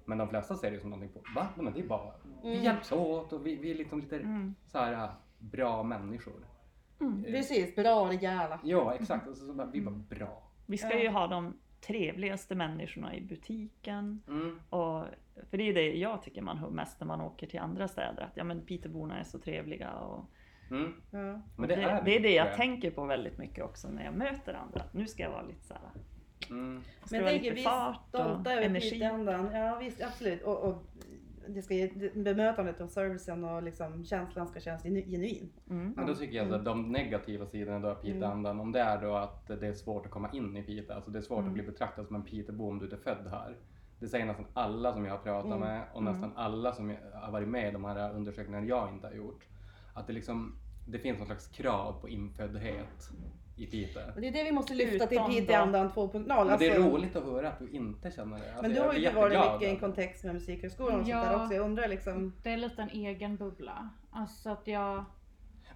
Men 0.05 0.17
de 0.17 0.29
flesta 0.29 0.55
ser 0.55 0.71
det 0.71 0.79
som 0.79 0.89
någonting 0.89 1.13
på, 1.13 1.19
va? 1.35 1.47
Nej, 1.55 1.63
men 1.65 1.73
det 1.73 1.79
är 1.79 1.87
bara, 1.87 2.11
vi 2.43 2.63
hjälps 2.63 2.91
åt 2.91 3.33
och 3.33 3.45
vi, 3.45 3.55
vi 3.55 3.71
är 3.71 3.75
liksom 3.75 3.99
lite 3.99 4.15
Mm. 4.19 4.55
så 4.67 4.77
här 4.77 4.93
äh, 4.93 5.09
bra 5.39 5.83
människor. 5.83 6.33
Precis, 7.25 7.75
bra 7.75 8.09
rejäla. 8.09 8.59
Ja 8.63 8.93
exakt, 8.93 9.27
och 9.27 9.35
så, 9.37 9.45
så 9.45 9.53
bara, 9.53 9.67
vi 9.67 9.81
bara 9.81 9.95
bra. 9.95 10.41
Vi 10.65 10.77
ska 10.77 11.01
ju 11.03 11.09
ha 11.09 11.27
de 11.27 11.57
trevligaste 11.81 12.55
människorna 12.55 13.15
i 13.15 13.21
butiken. 13.21 14.21
Mm. 14.27 14.59
Och, 14.69 15.05
för 15.49 15.57
det 15.57 15.63
är 15.63 15.73
det 15.73 15.93
jag 15.93 16.23
tycker 16.23 16.41
man 16.41 16.57
hör 16.57 16.69
mest 16.69 16.99
när 16.99 17.07
man 17.07 17.21
åker 17.21 17.47
till 17.47 17.59
andra 17.59 17.87
städer. 17.87 18.23
Att 18.23 18.37
ja 18.37 18.43
men 18.43 18.61
Piteborna 18.61 19.19
är 19.19 19.23
så 19.23 19.39
trevliga. 19.39 19.91
Och 19.91 20.25
Mm. 20.71 20.93
Ja. 21.11 21.41
Men 21.55 21.69
det, 21.69 21.75
det, 21.75 22.01
det, 22.05 22.11
är 22.11 22.19
är 22.19 22.19
det 22.19 22.33
jag 22.33 22.55
tänker 22.55 22.91
på 22.91 23.05
väldigt 23.05 23.37
mycket 23.37 23.63
också 23.63 23.87
när 23.87 24.05
jag 24.05 24.13
möter 24.13 24.53
andra. 24.53 24.81
Nu 24.91 25.07
ska 25.07 25.23
jag 25.23 25.29
vara 25.29 25.41
lite 25.41 25.65
såhär. 25.65 25.81
Mm. 26.49 26.81
Men 27.11 27.19
jag 27.19 27.29
tänker 27.29 27.43
lite 27.43 27.55
vi 27.55 27.61
är 27.61 27.63
fart 27.63 28.07
stolta 28.07 28.37
och 28.37 28.51
över 28.51 28.61
energi. 28.61 28.89
Piteandan. 28.89 29.49
Ja 29.53 29.77
visst, 29.79 30.01
absolut. 30.01 30.43
Och, 30.43 30.63
och 30.63 30.83
det 31.47 31.61
ska, 31.61 31.73
ge- 31.73 32.11
bemötandet 32.15 32.81
och 32.81 32.89
servicen 32.89 33.43
och 33.43 33.63
liksom 33.63 34.05
känslan 34.05 34.47
ska 34.47 34.59
kännas 34.59 34.83
genu- 34.85 35.05
genuin. 35.09 35.49
Mm. 35.69 35.93
Men 35.95 36.07
då 36.07 36.15
tycker 36.15 36.37
jag 36.37 36.53
att 36.53 36.65
de 36.65 36.91
negativa 36.91 37.45
sidorna 37.45 37.79
då 37.79 37.87
av 37.89 37.95
Piteandan, 37.95 38.59
om 38.59 38.71
det 38.71 38.79
är 38.79 39.01
då 39.01 39.15
att 39.15 39.47
det 39.47 39.67
är 39.67 39.73
svårt 39.73 40.05
att 40.05 40.11
komma 40.11 40.29
in 40.33 40.57
i 40.57 40.63
Piteå, 40.63 40.95
alltså 40.95 41.11
det 41.11 41.19
är 41.19 41.21
svårt 41.21 41.45
att 41.45 41.51
bli 41.53 41.63
betraktad 41.63 42.07
som 42.07 42.15
en 42.15 42.23
Pitebo 42.23 42.69
om 42.69 42.79
du 42.79 42.85
inte 42.85 42.95
är 42.95 43.15
född 43.15 43.27
här. 43.31 43.57
Det 43.99 44.07
säger 44.07 44.25
nästan 44.25 44.45
alla 44.53 44.93
som 44.93 45.05
jag 45.05 45.11
har 45.11 45.17
pratat 45.17 45.59
med 45.59 45.83
och 45.93 46.03
nästan 46.03 46.31
alla 46.35 46.71
som 46.71 46.95
har 47.13 47.31
varit 47.31 47.47
med 47.47 47.69
i 47.69 47.71
de 47.71 47.85
här 47.85 48.13
undersökningarna 48.13 48.67
jag 48.67 48.89
inte 48.89 49.07
har 49.07 49.13
gjort. 49.13 49.45
Att 49.93 50.07
det 50.07 50.13
liksom, 50.13 50.55
det 50.87 50.99
finns 50.99 51.17
någon 51.17 51.25
slags 51.27 51.47
krav 51.47 52.01
på 52.01 52.09
inföddhet 52.09 53.09
i 53.55 53.65
Piteå. 53.65 54.01
Och 54.15 54.21
det 54.21 54.27
är 54.27 54.31
det 54.31 54.43
vi 54.43 54.51
måste 54.51 54.73
lyfta 54.73 55.07
till 55.07 55.19
Piteandan 55.27 55.89
2.0. 55.89 56.11
Men 56.13 56.27
det 56.59 56.67
är 56.67 56.75
alltså. 56.75 56.89
roligt 56.89 57.15
att 57.15 57.23
höra 57.23 57.47
att 57.49 57.59
du 57.59 57.69
inte 57.69 58.11
känner 58.11 58.37
det. 58.39 58.45
Alltså, 58.49 58.61
Men 58.61 58.73
du 58.73 58.81
har 58.81 58.93
ju 58.93 59.11
varit 59.11 59.39
mycket 59.53 59.61
i 59.61 59.71
en 59.71 59.79
kontext 59.79 60.23
med 60.23 60.33
Musikhögskolan 60.33 60.99
och 61.01 61.07
Ja. 61.07 61.21
sånt 61.21 61.31
där 61.31 61.41
också. 61.43 61.53
Jag 61.55 61.65
undrar 61.65 61.87
liksom. 61.87 62.33
Det 62.43 62.49
är 62.49 62.57
lite 62.57 62.81
en 62.81 62.89
egen 62.89 63.35
bubbla. 63.37 63.89
Alltså 64.11 64.49
att 64.49 64.67
jag... 64.67 65.05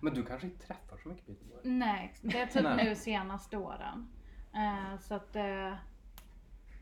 Men 0.01 0.13
du 0.13 0.25
kanske 0.25 0.47
inte 0.47 0.67
träffar 0.67 0.97
så 1.03 1.09
mycket 1.09 1.25
Pitebor? 1.25 1.59
Nej, 1.63 2.13
det 2.21 2.39
är 2.39 2.45
typ 2.45 2.63
Nej. 2.63 2.85
nu 2.85 2.95
senaste 2.95 3.57
åren. 3.57 4.07
Eh, 4.53 4.99
så 4.99 5.13
att 5.13 5.35
eh, 5.35 5.73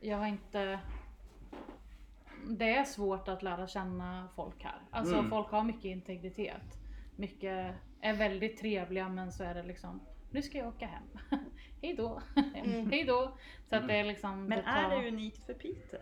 jag 0.01 0.17
har 0.17 0.27
inte... 0.27 0.79
Det 2.49 2.75
är 2.75 2.83
svårt 2.83 3.27
att 3.27 3.43
lära 3.43 3.67
känna 3.67 4.27
folk 4.35 4.63
här. 4.63 4.81
Alltså 4.91 5.13
Mm. 5.15 5.29
folk 5.29 5.47
har 5.51 5.63
mycket 5.63 5.85
integritet. 5.85 6.79
Mycket 7.15 7.75
är 8.01 8.13
väldigt 8.13 8.57
trevliga 8.57 9.09
men 9.09 9.31
så 9.31 9.43
är 9.43 9.53
det 9.53 9.63
liksom 9.63 9.99
nu 10.37 10.43
ska 10.43 10.57
jag 10.57 10.67
åka 10.67 10.87
hem. 10.87 11.03
Hej 11.81 11.93
då. 11.93 12.21
Hej 12.91 13.03
då. 13.03 13.37
Så 13.69 13.75
att 13.75 13.87
det 13.87 13.93
är 13.93 14.03
liksom. 14.03 14.45
Men 14.45 14.63
tar- 14.63 14.71
är 14.71 15.01
det 15.01 15.07
unikt 15.07 15.45
för 15.45 15.53
Piteå? 15.53 15.99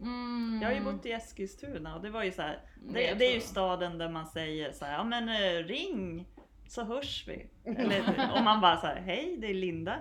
Mm. 0.00 0.58
Jag 0.62 0.68
har 0.68 0.74
ju 0.74 0.80
bott 0.84 1.06
i 1.06 1.12
Eskilstuna 1.12 1.94
och 1.96 2.02
det 2.02 2.10
var 2.10 2.22
ju 2.24 2.32
så 2.32 2.42
här, 2.42 2.60
Det 2.88 2.92
det, 3.06 3.14
det 3.14 3.24
är 3.26 3.34
ju 3.34 3.40
staden 3.40 3.98
där 3.98 4.08
man 4.08 4.26
säger 4.26 4.72
så 4.72 4.84
här, 4.84 4.92
ja 4.92 5.04
men 5.04 5.28
eh, 5.28 5.64
ring 5.64 6.26
så 6.68 6.84
hörs 6.84 7.28
vi. 7.28 7.46
Eller 7.64 8.30
om 8.38 8.44
man 8.44 8.60
bara 8.60 8.76
säger 8.76 9.00
hej 9.02 9.36
det 9.40 9.46
är 9.50 9.54
Linda. 9.54 9.96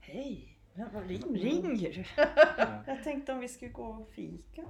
Hej, 0.00 0.58
ring. 1.06 1.36
ringer 1.36 1.92
du? 1.92 2.04
Jag 2.92 3.04
tänkte 3.04 3.32
om 3.32 3.40
vi 3.40 3.48
skulle 3.48 3.70
gå 3.70 3.84
och 3.84 4.10
fika. 4.14 4.62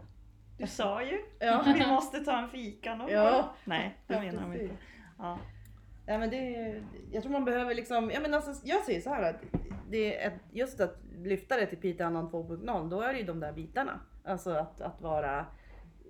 Du 0.58 0.66
sa 0.66 1.02
ju, 1.02 1.18
Ja. 1.40 1.62
vi 1.78 1.86
måste 1.86 2.20
ta 2.24 2.38
en 2.38 2.48
fika 2.48 2.94
någon 2.94 3.10
Ja. 3.10 3.30
gång. 3.30 3.44
Nej, 3.64 3.98
det 4.06 4.20
menar 4.20 4.42
de 4.42 4.52
inte. 4.52 4.76
Ja. 5.18 5.38
Ja, 6.06 6.18
men 6.18 6.30
det, 6.30 6.82
jag 7.12 7.22
tror 7.22 7.32
man 7.32 7.44
behöver 7.44 7.74
liksom, 7.74 8.10
ja, 8.10 8.20
men 8.20 8.34
alltså, 8.34 8.66
jag 8.66 8.84
säger 8.84 9.00
så 9.00 9.10
här 9.10 9.22
att 9.22 9.42
det 9.90 10.16
är 10.16 10.28
ett, 10.28 10.40
just 10.52 10.80
att 10.80 10.98
lyfta 11.22 11.56
det 11.56 11.66
till 11.66 11.78
Piteandan 11.78 12.30
2.0, 12.30 12.90
då 12.90 13.00
är 13.00 13.12
det 13.12 13.18
ju 13.18 13.24
de 13.24 13.40
där 13.40 13.52
bitarna. 13.52 14.00
Alltså 14.24 14.50
att, 14.50 14.80
att 14.80 15.00
vara 15.00 15.46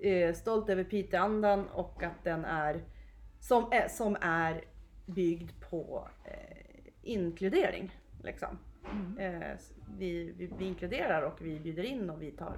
eh, 0.03 0.35
stolt 0.35 0.69
över 0.69 0.85
Piteandan 0.85 1.69
och 1.69 2.03
att 2.03 2.25
den 2.25 2.45
är 2.45 2.85
som 3.41 3.69
är, 3.73 3.89
som 3.89 4.17
är 4.21 4.65
byggd 5.07 5.51
på 5.71 6.09
eh, 6.25 6.93
inkludering. 7.03 7.91
Liksom. 8.23 8.59
Eh, 9.19 9.59
vi, 9.99 10.33
vi, 10.37 10.51
vi 10.59 10.65
inkluderar 10.65 11.23
och 11.23 11.47
vi 11.47 11.61
bjuder 11.61 11.85
in 11.85 12.11
och 12.11 12.23
vi 12.23 12.31
tar 12.31 12.57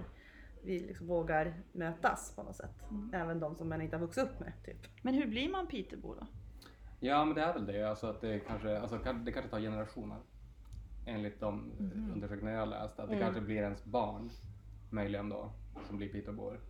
vi 0.67 0.81
liksom 0.81 1.07
vågar 1.07 1.55
mötas 1.73 2.33
på 2.37 2.43
något 2.43 2.57
sätt. 2.57 2.83
Även 3.13 3.41
de 3.41 3.57
som 3.57 3.69
man 3.69 3.83
inte 3.83 3.97
har 3.97 4.01
vuxit 4.01 4.25
upp 4.25 4.41
med. 4.41 4.53
Typ. 4.65 5.03
Men 5.03 5.15
hur 5.15 5.27
blir 5.27 5.49
man 5.49 5.67
Pitebo 5.67 6.15
då? 6.15 6.27
Ja 7.01 7.25
men 7.25 7.35
det 7.35 7.43
är 7.43 7.53
väl 7.53 7.67
det, 7.67 7.83
alltså 7.83 8.07
att 8.07 8.21
det 8.21 8.39
kanske, 8.41 8.79
alltså, 8.81 8.99
kan- 8.99 9.25
det 9.25 9.33
kanske 9.33 9.51
tar 9.51 9.61
generationer. 9.61 10.19
Enligt 11.07 11.41
de 11.41 11.59
Mhm. 11.79 12.11
undersökningar 12.15 12.55
jag 12.55 12.69
läst. 12.69 12.99
Att 13.01 13.09
det 13.09 13.15
Mm. 13.15 13.25
kanske 13.27 13.41
blir 13.41 13.57
ens 13.57 13.85
barn, 13.85 14.31
möjligen 14.91 15.29
då, 15.29 15.51
som 15.89 15.97
blir 15.97 16.09
Pitebor. 16.09 16.61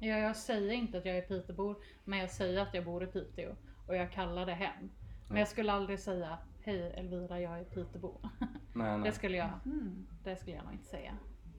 Ja, 0.00 0.16
jag 0.18 0.36
säger 0.36 0.70
inte 0.72 0.98
att 0.98 1.04
jag 1.04 1.16
är 1.16 1.22
Pitebor, 1.22 1.76
men 2.04 2.18
jag 2.18 2.30
säger 2.30 2.60
att 2.62 2.74
jag 2.74 2.84
bor 2.84 3.04
i 3.04 3.06
Piteå 3.06 3.54
och 3.86 3.96
jag 3.96 4.12
kallar 4.12 4.46
det 4.46 4.52
hem. 4.54 4.90
Men 5.28 5.38
jag 5.38 5.48
skulle 5.48 5.72
aldrig 5.72 5.98
säga 5.98 6.38
Hej 6.62 6.92
Elvira, 6.96 7.40
jag 7.40 7.60
är 7.60 7.64
Pitebo. 7.64 8.20
Nej, 8.74 8.98
nej. 8.98 9.00
Det 9.04 9.12
skulle 9.12 9.36
jag, 9.36 9.50
Mm. 9.64 10.06
det 10.24 10.36
skulle 10.36 10.56
jag 10.56 10.64
nog 10.64 10.72
inte 10.74 10.84
säga. 10.86 11.16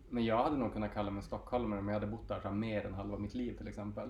Men 0.10 0.26
jag 0.26 0.44
hade 0.44 0.58
nog 0.58 0.74
kunnat 0.74 0.94
kalla 0.94 1.12
mig 1.12 1.24
stockholmare 1.24 1.80
om 1.80 1.88
jag 1.88 1.94
hade 1.94 2.08
bott 2.08 2.28
där 2.28 2.40
så 2.40 2.52
mer 2.52 2.86
än 2.86 2.94
halva 2.94 3.18
mitt 3.18 3.34
liv 3.34 3.58
till 3.58 3.68
exempel. 3.68 4.10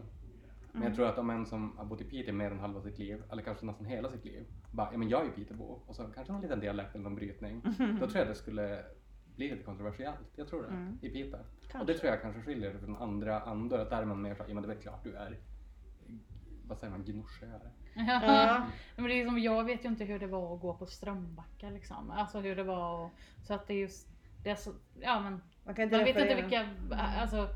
Men 0.72 0.82
Mm. 0.82 0.88
jag 0.88 0.96
tror 0.96 1.08
att 1.08 1.18
om 1.18 1.30
en 1.30 1.46
som 1.46 1.78
har 1.78 1.86
bott 1.86 2.02
i 2.02 2.04
Piteå 2.04 2.34
mer 2.34 2.52
än 2.52 2.60
halva 2.60 2.82
sitt 2.82 2.98
liv, 3.00 3.24
eller 3.32 3.44
kanske 3.44 3.66
nästan 3.66 3.86
hela 3.86 4.10
sitt 4.12 4.26
liv, 4.26 4.46
bara 4.72 4.90
ja 4.92 4.98
men 4.98 5.10
jag 5.10 5.22
är 5.22 5.26
ju 5.26 5.32
Pitebo 5.32 5.64
och 5.64 5.96
så 5.96 6.04
kanske 6.04 6.34
någon 6.34 6.42
liten 6.42 6.60
dialekt 6.60 6.96
eller 6.96 7.04
någon 7.04 7.16
brytning. 7.16 7.62
Då 8.00 8.08
tror 8.08 8.18
jag 8.18 8.28
det 8.28 8.36
skulle 8.36 8.86
bli 9.36 9.50
lite 9.50 9.64
kontroversiellt. 9.64 10.18
Jag 10.36 10.48
tror 10.48 10.62
det. 10.62 10.68
Mm. 10.68 11.00
I 11.02 11.10
Piteå. 11.10 11.40
Och 11.80 11.86
det 11.86 11.94
tror 11.94 12.12
jag 12.12 12.22
kanske 12.22 12.42
skiljer 12.42 12.74
det 12.74 12.80
från 12.80 12.96
andra 12.96 13.42
andor. 13.42 13.80
Att 13.80 13.90
där 13.90 14.02
är 14.02 14.06
man 14.06 14.22
mer 14.22 14.36
så 14.36 14.44
ja 14.48 14.54
men 14.54 14.64
det 14.64 14.70
är 14.70 14.74
väl 14.74 14.84
klart 14.84 15.04
du 15.04 15.16
är, 15.16 15.38
vad 16.68 16.78
säger 16.78 16.92
man, 16.92 17.04
gnosjöare. 17.04 17.72
Ja. 17.96 18.66
Men 18.96 19.06
det 19.06 19.22
är 19.22 19.26
som, 19.26 19.40
jag 19.40 19.64
vet 19.64 19.86
ju 19.86 19.90
inte 19.90 20.04
hur 20.04 20.20
det 20.20 20.28
var 20.28 20.56
att 20.56 20.62
gå 20.62 20.74
på 20.74 20.86
Strömbacka 20.86 21.70
liksom. 21.70 22.12
Alltså 22.12 22.40
hur 22.40 22.56
det 22.56 22.64
var 22.64 23.06
och, 23.06 23.12
Så 23.44 23.54
att 23.54 23.68
det 23.68 23.74
är 23.74 23.78
just, 23.78 24.08
det 24.44 24.50
är 24.50 24.56
så, 24.56 24.72
ja 25.02 25.20
men 25.20 25.42
Man 25.66 25.76
kan 25.76 25.84
inte 25.84 25.96
man 25.98 26.06
vet 26.06 26.18
inte 26.18 26.36
vilka, 26.36 26.70
alltså 27.22 27.48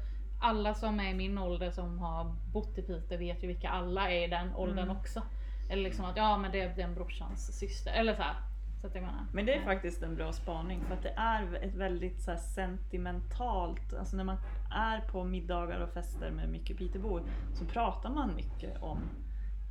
alla 0.42 0.74
som 0.74 1.00
är 1.00 1.10
i 1.10 1.14
min 1.14 1.38
ålder 1.38 1.72
som 1.72 2.00
har 2.00 2.36
bott 2.54 2.78
i 2.78 2.82
Piteå 2.82 3.18
vet 3.18 3.44
ju 3.44 3.48
vilka 3.48 3.70
alla 3.70 4.12
är 4.12 4.24
i 4.24 4.28
den 4.28 4.56
åldern 4.56 4.84
Mm. 4.89 4.98
också. 4.98 5.22
Eller 5.70 5.84
liksom 5.84 6.06
att 6.06 6.18
ja 6.18 6.38
men 6.38 6.52
det 6.52 6.62
är 6.62 6.76
den 6.76 6.96
brorsans 6.96 7.60
syster 7.60 7.92
eller 7.94 8.16
så 8.16 8.22
här. 8.22 8.36
Så 8.82 8.88
att 8.88 8.96
jag 8.96 9.04
menar. 9.04 9.26
Men 9.34 9.46
det 9.46 9.54
är 9.54 9.62
faktiskt 9.64 10.04
en 10.04 10.16
bra 10.16 10.32
spaning 10.34 10.82
för 10.88 10.94
att 10.94 11.04
det 11.04 11.14
är 11.18 11.64
ett 11.64 11.76
väldigt 11.76 12.22
så 12.22 12.36
sentimentalt, 12.38 13.94
alltså 13.94 14.18
när 14.18 14.24
man 14.24 14.38
är 14.72 15.00
på 15.02 15.24
middagar 15.24 15.80
och 15.80 15.89
fester 15.89 16.32
med 16.32 16.50
mycket 16.50 16.78
Pitebor 16.78 17.24
så 17.54 17.66
pratar 17.66 18.10
man 18.10 18.36
mycket 18.36 18.82
om 18.82 19.00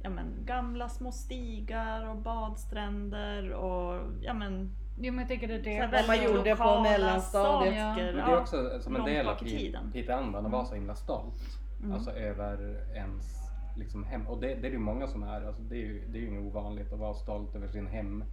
ja, 0.02 0.10
men, 0.10 0.26
gamla 0.44 0.88
små 0.88 1.12
stigar 1.12 2.08
och 2.08 2.16
badstränder 2.16 3.52
och 3.52 4.02
ja, 4.20 4.34
men, 4.34 4.70
Jo 5.02 5.12
men 5.12 5.18
jag 5.18 5.28
tänker 5.28 5.48
det 5.48 5.76
är 5.78 5.88
det. 5.88 6.04
Man 6.06 6.24
gjorde 6.24 6.56
på 6.56 6.80
mellanstadiet. 6.80 7.74
Ja. 7.76 7.94
det 7.94 8.20
är 8.20 8.40
också 8.40 8.80
som 8.80 8.96
en 8.96 9.04
del 9.04 9.28
av 9.28 9.34
tiden. 9.34 9.92
Piteå-andan 9.92 10.46
att 10.46 10.52
vara 10.52 10.64
så 10.64 10.74
himla 10.74 10.94
stolt. 10.94 11.58
Mm. 11.80 11.92
Alltså 11.92 12.10
över 12.10 12.84
ens 12.94 13.40
liksom, 13.76 14.04
hem. 14.04 14.26
Och 14.26 14.40
det, 14.40 14.46
det 14.46 14.52
är 14.54 14.62
det 14.62 14.68
ju 14.68 14.78
många 14.78 15.06
som 15.06 15.22
är. 15.22 15.46
Alltså, 15.46 15.62
det 15.62 15.74
är 15.74 15.86
ju 15.86 16.04
det 16.08 16.18
är 16.18 16.22
ju 16.22 16.28
inget 16.28 16.42
ovanligt 16.42 16.92
att 16.92 16.98
vara 16.98 17.14
stolt 17.14 17.54
över 17.54 17.68
sin 17.68 17.86
hem, 17.86 18.24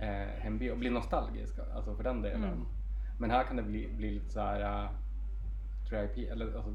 eh, 0.00 0.42
hemby 0.42 0.70
och 0.70 0.78
bli 0.78 0.90
nostalgisk 0.90 1.58
alltså 1.74 1.96
för 1.96 2.04
den 2.04 2.22
delen. 2.22 2.44
Mm. 2.44 2.66
Men 3.18 3.30
här 3.30 3.44
kan 3.44 3.56
det 3.56 3.62
bli, 3.62 3.88
bli 3.88 4.10
lite 4.10 4.30
så 4.30 4.40
här, 4.40 4.84
äh, 4.84 4.90
tror 5.88 6.00
jag, 6.00 6.18
eller 6.18 6.56
alltså, 6.56 6.74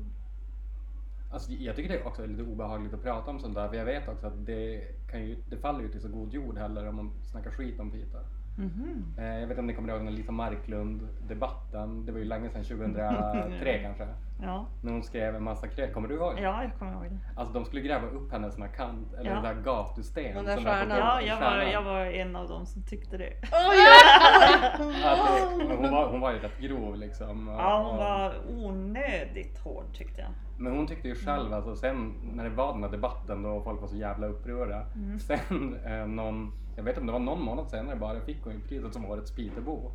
Alltså, 1.34 1.52
jag 1.52 1.76
tycker 1.76 1.90
det 1.90 2.00
är 2.00 2.08
också 2.08 2.26
lite 2.26 2.44
obehagligt 2.44 2.94
att 2.94 3.04
prata 3.04 3.32
om 3.32 3.40
sånt 3.40 3.56
där 3.56 3.68
för 3.68 3.76
jag 3.76 3.86
vet 3.86 4.08
också 4.08 4.28
att 4.28 4.46
det, 4.46 4.82
kan 5.12 5.22
ju, 5.26 5.38
det 5.50 5.58
faller 5.58 5.82
ju 5.82 5.90
till 5.90 6.02
så 6.02 6.08
god 6.08 6.34
jord 6.34 6.58
heller 6.58 6.88
om 6.88 6.96
man 6.96 7.12
snackar 7.24 7.52
skit 7.52 7.80
om 7.80 7.92
Piteå. 7.92 8.20
Mhm. 8.58 9.06
Eh, 9.18 9.26
Jag 9.26 9.40
vet 9.40 9.50
inte 9.50 9.60
om 9.60 9.68
ni 9.68 9.74
kommer 9.74 9.90
ihåg 9.94 10.06
den 10.06 10.16
Lisa 10.16 10.32
Marklund-debatten. 10.32 12.06
Det 12.06 12.12
var 12.12 12.20
ju 12.20 12.26
länge 12.26 12.50
sedan, 12.50 12.64
2003 12.64 13.80
kanske. 13.84 14.08
Ja. 14.44 14.66
När 14.84 14.92
hon 14.92 15.04
skrev 15.04 15.36
en 15.36 15.44
massa 15.44 15.68
grejer. 15.68 15.94
Kommer 15.94 16.08
du 16.08 16.16
ihåg 16.16 16.36
det? 16.36 16.42
ja, 16.42 16.64
jag 16.64 16.72
kommer 16.80 16.92
ihåg 16.94 17.04
det. 17.04 17.18
Alltså 17.36 17.54
de 17.54 17.66
skulle 17.66 17.82
gräva 17.82 18.08
upp 18.08 18.32
hennes 18.32 18.56
kant, 18.56 19.14
eller 19.20 19.30
Ja. 19.30 19.36
den 19.36 19.44
där 19.44 19.64
gatusten. 19.64 20.36
Den 20.36 20.46
där 20.46 20.58
stjärnan. 20.58 20.98
Ja, 20.98 21.22
jag 21.22 21.40
var, 21.40 21.58
jag 21.62 21.82
var 21.84 22.06
en 22.06 22.36
av 22.36 22.48
dem 22.48 22.66
som 22.66 22.84
tyckte 22.84 23.18
det. 23.18 23.34
Att 23.42 24.78
det, 25.60 25.66
men 25.68 25.78
hon, 25.78 25.92
var, 25.92 26.08
hon 26.12 26.20
var 26.22 26.32
ju 26.32 26.40
rätt 26.40 26.60
grov 26.60 26.98
liksom. 26.98 27.48
Ja, 27.48 27.78
hon 27.84 27.92
Och- 27.92 27.98
var 27.98 28.34
onödigt 28.66 29.60
hård 29.60 29.86
tyckte 29.94 30.22
jag. 30.22 30.30
Men 30.58 30.76
hon 30.78 30.88
tyckte 30.88 31.08
ju 31.08 31.16
själv, 31.16 31.54
alltså 31.54 31.76
sen 31.76 32.14
när 32.34 32.44
det 32.44 32.50
var 32.50 32.74
den 32.74 32.84
här 32.84 32.90
debatten 32.92 33.44
då 33.44 33.62
folk 33.62 33.82
var 33.82 33.88
så 33.88 33.96
jävla 33.96 34.28
upprörda. 34.28 34.86
Mm. 34.96 35.20
Sen 35.20 35.76
eh, 35.86 36.08
någon, 36.08 36.52
jag 36.82 36.86
vet 36.86 36.98
inte 36.98 37.02
om 37.02 37.08
det 37.08 37.14
var 37.14 37.36
någon 37.36 37.42
månad 37.42 37.68
senare 37.68 37.96
bara, 37.96 38.22
fick 38.22 38.44
hon 38.44 38.54
ju 38.54 38.60
priset 38.60 38.94
som 38.94 39.06
årets 39.06 39.32
Pitebo. 39.32 39.92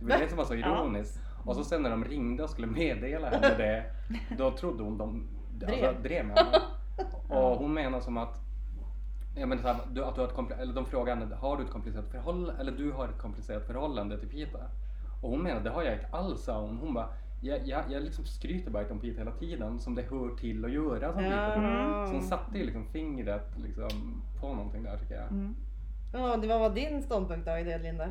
Det 0.00 0.06
var 0.06 0.18
det 0.18 0.28
som 0.28 0.36
var 0.38 0.44
så 0.44 0.54
ironiskt. 0.54 1.20
Och 1.44 1.56
så 1.56 1.64
sen 1.64 1.82
när 1.82 1.90
de 1.90 2.04
ringde 2.04 2.42
och 2.42 2.50
skulle 2.50 2.66
meddela 2.66 3.28
henne 3.30 3.54
det, 3.56 3.84
då 4.38 4.50
trodde 4.50 4.82
hon 4.82 4.98
de 4.98 5.28
alltså, 5.66 5.80
Drev. 5.80 6.02
drev 6.02 6.26
med 6.26 6.38
henne. 6.38 6.62
Och 7.28 7.58
hon 7.58 7.74
menar 7.74 8.00
som 8.00 8.16
att 8.16 8.40
Ja, 9.36 9.46
men 9.46 9.58
så 9.58 9.68
här, 9.68 9.76
du, 9.92 10.04
att 10.04 10.14
du 10.14 10.20
har 10.20 10.28
ett 10.28 10.60
eller 10.60 10.74
de 10.74 10.86
frågar 10.86 11.16
henne, 11.16 11.34
har 11.34 11.56
du 11.56 11.64
ett 11.64 11.70
komplicerat 11.70 12.10
förhållande, 12.10 12.60
eller 12.60 12.72
du 12.72 12.92
har 12.92 13.08
ett 13.08 13.18
komplicerat 13.18 13.66
förhållande 13.66 14.18
till 14.18 14.28
Pita? 14.28 14.58
Och 15.22 15.30
hon 15.30 15.42
menar, 15.42 15.60
det 15.60 15.70
har 15.70 15.82
jag 15.82 15.94
inte 15.94 16.06
alls, 16.10 16.44
sa 16.44 16.60
hon. 16.60 16.78
Hon 16.78 16.94
bara, 16.94 17.08
jag, 17.40 17.68
jag, 17.68 17.84
jag 17.88 18.02
liksom 18.02 18.24
skryter 18.24 18.70
bara 18.70 18.90
om 18.90 19.00
Pita 19.00 19.18
hela 19.18 19.30
tiden, 19.30 19.78
som 19.78 19.94
det 19.94 20.02
hör 20.02 20.36
till 20.36 20.64
att 20.64 20.70
göra 20.70 21.12
som. 21.12 21.22
Pita. 21.22 22.06
Så 22.06 22.12
hon 22.12 22.22
satte 22.22 22.58
ju 22.58 22.64
liksom 22.64 22.86
fingret 22.86 23.52
liksom 23.56 24.22
på 24.40 24.54
någonting 24.54 24.82
där 24.82 24.98
tycker 24.98 25.14
jag. 25.14 25.30
Mm. 25.30 25.54
Ja, 26.12 26.36
det 26.36 26.46
var 26.46 26.58
vad 26.58 26.74
din 26.74 27.02
ståndpunkt 27.02 27.46
då 27.46 27.58
i 27.58 27.64
det 27.64 27.78
Linda? 27.78 28.08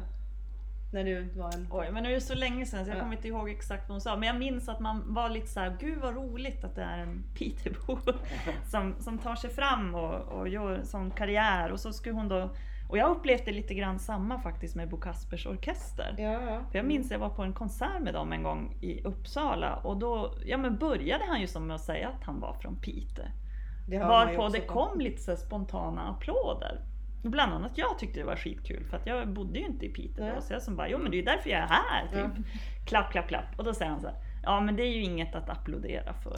När 0.94 1.04
du 1.04 1.24
var 1.36 1.54
en... 1.54 1.68
Oj, 1.72 1.90
men 1.92 2.04
nu 2.04 2.10
är 2.10 2.14
det 2.14 2.22
så 2.22 2.36
länge 2.36 2.66
sedan 2.66 2.86
så 2.86 2.92
jag 2.92 2.98
Ja. 2.98 3.02
kommer 3.02 3.16
inte 3.16 3.28
ihåg 3.28 3.50
exakt 3.50 3.90
vad 3.90 3.94
hon 3.94 4.02
sa. 4.02 4.16
Men 4.16 4.28
jag 4.28 4.38
minns 4.40 4.70
att 4.70 4.80
man 4.80 5.14
var 5.14 5.30
lite 5.30 5.48
så 5.48 5.60
här, 5.60 5.78
gud 5.80 6.00
vad 6.02 6.16
roligt 6.16 6.64
att 6.64 6.76
det 6.76 6.82
är 6.84 6.98
en 6.98 7.24
Piteåbo 7.36 8.12
som, 8.72 8.96
som 9.00 9.18
tar 9.18 9.36
sig 9.36 9.50
fram 9.50 9.96
och, 9.96 10.14
och 10.22 10.48
gör 10.48 10.72
en 10.72 10.86
sån 10.86 11.12
karriär. 11.12 11.72
Och 11.72 11.80
så 11.80 11.94
skulle 11.94 12.16
hon 12.16 12.28
då, 12.28 12.50
och 12.90 12.98
jag 12.98 13.10
upplevde 13.12 13.52
lite 13.52 13.74
grann 13.74 14.00
samma 14.00 14.40
faktiskt 14.40 14.76
med 14.76 14.90
Bo 14.90 14.98
Kaspers 14.98 15.46
Orkester. 15.48 16.16
Ja, 16.18 16.32
ja. 16.32 16.62
För 16.72 16.80
jag 16.80 16.86
minns 16.86 17.06
att 17.06 17.12
jag 17.12 17.20
var 17.20 17.30
på 17.30 17.44
en 17.44 17.54
konsert 17.54 18.02
med 18.02 18.14
dem 18.14 18.34
en 18.34 18.44
gång 18.44 18.78
i 18.82 19.02
Uppsala 19.04 19.76
och 19.76 19.98
då 19.98 20.34
ja, 20.46 20.58
men 20.58 20.78
började 20.78 21.24
han 21.28 21.42
ju 21.42 21.48
som 21.48 21.68
med 21.68 21.76
att 21.76 21.82
säga 21.82 22.08
att 22.10 22.24
han 22.24 22.40
var 22.40 22.54
från 22.54 22.76
Piteå. 22.76 23.26
Det 23.88 23.96
ju 23.96 24.02
Varpå 24.02 24.50
det 24.50 24.60
på- 24.62 24.74
kom 24.74 25.00
lite 25.02 25.22
så 25.22 25.36
spontana 25.36 26.02
applåder. 26.02 26.82
Och 27.28 27.32
Bland 27.32 27.54
annat 27.54 27.72
jag 27.78 28.00
tyckte 28.00 28.20
det 28.20 28.26
var 28.26 28.36
skitkul 28.36 28.84
för 28.84 28.98
att 28.98 29.06
jag 29.08 29.28
bodde 29.28 29.60
ju 29.60 29.66
inte 29.66 29.86
i 29.86 29.90
Piteå 29.90 30.36
då. 30.36 30.42
Så 30.42 30.54
jag 30.54 30.62
som 30.62 30.76
bara, 30.76 30.90
jo 30.90 30.98
men 30.98 31.12
det 31.12 31.16
är 31.18 31.20
ju 31.20 31.26
därför 31.26 31.50
jag 31.50 31.60
är 31.60 31.68
här. 31.68 32.08
Typ. 32.08 32.46
Klapp, 32.86 33.12
klapp, 33.12 33.28
klapp. 33.28 33.46
Och 33.58 33.64
då 33.64 33.74
säger 33.74 33.92
han 33.92 34.02
så 34.02 34.08
här, 34.08 34.16
ja 34.44 34.60
men 34.60 34.76
det 34.76 34.84
är 34.84 34.92
ju 34.92 35.02
inget 35.04 35.36
att 35.36 35.50
applådera 35.50 36.14
för. 36.14 36.32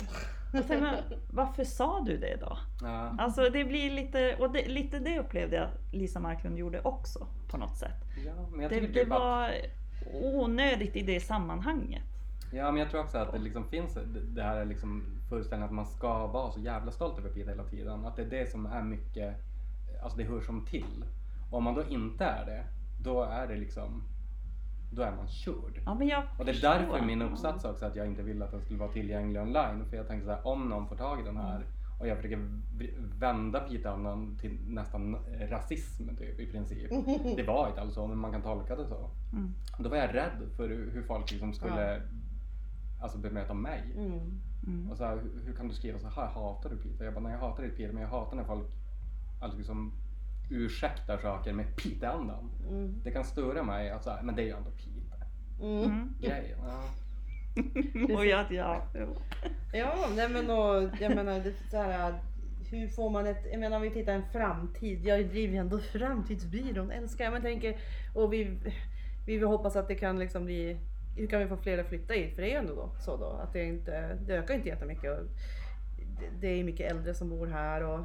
Och 0.60 0.70
men, 0.70 0.96
varför 1.34 1.64
sa 1.64 2.02
du 2.06 2.18
det 2.18 2.36
då? 2.40 2.58
Ja. 2.82 3.16
Alltså 3.20 3.50
det 3.50 3.64
blir 3.66 3.92
lite, 3.92 4.36
och 4.40 4.52
det, 4.52 4.68
lite 4.68 5.00
det 5.00 5.20
upplevde 5.20 5.56
jag 5.56 5.70
Lisa 5.92 6.20
Marklund 6.20 6.58
gjorde 6.58 6.82
också 6.82 7.28
på 7.52 7.58
något 7.58 7.78
sätt. 7.78 8.04
Ja, 8.26 8.32
men 8.52 8.60
jag 8.62 8.72
Det, 8.72 8.76
tycker 8.80 8.94
det 8.94 9.00
typ 9.04 9.12
att- 9.14 9.20
var 9.20 9.52
onödigt 10.14 10.96
i 10.96 11.02
det 11.02 11.20
sammanhanget. 11.20 12.04
Ja, 12.54 12.72
men 12.72 12.80
jag 12.82 12.90
tror 12.90 13.02
också 13.02 13.18
att 13.18 13.32
det 13.32 13.40
liksom 13.40 13.64
finns 13.70 13.94
det- 13.94 14.02
det 14.36 14.44
här 14.44 14.66
liksom 14.66 15.04
föreställningen 15.30 15.66
att 15.70 15.76
man 15.76 15.86
ska 15.86 16.28
vara 16.28 16.52
så 16.52 16.60
jävla 16.60 16.92
stolt 16.92 17.20
över 17.20 17.30
Piteå 17.30 17.50
hela 17.50 17.64
tiden. 17.64 18.06
Att 18.06 18.16
det 18.16 18.22
är 18.22 18.26
det 18.30 18.52
som 18.52 18.66
är 18.66 18.82
mycket, 18.84 19.36
alltså 20.02 20.18
det 20.18 20.24
hör 20.24 20.42
som 20.42 20.66
till. 20.66 21.06
Och 21.50 21.58
om 21.58 21.64
man 21.64 21.76
då 21.76 21.84
inte 21.88 22.26
är 22.26 22.46
det, 22.46 22.64
då 23.02 23.24
är 23.24 23.48
det 23.48 23.56
liksom, 23.56 24.04
då 24.92 25.02
är 25.02 25.12
man 25.12 25.28
körd. 25.28 25.82
Ja, 25.86 25.94
men 25.94 26.08
jag 26.08 26.24
Och 26.38 26.46
det 26.46 26.52
är 26.52 26.62
därför 26.62 27.06
min 27.06 27.22
uppsats 27.22 27.66
också 27.66 27.86
att 27.86 27.96
jag 27.96 28.08
inte 28.08 28.24
vill 28.24 28.44
att 28.44 28.52
den 28.52 28.62
skulle 28.62 28.80
vara 28.80 28.92
tillgänglig 28.92 29.42
online. 29.42 29.86
För 29.90 29.98
jag 29.98 30.08
tänkte 30.08 30.26
så 30.26 30.32
här, 30.32 30.48
om 30.48 30.70
någon 30.70 30.88
får 30.88 30.96
tag 30.96 31.20
i 31.20 31.24
den 31.24 31.38
här 31.38 31.66
och 32.00 32.08
jag 32.08 32.18
försöker 32.18 32.50
vända 33.20 33.60
Piteå-andan 33.60 34.38
till 34.38 34.58
nästan 34.68 35.18
rasism 35.40 36.16
typ, 36.16 36.40
i 36.40 36.52
princip. 36.52 36.90
Det 37.36 37.44
var 37.44 37.68
inte 37.68 37.82
alls 37.82 37.94
så, 37.94 38.08
men 38.08 38.18
man 38.18 38.32
kan 38.32 38.42
tolka 38.42 38.76
det 38.76 38.88
så. 38.88 39.10
Mm. 39.34 39.54
Då 39.80 39.90
var 39.90 39.98
jag 39.98 40.16
rädd 40.16 40.50
för 40.56 40.70
hur 40.70 41.04
folk 41.04 41.32
liksom 41.32 41.54
skulle 41.54 42.02
alltså, 43.02 43.18
bemöta 43.18 43.54
mig. 43.54 43.94
Mm. 43.98 44.42
Mm. 44.68 44.92
Och 44.92 44.98
så 44.98 45.04
här, 45.06 45.18
hur, 45.18 45.46
hur 45.46 45.54
kan 45.54 45.68
du 45.68 45.74
skriva 45.74 46.00
så 46.00 46.08
här, 46.08 46.28
hatar 46.28 46.70
du 46.70 46.78
Piteå? 46.78 47.06
Jag 47.06 47.14
bara, 47.14 47.24
nej 47.24 47.32
jag 47.32 47.40
hatar 47.40 47.64
inte 47.64 47.76
Piteå, 47.76 47.94
men 47.94 48.02
jag 48.02 48.10
hatar 48.10 48.38
när 48.38 48.44
folk 48.44 48.68
alltså, 49.40 49.58
liksom, 49.58 49.94
ursäktar 50.50 51.18
saker 51.18 51.54
med 51.54 51.76
Piteå-andan. 51.76 52.52
Mm. 52.70 53.02
Det 53.04 53.12
kan 53.12 53.24
störa 53.24 53.64
mig 53.64 53.90
att 53.90 54.04
så 54.04 54.10
här, 54.10 54.22
men 54.22 54.36
det 54.36 54.42
är 54.42 54.46
ju 54.46 54.54
ändå 54.54 54.72
Piteå. 54.72 55.00
Mm. 55.62 55.84
Mm. 55.84 56.14
Grejen. 56.22 56.60
Ja. 56.64 56.84
Och 58.16 58.26
jag, 58.26 58.52
ja. 58.52 58.86
Ja, 59.74 60.08
nej 60.16 60.30
men 60.30 60.50
och, 60.50 60.90
jag 61.00 61.16
menar 61.16 61.40
det, 61.40 61.54
så 61.72 61.78
här, 61.78 62.20
hur 62.72 62.88
får 62.88 63.10
man 63.10 63.28
ett, 63.28 63.46
jag 63.52 63.60
menar 63.60 63.78
om 63.78 63.84
vi 63.84 63.90
tittar 63.90 64.14
en 64.14 64.30
framtid, 64.32 65.06
jag 65.06 65.30
driver 65.30 65.54
ju 65.54 65.60
ändå 65.60 65.80
framtidsbyrån, 65.80 66.92
älskar 66.92 67.24
jag, 67.24 67.34
men 67.34 67.42
tänker, 67.42 67.78
och 68.14 68.34
vi, 68.34 68.44
vi 69.26 69.38
vill 69.38 69.48
hoppas 69.48 69.76
att 69.76 69.88
det 69.88 69.96
kan 69.96 70.20
liksom 70.20 70.46
bli, 70.46 70.78
hur 71.16 71.28
kan 71.28 71.40
vi 71.40 71.48
få 71.48 71.58
fler 71.58 71.78
att 71.78 71.88
flytta 71.88 72.14
hit? 72.14 72.36
För 72.36 72.42
det 72.42 72.48
är 72.48 72.52
ju 72.52 72.58
ändå 72.58 72.76
då, 72.76 72.90
så 73.00 73.18
då, 73.18 73.26
att 73.26 73.54
det 73.54 73.64
inte, 73.64 74.16
det 74.16 74.34
ökar 74.34 74.54
inte 74.54 74.70
jättemycket. 74.70 75.20
Och 75.20 75.26
det, 76.20 76.30
det 76.42 76.48
är 76.48 76.56
ju 76.56 76.64
mycket 76.64 76.92
äldre 76.92 77.14
som 77.14 77.30
bor 77.30 77.48
här 77.48 77.84
och 77.84 78.00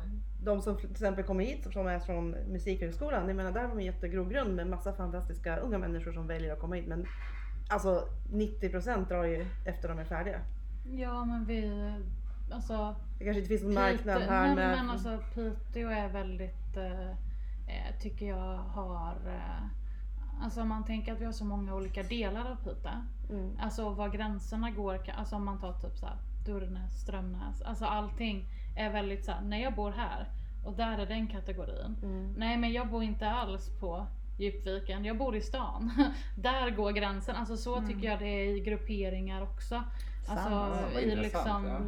de 0.44 0.62
som 0.62 0.76
till 0.76 0.90
exempel 0.90 1.24
kommer 1.24 1.44
hit 1.44 1.66
som 1.72 1.86
är 1.86 1.98
från 1.98 2.30
Musikhögskolan, 2.30 3.26
jag 3.28 3.36
menar 3.36 3.52
där 3.52 3.64
har 3.68 3.74
vi 3.74 3.86
en 3.86 3.94
jättegrogrund 3.94 4.54
med 4.56 4.66
massa 4.66 4.92
fantastiska 4.92 5.56
unga 5.56 5.78
människor 5.78 6.12
som 6.12 6.26
väljer 6.26 6.52
att 6.52 6.60
komma 6.60 6.74
hit. 6.74 6.86
Men 6.86 7.06
alltså 7.70 8.08
90% 8.32 9.08
drar 9.08 9.24
ju 9.24 9.46
efter 9.64 9.88
de 9.88 9.98
är 9.98 10.04
färdiga. 10.04 10.40
Ja 10.84 11.24
men 11.24 11.44
vi, 11.44 11.92
alltså 12.50 12.96
Det 13.18 13.24
kanske 13.24 13.38
inte 13.40 13.48
finns 13.48 13.62
någon 13.62 13.74
marknad 13.74 14.22
Piteå- 14.22 14.28
här 14.28 14.46
nej, 14.46 14.54
med... 14.54 14.76
men 14.76 14.90
alltså 14.90 15.18
Piteå 15.34 15.88
är 15.88 16.08
väldigt, 16.08 16.76
eh, 16.76 17.10
eh, 17.10 17.98
tycker 18.00 18.26
jag 18.26 18.56
har, 18.56 19.16
eh, 19.26 19.64
alltså 20.44 20.60
om 20.62 20.68
man 20.68 20.84
tänker 20.84 21.12
att 21.12 21.20
vi 21.20 21.24
har 21.24 21.32
så 21.32 21.44
många 21.44 21.74
olika 21.74 22.02
delar 22.02 22.50
av 22.50 22.56
Piteå. 22.56 22.90
Mm. 23.30 23.56
Alltså 23.60 23.90
var 23.90 24.08
gränserna 24.08 24.70
går, 24.70 25.00
alltså 25.16 25.36
om 25.36 25.44
man 25.44 25.60
tar 25.60 25.72
typ 25.72 25.98
såhär 25.98 26.16
Durnäs, 26.46 27.00
Strömnäs, 27.00 27.62
alltså 27.62 27.84
allting 27.84 28.46
är 28.74 28.92
väldigt 28.92 29.24
såhär, 29.24 29.40
nej 29.40 29.62
jag 29.62 29.74
bor 29.74 29.90
här 29.90 30.28
och 30.64 30.72
där 30.72 30.98
är 30.98 31.06
den 31.06 31.26
kategorin. 31.26 31.96
Mm. 32.02 32.34
Nej 32.36 32.56
men 32.56 32.72
jag 32.72 32.88
bor 32.88 33.02
inte 33.02 33.30
alls 33.30 33.70
på 33.80 34.06
Djupviken, 34.38 35.04
jag 35.04 35.18
bor 35.18 35.36
i 35.36 35.40
stan. 35.40 35.90
Där 36.36 36.70
går 36.70 36.92
gränsen. 36.92 37.36
Alltså 37.36 37.56
så 37.56 37.82
tycker 37.86 38.08
jag 38.08 38.18
det 38.18 38.28
är 38.28 38.56
i 38.56 38.60
grupperingar 38.60 39.42
också. 39.42 39.82
Alltså, 40.28 40.50
Ja, 40.50 40.76
vad 40.94 41.02
i 41.02 41.16
liksom, 41.16 41.66
ja. 41.66 41.80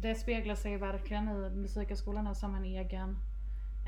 Det 0.00 0.14
speglar 0.14 0.54
sig 0.54 0.76
verkligen 0.76 1.28
i 1.28 1.50
Musikhögskolan 1.50 2.26
är 2.26 2.34
som 2.34 2.54
en 2.54 2.64
egen 2.64 3.16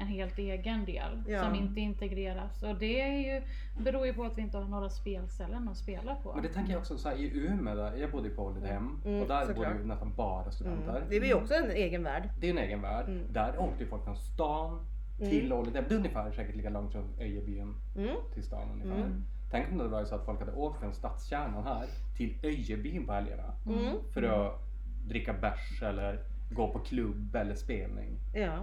en 0.01 0.07
helt 0.07 0.39
egen 0.39 0.85
del 0.85 1.23
Ja. 1.27 1.45
som 1.45 1.55
inte 1.55 1.81
integreras. 1.81 2.63
Och 2.63 2.75
det 2.79 3.01
är 3.01 3.19
ju, 3.35 3.43
beror 3.85 4.07
ju 4.07 4.15
på 4.15 4.25
att 4.25 4.39
vi 4.39 4.43
inte 4.43 4.59
har 4.59 4.65
några 4.65 4.89
spelställen 4.91 5.69
att 5.69 5.77
spela 5.77 6.15
på. 6.15 6.33
Men 6.35 6.43
det 6.43 6.49
tänker 6.49 6.73
jag 6.73 6.79
också 6.81 6.99
så 6.99 7.09
här, 7.09 7.17
i 7.17 7.39
Umeå, 7.47 7.75
där, 7.75 7.97
jag 7.97 8.11
bodde 8.11 8.29
på 8.31 8.43
Ålidhem 8.45 9.01
Mm, 9.05 9.23
och 9.23 9.29
där 9.29 9.47
såklart. 9.47 9.57
bodde 9.69 9.79
ju 9.81 9.87
nästan 9.87 10.13
bara 10.17 10.51
studenter. 10.51 10.97
Mm. 10.97 11.09
Det 11.11 11.17
är 11.17 11.25
ju 11.25 11.35
också 11.35 11.55
en 11.55 11.71
egen 11.71 12.03
värld. 12.03 12.29
Det 12.41 12.47
är 12.47 12.51
en 12.51 12.59
egen 12.59 12.83
värld. 12.83 13.09
Mm. 13.09 13.33
Där 13.33 13.59
åkte 13.61 13.83
ju 13.83 13.89
folk 13.89 14.05
från 14.05 14.17
stan 14.17 14.87
till 15.19 15.53
Ålidhem. 15.53 15.85
Det 15.89 15.95
är 15.95 15.99
ungefär 15.99 16.33
säkert 16.33 16.57
lika 16.57 16.71
långt 16.71 16.93
från 16.93 17.05
Öjebyn 17.21 17.75
Mm. 17.97 18.17
till 18.35 18.43
stan 18.43 18.69
ungefär. 18.73 19.01
Mm. 19.05 19.25
Tänk 19.51 19.71
om 19.73 19.79
det 19.79 19.89
var 19.89 20.05
så 20.05 20.15
att 20.15 20.25
folk 20.25 20.41
hade 20.41 20.53
åkt 20.53 20.81
från 20.81 20.93
stadskärnan 20.95 21.65
här 21.65 21.87
till 22.17 22.39
Öjebyn 22.43 23.07
på 23.07 23.13
helgerna 23.13 23.53
Mm. 23.67 23.97
för 24.15 24.23
att 24.23 24.61
dricka 25.09 25.33
bärs 25.33 25.83
eller 25.83 26.19
gå 26.51 26.69
på 26.73 26.79
klubb 26.79 27.35
eller 27.37 27.55
spelning. 27.55 28.19
Ja. 28.35 28.59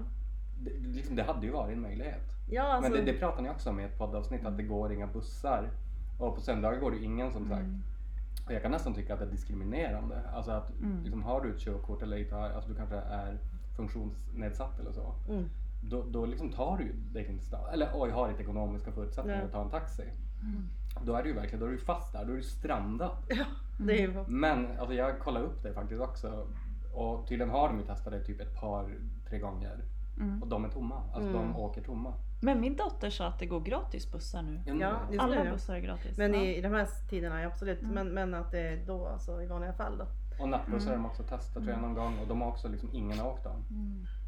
Det, 0.59 0.69
liksom, 0.69 1.15
det 1.15 1.23
hade 1.23 1.45
ju 1.45 1.51
varit 1.51 1.73
en 1.73 1.81
möjlighet. 1.81 2.23
Ja, 2.49 2.63
alltså, 2.63 2.91
Men 2.91 3.05
det, 3.05 3.11
det 3.11 3.19
pratar 3.19 3.41
ni 3.41 3.49
också 3.49 3.69
om 3.69 3.79
i 3.79 3.83
ett 3.83 3.97
poddavsnitt 3.97 4.45
att 4.45 4.57
det 4.57 4.63
går 4.63 4.93
inga 4.93 5.07
bussar. 5.07 5.69
Och 6.19 6.35
på 6.35 6.41
söndagar 6.41 6.79
går 6.79 6.91
det 6.91 7.03
ingen 7.03 7.31
som 7.31 7.47
sagt. 7.47 7.67
Och 8.45 8.53
jag 8.53 8.61
kan 8.61 8.71
nästan 8.71 8.93
tycka 8.93 9.13
att 9.13 9.19
det 9.19 9.25
är 9.25 9.31
diskriminerande. 9.31 10.21
Alltså 10.33 10.51
att 10.51 10.71
liksom, 11.03 11.23
har 11.23 11.41
du 11.41 11.49
ett 11.55 11.59
körkort 11.59 12.01
eller 12.01 12.17
inte 12.17 12.35
alltså 12.35 12.69
du 12.69 12.75
kanske 12.75 12.95
är 12.95 13.37
funktionsnedsatt 13.75 14.79
eller 14.79 14.91
så. 14.91 15.13
Mm. 15.29 15.49
Då, 15.81 16.03
då 16.09 16.25
liksom 16.25 16.51
tar 16.51 16.77
du 16.77 16.93
dig 17.13 17.25
till 17.25 17.33
en 17.33 17.41
stad. 17.41 17.73
Eller 17.73 17.89
oj, 17.93 18.09
har 18.09 18.29
inte 18.29 18.41
ekonomiska 18.41 18.91
förutsättningar 18.91 19.45
att 19.45 19.51
ta 19.51 19.61
en 19.61 19.69
taxi. 19.69 20.03
Då 21.01 21.13
är 21.13 21.23
du 21.23 21.29
ju 21.29 21.35
verkligen, 21.35 21.59
då 21.59 21.65
är 21.65 21.71
du 21.71 21.77
fast 21.77 22.13
där, 22.13 22.25
då 22.25 22.31
är 22.31 22.37
du 22.37 22.43
strandad. 22.43 23.11
det 23.79 23.93
är 23.93 24.01
ju... 24.01 24.23
Men 24.27 24.77
alltså 24.79 24.93
jag 24.93 25.19
kollade 25.19 25.45
upp 25.45 25.63
det 25.63 25.73
faktiskt 25.73 26.01
också. 26.01 26.47
Och 26.93 27.27
tydligen 27.27 27.49
har 27.49 27.67
de 27.67 27.77
ju 27.79 27.85
testat 27.85 28.13
det 28.13 28.23
typ 28.23 28.41
ett 28.41 28.55
par, 28.55 28.95
tre 29.29 29.39
gånger. 29.39 29.83
Mm. 30.19 30.41
Och 30.41 30.47
de 30.47 30.65
är 30.65 30.69
tomma. 30.69 31.01
Alltså 31.13 31.33
de 31.33 31.55
åker 31.55 31.81
tomma. 31.81 32.13
Men 32.41 32.59
min 32.61 32.75
dotter 32.75 33.09
sa 33.09 33.27
att 33.27 33.39
det 33.39 33.45
går 33.45 33.59
gratis 33.61 34.11
bussar 34.11 34.41
nu. 34.41 34.61
Ja, 34.65 34.99
just 35.11 35.23
Alla 35.23 35.35
nu 35.35 35.45
ja. 35.45 35.51
bussar 35.51 35.75
är 35.75 35.79
gratis. 35.79 36.17
Men 36.17 36.33
ja. 36.33 36.39
i, 36.39 36.57
i 36.57 36.61
de 36.61 36.73
här 36.73 36.87
tiderna, 37.09 37.41
ja, 37.41 37.47
absolut. 37.47 37.81
Men, 37.81 38.07
men 38.07 38.33
att 38.33 38.51
det 38.51 38.59
är 38.59 38.85
då 38.85 39.07
alltså 39.07 39.41
i 39.41 39.45
vanliga 39.47 39.73
fall 39.73 39.97
då. 39.97 40.05
Och 40.43 40.49
nattbussar 40.49 40.89
har 40.89 40.97
de 40.97 41.05
också 41.05 41.23
testat 41.23 41.63
tror 41.63 41.69
jag 41.69 41.81
någon 41.81 41.93
gång 41.93 42.19
och 42.19 42.27
de 42.27 42.41
har 42.41 42.47
också 42.47 42.67
liksom 42.67 42.89
ingen 42.93 43.21
åkt 43.21 43.43
dem. 43.43 43.63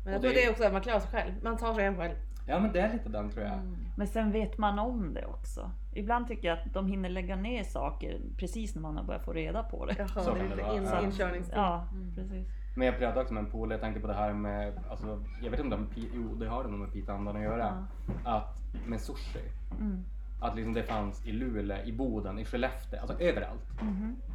Men 0.04 0.14
jag 0.14 0.22
tror 0.22 0.32
det- 0.32 0.36
det 0.36 0.46
är 0.46 0.52
också 0.52 0.64
att 0.64 0.74
man 0.74 0.82
klarar 0.82 1.00
sig 1.00 1.10
själv. 1.12 1.34
Man 1.44 1.58
tar 1.58 1.74
sig 1.74 1.84
hem 1.84 1.96
själv. 1.96 2.14
Ja 2.48 2.60
men 2.60 2.72
det 2.72 2.80
är 2.80 2.94
lite 2.94 3.10
den 3.10 3.30
tror 3.30 3.46
jag. 3.46 3.60
Men 3.98 4.08
sen 4.08 4.32
vet 4.32 4.58
man 4.58 4.80
om 4.80 5.14
det 5.14 5.26
också. 5.26 5.72
Ibland 5.94 6.28
tycker 6.28 6.48
jag 6.48 6.60
att 6.60 6.74
de 6.74 6.88
hinner 6.88 7.10
lägga 7.10 7.36
ner 7.36 7.64
saker 7.64 8.20
precis 8.38 8.76
när 8.76 8.82
man 8.82 8.98
har 8.98 9.04
börjat 9.04 9.26
få 9.26 9.34
reda 9.34 9.64
på 9.64 9.86
det. 9.86 9.96
Jaha, 9.98 10.08
Så 10.08 10.20
det 10.20 10.30
är 10.30 10.36
kan 10.36 10.50
det 10.50 10.56
lite 10.56 10.68
vara. 10.68 10.78
in, 10.78 10.84
Ja. 10.84 11.02
inkörningstid. 11.02 11.58
Ja, 11.58 11.88
precis. 12.16 12.48
Men 12.80 12.86
jag 12.86 12.98
pratade 12.98 13.22
också 13.22 13.34
med 13.34 13.44
en 13.44 13.50
polare, 13.50 13.74
jag 13.74 13.82
tänkte 13.82 14.02
på 14.02 14.08
det 14.08 14.14
här 14.14 14.34
med, 14.34 14.74
alltså, 14.90 15.24
jag 15.42 15.52
vet 15.52 15.60
inte 15.60 15.76
om 15.76 15.88
det, 15.96 16.02
har 16.02 16.16
jo 16.16 16.36
det 16.36 16.46
det 16.46 16.70
nog 16.70 16.80
med 16.80 16.94
pitandan 16.94 17.36
att 17.36 17.42
göra. 17.42 17.88
Att 18.24 18.58
med 18.88 19.02
sushi. 19.02 19.52
Mm. 19.80 20.04
Att 20.40 20.56
liksom 20.56 20.74
det 20.74 20.84
fanns 20.84 21.26
i 21.26 21.32
Luleå, 21.32 21.84
i 21.84 21.94
Boden, 21.94 22.40
i 22.40 22.46
Skellefteå, 22.46 23.00
alltså 23.00 23.20
överallt. 23.20 23.68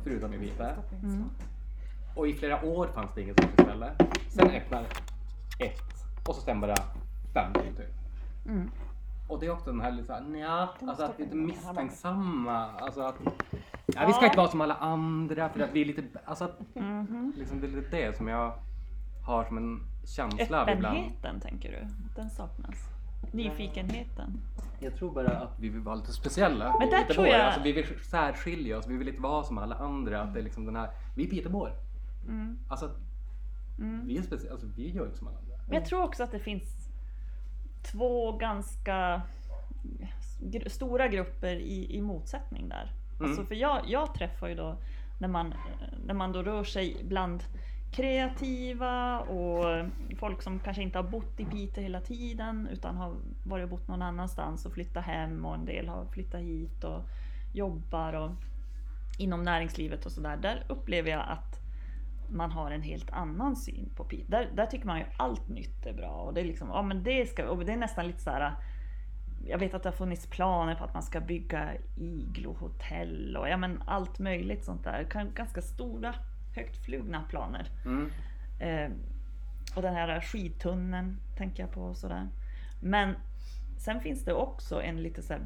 Förutom 0.02 0.34
i 0.34 0.36
Vita. 0.36 0.70
Mm. 1.02 1.24
Och 2.14 2.28
i 2.28 2.32
flera 2.32 2.64
år 2.64 2.86
fanns 2.86 3.14
det 3.14 3.22
inget 3.22 3.40
sushiställe. 3.40 3.92
Sen 4.28 4.50
öppnar 4.50 4.82
ett 5.58 6.04
och 6.28 6.34
så 6.34 6.40
sen 6.40 6.60
bara 6.60 6.74
fem 7.34 7.52
till 7.52 7.76
typ. 7.76 7.94
Mm. 9.34 9.36
Och 9.36 9.40
det 9.40 9.46
är 9.46 9.50
också 9.52 9.70
den 9.70 9.80
här 9.80 9.90
lite 9.90 10.06
såhär, 10.06 10.20
nja, 10.20 10.68
alltså 10.86 11.04
att 11.04 11.12
vi 11.18 11.22
är 11.22 11.26
lite 11.26 11.36
misstänksamma. 11.36 12.70
Alltså 12.70 13.00
att, 13.00 13.14
ja, 13.86 14.06
vi 14.06 14.12
ska 14.12 14.24
inte 14.24 14.36
vara 14.36 14.48
som 14.48 14.60
alla 14.60 14.74
andra 14.74 15.48
för 15.48 15.60
att 15.60 15.70
vi 15.72 15.80
är 15.80 15.84
lite, 15.84 16.02
alltså 16.24 16.44
att, 16.44 16.60
liksom 17.36 17.60
det 17.60 17.66
är 17.66 17.70
lite 17.70 17.96
det 17.96 18.16
som 18.16 18.28
jag 18.28 18.54
har 19.26 19.44
som 19.44 19.56
en 19.56 19.80
känsla 20.06 20.62
av 20.62 20.68
ibland. 20.68 20.96
Öppenheten 20.96 21.40
tänker 21.40 21.70
du? 21.72 21.86
Den 22.16 22.30
saknas. 22.30 22.76
Nyfikenheten. 23.32 24.40
Jag 24.80 24.96
tror 24.96 25.12
bara 25.14 25.28
att 25.38 25.60
vi 25.60 25.68
vill 25.68 25.80
vara 25.80 25.94
lite 25.94 26.12
speciella. 26.12 26.64
Men 26.78 26.78
Vi 26.80 26.86
är 26.86 26.90
där 26.90 26.98
lite 27.00 27.14
tror 27.14 27.26
jag- 27.26 27.40
Alltså, 27.40 27.60
vi 27.62 27.72
vill 27.72 27.84
särskilja 28.10 28.78
oss, 28.78 28.86
vi 28.88 28.96
vill 28.96 29.08
inte 29.08 29.20
vara 29.22 29.44
som 29.44 29.58
alla 29.58 29.74
andra. 29.74 30.22
Att 30.22 30.34
det 30.34 30.40
är 30.40 30.44
liksom 30.44 30.64
den 30.66 30.76
här, 30.76 30.90
vi 31.16 31.26
är 31.26 31.30
Pitebor. 31.30 31.70
Mm. 32.28 32.58
Alltså, 32.68 32.90
vi 34.04 34.18
är 34.18 34.22
speciella, 34.22 34.52
alltså 34.52 34.66
vi 34.76 34.90
gör 34.90 35.04
inte 35.06 35.18
som 35.18 35.28
alla 35.28 35.38
andra. 35.38 35.54
Men 35.68 35.74
jag 35.74 35.84
tror 35.84 36.02
också 36.02 36.22
att 36.22 36.30
det 36.32 36.38
finns 36.38 36.83
två 37.84 38.32
ganska 38.32 39.22
gr- 40.40 40.68
stora 40.68 41.08
grupper 41.08 41.56
i, 41.56 41.96
i 41.96 42.00
motsättning 42.02 42.68
där. 42.68 42.92
Mm. 43.18 43.30
Alltså 43.30 43.44
för 43.44 43.54
jag, 43.54 43.80
jag 43.86 44.14
träffar 44.14 44.48
ju 44.48 44.54
då 44.54 44.76
när 45.20 45.28
man, 45.28 45.54
när 46.06 46.14
man 46.14 46.32
då 46.32 46.42
rör 46.42 46.64
sig 46.64 46.96
bland 47.04 47.44
kreativa 47.92 49.20
och 49.20 49.86
folk 50.18 50.42
som 50.42 50.60
kanske 50.60 50.82
inte 50.82 50.98
har 50.98 51.02
bott 51.02 51.40
i 51.40 51.44
Piteå 51.44 51.82
hela 51.82 52.00
tiden 52.00 52.68
utan 52.72 52.96
har 52.96 53.16
varit 53.44 53.62
och 53.62 53.70
bott 53.70 53.88
någon 53.88 54.02
annanstans 54.02 54.66
och 54.66 54.72
flyttat 54.72 55.04
hem 55.04 55.44
och 55.44 55.54
en 55.54 55.64
del 55.64 55.88
har 55.88 56.06
flyttat 56.06 56.40
hit 56.40 56.84
och 56.84 57.00
jobbar 57.52 58.12
och 58.12 58.30
inom 59.18 59.42
näringslivet 59.42 60.06
och 60.06 60.12
sådär. 60.12 60.36
Där 60.36 60.64
upplever 60.68 61.10
jag 61.10 61.24
att 61.28 61.63
man 62.28 62.50
har 62.50 62.70
en 62.70 62.82
helt 62.82 63.10
annan 63.10 63.56
syn 63.56 63.90
på 63.96 64.04
Piteå. 64.04 64.26
Där, 64.28 64.50
där 64.54 64.66
tycker 64.66 64.86
man 64.86 64.98
ju 64.98 65.04
allt 65.16 65.48
nytt 65.48 65.86
är 65.86 65.92
bra 65.92 66.10
och 66.10 66.34
det 66.34 66.40
är 66.40 66.44
liksom, 66.44 66.68
ja 66.68 66.82
men 66.82 67.02
det 67.02 67.26
ska, 67.26 67.48
och 67.48 67.64
det 67.64 67.72
är 67.72 67.76
nästan 67.76 68.06
lite 68.06 68.22
så 68.22 68.30
här. 68.30 68.52
Jag 69.46 69.58
vet 69.58 69.74
att 69.74 69.82
det 69.82 69.88
har 69.88 69.96
funnits 69.96 70.26
planer 70.26 70.74
på 70.74 70.84
att 70.84 70.94
man 70.94 71.02
ska 71.02 71.20
bygga 71.20 71.70
iglohotell 71.96 73.36
och 73.36 73.48
ja 73.48 73.56
men 73.56 73.82
allt 73.86 74.18
möjligt 74.18 74.64
sånt 74.64 74.84
där. 74.84 75.30
Ganska 75.34 75.62
stora, 75.62 76.14
högtflugna 76.54 77.22
planer. 77.30 77.68
Mm. 77.84 78.10
Eh, 78.60 78.96
och 79.76 79.82
den 79.82 79.94
här 79.94 80.20
skidtunneln 80.20 81.16
tänker 81.36 81.62
jag 81.62 81.72
på 81.72 81.82
och 81.82 81.96
sådär. 81.96 82.28
Men 82.80 83.14
sen 83.78 84.00
finns 84.00 84.24
det 84.24 84.34
också 84.34 84.82
en 84.82 85.02
lite 85.02 85.22
så 85.22 85.32
här 85.32 85.42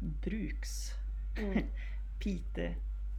bruks 0.00 0.90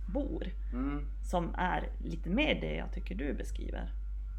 Pitebor 0.06 0.48
Mm. 0.74 1.06
som 1.24 1.56
är 1.58 1.90
lite 2.04 2.30
mer 2.30 2.62
det 2.62 2.76
jag 2.76 2.92
tycker 2.94 3.16
du 3.16 3.34
beskriver. 3.34 3.92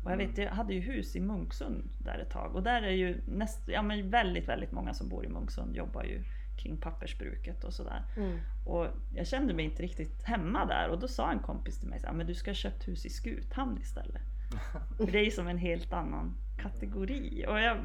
Och 0.04 0.12
jag 0.12 0.16
vet, 0.16 0.38
jag 0.38 0.50
hade 0.50 0.74
ju 0.74 0.80
hus 0.80 1.16
i 1.16 1.20
Munksund 1.20 1.88
där 1.98 2.18
ett 2.18 2.30
tag 2.30 2.54
och 2.54 2.62
där 2.62 2.82
är 2.82 2.90
ju 2.90 3.20
näst, 3.26 3.68
ja, 3.68 3.82
men 3.82 4.10
väldigt, 4.10 4.48
väldigt 4.48 4.72
många 4.72 4.94
som 4.94 5.08
bor 5.08 5.24
i 5.24 5.28
Munksund 5.28 5.76
jobbar 5.76 6.02
ju 6.04 6.22
kring 6.62 6.76
pappersbruket 6.76 7.64
och 7.64 7.72
sådär. 7.74 8.02
Mm. 8.16 8.38
Och 8.66 8.86
jag 9.14 9.26
kände 9.26 9.54
mig 9.54 9.64
inte 9.64 9.82
riktigt 9.82 10.22
hemma 10.22 10.64
där 10.64 10.88
och 10.88 10.98
då 11.00 11.08
sa 11.08 11.32
en 11.32 11.38
kompis 11.38 11.80
till 11.80 11.88
mig 11.88 12.00
så 12.00 12.06
här, 12.06 12.14
men 12.14 12.26
du 12.26 12.34
ska 12.34 12.50
ha 12.50 12.54
köpt 12.54 12.88
hus 12.88 13.06
i 13.06 13.10
Skuthamn 13.10 13.78
istället. 13.80 14.22
För 14.96 15.12
det 15.12 15.18
är 15.18 15.24
ju 15.24 15.30
som 15.30 15.48
en 15.48 15.58
helt 15.58 15.92
annan 15.92 16.34
kategori. 16.62 17.44
Och 17.48 17.60
jag, 17.60 17.76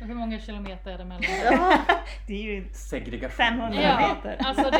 Och 0.00 0.06
hur 0.06 0.14
många 0.14 0.40
kilometer 0.40 0.90
är 0.92 0.98
det 0.98 1.04
mellan? 1.04 1.22
det 2.26 2.34
är 2.34 2.42
ju 2.54 2.64
Segregation. 2.72 3.30
500 3.36 3.80
Ja, 3.82 4.14
meter. 4.14 4.36
alltså 4.46 4.70
det, 4.70 4.78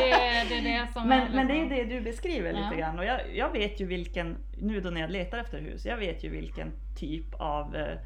det 0.49 0.57
är 0.57 0.61
det 0.85 0.93
som 0.93 1.07
Men, 1.07 1.31
men 1.35 1.47
det 1.47 1.53
är 1.53 1.57
ju 1.63 1.69
det 1.69 1.83
du 1.83 2.01
beskriver 2.01 2.53
lite 2.53 2.67
Ja. 2.71 2.77
grann 2.77 2.99
och 2.99 3.05
jag, 3.05 3.35
jag 3.35 3.51
vet 3.51 3.81
ju 3.81 3.85
vilken, 3.85 4.37
nu 4.61 4.81
då 4.81 4.89
när 4.89 5.01
jag 5.01 5.09
letar 5.11 5.37
efter 5.37 5.59
hus, 5.61 5.85
jag 5.85 5.97
vet 5.97 6.23
ju 6.23 6.29
vilken 6.29 6.71
typ 6.99 7.33
av, 7.33 7.75
eh, 7.75 7.97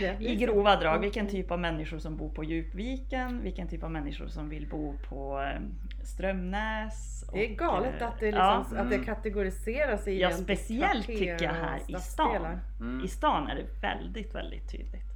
det? 0.00 0.16
i 0.20 0.36
grova 0.36 0.76
drag, 0.76 0.98
vilken 0.98 1.28
typ 1.28 1.50
av 1.50 1.60
människor 1.60 1.98
som 1.98 2.16
bor 2.16 2.30
på 2.30 2.44
Djupviken, 2.44 3.42
vilken 3.42 3.68
typ 3.68 3.82
av 3.82 3.90
människor 3.90 4.26
som 4.26 4.48
vill 4.48 4.68
bo 4.68 4.94
på 5.08 5.40
eh, 5.40 5.60
Strömnäs. 6.02 7.24
Det 7.32 7.46
är 7.46 7.52
och, 7.52 7.58
galet 7.58 8.02
eh, 8.02 8.08
att 8.08 8.20
det, 8.20 8.28
ja. 8.28 8.58
liksom, 8.58 8.78
att 8.78 8.90
det 8.90 8.96
Mm. 8.96 9.06
Ja, 9.08 9.14
kategoriseras 9.14 10.08
i 10.08 10.12
egentligen 10.12 10.44
speciellt 10.44 11.06
kvarter 11.06 11.18
tycker 11.18 11.44
jag 11.44 11.50
och 11.50 11.56
här 11.56 11.80
i 11.88 11.94
stan. 12.00 12.58
Mm. 12.80 13.04
I 13.04 13.08
stan 13.08 13.48
är 13.48 13.54
det 13.54 13.66
väldigt, 13.82 14.34
väldigt 14.34 14.70
tydligt. 14.70 15.06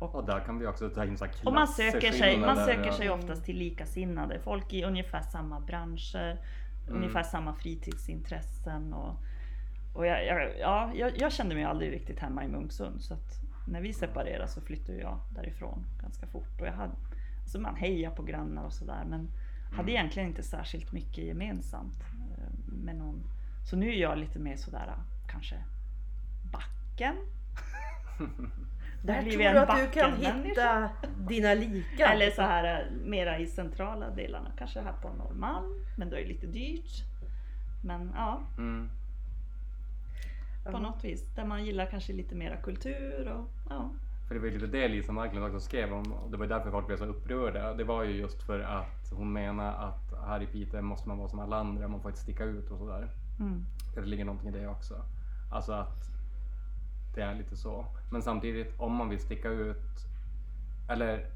Ja. 0.00 0.06
Och 0.06 0.26
där 0.26 0.40
kan 0.40 0.58
vi 0.58 0.66
också 0.66 0.88
ta 0.88 1.04
in 1.04 1.18
så 1.18 1.24
här 1.24 1.32
Och 1.44 1.52
man 1.52 1.68
söker 1.68 2.12
sig, 2.12 2.38
man 2.38 2.56
söker 2.56 2.86
ja. 2.86 2.92
sig 2.92 3.10
oftast 3.10 3.44
till 3.44 3.56
likasinnade, 3.56 4.38
folk 4.38 4.72
i 4.72 4.84
ungefär 4.84 5.22
samma 5.22 5.60
branscher, 5.60 6.38
Mm. 6.90 7.02
ungefär 7.02 7.22
samma 7.22 7.54
fritidsintressen. 7.54 8.92
Och, 8.92 9.16
och 9.92 10.06
jag, 10.06 10.26
jag, 10.26 10.58
ja, 10.58 10.90
jag, 10.94 11.18
jag 11.18 11.32
kände 11.32 11.54
mig 11.54 11.64
aldrig 11.64 11.92
riktigt 11.92 12.18
hemma 12.18 12.44
i 12.44 12.48
Munksund 12.48 13.02
så 13.02 13.14
att 13.14 13.40
när 13.66 13.80
vi 13.80 13.92
separerade 13.92 14.48
så 14.48 14.60
flyttade 14.60 14.98
jag 14.98 15.20
därifrån 15.34 15.84
ganska 16.02 16.26
fort. 16.26 16.60
Och 16.60 16.66
jag 16.66 16.72
hade, 16.72 16.92
alltså 17.42 17.60
man 17.60 17.76
hejar 17.76 18.10
på 18.10 18.22
grannar 18.22 18.64
och 18.64 18.72
sådär 18.72 19.04
men 19.06 19.30
hade 19.72 19.92
egentligen 19.92 20.28
inte 20.28 20.42
särskilt 20.42 20.92
mycket 20.92 21.24
gemensamt 21.24 22.00
eh, 22.38 22.72
med 22.84 22.96
någon. 22.96 23.22
Så 23.70 23.76
nu 23.76 23.88
är 23.88 24.00
jag 24.00 24.18
lite 24.18 24.38
mer 24.38 24.56
sådär 24.56 24.94
kanske 25.28 25.56
backen. 26.52 27.14
Där 29.04 29.22
tror 29.22 29.38
du 29.52 29.58
att 29.58 29.76
du 29.76 30.00
kan 30.00 30.12
hitta 30.12 30.90
dina 31.28 31.54
lika. 31.54 32.06
Eller 32.12 32.30
så 32.30 32.42
här 32.42 32.80
eh, 32.80 32.92
mera 33.08 33.38
i 33.38 33.46
centrala 33.46 34.10
delarna, 34.10 34.52
kanske 34.58 34.80
här 34.80 34.92
på 34.92 35.08
Norrmalm, 35.08 35.84
men 35.98 36.10
då 36.10 36.16
är 36.16 36.20
det 36.20 36.28
lite 36.28 36.46
dyrt. 36.46 37.04
Men 37.84 38.12
ja, 38.16 38.40
Mm. 38.58 38.90
På 40.64 40.70
Ja. 40.72 40.78
något 40.78 41.04
vis. 41.04 41.34
Där 41.34 41.44
man 41.44 41.64
gillar 41.64 41.86
kanske 41.86 42.12
lite 42.12 42.34
mera 42.34 42.56
kultur 42.56 43.28
och 43.32 43.48
ja. 43.68 43.90
För 44.28 44.34
det 44.34 44.40
var 44.40 44.46
ju 44.48 44.54
lite 44.54 44.66
det 44.66 44.88
Lisa 44.88 45.12
Marklund 45.12 45.44
också 45.46 45.60
skrev 45.60 45.92
om 45.92 46.12
och 46.12 46.30
det 46.30 46.36
var 46.36 46.44
ju 46.44 46.48
därför 46.48 46.70
folk 46.70 46.86
blev 46.86 46.96
så 46.96 47.04
upprörda. 47.04 47.74
Det 47.74 47.84
var 47.84 48.02
ju 48.04 48.10
just 48.16 48.42
för 48.42 48.60
att 48.60 49.12
hon 49.12 49.32
menar 49.32 49.88
att 49.88 50.26
här 50.26 50.42
i 50.42 50.46
Piteå 50.46 50.82
måste 50.82 51.08
man 51.08 51.18
vara 51.18 51.28
som 51.28 51.38
alla 51.38 51.56
andra, 51.56 51.88
man 51.88 52.00
får 52.00 52.10
inte 52.10 52.20
sticka 52.20 52.44
ut 52.44 52.70
och 52.70 52.78
sådär. 52.78 53.08
Mm. 53.40 53.64
Det 53.94 54.00
ligger 54.00 54.24
någonting 54.24 54.48
i 54.48 54.52
det 54.52 54.68
också. 54.68 54.94
Alltså 55.52 55.72
att 55.72 56.10
det 57.14 57.20
är 57.22 57.34
lite 57.34 57.56
så. 57.56 57.86
Men 58.12 58.22
samtidigt 58.22 58.74
om 58.80 58.92
man 58.94 59.08
vill 59.08 59.20
sticka 59.20 59.48
ut, 59.48 60.06
eller 60.88 61.26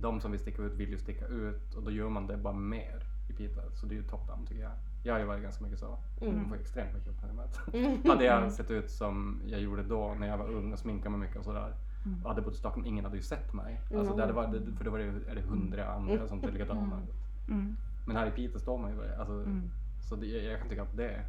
de 0.00 0.20
som 0.20 0.30
vill 0.30 0.40
sticka 0.40 0.62
ut 0.62 0.72
vill 0.74 0.90
ju 0.90 0.98
sticka 0.98 1.26
ut 1.26 1.74
och 1.74 1.82
då 1.82 1.90
gör 1.90 2.08
man 2.08 2.26
det 2.26 2.36
bara 2.36 2.54
mer 2.54 3.02
i 3.30 3.32
Piteå. 3.32 3.62
Så 3.72 3.86
det 3.86 3.94
är 3.94 3.96
ju 3.96 4.02
toppen 4.08 4.46
tycker 4.46 4.62
jag. 4.62 4.72
Jag 5.06 5.14
har 5.14 5.20
ju 5.20 5.26
varit 5.26 5.42
ganska 5.42 5.64
mycket 5.64 5.78
så. 5.78 5.98
Mm. 6.20 6.38
Jag 6.38 6.48
får 6.48 6.56
extremt 6.56 6.94
mycket 6.94 7.08
uppmärksamhet. 7.08 8.06
Hade 8.06 8.24
jag 8.24 8.52
sett 8.52 8.70
ut 8.70 8.90
som 8.90 9.42
jag 9.46 9.60
gjorde 9.60 9.82
då 9.82 10.14
när 10.20 10.28
jag 10.28 10.38
var 10.38 10.48
ung 10.48 10.72
och 10.72 10.78
sminkade 10.78 11.10
mig 11.10 11.20
mycket 11.20 11.36
och 11.36 11.44
sådär. 11.44 11.74
Och 12.22 12.28
hade 12.28 12.42
bott 12.42 12.54
i 12.54 12.56
Stockholm, 12.56 12.86
ingen 12.86 13.04
hade 13.04 13.16
ju 13.16 13.22
sett 13.22 13.52
mig. 13.52 13.80
Alltså 13.96 14.14
det 14.14 14.22
hade 14.22 14.32
varit, 14.32 14.76
för 14.76 14.84
då 14.84 14.90
var 14.90 14.98
det, 14.98 15.04
är 15.04 15.34
det 15.34 15.40
hundra 15.40 15.86
andra 15.92 16.28
som 16.28 16.40
ser 16.40 16.52
likadana 16.52 17.00
ut. 17.02 17.48
Mm. 17.48 17.76
Men 18.06 18.16
här 18.16 18.26
i 18.26 18.30
Piteå 18.30 18.58
står 18.58 18.78
man 18.78 18.90
ju 18.90 19.14
alltså, 19.18 19.32
Mm. 19.32 19.70
Så 20.08 20.16
det, 20.16 20.26
jag 20.26 20.58
kan 20.60 20.68
tycka 20.68 20.82
att 20.82 20.96
det 20.96 21.20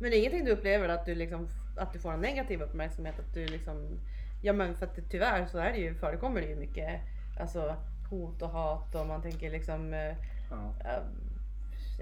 Men 0.00 0.10
det 0.10 0.16
är 0.16 0.18
ingenting 0.18 0.44
du 0.44 0.50
upplever 0.50 0.88
att 0.88 1.06
du, 1.06 1.14
liksom, 1.14 1.48
att 1.76 1.92
du 1.92 1.98
får 1.98 2.12
en 2.12 2.20
negativ 2.20 2.62
uppmärksamhet? 2.62 3.18
Att 3.18 3.34
du 3.34 3.46
liksom, 3.46 3.98
ja 4.42 4.52
men 4.52 4.74
för 4.74 4.86
att 4.86 4.96
det, 4.96 5.02
tyvärr 5.02 5.46
så 5.46 5.58
är 5.58 5.72
det 5.72 5.78
ju, 5.78 5.94
förekommer 5.94 6.40
det 6.40 6.46
ju 6.46 6.56
mycket 6.56 7.00
alltså, 7.40 7.76
hot 8.10 8.42
och 8.42 8.48
hat 8.48 8.94
och 8.94 9.06
man 9.06 9.22
tänker 9.22 9.50
liksom 9.50 9.94
eh, 9.94 10.16
ja. 10.50 10.74
eh, 10.84 11.02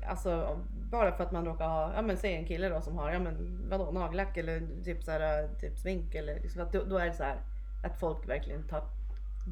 Alltså 0.06 0.58
bara 0.90 1.12
för 1.12 1.24
att 1.24 1.32
man 1.32 1.44
råkar 1.44 1.68
ha, 1.68 1.92
ja 1.94 2.02
men 2.02 2.16
säg 2.16 2.34
en 2.34 2.44
kille 2.46 2.68
då 2.68 2.80
som 2.80 2.98
har, 2.98 3.10
ja 3.12 3.18
men 3.18 3.66
vadå 3.70 3.90
nagellack 3.90 4.36
eller 4.36 4.62
typ 4.84 5.02
så 5.04 5.10
här, 5.10 5.48
typ 5.60 5.78
smink 5.78 6.14
eller 6.14 6.34
liksom 6.34 6.62
att 6.62 6.72
då, 6.72 6.84
då 6.84 6.98
är 6.98 7.06
det 7.06 7.12
så 7.12 7.22
här 7.22 7.36
att 7.84 8.00
folk 8.00 8.28
verkligen 8.28 8.62
tar, 8.68 8.82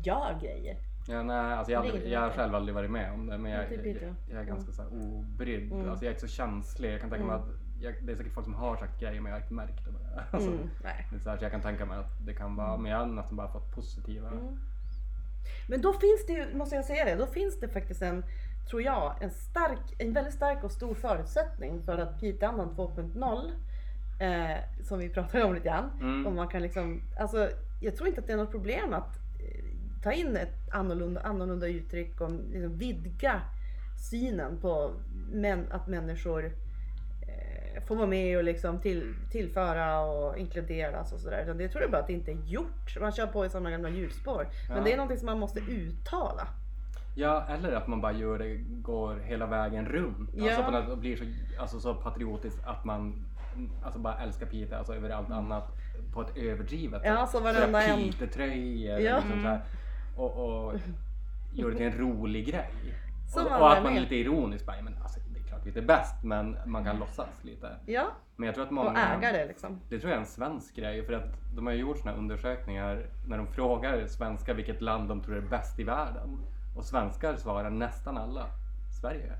gör 0.04 0.38
grejer. 0.42 0.76
Ja, 1.08 1.22
nej, 1.22 1.36
alltså 1.36 1.72
jag, 1.72 1.86
aldrig, 1.86 2.08
jag 2.12 2.20
har 2.20 2.30
själv 2.30 2.54
aldrig 2.54 2.74
varit 2.74 2.90
med 2.90 3.12
om 3.12 3.26
det 3.26 3.38
men 3.38 3.52
jag, 3.52 3.64
Ja, 3.64 3.68
typ 3.68 3.86
jag, 3.86 3.94
jag, 3.94 4.14
jag 4.28 4.36
är 4.36 4.42
Mm. 4.42 4.46
ganska 4.46 4.72
så 4.72 4.82
här 4.82 4.90
obrydd. 4.92 5.72
Mm. 5.72 5.90
Alltså 5.90 6.04
jag 6.04 6.10
är 6.10 6.14
inte 6.14 6.28
så 6.28 6.34
känslig. 6.34 6.92
Jag 6.92 7.00
kan 7.00 7.10
tänka 7.10 7.24
mig 7.24 7.36
Mm. 7.36 7.48
att 7.48 7.54
jag, 7.80 7.94
det 8.02 8.12
är 8.12 8.16
säkert 8.16 8.32
folk 8.34 8.44
som 8.44 8.54
har 8.54 8.76
sagt 8.76 9.00
grejer 9.00 9.20
men 9.20 9.32
jag 9.32 9.36
har 9.38 9.42
inte 9.42 9.54
märkt 9.54 9.84
det 9.84 9.90
bara. 9.92 10.24
Alltså, 10.32 10.50
Mm, 10.50 10.70
det 11.12 11.20
så, 11.20 11.30
här, 11.30 11.36
så 11.38 11.44
jag 11.44 11.50
kan 11.52 11.60
tänka 11.60 11.84
mig 11.86 11.98
att 11.98 12.26
det 12.26 12.34
kan 12.34 12.56
vara, 12.56 12.76
men 12.76 12.90
jag 12.92 12.98
har 12.98 13.06
nästan 13.06 13.36
bara 13.36 13.48
fått 13.52 13.74
positiva. 13.74 14.28
Mm. 14.28 14.58
Men 15.68 15.80
då 15.80 15.92
finns 15.92 16.26
det 16.26 16.32
ju, 16.32 16.54
måste 16.56 16.74
jag 16.76 16.84
säga 16.84 17.04
det, 17.04 17.14
då 17.16 17.26
finns 17.26 17.60
det 17.60 17.68
faktiskt 17.68 18.02
en, 18.02 18.24
tror 18.70 18.82
jag, 18.82 19.14
en 19.20 19.30
stark, 19.30 19.94
en 19.98 20.12
väldigt 20.12 20.34
stark 20.34 20.64
och 20.64 20.72
stor 20.72 20.94
förutsättning 20.94 21.82
för 21.82 21.98
att 21.98 22.20
Piteandan 22.20 22.70
2.0 22.76 23.50
eh, 24.20 24.56
som 24.82 24.98
vi 24.98 25.08
pratade 25.08 25.44
om 25.44 25.54
lite 25.54 25.68
grann. 25.68 25.90
Mm. 26.00 26.26
Om 26.26 26.36
man 26.36 26.48
kan 26.48 26.62
liksom, 26.62 27.02
alltså, 27.18 27.48
jag 27.80 27.96
tror 27.96 28.08
inte 28.08 28.20
att 28.20 28.26
det 28.26 28.32
är 28.32 28.36
något 28.36 28.50
problem 28.50 28.92
att 28.92 29.16
eh, 29.16 29.64
ta 30.02 30.12
in 30.12 30.36
ett 30.36 30.70
annorlunda, 30.72 31.20
annorlunda 31.20 31.66
uttryck 31.66 32.20
och 32.20 32.30
liksom 32.30 32.78
vidga 32.78 33.40
synen 34.10 34.60
på 34.60 34.92
män, 35.32 35.66
att 35.70 35.86
människor 35.88 36.44
eh, 37.28 37.82
får 37.86 37.96
vara 37.96 38.06
med 38.06 38.36
och 38.38 38.44
liksom 38.44 38.80
till, 38.80 39.14
tillföra 39.30 40.00
och 40.00 40.38
inkluderas 40.38 41.12
och 41.12 41.20
sådär. 41.20 41.54
Det 41.58 41.68
tror 41.68 41.82
jag 41.82 41.90
bara 41.90 42.00
att 42.00 42.06
det 42.06 42.12
inte 42.12 42.30
är 42.30 42.42
gjort. 42.46 43.00
Man 43.00 43.12
kör 43.12 43.26
på 43.26 43.46
i 43.46 43.50
sådana 43.50 43.70
gamla 43.70 43.88
hjulspår. 43.88 44.48
Men 44.68 44.78
Ja. 44.78 44.84
det 44.84 44.92
är 44.92 44.96
någonting 44.96 45.18
som 45.18 45.26
man 45.26 45.38
måste 45.38 45.60
uttala. 45.60 46.48
Ja, 47.14 47.44
eller 47.48 47.72
att 47.72 47.86
man 47.86 48.00
bara 48.00 48.12
gör 48.12 48.38
det, 48.38 48.56
går 48.82 49.16
hela 49.16 49.46
vägen 49.46 49.86
runt. 49.86 50.30
Ja. 50.34 50.44
Alltså 50.44 50.62
på 50.62 50.70
något, 50.70 50.88
och 50.88 50.98
blir 50.98 51.16
så, 51.16 51.24
alltså 51.60 51.80
så 51.80 51.94
patriotisk 51.94 52.58
att 52.64 52.84
man 52.84 53.24
alltså 53.82 54.00
bara 54.00 54.18
älskar 54.18 54.46
Piteå 54.46 54.78
alltså 54.78 54.94
över 54.94 55.10
allt 55.10 55.30
annat 55.30 55.72
på 56.12 56.22
ett 56.22 56.36
överdrivet 56.36 57.02
Ja, 57.04 57.26
så 57.26 57.40
varenda 57.40 57.82
en- 57.82 57.98
Piteå-tröjor 57.98 59.00
Ja. 59.00 59.16
liksom 59.16 59.44
här, 59.44 59.60
och, 60.16 60.36
och 60.64 60.74
gör 61.52 61.70
det 61.70 61.76
till 61.76 61.86
en 61.86 61.98
rolig 61.98 62.46
grej. 62.46 62.70
Och, 63.36 63.42
man 63.50 63.60
och 63.60 63.72
att 63.72 63.82
man 63.82 63.96
är 63.96 64.00
lite 64.00 64.14
ironisk 64.16 64.66
bara, 64.66 64.82
men 64.82 64.94
alltså, 65.02 65.20
det 65.34 65.38
är 65.40 65.42
klart 65.44 65.60
vi 65.64 65.78
är 65.78 65.84
bäst 65.86 66.24
men 66.24 66.56
man 66.66 66.84
kan 66.84 66.98
låtsas 66.98 67.44
lite. 67.44 67.76
Ja, 67.86 68.06
Men 68.36 68.46
jag 68.46 68.54
tror 68.54 68.64
att 68.64 68.70
många... 68.70 68.90
och 68.90 68.96
äga 68.98 69.32
det 69.32 69.46
liksom. 69.46 69.80
Det 69.88 69.98
tror 69.98 70.10
jag 70.10 70.16
är 70.16 70.20
en 70.20 70.26
svensk 70.26 70.76
grej 70.76 71.06
för 71.06 71.12
att 71.12 71.24
de 71.54 71.66
har 71.66 71.72
ju 71.72 71.80
gjort 71.80 72.04
här 72.04 72.14
undersökningar 72.16 73.06
när 73.26 73.38
de 73.38 73.46
frågar 73.46 74.06
svenskar 74.06 74.54
vilket 74.54 74.80
land 74.80 75.08
de 75.08 75.20
tror 75.20 75.36
är 75.36 75.40
bäst 75.40 75.78
i 75.78 75.84
världen. 75.84 76.38
Och 76.78 76.84
svenskar 76.84 77.36
svarar 77.36 77.70
nästan 77.70 78.18
alla 78.18 78.46
Sverige. 79.00 79.32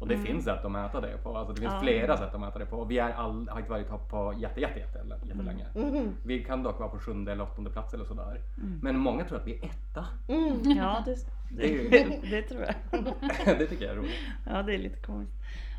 Och 0.00 0.08
det 0.08 0.18
finns 0.18 0.44
sätt 0.44 0.64
att 0.64 0.72
mäta 0.72 1.00
det 1.00 1.16
på. 1.22 1.36
Alltså 1.38 1.54
det 1.54 1.60
finns 1.60 1.72
Ja. 1.72 1.80
flera 1.80 2.16
sätt 2.16 2.34
att 2.34 2.40
mäta 2.40 2.58
det 2.58 2.66
på. 2.66 2.84
Vi 2.84 2.98
är 2.98 3.12
all, 3.12 3.48
har 3.48 3.58
inte 3.58 3.70
varit 3.70 3.88
topp 3.88 4.08
på 4.10 4.34
jätte, 4.38 4.60
jätte, 4.60 4.78
jätte, 4.78 4.98
jättelänge. 5.22 5.66
Mhm. 5.74 6.16
Vi 6.24 6.44
kan 6.44 6.62
dock 6.62 6.78
vara 6.78 6.88
på 6.88 6.98
sjunde 6.98 7.32
eller 7.32 7.44
åttonde 7.44 7.70
plats 7.70 7.94
eller 7.94 8.04
sådär. 8.04 8.40
Mm. 8.58 8.78
Men 8.82 8.98
många 8.98 9.24
tror 9.24 9.38
att 9.38 9.46
vi 9.46 9.54
är 9.58 9.64
etta. 9.64 10.06
Mm. 10.28 10.60
Ja, 10.76 11.02
det, 11.04 11.16
Det 11.56 11.64
är 11.64 11.82
ju- 11.82 11.88
det, 11.88 12.20
det 12.30 12.42
tror 12.42 12.62
jag. 12.62 13.04
det 13.58 13.66
tycker 13.66 13.84
jag 13.84 13.92
är 13.94 13.98
roligt. 13.98 14.20
Ja, 14.46 14.62
det 14.62 14.74
är 14.74 14.78
lite 14.78 15.00
komiskt. 15.00 15.34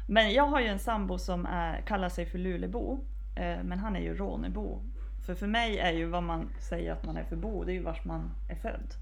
Men 0.07 0.33
jag 0.33 0.47
har 0.47 0.59
ju 0.59 0.67
en 0.67 0.79
sambo 0.79 1.17
som 1.17 1.45
är, 1.45 1.81
kallar 1.81 2.09
sig 2.09 2.25
för 2.25 2.37
Lulebo. 2.37 2.99
Eh, 3.35 3.63
men 3.63 3.79
han 3.79 3.95
är 3.95 3.99
ju 4.01 4.15
Rånebo. 4.15 4.81
För 5.25 5.35
för 5.35 5.47
mig 5.47 5.77
är 5.79 5.91
ju 5.91 6.05
vad 6.05 6.23
man 6.23 6.49
säger 6.59 6.91
att 6.93 7.05
man 7.05 7.17
är 7.17 7.23
för 7.23 7.35
bo, 7.35 7.63
det 7.63 7.71
är 7.71 7.73
ju 7.73 7.83
vart 7.83 8.05
man 8.05 8.31
är 8.49 8.55
född. 8.55 8.93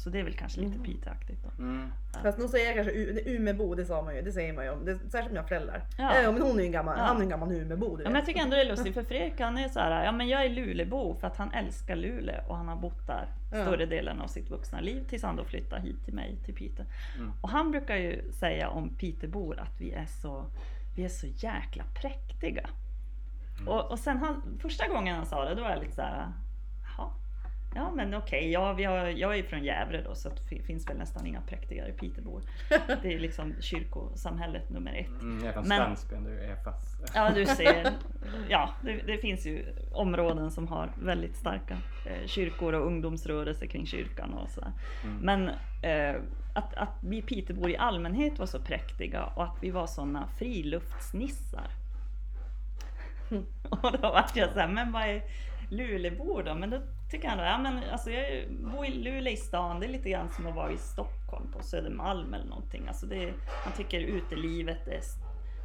Så 0.00 0.10
det 0.10 0.18
är 0.20 0.24
väl 0.24 0.34
kanske 0.34 0.60
lite 0.60 0.78
Piteaktigt 0.78 1.42
då. 1.44 1.62
Mm. 1.62 1.90
Fast 2.22 2.38
nog 2.38 2.48
säger 2.50 2.66
jag 2.66 2.74
kanske 2.74 2.92
U- 2.92 3.22
Umebo, 3.26 3.74
det 3.74 3.84
sa 3.84 4.02
man 4.02 4.16
ju. 4.16 4.22
Det 4.22 4.32
säger 4.32 4.52
man 4.52 4.64
ju 4.64 4.70
om. 4.70 4.84
Det, 4.84 4.98
särskilt 5.10 5.32
mina 5.32 5.44
föräldrar. 5.46 5.82
Ja. 5.98 6.22
Ja. 6.22 6.32
men 6.32 6.42
hon 6.42 6.56
är 6.56 6.60
ju 6.60 6.66
en 6.66 6.72
gammal, 6.72 6.94
Ja. 6.98 7.04
han 7.04 7.16
är 7.16 7.20
en 7.22 7.28
gammal 7.28 7.52
Umebo. 7.52 7.96
Du 7.96 8.02
Ja, 8.02 8.08
men 8.08 8.14
jag 8.16 8.26
tycker 8.26 8.40
ändå 8.40 8.56
det 8.56 8.62
är 8.62 8.68
lustigt 8.68 8.94
för 8.94 9.02
Fredrik 9.10 9.40
han 9.40 9.58
är 9.58 9.68
så 9.68 9.80
här, 9.80 10.04
ja 10.04 10.12
men 10.12 10.28
jag 10.28 10.44
är 10.44 10.48
Lulebo 10.48 11.14
för 11.20 11.26
att 11.26 11.36
han 11.36 11.52
älskar 11.52 11.96
Luleå 11.96 12.40
och 12.48 12.56
han 12.56 12.68
har 12.68 12.76
bott 12.76 13.06
där 13.06 13.28
Ja. 13.52 13.62
större 13.62 13.86
delen 13.86 14.20
av 14.20 14.26
sitt 14.26 14.50
vuxna 14.50 14.80
liv 14.80 15.04
tills 15.08 15.22
han 15.22 15.36
då 15.36 15.44
flyttade 15.44 15.82
hit 15.82 16.04
till 16.04 16.14
mig, 16.14 16.36
till 16.44 16.54
Piteå. 16.54 16.84
Mm. 17.18 17.32
Och 17.40 17.48
han 17.48 17.70
brukar 17.70 17.96
ju 17.96 18.32
säga 18.32 18.68
om 18.68 18.88
Pitebor 18.96 19.60
att 19.60 19.80
vi 19.80 19.92
är 19.92 20.06
så, 20.06 20.44
vi 20.96 21.04
är 21.04 21.08
så 21.08 21.26
jäkla 21.26 21.84
präktiga. 22.02 22.70
Och, 23.66 23.90
och 23.90 23.98
sen 23.98 24.16
han, 24.18 24.42
första 24.62 24.88
gången 24.88 25.16
han 25.16 25.26
sa 25.26 25.44
det 25.48 25.54
då 25.54 25.62
var 25.62 25.70
jag 25.70 25.80
lite 25.80 25.94
så 25.94 26.02
här. 26.02 26.26
Ja 27.74 27.90
men 27.90 28.14
okej, 28.14 28.50
ja, 28.50 28.72
vi 28.72 28.84
har, 28.84 29.06
jag 29.06 29.38
är 29.38 29.42
från 29.42 29.64
Gävle 29.64 30.02
då 30.02 30.14
så 30.14 30.28
det 30.28 30.62
finns 30.62 30.88
väl 30.88 30.96
nästan 30.98 31.26
inga 31.26 31.40
präktigare 31.40 31.92
Pitebor. 31.92 32.42
Det 33.02 33.14
är 33.14 33.18
liksom 33.18 33.54
kyrkosamhället 33.60 34.70
nummer 34.70 34.92
ett. 34.92 35.22
Mm, 35.22 35.38
jag 35.38 35.48
är 35.48 35.52
från 35.52 35.68
Men- 35.68 35.78
Svensbyn, 35.78 36.24
du 36.24 36.40
är 36.40 36.56
fast. 36.56 37.12
Ja 37.14 37.30
du 37.34 37.46
ser, 37.46 37.92
ja 38.48 38.74
det, 38.82 38.92
det 39.06 39.18
finns 39.18 39.46
ju 39.46 39.64
områden 39.92 40.50
som 40.50 40.68
har 40.68 40.92
väldigt 41.02 41.36
starka 41.36 41.76
eh, 42.06 42.26
kyrkor 42.26 42.72
och 42.72 42.86
ungdomsrörelser 42.86 43.66
kring 43.66 43.86
kyrkan 43.86 44.34
och 44.34 44.50
sådär. 44.50 44.72
Mm. 45.04 45.16
Men 45.16 45.48
eh, 45.82 46.22
att, 46.54 46.74
att 46.74 46.98
vi 47.02 47.22
Pitebor 47.22 47.70
i 47.70 47.76
allmänhet 47.76 48.38
var 48.38 48.46
så 48.46 48.60
präktiga 48.60 49.24
och 49.24 49.44
att 49.44 49.56
vi 49.60 49.70
var 49.70 49.86
sådana 49.86 50.28
friluftsnissar. 50.38 51.70
och 53.70 53.92
då 53.92 53.98
vart 53.98 54.36
jag 54.36 54.52
såhär, 54.52 54.68
men 54.68 54.92
vad 54.92 55.02
är 55.02 55.22
Lulebor 55.70 56.42
då? 56.42 56.54
Men 56.54 56.70
då 56.70 56.80
tycker 57.10 57.28
han 57.28 57.38
då, 57.38 57.44
ja 57.44 57.58
men 57.58 57.80
alltså 57.92 58.10
jag 58.10 58.44
bor 58.72 58.86
i 58.86 58.90
Luleå 58.90 59.32
i 59.32 59.36
stan, 59.36 59.80
det 59.80 59.86
är 59.86 59.90
lite 59.90 60.10
grann 60.10 60.28
som 60.30 60.46
att 60.46 60.54
vara 60.54 60.72
i 60.72 60.76
Stockholm 60.76 61.52
på 61.52 61.62
Södermalm 61.62 62.34
eller 62.34 62.46
någonting. 62.46 62.84
Alltså 62.88 63.06
det, 63.06 63.32
han 63.64 63.72
tycker 63.76 64.00
utelivet 64.00 64.88
är 64.88 65.00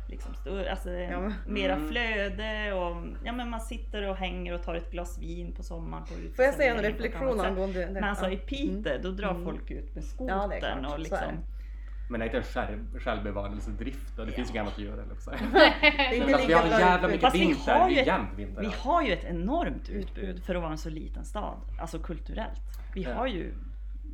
liksom 0.10 0.34
större, 0.34 0.72
alltså 0.72 0.90
Ja, 0.92 1.20
men- 1.20 1.34
mera 1.48 1.74
Mm. 1.74 1.88
flöde 1.90 2.74
och 2.74 3.04
ja 3.26 3.32
men 3.32 3.50
man 3.50 3.62
sitter 3.62 4.10
och 4.10 4.16
hänger 4.16 4.54
och 4.54 4.64
tar 4.64 4.76
ett 4.76 4.92
glas 4.92 5.20
vin 5.22 5.54
på 5.56 5.64
sommaren. 5.64 6.04
På 6.04 6.36
Får 6.36 6.46
jag 6.46 6.54
säga 6.54 6.76
en 6.76 6.84
reflektion 6.84 7.40
angående 7.40 7.86
det? 7.86 7.92
Men 7.92 8.04
alltså 8.04 8.26
Ja. 8.26 8.32
i 8.32 8.38
Piteå 8.38 8.98
då 9.04 9.12
drar 9.12 9.30
Mm. 9.32 9.44
folk 9.46 9.72
ut 9.72 9.96
med 9.96 10.04
Ja, 10.04 10.08
skotern 10.08 10.60
klart. 10.60 10.92
och 10.94 11.00
liksom 11.00 11.18
Men 12.10 12.20
det 12.20 12.24
är 12.24 12.28
inte 12.28 12.38
en 12.38 12.44
själv, 12.44 13.00
självbevarelsedrift 13.00 14.20
och 14.20 14.26
det 14.26 14.32
finns 14.32 14.56
ju 14.56 14.60
annat 14.60 14.74
att 14.74 14.80
göra 14.80 15.02
eller 15.04 15.16
så. 15.20 15.32
Fast 15.32 16.50
vi 16.50 16.54
har 16.54 16.80
jävla 16.80 17.08
mycket 17.08 17.22
Fast 17.22 17.36
vi 17.36 17.40
vinter, 17.40 17.90
ett- 17.92 18.08
jämnt 18.08 18.34
vinter. 18.38 18.62
Vi 18.62 18.68
har 18.78 19.02
ju 19.04 19.14
ett 19.14 19.24
enormt 19.24 19.90
utbud 19.90 20.44
för 20.44 20.56
att 20.56 20.62
vara 20.62 20.72
en 20.72 20.78
så 20.78 20.90
liten 20.90 21.26
stad, 21.26 21.58
alltså 21.80 22.00
kulturellt. 22.00 22.62
Vi 22.96 23.04
Ja. 23.04 23.14
har 23.14 23.28
ju 23.28 23.54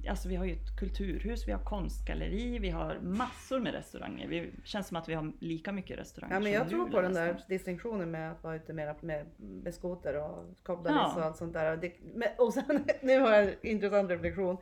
Alltså 0.10 0.30
vi 0.30 0.36
har 0.36 0.46
ju 0.46 0.52
ett 0.54 0.78
kulturhus, 0.80 1.48
vi 1.48 1.52
har 1.52 1.60
konstgalleri, 1.60 2.60
vi 2.60 2.70
har 2.70 3.00
massor 3.02 3.60
med 3.60 3.74
restauranger. 3.74 4.28
Det 4.28 4.50
känns 4.64 4.88
som 4.88 4.98
att 4.98 5.10
vi 5.10 5.14
har 5.14 5.32
lika 5.40 5.72
mycket 5.72 6.00
restauranger 6.00 6.36
Ja, 6.36 6.40
men 6.40 6.52
jag 6.52 6.70
tror 6.70 6.90
på 6.90 7.02
den 7.02 7.14
där 7.14 7.28
nästan. 7.28 7.46
distinktionen 7.50 8.12
med 8.12 8.32
att 8.32 8.44
vara 8.44 8.56
ute 8.56 8.74
mera 8.74 8.96
med, 9.02 9.26
med 9.38 9.74
skoter 9.74 10.18
och 10.24 10.46
kobblaris 10.64 10.98
Ja. 10.98 11.14
och 11.16 11.26
allt 11.26 11.38
sånt 11.38 11.54
där. 11.54 11.78
Det, 11.78 11.92
men, 12.16 12.28
och 12.38 12.54
sen, 12.54 12.86
nu 13.02 13.20
har 13.20 13.34
jag 13.34 13.44
en 13.44 13.54
intressant 13.62 14.10
reflektion. 14.10 14.58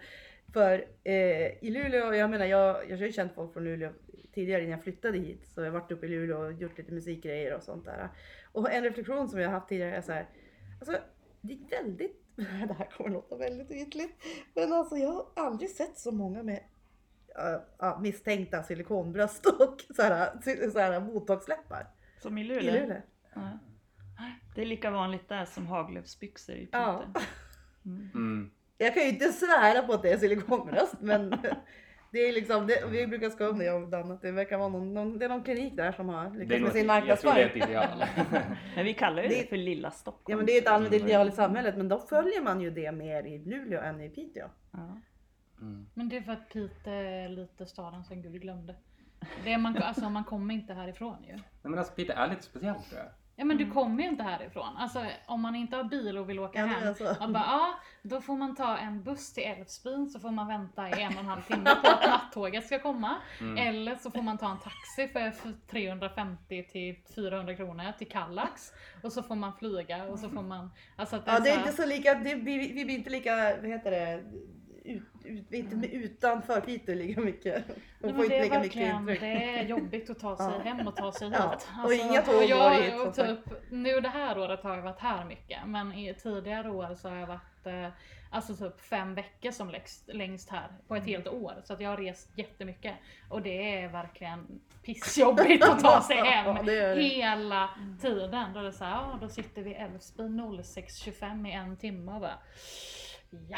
För 0.54 0.86
eh, 1.04 1.64
i 1.64 1.70
Luleå, 1.72 2.14
jag 2.14 2.30
menar 2.30 2.46
jag, 2.46 2.90
jag 2.90 2.98
har 2.98 3.06
ju 3.06 3.12
känt 3.12 3.34
folk 3.34 3.54
från 3.54 3.64
Luleå 3.64 3.92
tidigare 4.34 4.62
innan 4.62 4.72
jag 4.72 4.84
flyttade 4.84 5.18
hit. 5.18 5.48
Så 5.48 5.62
jag 5.62 5.66
har 5.66 5.80
varit 5.80 5.92
uppe 5.92 6.06
i 6.06 6.10
Luleå 6.10 6.38
och 6.38 6.54
gjort 6.54 6.78
lite 6.78 6.92
musikgrejer 6.92 7.56
och 7.56 7.64
sånt 7.64 7.86
där. 7.86 8.10
Och 8.52 8.72
en 8.72 8.84
reflektion 8.84 9.30
som 9.30 9.40
jag 9.40 9.48
har 9.48 9.54
haft 9.54 9.70
tidigare 9.70 9.96
är 9.96 10.02
så 10.02 10.12
här. 10.12 10.30
Alltså 10.80 10.98
det 11.42 11.54
är 11.54 11.84
väldigt, 11.84 12.24
det 12.36 12.74
här 12.74 12.90
kommer 12.98 13.10
låta 13.10 13.38
väldigt 13.38 13.72
ytligt. 13.72 14.16
Men 14.56 14.74
alltså 14.74 14.98
jag 14.98 15.12
har 15.12 15.26
aldrig 15.36 15.70
sett 15.70 15.98
så 15.98 16.12
många 16.12 16.44
med 16.44 16.64
äh, 17.38 17.62
ja, 17.80 18.00
misstänkta 18.02 18.64
silikonbröst 18.64 19.46
och 19.46 19.82
så 19.96 20.02
här, 20.02 20.70
så 20.72 20.80
här 20.80 21.00
botoxläppar 21.00 21.88
Som 22.22 22.38
i 22.38 22.42
i 22.42 22.44
Luleå. 22.44 22.74
Luleå. 22.74 23.02
Ja. 23.36 23.60
Det 24.56 24.62
är 24.62 24.66
lika 24.66 24.92
vanligt 24.92 25.30
där 25.30 25.46
som 25.46 25.68
haglöfsbyxor 25.68 26.56
i 26.56 26.66
Piteå. 26.66 26.82
Ja. 26.82 27.04
Mm. 27.86 28.10
Mm. 28.14 28.52
Jag 28.82 28.94
kan 28.94 29.04
ju 29.04 29.10
inte 29.10 29.32
svära 29.32 29.82
på 29.82 29.94
att 29.94 30.02
det 30.02 30.12
är 30.12 30.18
silikonbröst 30.18 30.96
men 31.02 31.30
det 32.12 32.20
är 32.20 32.34
liksom, 32.34 32.68
det, 32.68 32.84
vi 32.90 33.08
brukar 33.08 33.30
skoja 33.30 33.50
om 33.50 33.60
det 33.60 33.66
jag 33.66 33.94
och 33.94 34.12
att 34.14 34.22
det 34.22 34.32
verkar 34.32 34.58
vara 34.58 34.70
någon, 34.70 34.94
någon, 34.94 35.20
det 35.20 35.26
är 35.26 35.30
någon 35.30 35.44
klinik 35.44 35.76
där 35.78 35.92
som 35.92 36.10
har 36.10 36.30
Det 36.30 36.36
är 36.36 36.40
lyckats 36.40 36.62
med 36.62 36.72
sin 36.72 36.90
ett, 36.90 37.08
jag 37.08 37.20
tror 37.20 37.34
det 37.34 37.40
är 37.42 37.46
marknadsföring. 37.46 37.64
ett 37.64 37.70
ideal. 37.70 38.06
Men 38.76 38.86
vi 38.86 38.94
kallar 38.94 39.24
ju 39.24 39.28
det, 39.30 39.36
Det- 39.42 39.50
för 39.50 39.58
lilla 39.58 39.92
Stockholm. 39.92 40.26
Ja 40.28 40.38
men 40.38 40.46
det 40.46 40.52
är 40.58 40.62
ett 40.62 40.68
allmänt 40.68 40.94
ideal 40.94 41.28
i 41.28 41.32
samhället 41.32 41.78
men 41.78 41.88
då 41.88 42.00
följer 42.00 42.42
man 42.42 42.62
ju 42.62 42.72
det 42.72 42.92
mer 42.92 43.24
i 43.24 43.38
Luleå 43.40 43.82
än 43.82 44.02
i 44.02 44.10
Piteå. 44.10 44.48
Ja. 44.72 44.98
Mm. 45.62 45.90
Men 45.94 46.10
det 46.10 46.18
är 46.18 46.22
för 46.22 46.32
att 46.32 46.50
Piteå 46.50 46.94
är 46.94 47.30
lite 47.30 47.66
staden 47.66 48.04
som 48.04 48.22
Gud 48.22 48.42
glömde. 48.42 48.76
Det 49.44 49.54
är 49.54 49.58
man, 49.58 49.78
alltså, 49.78 50.10
man 50.10 50.24
kommer 50.24 50.54
inte 50.54 50.74
härifrån 50.74 51.24
ju. 51.28 51.34
Nej 51.34 51.42
men 51.62 51.80
alltså 51.80 51.94
Peter 51.94 52.14
är 52.14 52.28
lite 52.28 52.44
speciellt 52.44 52.90
tror 52.90 53.00
jag. 53.02 53.10
Ja 53.40 53.46
men 53.46 53.58
du 53.58 53.72
kommer 53.72 54.04
ju 54.04 54.10
inte 54.10 54.24
härifrån. 54.24 54.78
Alltså 54.78 55.06
om 55.26 55.42
man 55.42 55.56
inte 55.56 55.76
har 55.78 55.84
bil 55.84 56.18
och 56.18 56.30
vill 56.30 56.40
åka 56.40 56.60
Ja, 56.60 56.66
hem. 56.66 56.88
alltså. 56.88 57.04
Och 57.24 57.30
bara, 57.32 57.44
ja, 57.48 57.74
då 58.04 58.22
får 58.22 58.38
man 58.38 58.56
ta 58.56 58.78
en 58.78 59.04
buss 59.04 59.34
till 59.34 59.44
Älvsbyn 59.44 60.10
så 60.10 60.20
får 60.20 60.32
man 60.32 60.48
vänta 60.48 60.90
i 60.90 61.02
en 61.02 61.14
och 61.14 61.20
en 61.20 61.26
halv 61.26 61.42
timme 61.42 61.76
på 61.84 61.90
att 61.90 62.10
nattåget 62.10 62.66
ska 62.66 62.80
komma. 62.80 63.16
Mm. 63.40 63.58
Eller 63.68 63.96
så 63.96 64.12
får 64.12 64.22
man 64.22 64.38
ta 64.38 64.52
en 64.52 64.58
taxi 64.60 65.08
för 65.08 65.32
för 65.32 65.54
350 65.72 66.64
till 66.72 66.96
400 67.16 67.56
kronor 67.56 67.92
till 67.98 68.10
Kallax. 68.10 68.72
Och 69.04 69.12
så 69.14 69.24
får 69.24 69.36
man 69.36 69.54
flyga 69.54 70.04
och 70.04 70.20
så 70.20 70.30
får 70.30 70.42
man... 70.42 70.72
Alltså 70.96 71.16
att 71.16 71.26
det 71.26 71.32
Ja 71.32 71.38
är 71.38 71.42
det 71.42 71.50
är 71.50 71.54
så 71.54 71.60
här- 71.60 71.68
inte 71.68 71.82
så 71.82 71.88
lika, 71.88 72.14
det, 72.16 72.36
vi, 72.36 72.58
vi 72.74 72.86
blir 72.86 72.96
inte 72.96 73.10
lika, 73.10 73.36
vad 73.62 73.70
heter 73.70 73.92
det, 73.92 74.24
ut, 74.90 75.04
ut, 75.26 75.52
inte 75.54 75.88
utanför 75.88 76.62
Piteå 76.62 76.96
lika 76.96 77.22
mycket. 77.22 77.64
Men 78.00 78.16
får 78.16 78.24
inte 78.24 78.36
det 78.36 78.40
är 78.40 78.44
lika 78.44 78.60
mycket 78.60 78.96
intryck. 78.96 79.20
det 79.20 79.60
är 79.60 79.64
jobbigt 79.66 80.10
att 80.10 80.20
ta 80.20 80.38
sig 80.38 80.46
Ja. 80.58 80.60
hem 80.72 80.88
och 80.88 80.96
ta 80.96 81.12
sig 81.12 81.30
Ja, 81.34 81.52
hit. 81.52 81.68
och 81.86 81.94
inga 81.94 82.22
tåg 82.22 82.36
går 82.50 82.82
hit, 82.82 83.08
och 83.08 83.16
typ, 83.16 83.62
Nu 83.72 84.00
det 84.02 84.10
här 84.10 84.38
året 84.40 84.64
har 84.64 84.76
jag 84.76 84.82
varit 84.82 85.00
här 85.00 85.26
mycket, 85.26 85.60
men 85.66 85.94
i 85.94 86.14
tidigare 86.14 86.72
år 86.72 86.96
så 86.96 87.10
har 87.10 87.16
jag 87.16 87.28
varit 87.28 87.66
eh, 87.66 87.88
alltså 88.32 88.56
typ 88.56 88.82
fem 88.82 89.16
veckor 89.16 89.52
som 89.52 89.70
längst, 89.70 90.08
längst 90.14 90.50
här 90.50 90.68
på 90.88 90.96
ett 90.96 91.06
helt 91.06 91.28
år. 91.28 91.54
Så 91.64 91.74
att 91.74 91.80
jag 91.82 91.90
har 91.90 91.98
rest 91.98 92.30
jättemycket. 92.38 92.96
Och 93.30 93.42
det 93.42 93.76
är 93.82 93.88
verkligen 93.88 94.60
pissjobbigt 94.84 95.64
att 95.70 95.80
ta 95.80 96.02
sig 96.02 96.16
hem 96.26 96.46
Ja, 96.56 96.64
det 96.64 96.96
det. 96.96 97.02
hela 97.02 97.70
tiden. 98.02 98.54
Då 98.54 98.60
är 98.60 98.64
det 98.64 98.72
så 98.74 98.84
här, 98.84 98.92
ja 98.92 99.18
då 99.22 99.30
sitter 99.30 99.62
vi 99.62 99.72
i 99.72 99.74
Älvsbyn 99.76 100.42
06.25 100.42 101.48
i 101.48 101.52
en 101.52 101.78
timme 101.78 102.12
och 102.12 102.22
bara 102.22 102.38
Ja, 103.48 103.58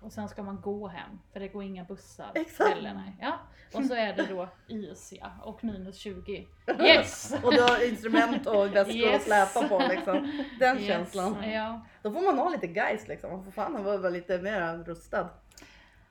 och 0.00 0.12
sen 0.12 0.28
ska 0.28 0.42
man 0.42 0.60
gå 0.60 0.88
hem 0.88 1.18
för 1.32 1.40
det 1.40 1.48
går 1.48 1.62
inga 1.62 1.84
bussar 1.84 2.30
Exakt. 2.34 2.82
Nej. 2.82 3.16
Ja. 3.20 3.38
Och 3.74 3.84
så 3.84 3.94
är 3.94 4.12
det 4.16 4.26
då 4.26 4.48
is 4.68 5.12
ja, 5.20 5.30
och 5.42 5.64
minus 5.64 5.96
20. 5.96 6.46
Yes! 6.80 7.34
Och 7.44 7.52
du 7.52 7.62
har 7.62 7.88
instrument 7.88 8.46
och 8.46 8.74
väskor 8.76 8.96
Yes. 8.96 9.16
att 9.16 9.52
släpa 9.52 9.68
på 9.68 9.78
liksom. 9.88 10.42
Den 10.58 10.76
Yes. 10.78 10.86
känslan. 10.86 11.50
Ja. 11.50 11.80
Då 12.02 12.12
får 12.12 12.20
man 12.20 12.38
ha 12.38 12.48
lite 12.48 12.66
guys 12.66 13.08
liksom. 13.08 13.30
Man 13.32 13.44
får 13.44 13.50
fan 13.50 13.84
vara 13.84 14.08
lite 14.08 14.38
mer 14.38 14.76
rustad. 14.84 15.28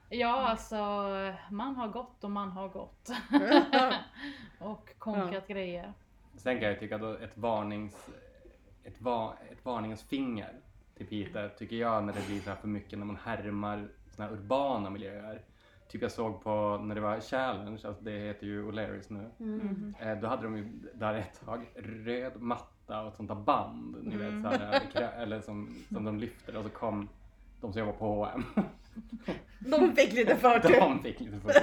ja, 0.10 0.48
alltså 0.48 0.76
man 1.50 1.76
har 1.76 1.88
gått 1.88 2.24
och 2.24 2.32
man 2.32 2.52
har 2.52 2.70
gått. 2.70 3.10
och 4.60 4.90
konkat 4.98 5.48
grejer. 5.48 5.94
Sen 6.38 6.60
kan 6.60 6.70
jag 6.70 6.80
tycka 6.80 6.96
att 6.96 7.22
ett 7.22 7.38
varnings... 7.38 8.10
Ett, 8.84 9.02
va, 9.02 9.34
ett 9.52 9.66
varningens 9.66 10.04
finger 10.04 10.54
till 11.06 11.26
Peter 11.26 11.50
tycker 11.58 11.76
jag 11.76 12.04
när 12.04 12.14
det 12.14 12.28
blir 12.28 12.40
så 12.40 12.50
här 12.50 12.58
för 12.58 12.68
mycket 12.68 13.00
när 13.00 13.06
man 13.06 13.18
härmar 13.24 13.88
såna 14.16 14.28
här 14.28 14.36
urbana 14.36 14.90
miljöer. 14.90 15.42
Typ 15.88 16.02
jag 16.02 16.12
såg 16.12 16.44
på 16.44 16.78
när 16.84 16.96
det 16.96 17.02
var 17.02 17.20
Challenge, 17.20 17.80
alltså 17.88 18.04
det 18.04 18.12
heter 18.12 18.46
ju 18.48 18.72
O'Learys 18.72 19.06
nu. 19.08 19.30
Mm. 19.40 19.96
Eh, 20.00 20.18
då 20.18 20.28
hade 20.28 20.44
de 20.44 20.58
ju 20.58 20.68
där 20.94 21.14
ett 21.14 21.46
tag 21.46 21.66
röd 21.76 22.42
matta 22.42 23.02
och 23.02 23.08
ett 23.08 23.16
sånt 23.16 23.30
där 23.30 23.36
band. 23.36 23.96
Ni 24.02 24.16
vet, 24.16 24.42
så 24.42 24.48
här, 24.48 24.80
krä- 24.94 25.22
eller 25.22 25.42
som, 25.42 25.76
som 25.94 26.04
de 26.04 26.20
lyfter 26.20 26.58
och 26.58 26.64
så 26.64 26.70
kom 26.70 27.10
de 27.62 27.74
som 27.74 27.80
jobbar 27.80 27.94
på 27.94 28.06
H&M. 28.06 28.44
De 29.60 29.96
fick 29.96 30.14
lite 30.14 30.36
förtur. 30.36 30.80
De 30.80 31.00
fick 31.04 31.20
lite 31.20 31.40
för 31.40 31.54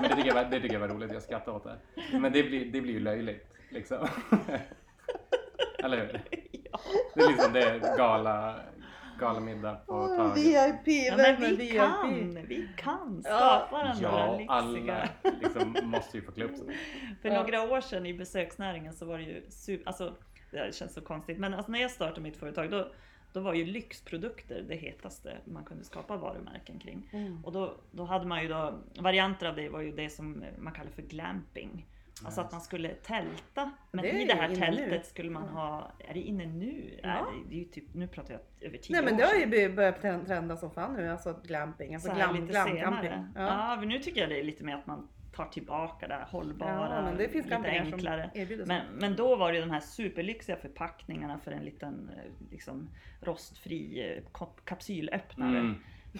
Men 0.00 0.10
det 0.10 0.16
tycker, 0.16 0.28
jag 0.28 0.34
var, 0.34 0.44
det 0.44 0.60
tycker 0.60 0.74
jag 0.74 0.80
var 0.80 0.88
roligt, 0.88 1.12
jag 1.12 1.22
skrattar 1.22 1.52
åt 1.52 1.64
det. 1.64 1.76
Men 2.18 2.32
det 2.32 2.42
blir, 2.42 2.72
det 2.72 2.80
blir 2.80 2.92
ju 2.92 3.00
löjligt 3.00 3.58
liksom. 3.70 4.06
Eller 5.82 5.96
hur? 5.96 6.12
Det 7.14 7.20
är 7.20 7.28
liksom 7.28 7.52
det 7.52 7.94
gala, 7.96 8.60
galamiddag 9.18 9.74
på 9.74 9.92
Åh, 9.94 10.16
taget. 10.16 10.36
VIP, 10.36 11.04
Ja, 11.06 11.16
vem 11.16 11.40
men 11.40 11.44
är 11.52 11.56
vi 11.56 11.56
VIP? 11.56 11.76
kan, 11.76 12.34
vi 12.48 12.68
kan 12.76 13.22
Ja. 13.24 13.66
skapa 13.68 13.84
den 13.84 13.98
Ja, 14.00 14.10
där 14.38 14.46
alla 14.48 14.68
lyxiga. 14.70 15.08
liksom 15.40 15.76
måste 15.84 16.16
ju 16.16 16.22
få 16.24 16.32
klä 16.32 16.44
upp 16.44 16.56
sig. 16.56 16.76
För 17.22 17.28
Ja. 17.28 17.42
några 17.42 17.62
år 17.62 17.80
sedan 17.80 18.06
i 18.06 18.14
besöksnäringen 18.14 18.92
så 18.94 19.06
var 19.06 19.18
det 19.18 19.24
ju 19.24 19.42
super, 19.48 19.86
alltså 19.86 20.14
det 20.50 20.74
känns 20.74 20.94
så 20.94 21.00
konstigt, 21.00 21.38
men 21.38 21.54
alltså 21.54 21.72
när 21.72 21.80
jag 21.82 21.90
startade 21.90 22.20
mitt 22.20 22.36
företag 22.36 22.70
då, 22.70 22.88
då 23.32 23.40
var 23.40 23.54
ju 23.54 23.64
lyxprodukter 23.64 24.64
det 24.68 24.74
hetaste 24.76 25.36
man 25.44 25.64
kunde 25.64 25.84
skapa 25.84 26.16
varumärken 26.16 26.78
kring. 26.78 27.08
Mm. 27.12 27.44
Och 27.44 27.52
då, 27.52 27.74
då 27.90 28.04
hade 28.04 28.26
man 28.26 28.42
ju 28.42 28.48
då, 28.48 28.74
varianter 29.00 29.46
av 29.46 29.56
det 29.56 29.68
var 29.68 29.80
ju 29.80 29.92
det 29.92 30.10
som 30.10 30.44
man 30.58 30.72
kallar 30.72 30.90
för 30.90 31.02
glamping. 31.02 31.86
Alltså 32.24 32.40
att 32.40 32.52
man 32.52 32.60
skulle 32.60 32.88
tälta, 32.88 33.70
men 33.92 34.02
Det 34.02 34.10
i 34.10 34.24
det 34.24 34.34
här 34.34 34.48
inne 34.48 34.70
nu. 34.70 34.76
tältet 34.76 35.06
skulle 35.06 35.30
man 35.30 35.48
ha, 35.48 35.92
är 35.98 36.14
det 36.14 36.20
inne 36.20 36.46
nu? 36.46 37.00
Ja. 37.02 37.08
Är 37.08 37.14
det, 37.24 37.48
det 37.48 37.54
är 37.54 37.58
ju 37.58 37.64
typ, 37.64 37.84
nu 37.94 38.08
pratar 38.08 38.32
jag 38.34 38.66
över 38.68 38.78
tio 38.78 38.92
Nej 38.96 39.04
men 39.04 39.16
det 39.16 39.24
har 39.24 39.34
ju 39.34 39.72
börjat 39.74 40.00
trend- 40.02 40.26
trenda 40.26 40.56
som 40.56 40.70
fan 40.70 40.94
nu, 40.96 41.08
alltså 41.10 41.40
glamping, 41.44 41.94
alltså 41.94 42.14
glam, 42.14 42.34
lite 42.34 42.46
glam, 42.46 42.68
senare. 42.68 42.82
camping. 42.82 43.32
Ja. 43.34 43.42
Ja. 43.70 43.76
men 43.80 43.88
nu 43.88 43.98
tycker 43.98 44.20
jag 44.20 44.30
det 44.30 44.40
är 44.40 44.44
lite 44.44 44.64
mer 44.64 44.74
att 44.74 44.86
man 44.86 45.08
tar 45.34 45.44
tillbaka 45.46 46.08
det 46.08 46.14
här 46.14 46.26
hållbara, 46.30 46.96
ja, 46.96 47.02
men 47.02 47.16
det 47.16 47.28
finns 47.28 47.44
lite 47.46 47.56
enklare. 47.70 48.30
Men, 48.66 48.82
men 48.98 49.16
då 49.16 49.36
var 49.36 49.52
det 49.52 49.58
ju 49.58 49.64
de 49.64 49.70
här 49.70 49.80
superlyxiga 49.80 50.56
förpackningarna 50.56 51.38
för 51.38 51.52
en 51.52 51.64
liten 51.64 52.10
eh, 52.16 52.50
liksom, 52.50 52.88
rostfri 53.20 54.10
eh, 54.16 54.22
kap- 54.32 54.64
kapsylöppnare 54.64 55.58
Mm. 55.58 55.74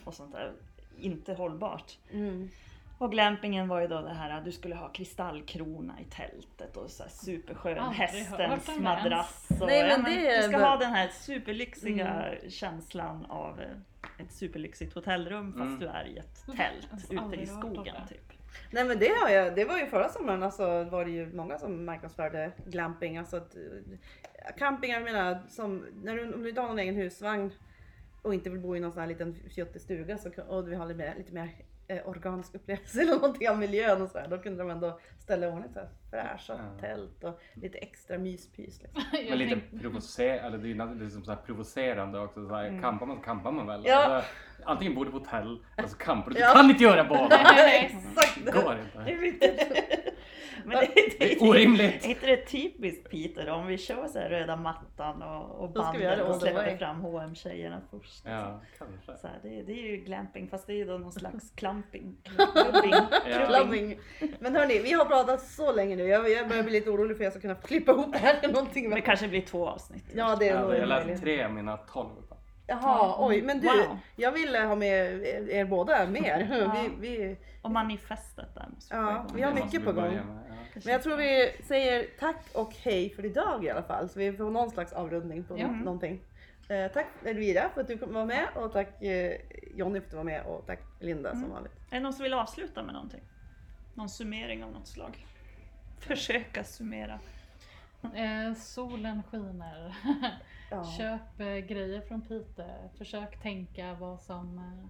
och 0.04 0.14
sånt 0.14 0.32
där. 0.32 0.52
Inte 0.98 1.34
hållbart. 1.34 1.98
Mm. 2.12 2.48
Och 3.02 3.10
glampingen 3.12 3.68
var 3.68 3.80
ju 3.80 3.86
då 3.86 4.00
det 4.00 4.12
här 4.14 4.30
att 4.38 4.44
du 4.44 4.52
skulle 4.52 4.74
ha 4.74 4.88
kristallkrona 4.88 6.00
i 6.00 6.04
tältet 6.04 6.76
och 6.76 6.90
så 6.90 7.02
här 7.02 7.10
superskön 7.10 7.78
Aldrig 7.78 8.08
hästens 8.08 8.78
madrass. 8.80 9.46
Och, 9.60 9.66
Nej, 9.66 9.88
men 9.88 10.04
det 10.04 10.26
är 10.28 10.42
du 10.42 10.48
ska 10.48 10.58
ha 10.64 10.76
den 10.76 10.90
här 10.92 11.08
superlyxiga 11.08 12.34
känslan 12.48 13.26
av 13.28 13.60
eh, 13.60 13.66
ett 14.24 14.32
superlyxigt 14.32 14.94
hotellrum 14.94 15.52
fast 15.52 15.62
Mm. 15.66 15.78
du 15.78 15.86
är 15.86 16.04
i 16.06 16.18
ett 16.18 16.44
Mm. 16.48 16.56
tält 16.58 17.18
har 17.20 17.32
ute 17.32 17.42
i 17.42 17.46
skogen 17.46 17.84
det. 18.08 18.14
typ. 18.14 18.32
Nej 18.70 18.84
men 18.84 18.98
det 18.98 19.08
har 19.20 19.28
jag, 19.28 19.54
det 19.54 19.64
var 19.64 19.78
ju 19.78 19.86
förra 19.86 20.08
sommaren 20.08 20.42
alltså 20.42 20.84
var 20.84 21.04
det 21.04 21.10
ju 21.10 21.32
många 21.32 21.58
som 21.58 21.84
marknadsförde 21.84 22.52
glamping. 22.66 23.18
Alltså 23.18 23.36
att, 23.36 23.54
eh, 23.56 24.54
campingar 24.58 24.96
jag 25.00 25.04
menar, 25.04 25.38
som, 25.48 25.86
när 26.02 26.16
du, 26.16 26.34
om 26.34 26.42
du 26.42 26.48
inte 26.48 26.60
har 26.60 26.68
någon 26.68 26.78
egen 26.78 26.94
husvagn 26.94 27.50
och 28.22 28.34
inte 28.34 28.50
vill 28.50 28.60
bo 28.60 28.76
i 28.76 28.80
någon 28.80 28.92
sån 28.92 29.00
här 29.00 29.08
liten 29.08 29.34
fjuttig 29.54 29.82
stuga 29.82 30.18
så, 30.18 30.30
och 30.48 30.64
du 30.64 30.70
vill 30.70 30.78
ha 30.78 30.86
lite 30.86 30.98
mer, 30.98 31.14
lite 31.18 31.32
mer 31.34 31.48
eh, 31.92 32.08
organisk 32.08 32.54
upplevelse 32.54 33.00
eller 33.02 33.12
någonting 33.12 33.48
av 33.48 33.58
miljön 33.58 34.02
och 34.02 34.08
sådär, 34.08 34.26
då 34.30 34.38
kunde 34.38 34.62
de 34.62 34.70
ändå 34.70 35.00
ställa 35.22 35.46
i 35.46 35.50
ordning 35.50 35.70
så 35.72 35.78
här 35.78 35.88
fräscha 36.10 36.52
Ja. 36.58 36.80
tält 36.80 37.24
och 37.24 37.40
lite 37.54 37.78
extra 37.78 38.18
myspys. 38.18 38.82
Liksom. 38.82 39.02
Men 39.28 39.38
lite 39.38 39.60
provocer 39.80 40.38
eller 40.38 40.58
det 40.58 40.70
är 40.70 40.94
liksom 41.04 41.24
så 41.24 41.30
här 41.32 41.38
provocerande 41.46 42.18
också. 42.18 42.48
Så 42.48 42.54
här, 42.54 42.68
Mm. 42.68 42.82
Kampar 42.82 43.06
man 43.06 43.16
så 43.16 43.22
kampar 43.22 43.52
man 43.52 43.66
väl. 43.66 43.82
Ja. 43.84 43.96
Alltså, 44.04 44.30
antingen 44.64 44.94
bor 44.94 45.04
du 45.04 45.10
på 45.10 45.18
hotell 45.18 45.64
eller 45.76 45.88
så 45.88 45.96
campar 45.96 46.30
du. 46.30 46.34
Du 46.34 46.40
Ja. 46.40 46.52
kan 46.54 46.70
inte 46.70 46.82
göra 46.84 47.04
båda! 47.04 47.36
Exakt! 47.74 48.38
Det 48.46 48.52
går 48.52 48.78
inte. 48.78 49.68
Men 50.64 50.76
det, 50.80 51.18
Det 51.18 51.32
är 51.32 51.42
orimligt! 51.48 52.04
Är 52.04 52.08
inte 52.08 52.26
det 52.26 52.36
typiskt 52.46 53.10
Peter 53.10 53.50
om 53.50 53.66
vi 53.66 53.78
kör 53.78 54.06
så 54.08 54.18
här 54.18 54.28
röda 54.28 54.56
mattan 54.56 55.22
och, 55.22 55.50
och 55.64 55.70
Då 55.72 55.82
ska 55.82 55.92
vi 55.98 56.04
göra 56.04 56.16
banden 56.16 56.26
det 56.28 56.34
och 56.34 56.40
släpper 56.40 56.66
way. 56.66 56.78
fram 56.78 57.00
hm 57.04 57.34
tjejerna 57.34 57.80
först. 57.90 58.22
Ja, 58.26 58.60
kanske. 58.78 59.16
Så 59.20 59.26
här, 59.26 59.38
det, 59.42 59.62
det 59.62 59.72
är 59.72 59.90
ju 59.90 59.96
glamping 59.96 60.48
fast 60.48 60.66
det 60.66 60.72
är 60.72 60.76
ju 60.76 60.84
då 60.84 60.98
någon 60.98 61.12
slags 61.12 61.50
klamping. 61.50 62.16
Klubbing. 62.24 62.92
Ja. 63.30 63.46
Clubbing. 63.46 63.98
Men 64.40 64.56
hörni, 64.56 64.78
vi 64.82 64.92
har 64.92 65.04
pratat 65.12 65.40
så 65.42 65.72
länge 65.72 65.96
nu. 65.96 66.06
Jag, 66.08 66.30
jag 66.30 66.48
börjar 66.48 66.62
bli 66.62 66.72
lite 66.72 66.90
orolig 66.90 67.16
för 67.16 67.24
att 67.24 67.26
jag 67.26 67.32
ska 67.32 67.40
kunna 67.40 67.54
klippa 67.54 67.92
ihop 67.92 68.12
det 68.12 68.18
här 68.18 68.40
till 68.40 68.50
någonting. 68.52 68.90
Det 68.90 69.00
kanske 69.00 69.28
blir 69.28 69.40
två 69.42 69.68
avsnitt. 69.68 70.04
Ja 70.14 70.36
det 70.40 70.48
är 70.48 70.60
nog 70.60 70.74
jag 70.74 70.88
läste 70.88 71.04
möjligt. 71.06 71.22
tre 71.22 71.44
av 71.44 71.52
mina 71.52 71.76
tolv. 71.76 72.08
Jaha, 72.66 73.16
oj. 73.28 73.42
Men 73.42 73.60
du, 73.60 73.66
Wow. 73.66 73.98
jag 74.16 74.32
ville 74.32 74.58
ha 74.58 74.74
med 74.76 75.22
er 75.50 75.64
båda 75.64 76.06
mer. 76.06 76.48
Ja. 76.74 76.86
Vi, 77.00 77.08
vi, 77.18 77.36
Och 77.62 77.70
manifestet 77.70 78.54
där 78.54 78.66
måste 78.74 78.94
Ja, 78.94 79.26
vi 79.34 79.42
har 79.42 79.52
mycket 79.52 79.84
på 79.84 79.92
gång. 79.92 80.04
med, 80.04 80.14
ja. 80.48 80.54
men 80.84 80.92
jag 80.92 81.02
tror 81.02 81.16
vi 81.16 81.52
säger 81.68 82.06
tack 82.20 82.44
och 82.54 82.72
hej 82.82 83.10
för 83.16 83.24
idag 83.24 83.64
i 83.64 83.70
alla 83.70 83.82
fall. 83.82 84.08
Så 84.08 84.18
vi 84.18 84.32
får 84.32 84.50
någon 84.50 84.70
slags 84.70 84.92
avrundning 84.92 85.44
på 85.44 85.56
nå- 85.56 85.66
någonting. 85.68 86.20
Eh, 86.68 86.92
tack 86.92 87.06
Elvira 87.24 87.68
för 87.74 87.80
att 87.80 87.88
du 87.88 87.98
kom 87.98 88.14
vara 88.14 88.24
med 88.24 88.46
och 88.54 88.72
tack 88.72 89.02
eh, 89.02 89.32
Jonny 89.74 90.00
för 90.00 90.06
att 90.06 90.10
du 90.10 90.16
var 90.16 90.24
med 90.24 90.42
och 90.46 90.66
tack 90.66 90.80
Linda 91.00 91.30
som 91.30 91.38
Mm. 91.38 91.50
vanligt. 91.52 91.72
Är 91.90 91.94
det 91.94 92.00
någon 92.00 92.12
som 92.12 92.22
vill 92.22 92.34
avsluta 92.34 92.82
med 92.82 92.94
någonting? 92.94 93.20
Någon 93.94 94.08
summering 94.08 94.64
av 94.64 94.72
något 94.72 94.86
slag? 94.86 95.26
Försöka 95.98 96.64
summera. 96.64 97.20
Eh, 98.14 98.54
solen 98.54 99.22
skiner. 99.22 99.96
Ja. 100.70 100.84
Köp 100.98 101.40
eh, 101.40 101.46
grejer 101.46 102.00
från 102.00 102.20
Pite. 102.22 102.90
Försök 102.98 103.42
tänka 103.42 103.94
vad 103.94 104.20
som, 104.20 104.58
eh, 104.58 104.88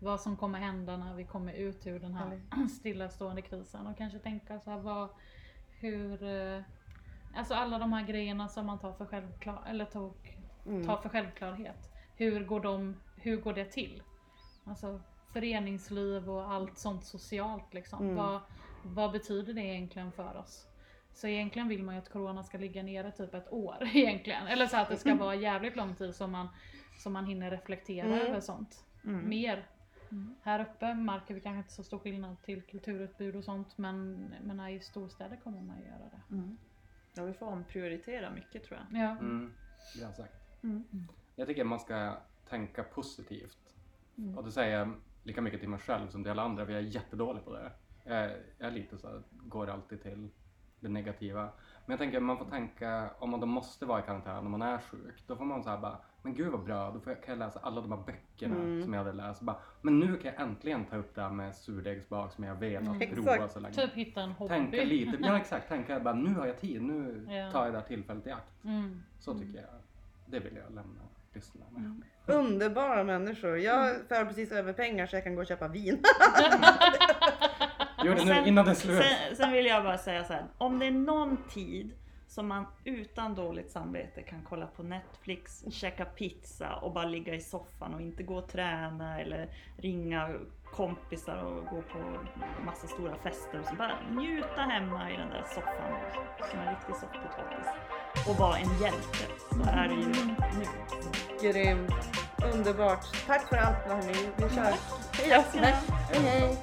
vad 0.00 0.20
som 0.20 0.36
kommer 0.36 0.58
hända 0.58 0.96
när 0.96 1.14
vi 1.14 1.24
kommer 1.24 1.52
ut 1.52 1.86
ur 1.86 2.00
den 2.00 2.14
här 2.14 2.40
stillastående 2.78 3.42
krisen. 3.42 3.86
Och 3.86 3.98
kanske 3.98 4.18
tänka 4.18 4.60
så 4.60 4.70
här, 4.70 4.78
vad, 4.78 5.08
hur, 5.80 6.22
eh, 6.22 6.62
alltså 7.36 7.54
alla 7.54 7.78
de 7.78 7.92
här 7.92 8.06
grejerna 8.06 8.48
som 8.48 8.66
man 8.66 8.78
tar 8.78 8.92
för, 8.92 9.06
självklar, 9.06 9.62
eller 9.68 9.84
tog, 9.84 10.14
Mm. 10.66 10.86
tar 10.86 10.96
för 10.96 11.08
självklarhet. 11.08 11.92
Hur 12.16 12.44
går, 12.44 12.60
de, 12.60 12.96
hur 13.16 13.36
går 13.36 13.52
det 13.52 13.64
till? 13.64 14.02
Alltså 14.64 15.00
föreningsliv 15.34 16.30
och 16.30 16.52
allt 16.52 16.78
sånt 16.78 17.04
socialt 17.04 17.74
liksom. 17.74 18.02
Mm. 18.02 18.16
Vad, 18.16 18.40
vad 18.82 19.12
betyder 19.12 19.54
det 19.54 19.60
egentligen 19.60 20.12
för 20.12 20.36
oss? 20.36 20.66
Så 21.12 21.26
egentligen 21.26 21.68
vill 21.68 21.82
man 21.82 21.94
ju 21.94 22.00
att 22.00 22.08
corona 22.12 22.44
ska 22.44 22.58
ligga 22.58 22.82
nere 22.82 23.12
typ 23.12 23.34
ett 23.34 23.52
år 23.52 23.76
egentligen. 23.94 24.46
Eller 24.46 24.66
så 24.66 24.76
att 24.76 24.88
det 24.88 24.96
ska 24.96 25.14
vara 25.14 25.34
jävligt 25.34 25.76
lång 25.76 25.94
tid 25.94 26.14
som 26.14 26.30
man, 26.30 26.48
som 26.98 27.12
man 27.12 27.26
hinner 27.26 27.50
reflektera 27.50 28.06
Mm. 28.06 28.18
över 28.18 28.40
sånt. 28.40 28.84
Mm. 29.04 29.28
Mer. 29.28 29.66
Här 30.42 30.60
uppe 30.60 30.94
märker 30.94 31.34
vi 31.34 31.40
kanske 31.40 31.58
inte 31.58 31.72
så 31.72 31.82
stor 31.84 31.98
skillnad 31.98 32.42
till 32.42 32.62
kulturutbud 32.62 33.36
och 33.36 33.44
sånt 33.44 33.78
men, 33.78 34.14
men 34.44 34.68
i 34.68 34.80
storstäder 34.80 35.36
kommer 35.36 35.60
man 35.60 35.78
ju 35.78 35.84
göra 35.84 36.10
det. 36.10 36.34
Mm. 36.34 36.56
Ja, 37.14 37.24
vi 37.24 37.32
får 37.32 37.46
omprioritera 37.46 38.30
mycket 38.30 38.64
tror 38.64 38.78
jag. 38.90 39.02
Ja. 39.02 39.10
Mm, 39.10 39.52
bra 40.00 40.12
sagt. 40.12 40.62
Mm. 40.62 40.84
Jag 41.36 41.48
tycker 41.48 41.64
man 41.64 41.80
ska 41.80 42.16
tänka 42.48 42.82
positivt. 42.82 43.58
Mm. 44.18 44.38
Och 44.38 44.44
det 44.44 44.52
säger 44.52 44.78
jag 44.78 44.94
lika 45.24 45.40
mycket 45.40 45.60
till 45.60 45.68
mig 45.68 45.78
själv 45.78 46.08
som 46.08 46.22
till 46.22 46.30
alla 46.30 46.42
andra, 46.42 46.66
för 46.66 46.72
jag 46.72 46.82
är 46.82 46.86
jättedålig 46.86 47.44
på 47.44 47.52
det. 47.52 47.70
Jag, 48.04 48.30
jag 48.58 48.68
är 48.68 48.70
lite 48.70 48.98
så 48.98 49.08
här, 49.08 49.22
går 49.30 49.70
alltid 49.70 50.02
till 50.02 50.28
det 50.80 50.88
negativa. 50.88 51.42
Men 51.86 51.92
jag 51.92 51.98
tänker 51.98 52.20
man 52.20 52.38
får 52.38 52.44
tänka, 52.44 53.10
om 53.18 53.30
man 53.30 53.40
då 53.40 53.46
måste 53.46 53.86
vara 53.86 54.00
i 54.00 54.02
karantän 54.02 54.38
om 54.46 54.50
man 54.50 54.62
är 54.62 54.78
sjuk, 54.78 55.24
då 55.26 55.36
får 55.36 55.44
man 55.44 55.62
så 55.62 55.70
här 55.70 55.78
bara, 55.78 55.98
men 56.22 56.34
gud 56.34 56.52
vad 56.52 56.64
bra, 56.64 56.90
då 56.90 57.00
får 57.00 57.12
jag, 57.12 57.22
kan 57.22 57.32
jag 57.32 57.38
läsa 57.38 57.60
alla 57.62 57.80
de 57.80 57.92
här 57.92 58.02
böckerna 58.06 58.54
Mm. 58.56 58.82
som 58.82 58.92
jag 58.92 59.04
hade 59.04 59.12
läst. 59.16 59.40
Bara, 59.42 59.56
men 59.82 59.98
nu 59.98 60.16
kan 60.16 60.32
jag 60.32 60.42
äntligen 60.42 60.84
ta 60.84 60.96
upp 60.96 61.14
det 61.14 61.22
här 61.22 61.30
med 61.30 61.54
surdegsbak 61.54 62.32
som 62.32 62.44
jag 62.44 62.54
velat 62.54 62.88
Mm. 62.96 63.14
prova 63.14 63.34
Exakt. 63.34 63.52
så 63.52 63.60
länge. 63.60 63.74
Typ 63.74 63.92
hitta 63.94 64.20
en 64.22 64.30
hobby. 64.32 64.48
Tänka 64.48 64.84
lite, 64.84 65.18
ja 65.20 65.36
exakt, 65.40 65.68
tänka 65.68 66.00
bara 66.00 66.14
nu 66.14 66.34
har 66.34 66.46
jag 66.46 66.60
tid, 66.60 66.82
nu 66.82 67.26
Ja. 67.30 67.50
tar 67.52 67.64
jag 67.64 67.74
det 67.74 67.78
här 67.78 67.86
tillfället 67.86 68.26
i 68.26 68.30
akt. 68.30 68.64
Mm. 68.64 69.02
Så 69.18 69.34
tycker 69.38 69.58
jag, 69.60 69.70
det 70.26 70.38
vill 70.38 70.56
jag 70.56 70.74
lämna 70.74 71.02
lyssnarna 71.34 71.66
med. 71.70 71.82
Mm. 71.84 72.02
Underbara 72.26 73.04
människor. 73.04 73.58
Jag 73.58 73.96
för 74.08 74.24
precis 74.24 74.52
över 74.52 74.72
pengar 74.72 75.06
så 75.06 75.16
jag 75.16 75.24
kan 75.24 75.34
gå 75.34 75.40
och 75.40 75.46
köpa 75.46 75.68
vin. 75.68 76.02
Gör 78.04 78.14
det 78.14 78.24
nu 78.24 78.34
sen- 78.34 78.46
innan 78.46 78.64
det 78.64 78.70
är 78.70 78.74
slut. 78.74 79.02
Sen, 79.02 79.36
sen 79.36 79.52
vill 79.52 79.66
jag 79.66 79.82
bara 79.84 79.98
säga 79.98 80.24
så 80.24 80.32
här. 80.32 80.44
Om 80.58 80.78
det 80.78 80.86
är 80.86 80.90
någon 80.90 81.36
tid 81.50 81.90
som 82.26 82.46
man 82.48 82.66
utan 82.84 83.34
dåligt 83.34 83.70
samvete 83.70 84.22
kan 84.22 84.42
kolla 84.48 84.66
på 84.66 84.82
Netflix, 84.82 85.64
käka 85.70 86.04
pizza 86.04 86.74
och 86.74 86.92
bara 86.92 87.04
ligga 87.04 87.34
i 87.34 87.40
soffan 87.40 87.94
och 87.94 88.00
inte 88.00 88.22
gå 88.22 88.34
och 88.36 88.48
träna 88.48 89.20
eller 89.20 89.48
ringa 89.78 90.28
kompisar 90.76 91.36
och 91.44 91.66
gå 91.66 91.82
på 91.82 91.98
massa 92.64 92.86
stora 92.86 93.14
fester 93.16 93.60
och 93.60 93.66
så 93.66 93.74
bara 93.74 93.96
njuta 94.10 94.60
hemma 94.60 95.10
i 95.10 95.16
den 95.16 95.30
där 95.30 95.44
soffan 95.54 95.92
som 96.50 96.58
en 96.60 96.68
riktig 96.68 96.94
soffpotatis 96.94 97.68
och 98.28 98.36
vara 98.36 98.58
en 98.58 98.78
hjälte 98.82 99.24
så 99.50 99.70
är 99.70 99.88
det 99.88 99.94
ju 99.94 100.06
nu. 100.06 100.34
Grymt. 101.42 101.92
Underbart. 102.54 103.26
Tack 103.26 103.48
för 103.48 103.56
allt 103.56 103.76
hörni. 103.76 104.28
Vi 104.36 104.54
kör. 104.54 104.74
Hej 105.12 105.44
då. 105.52 105.58
Hej. 106.18 106.58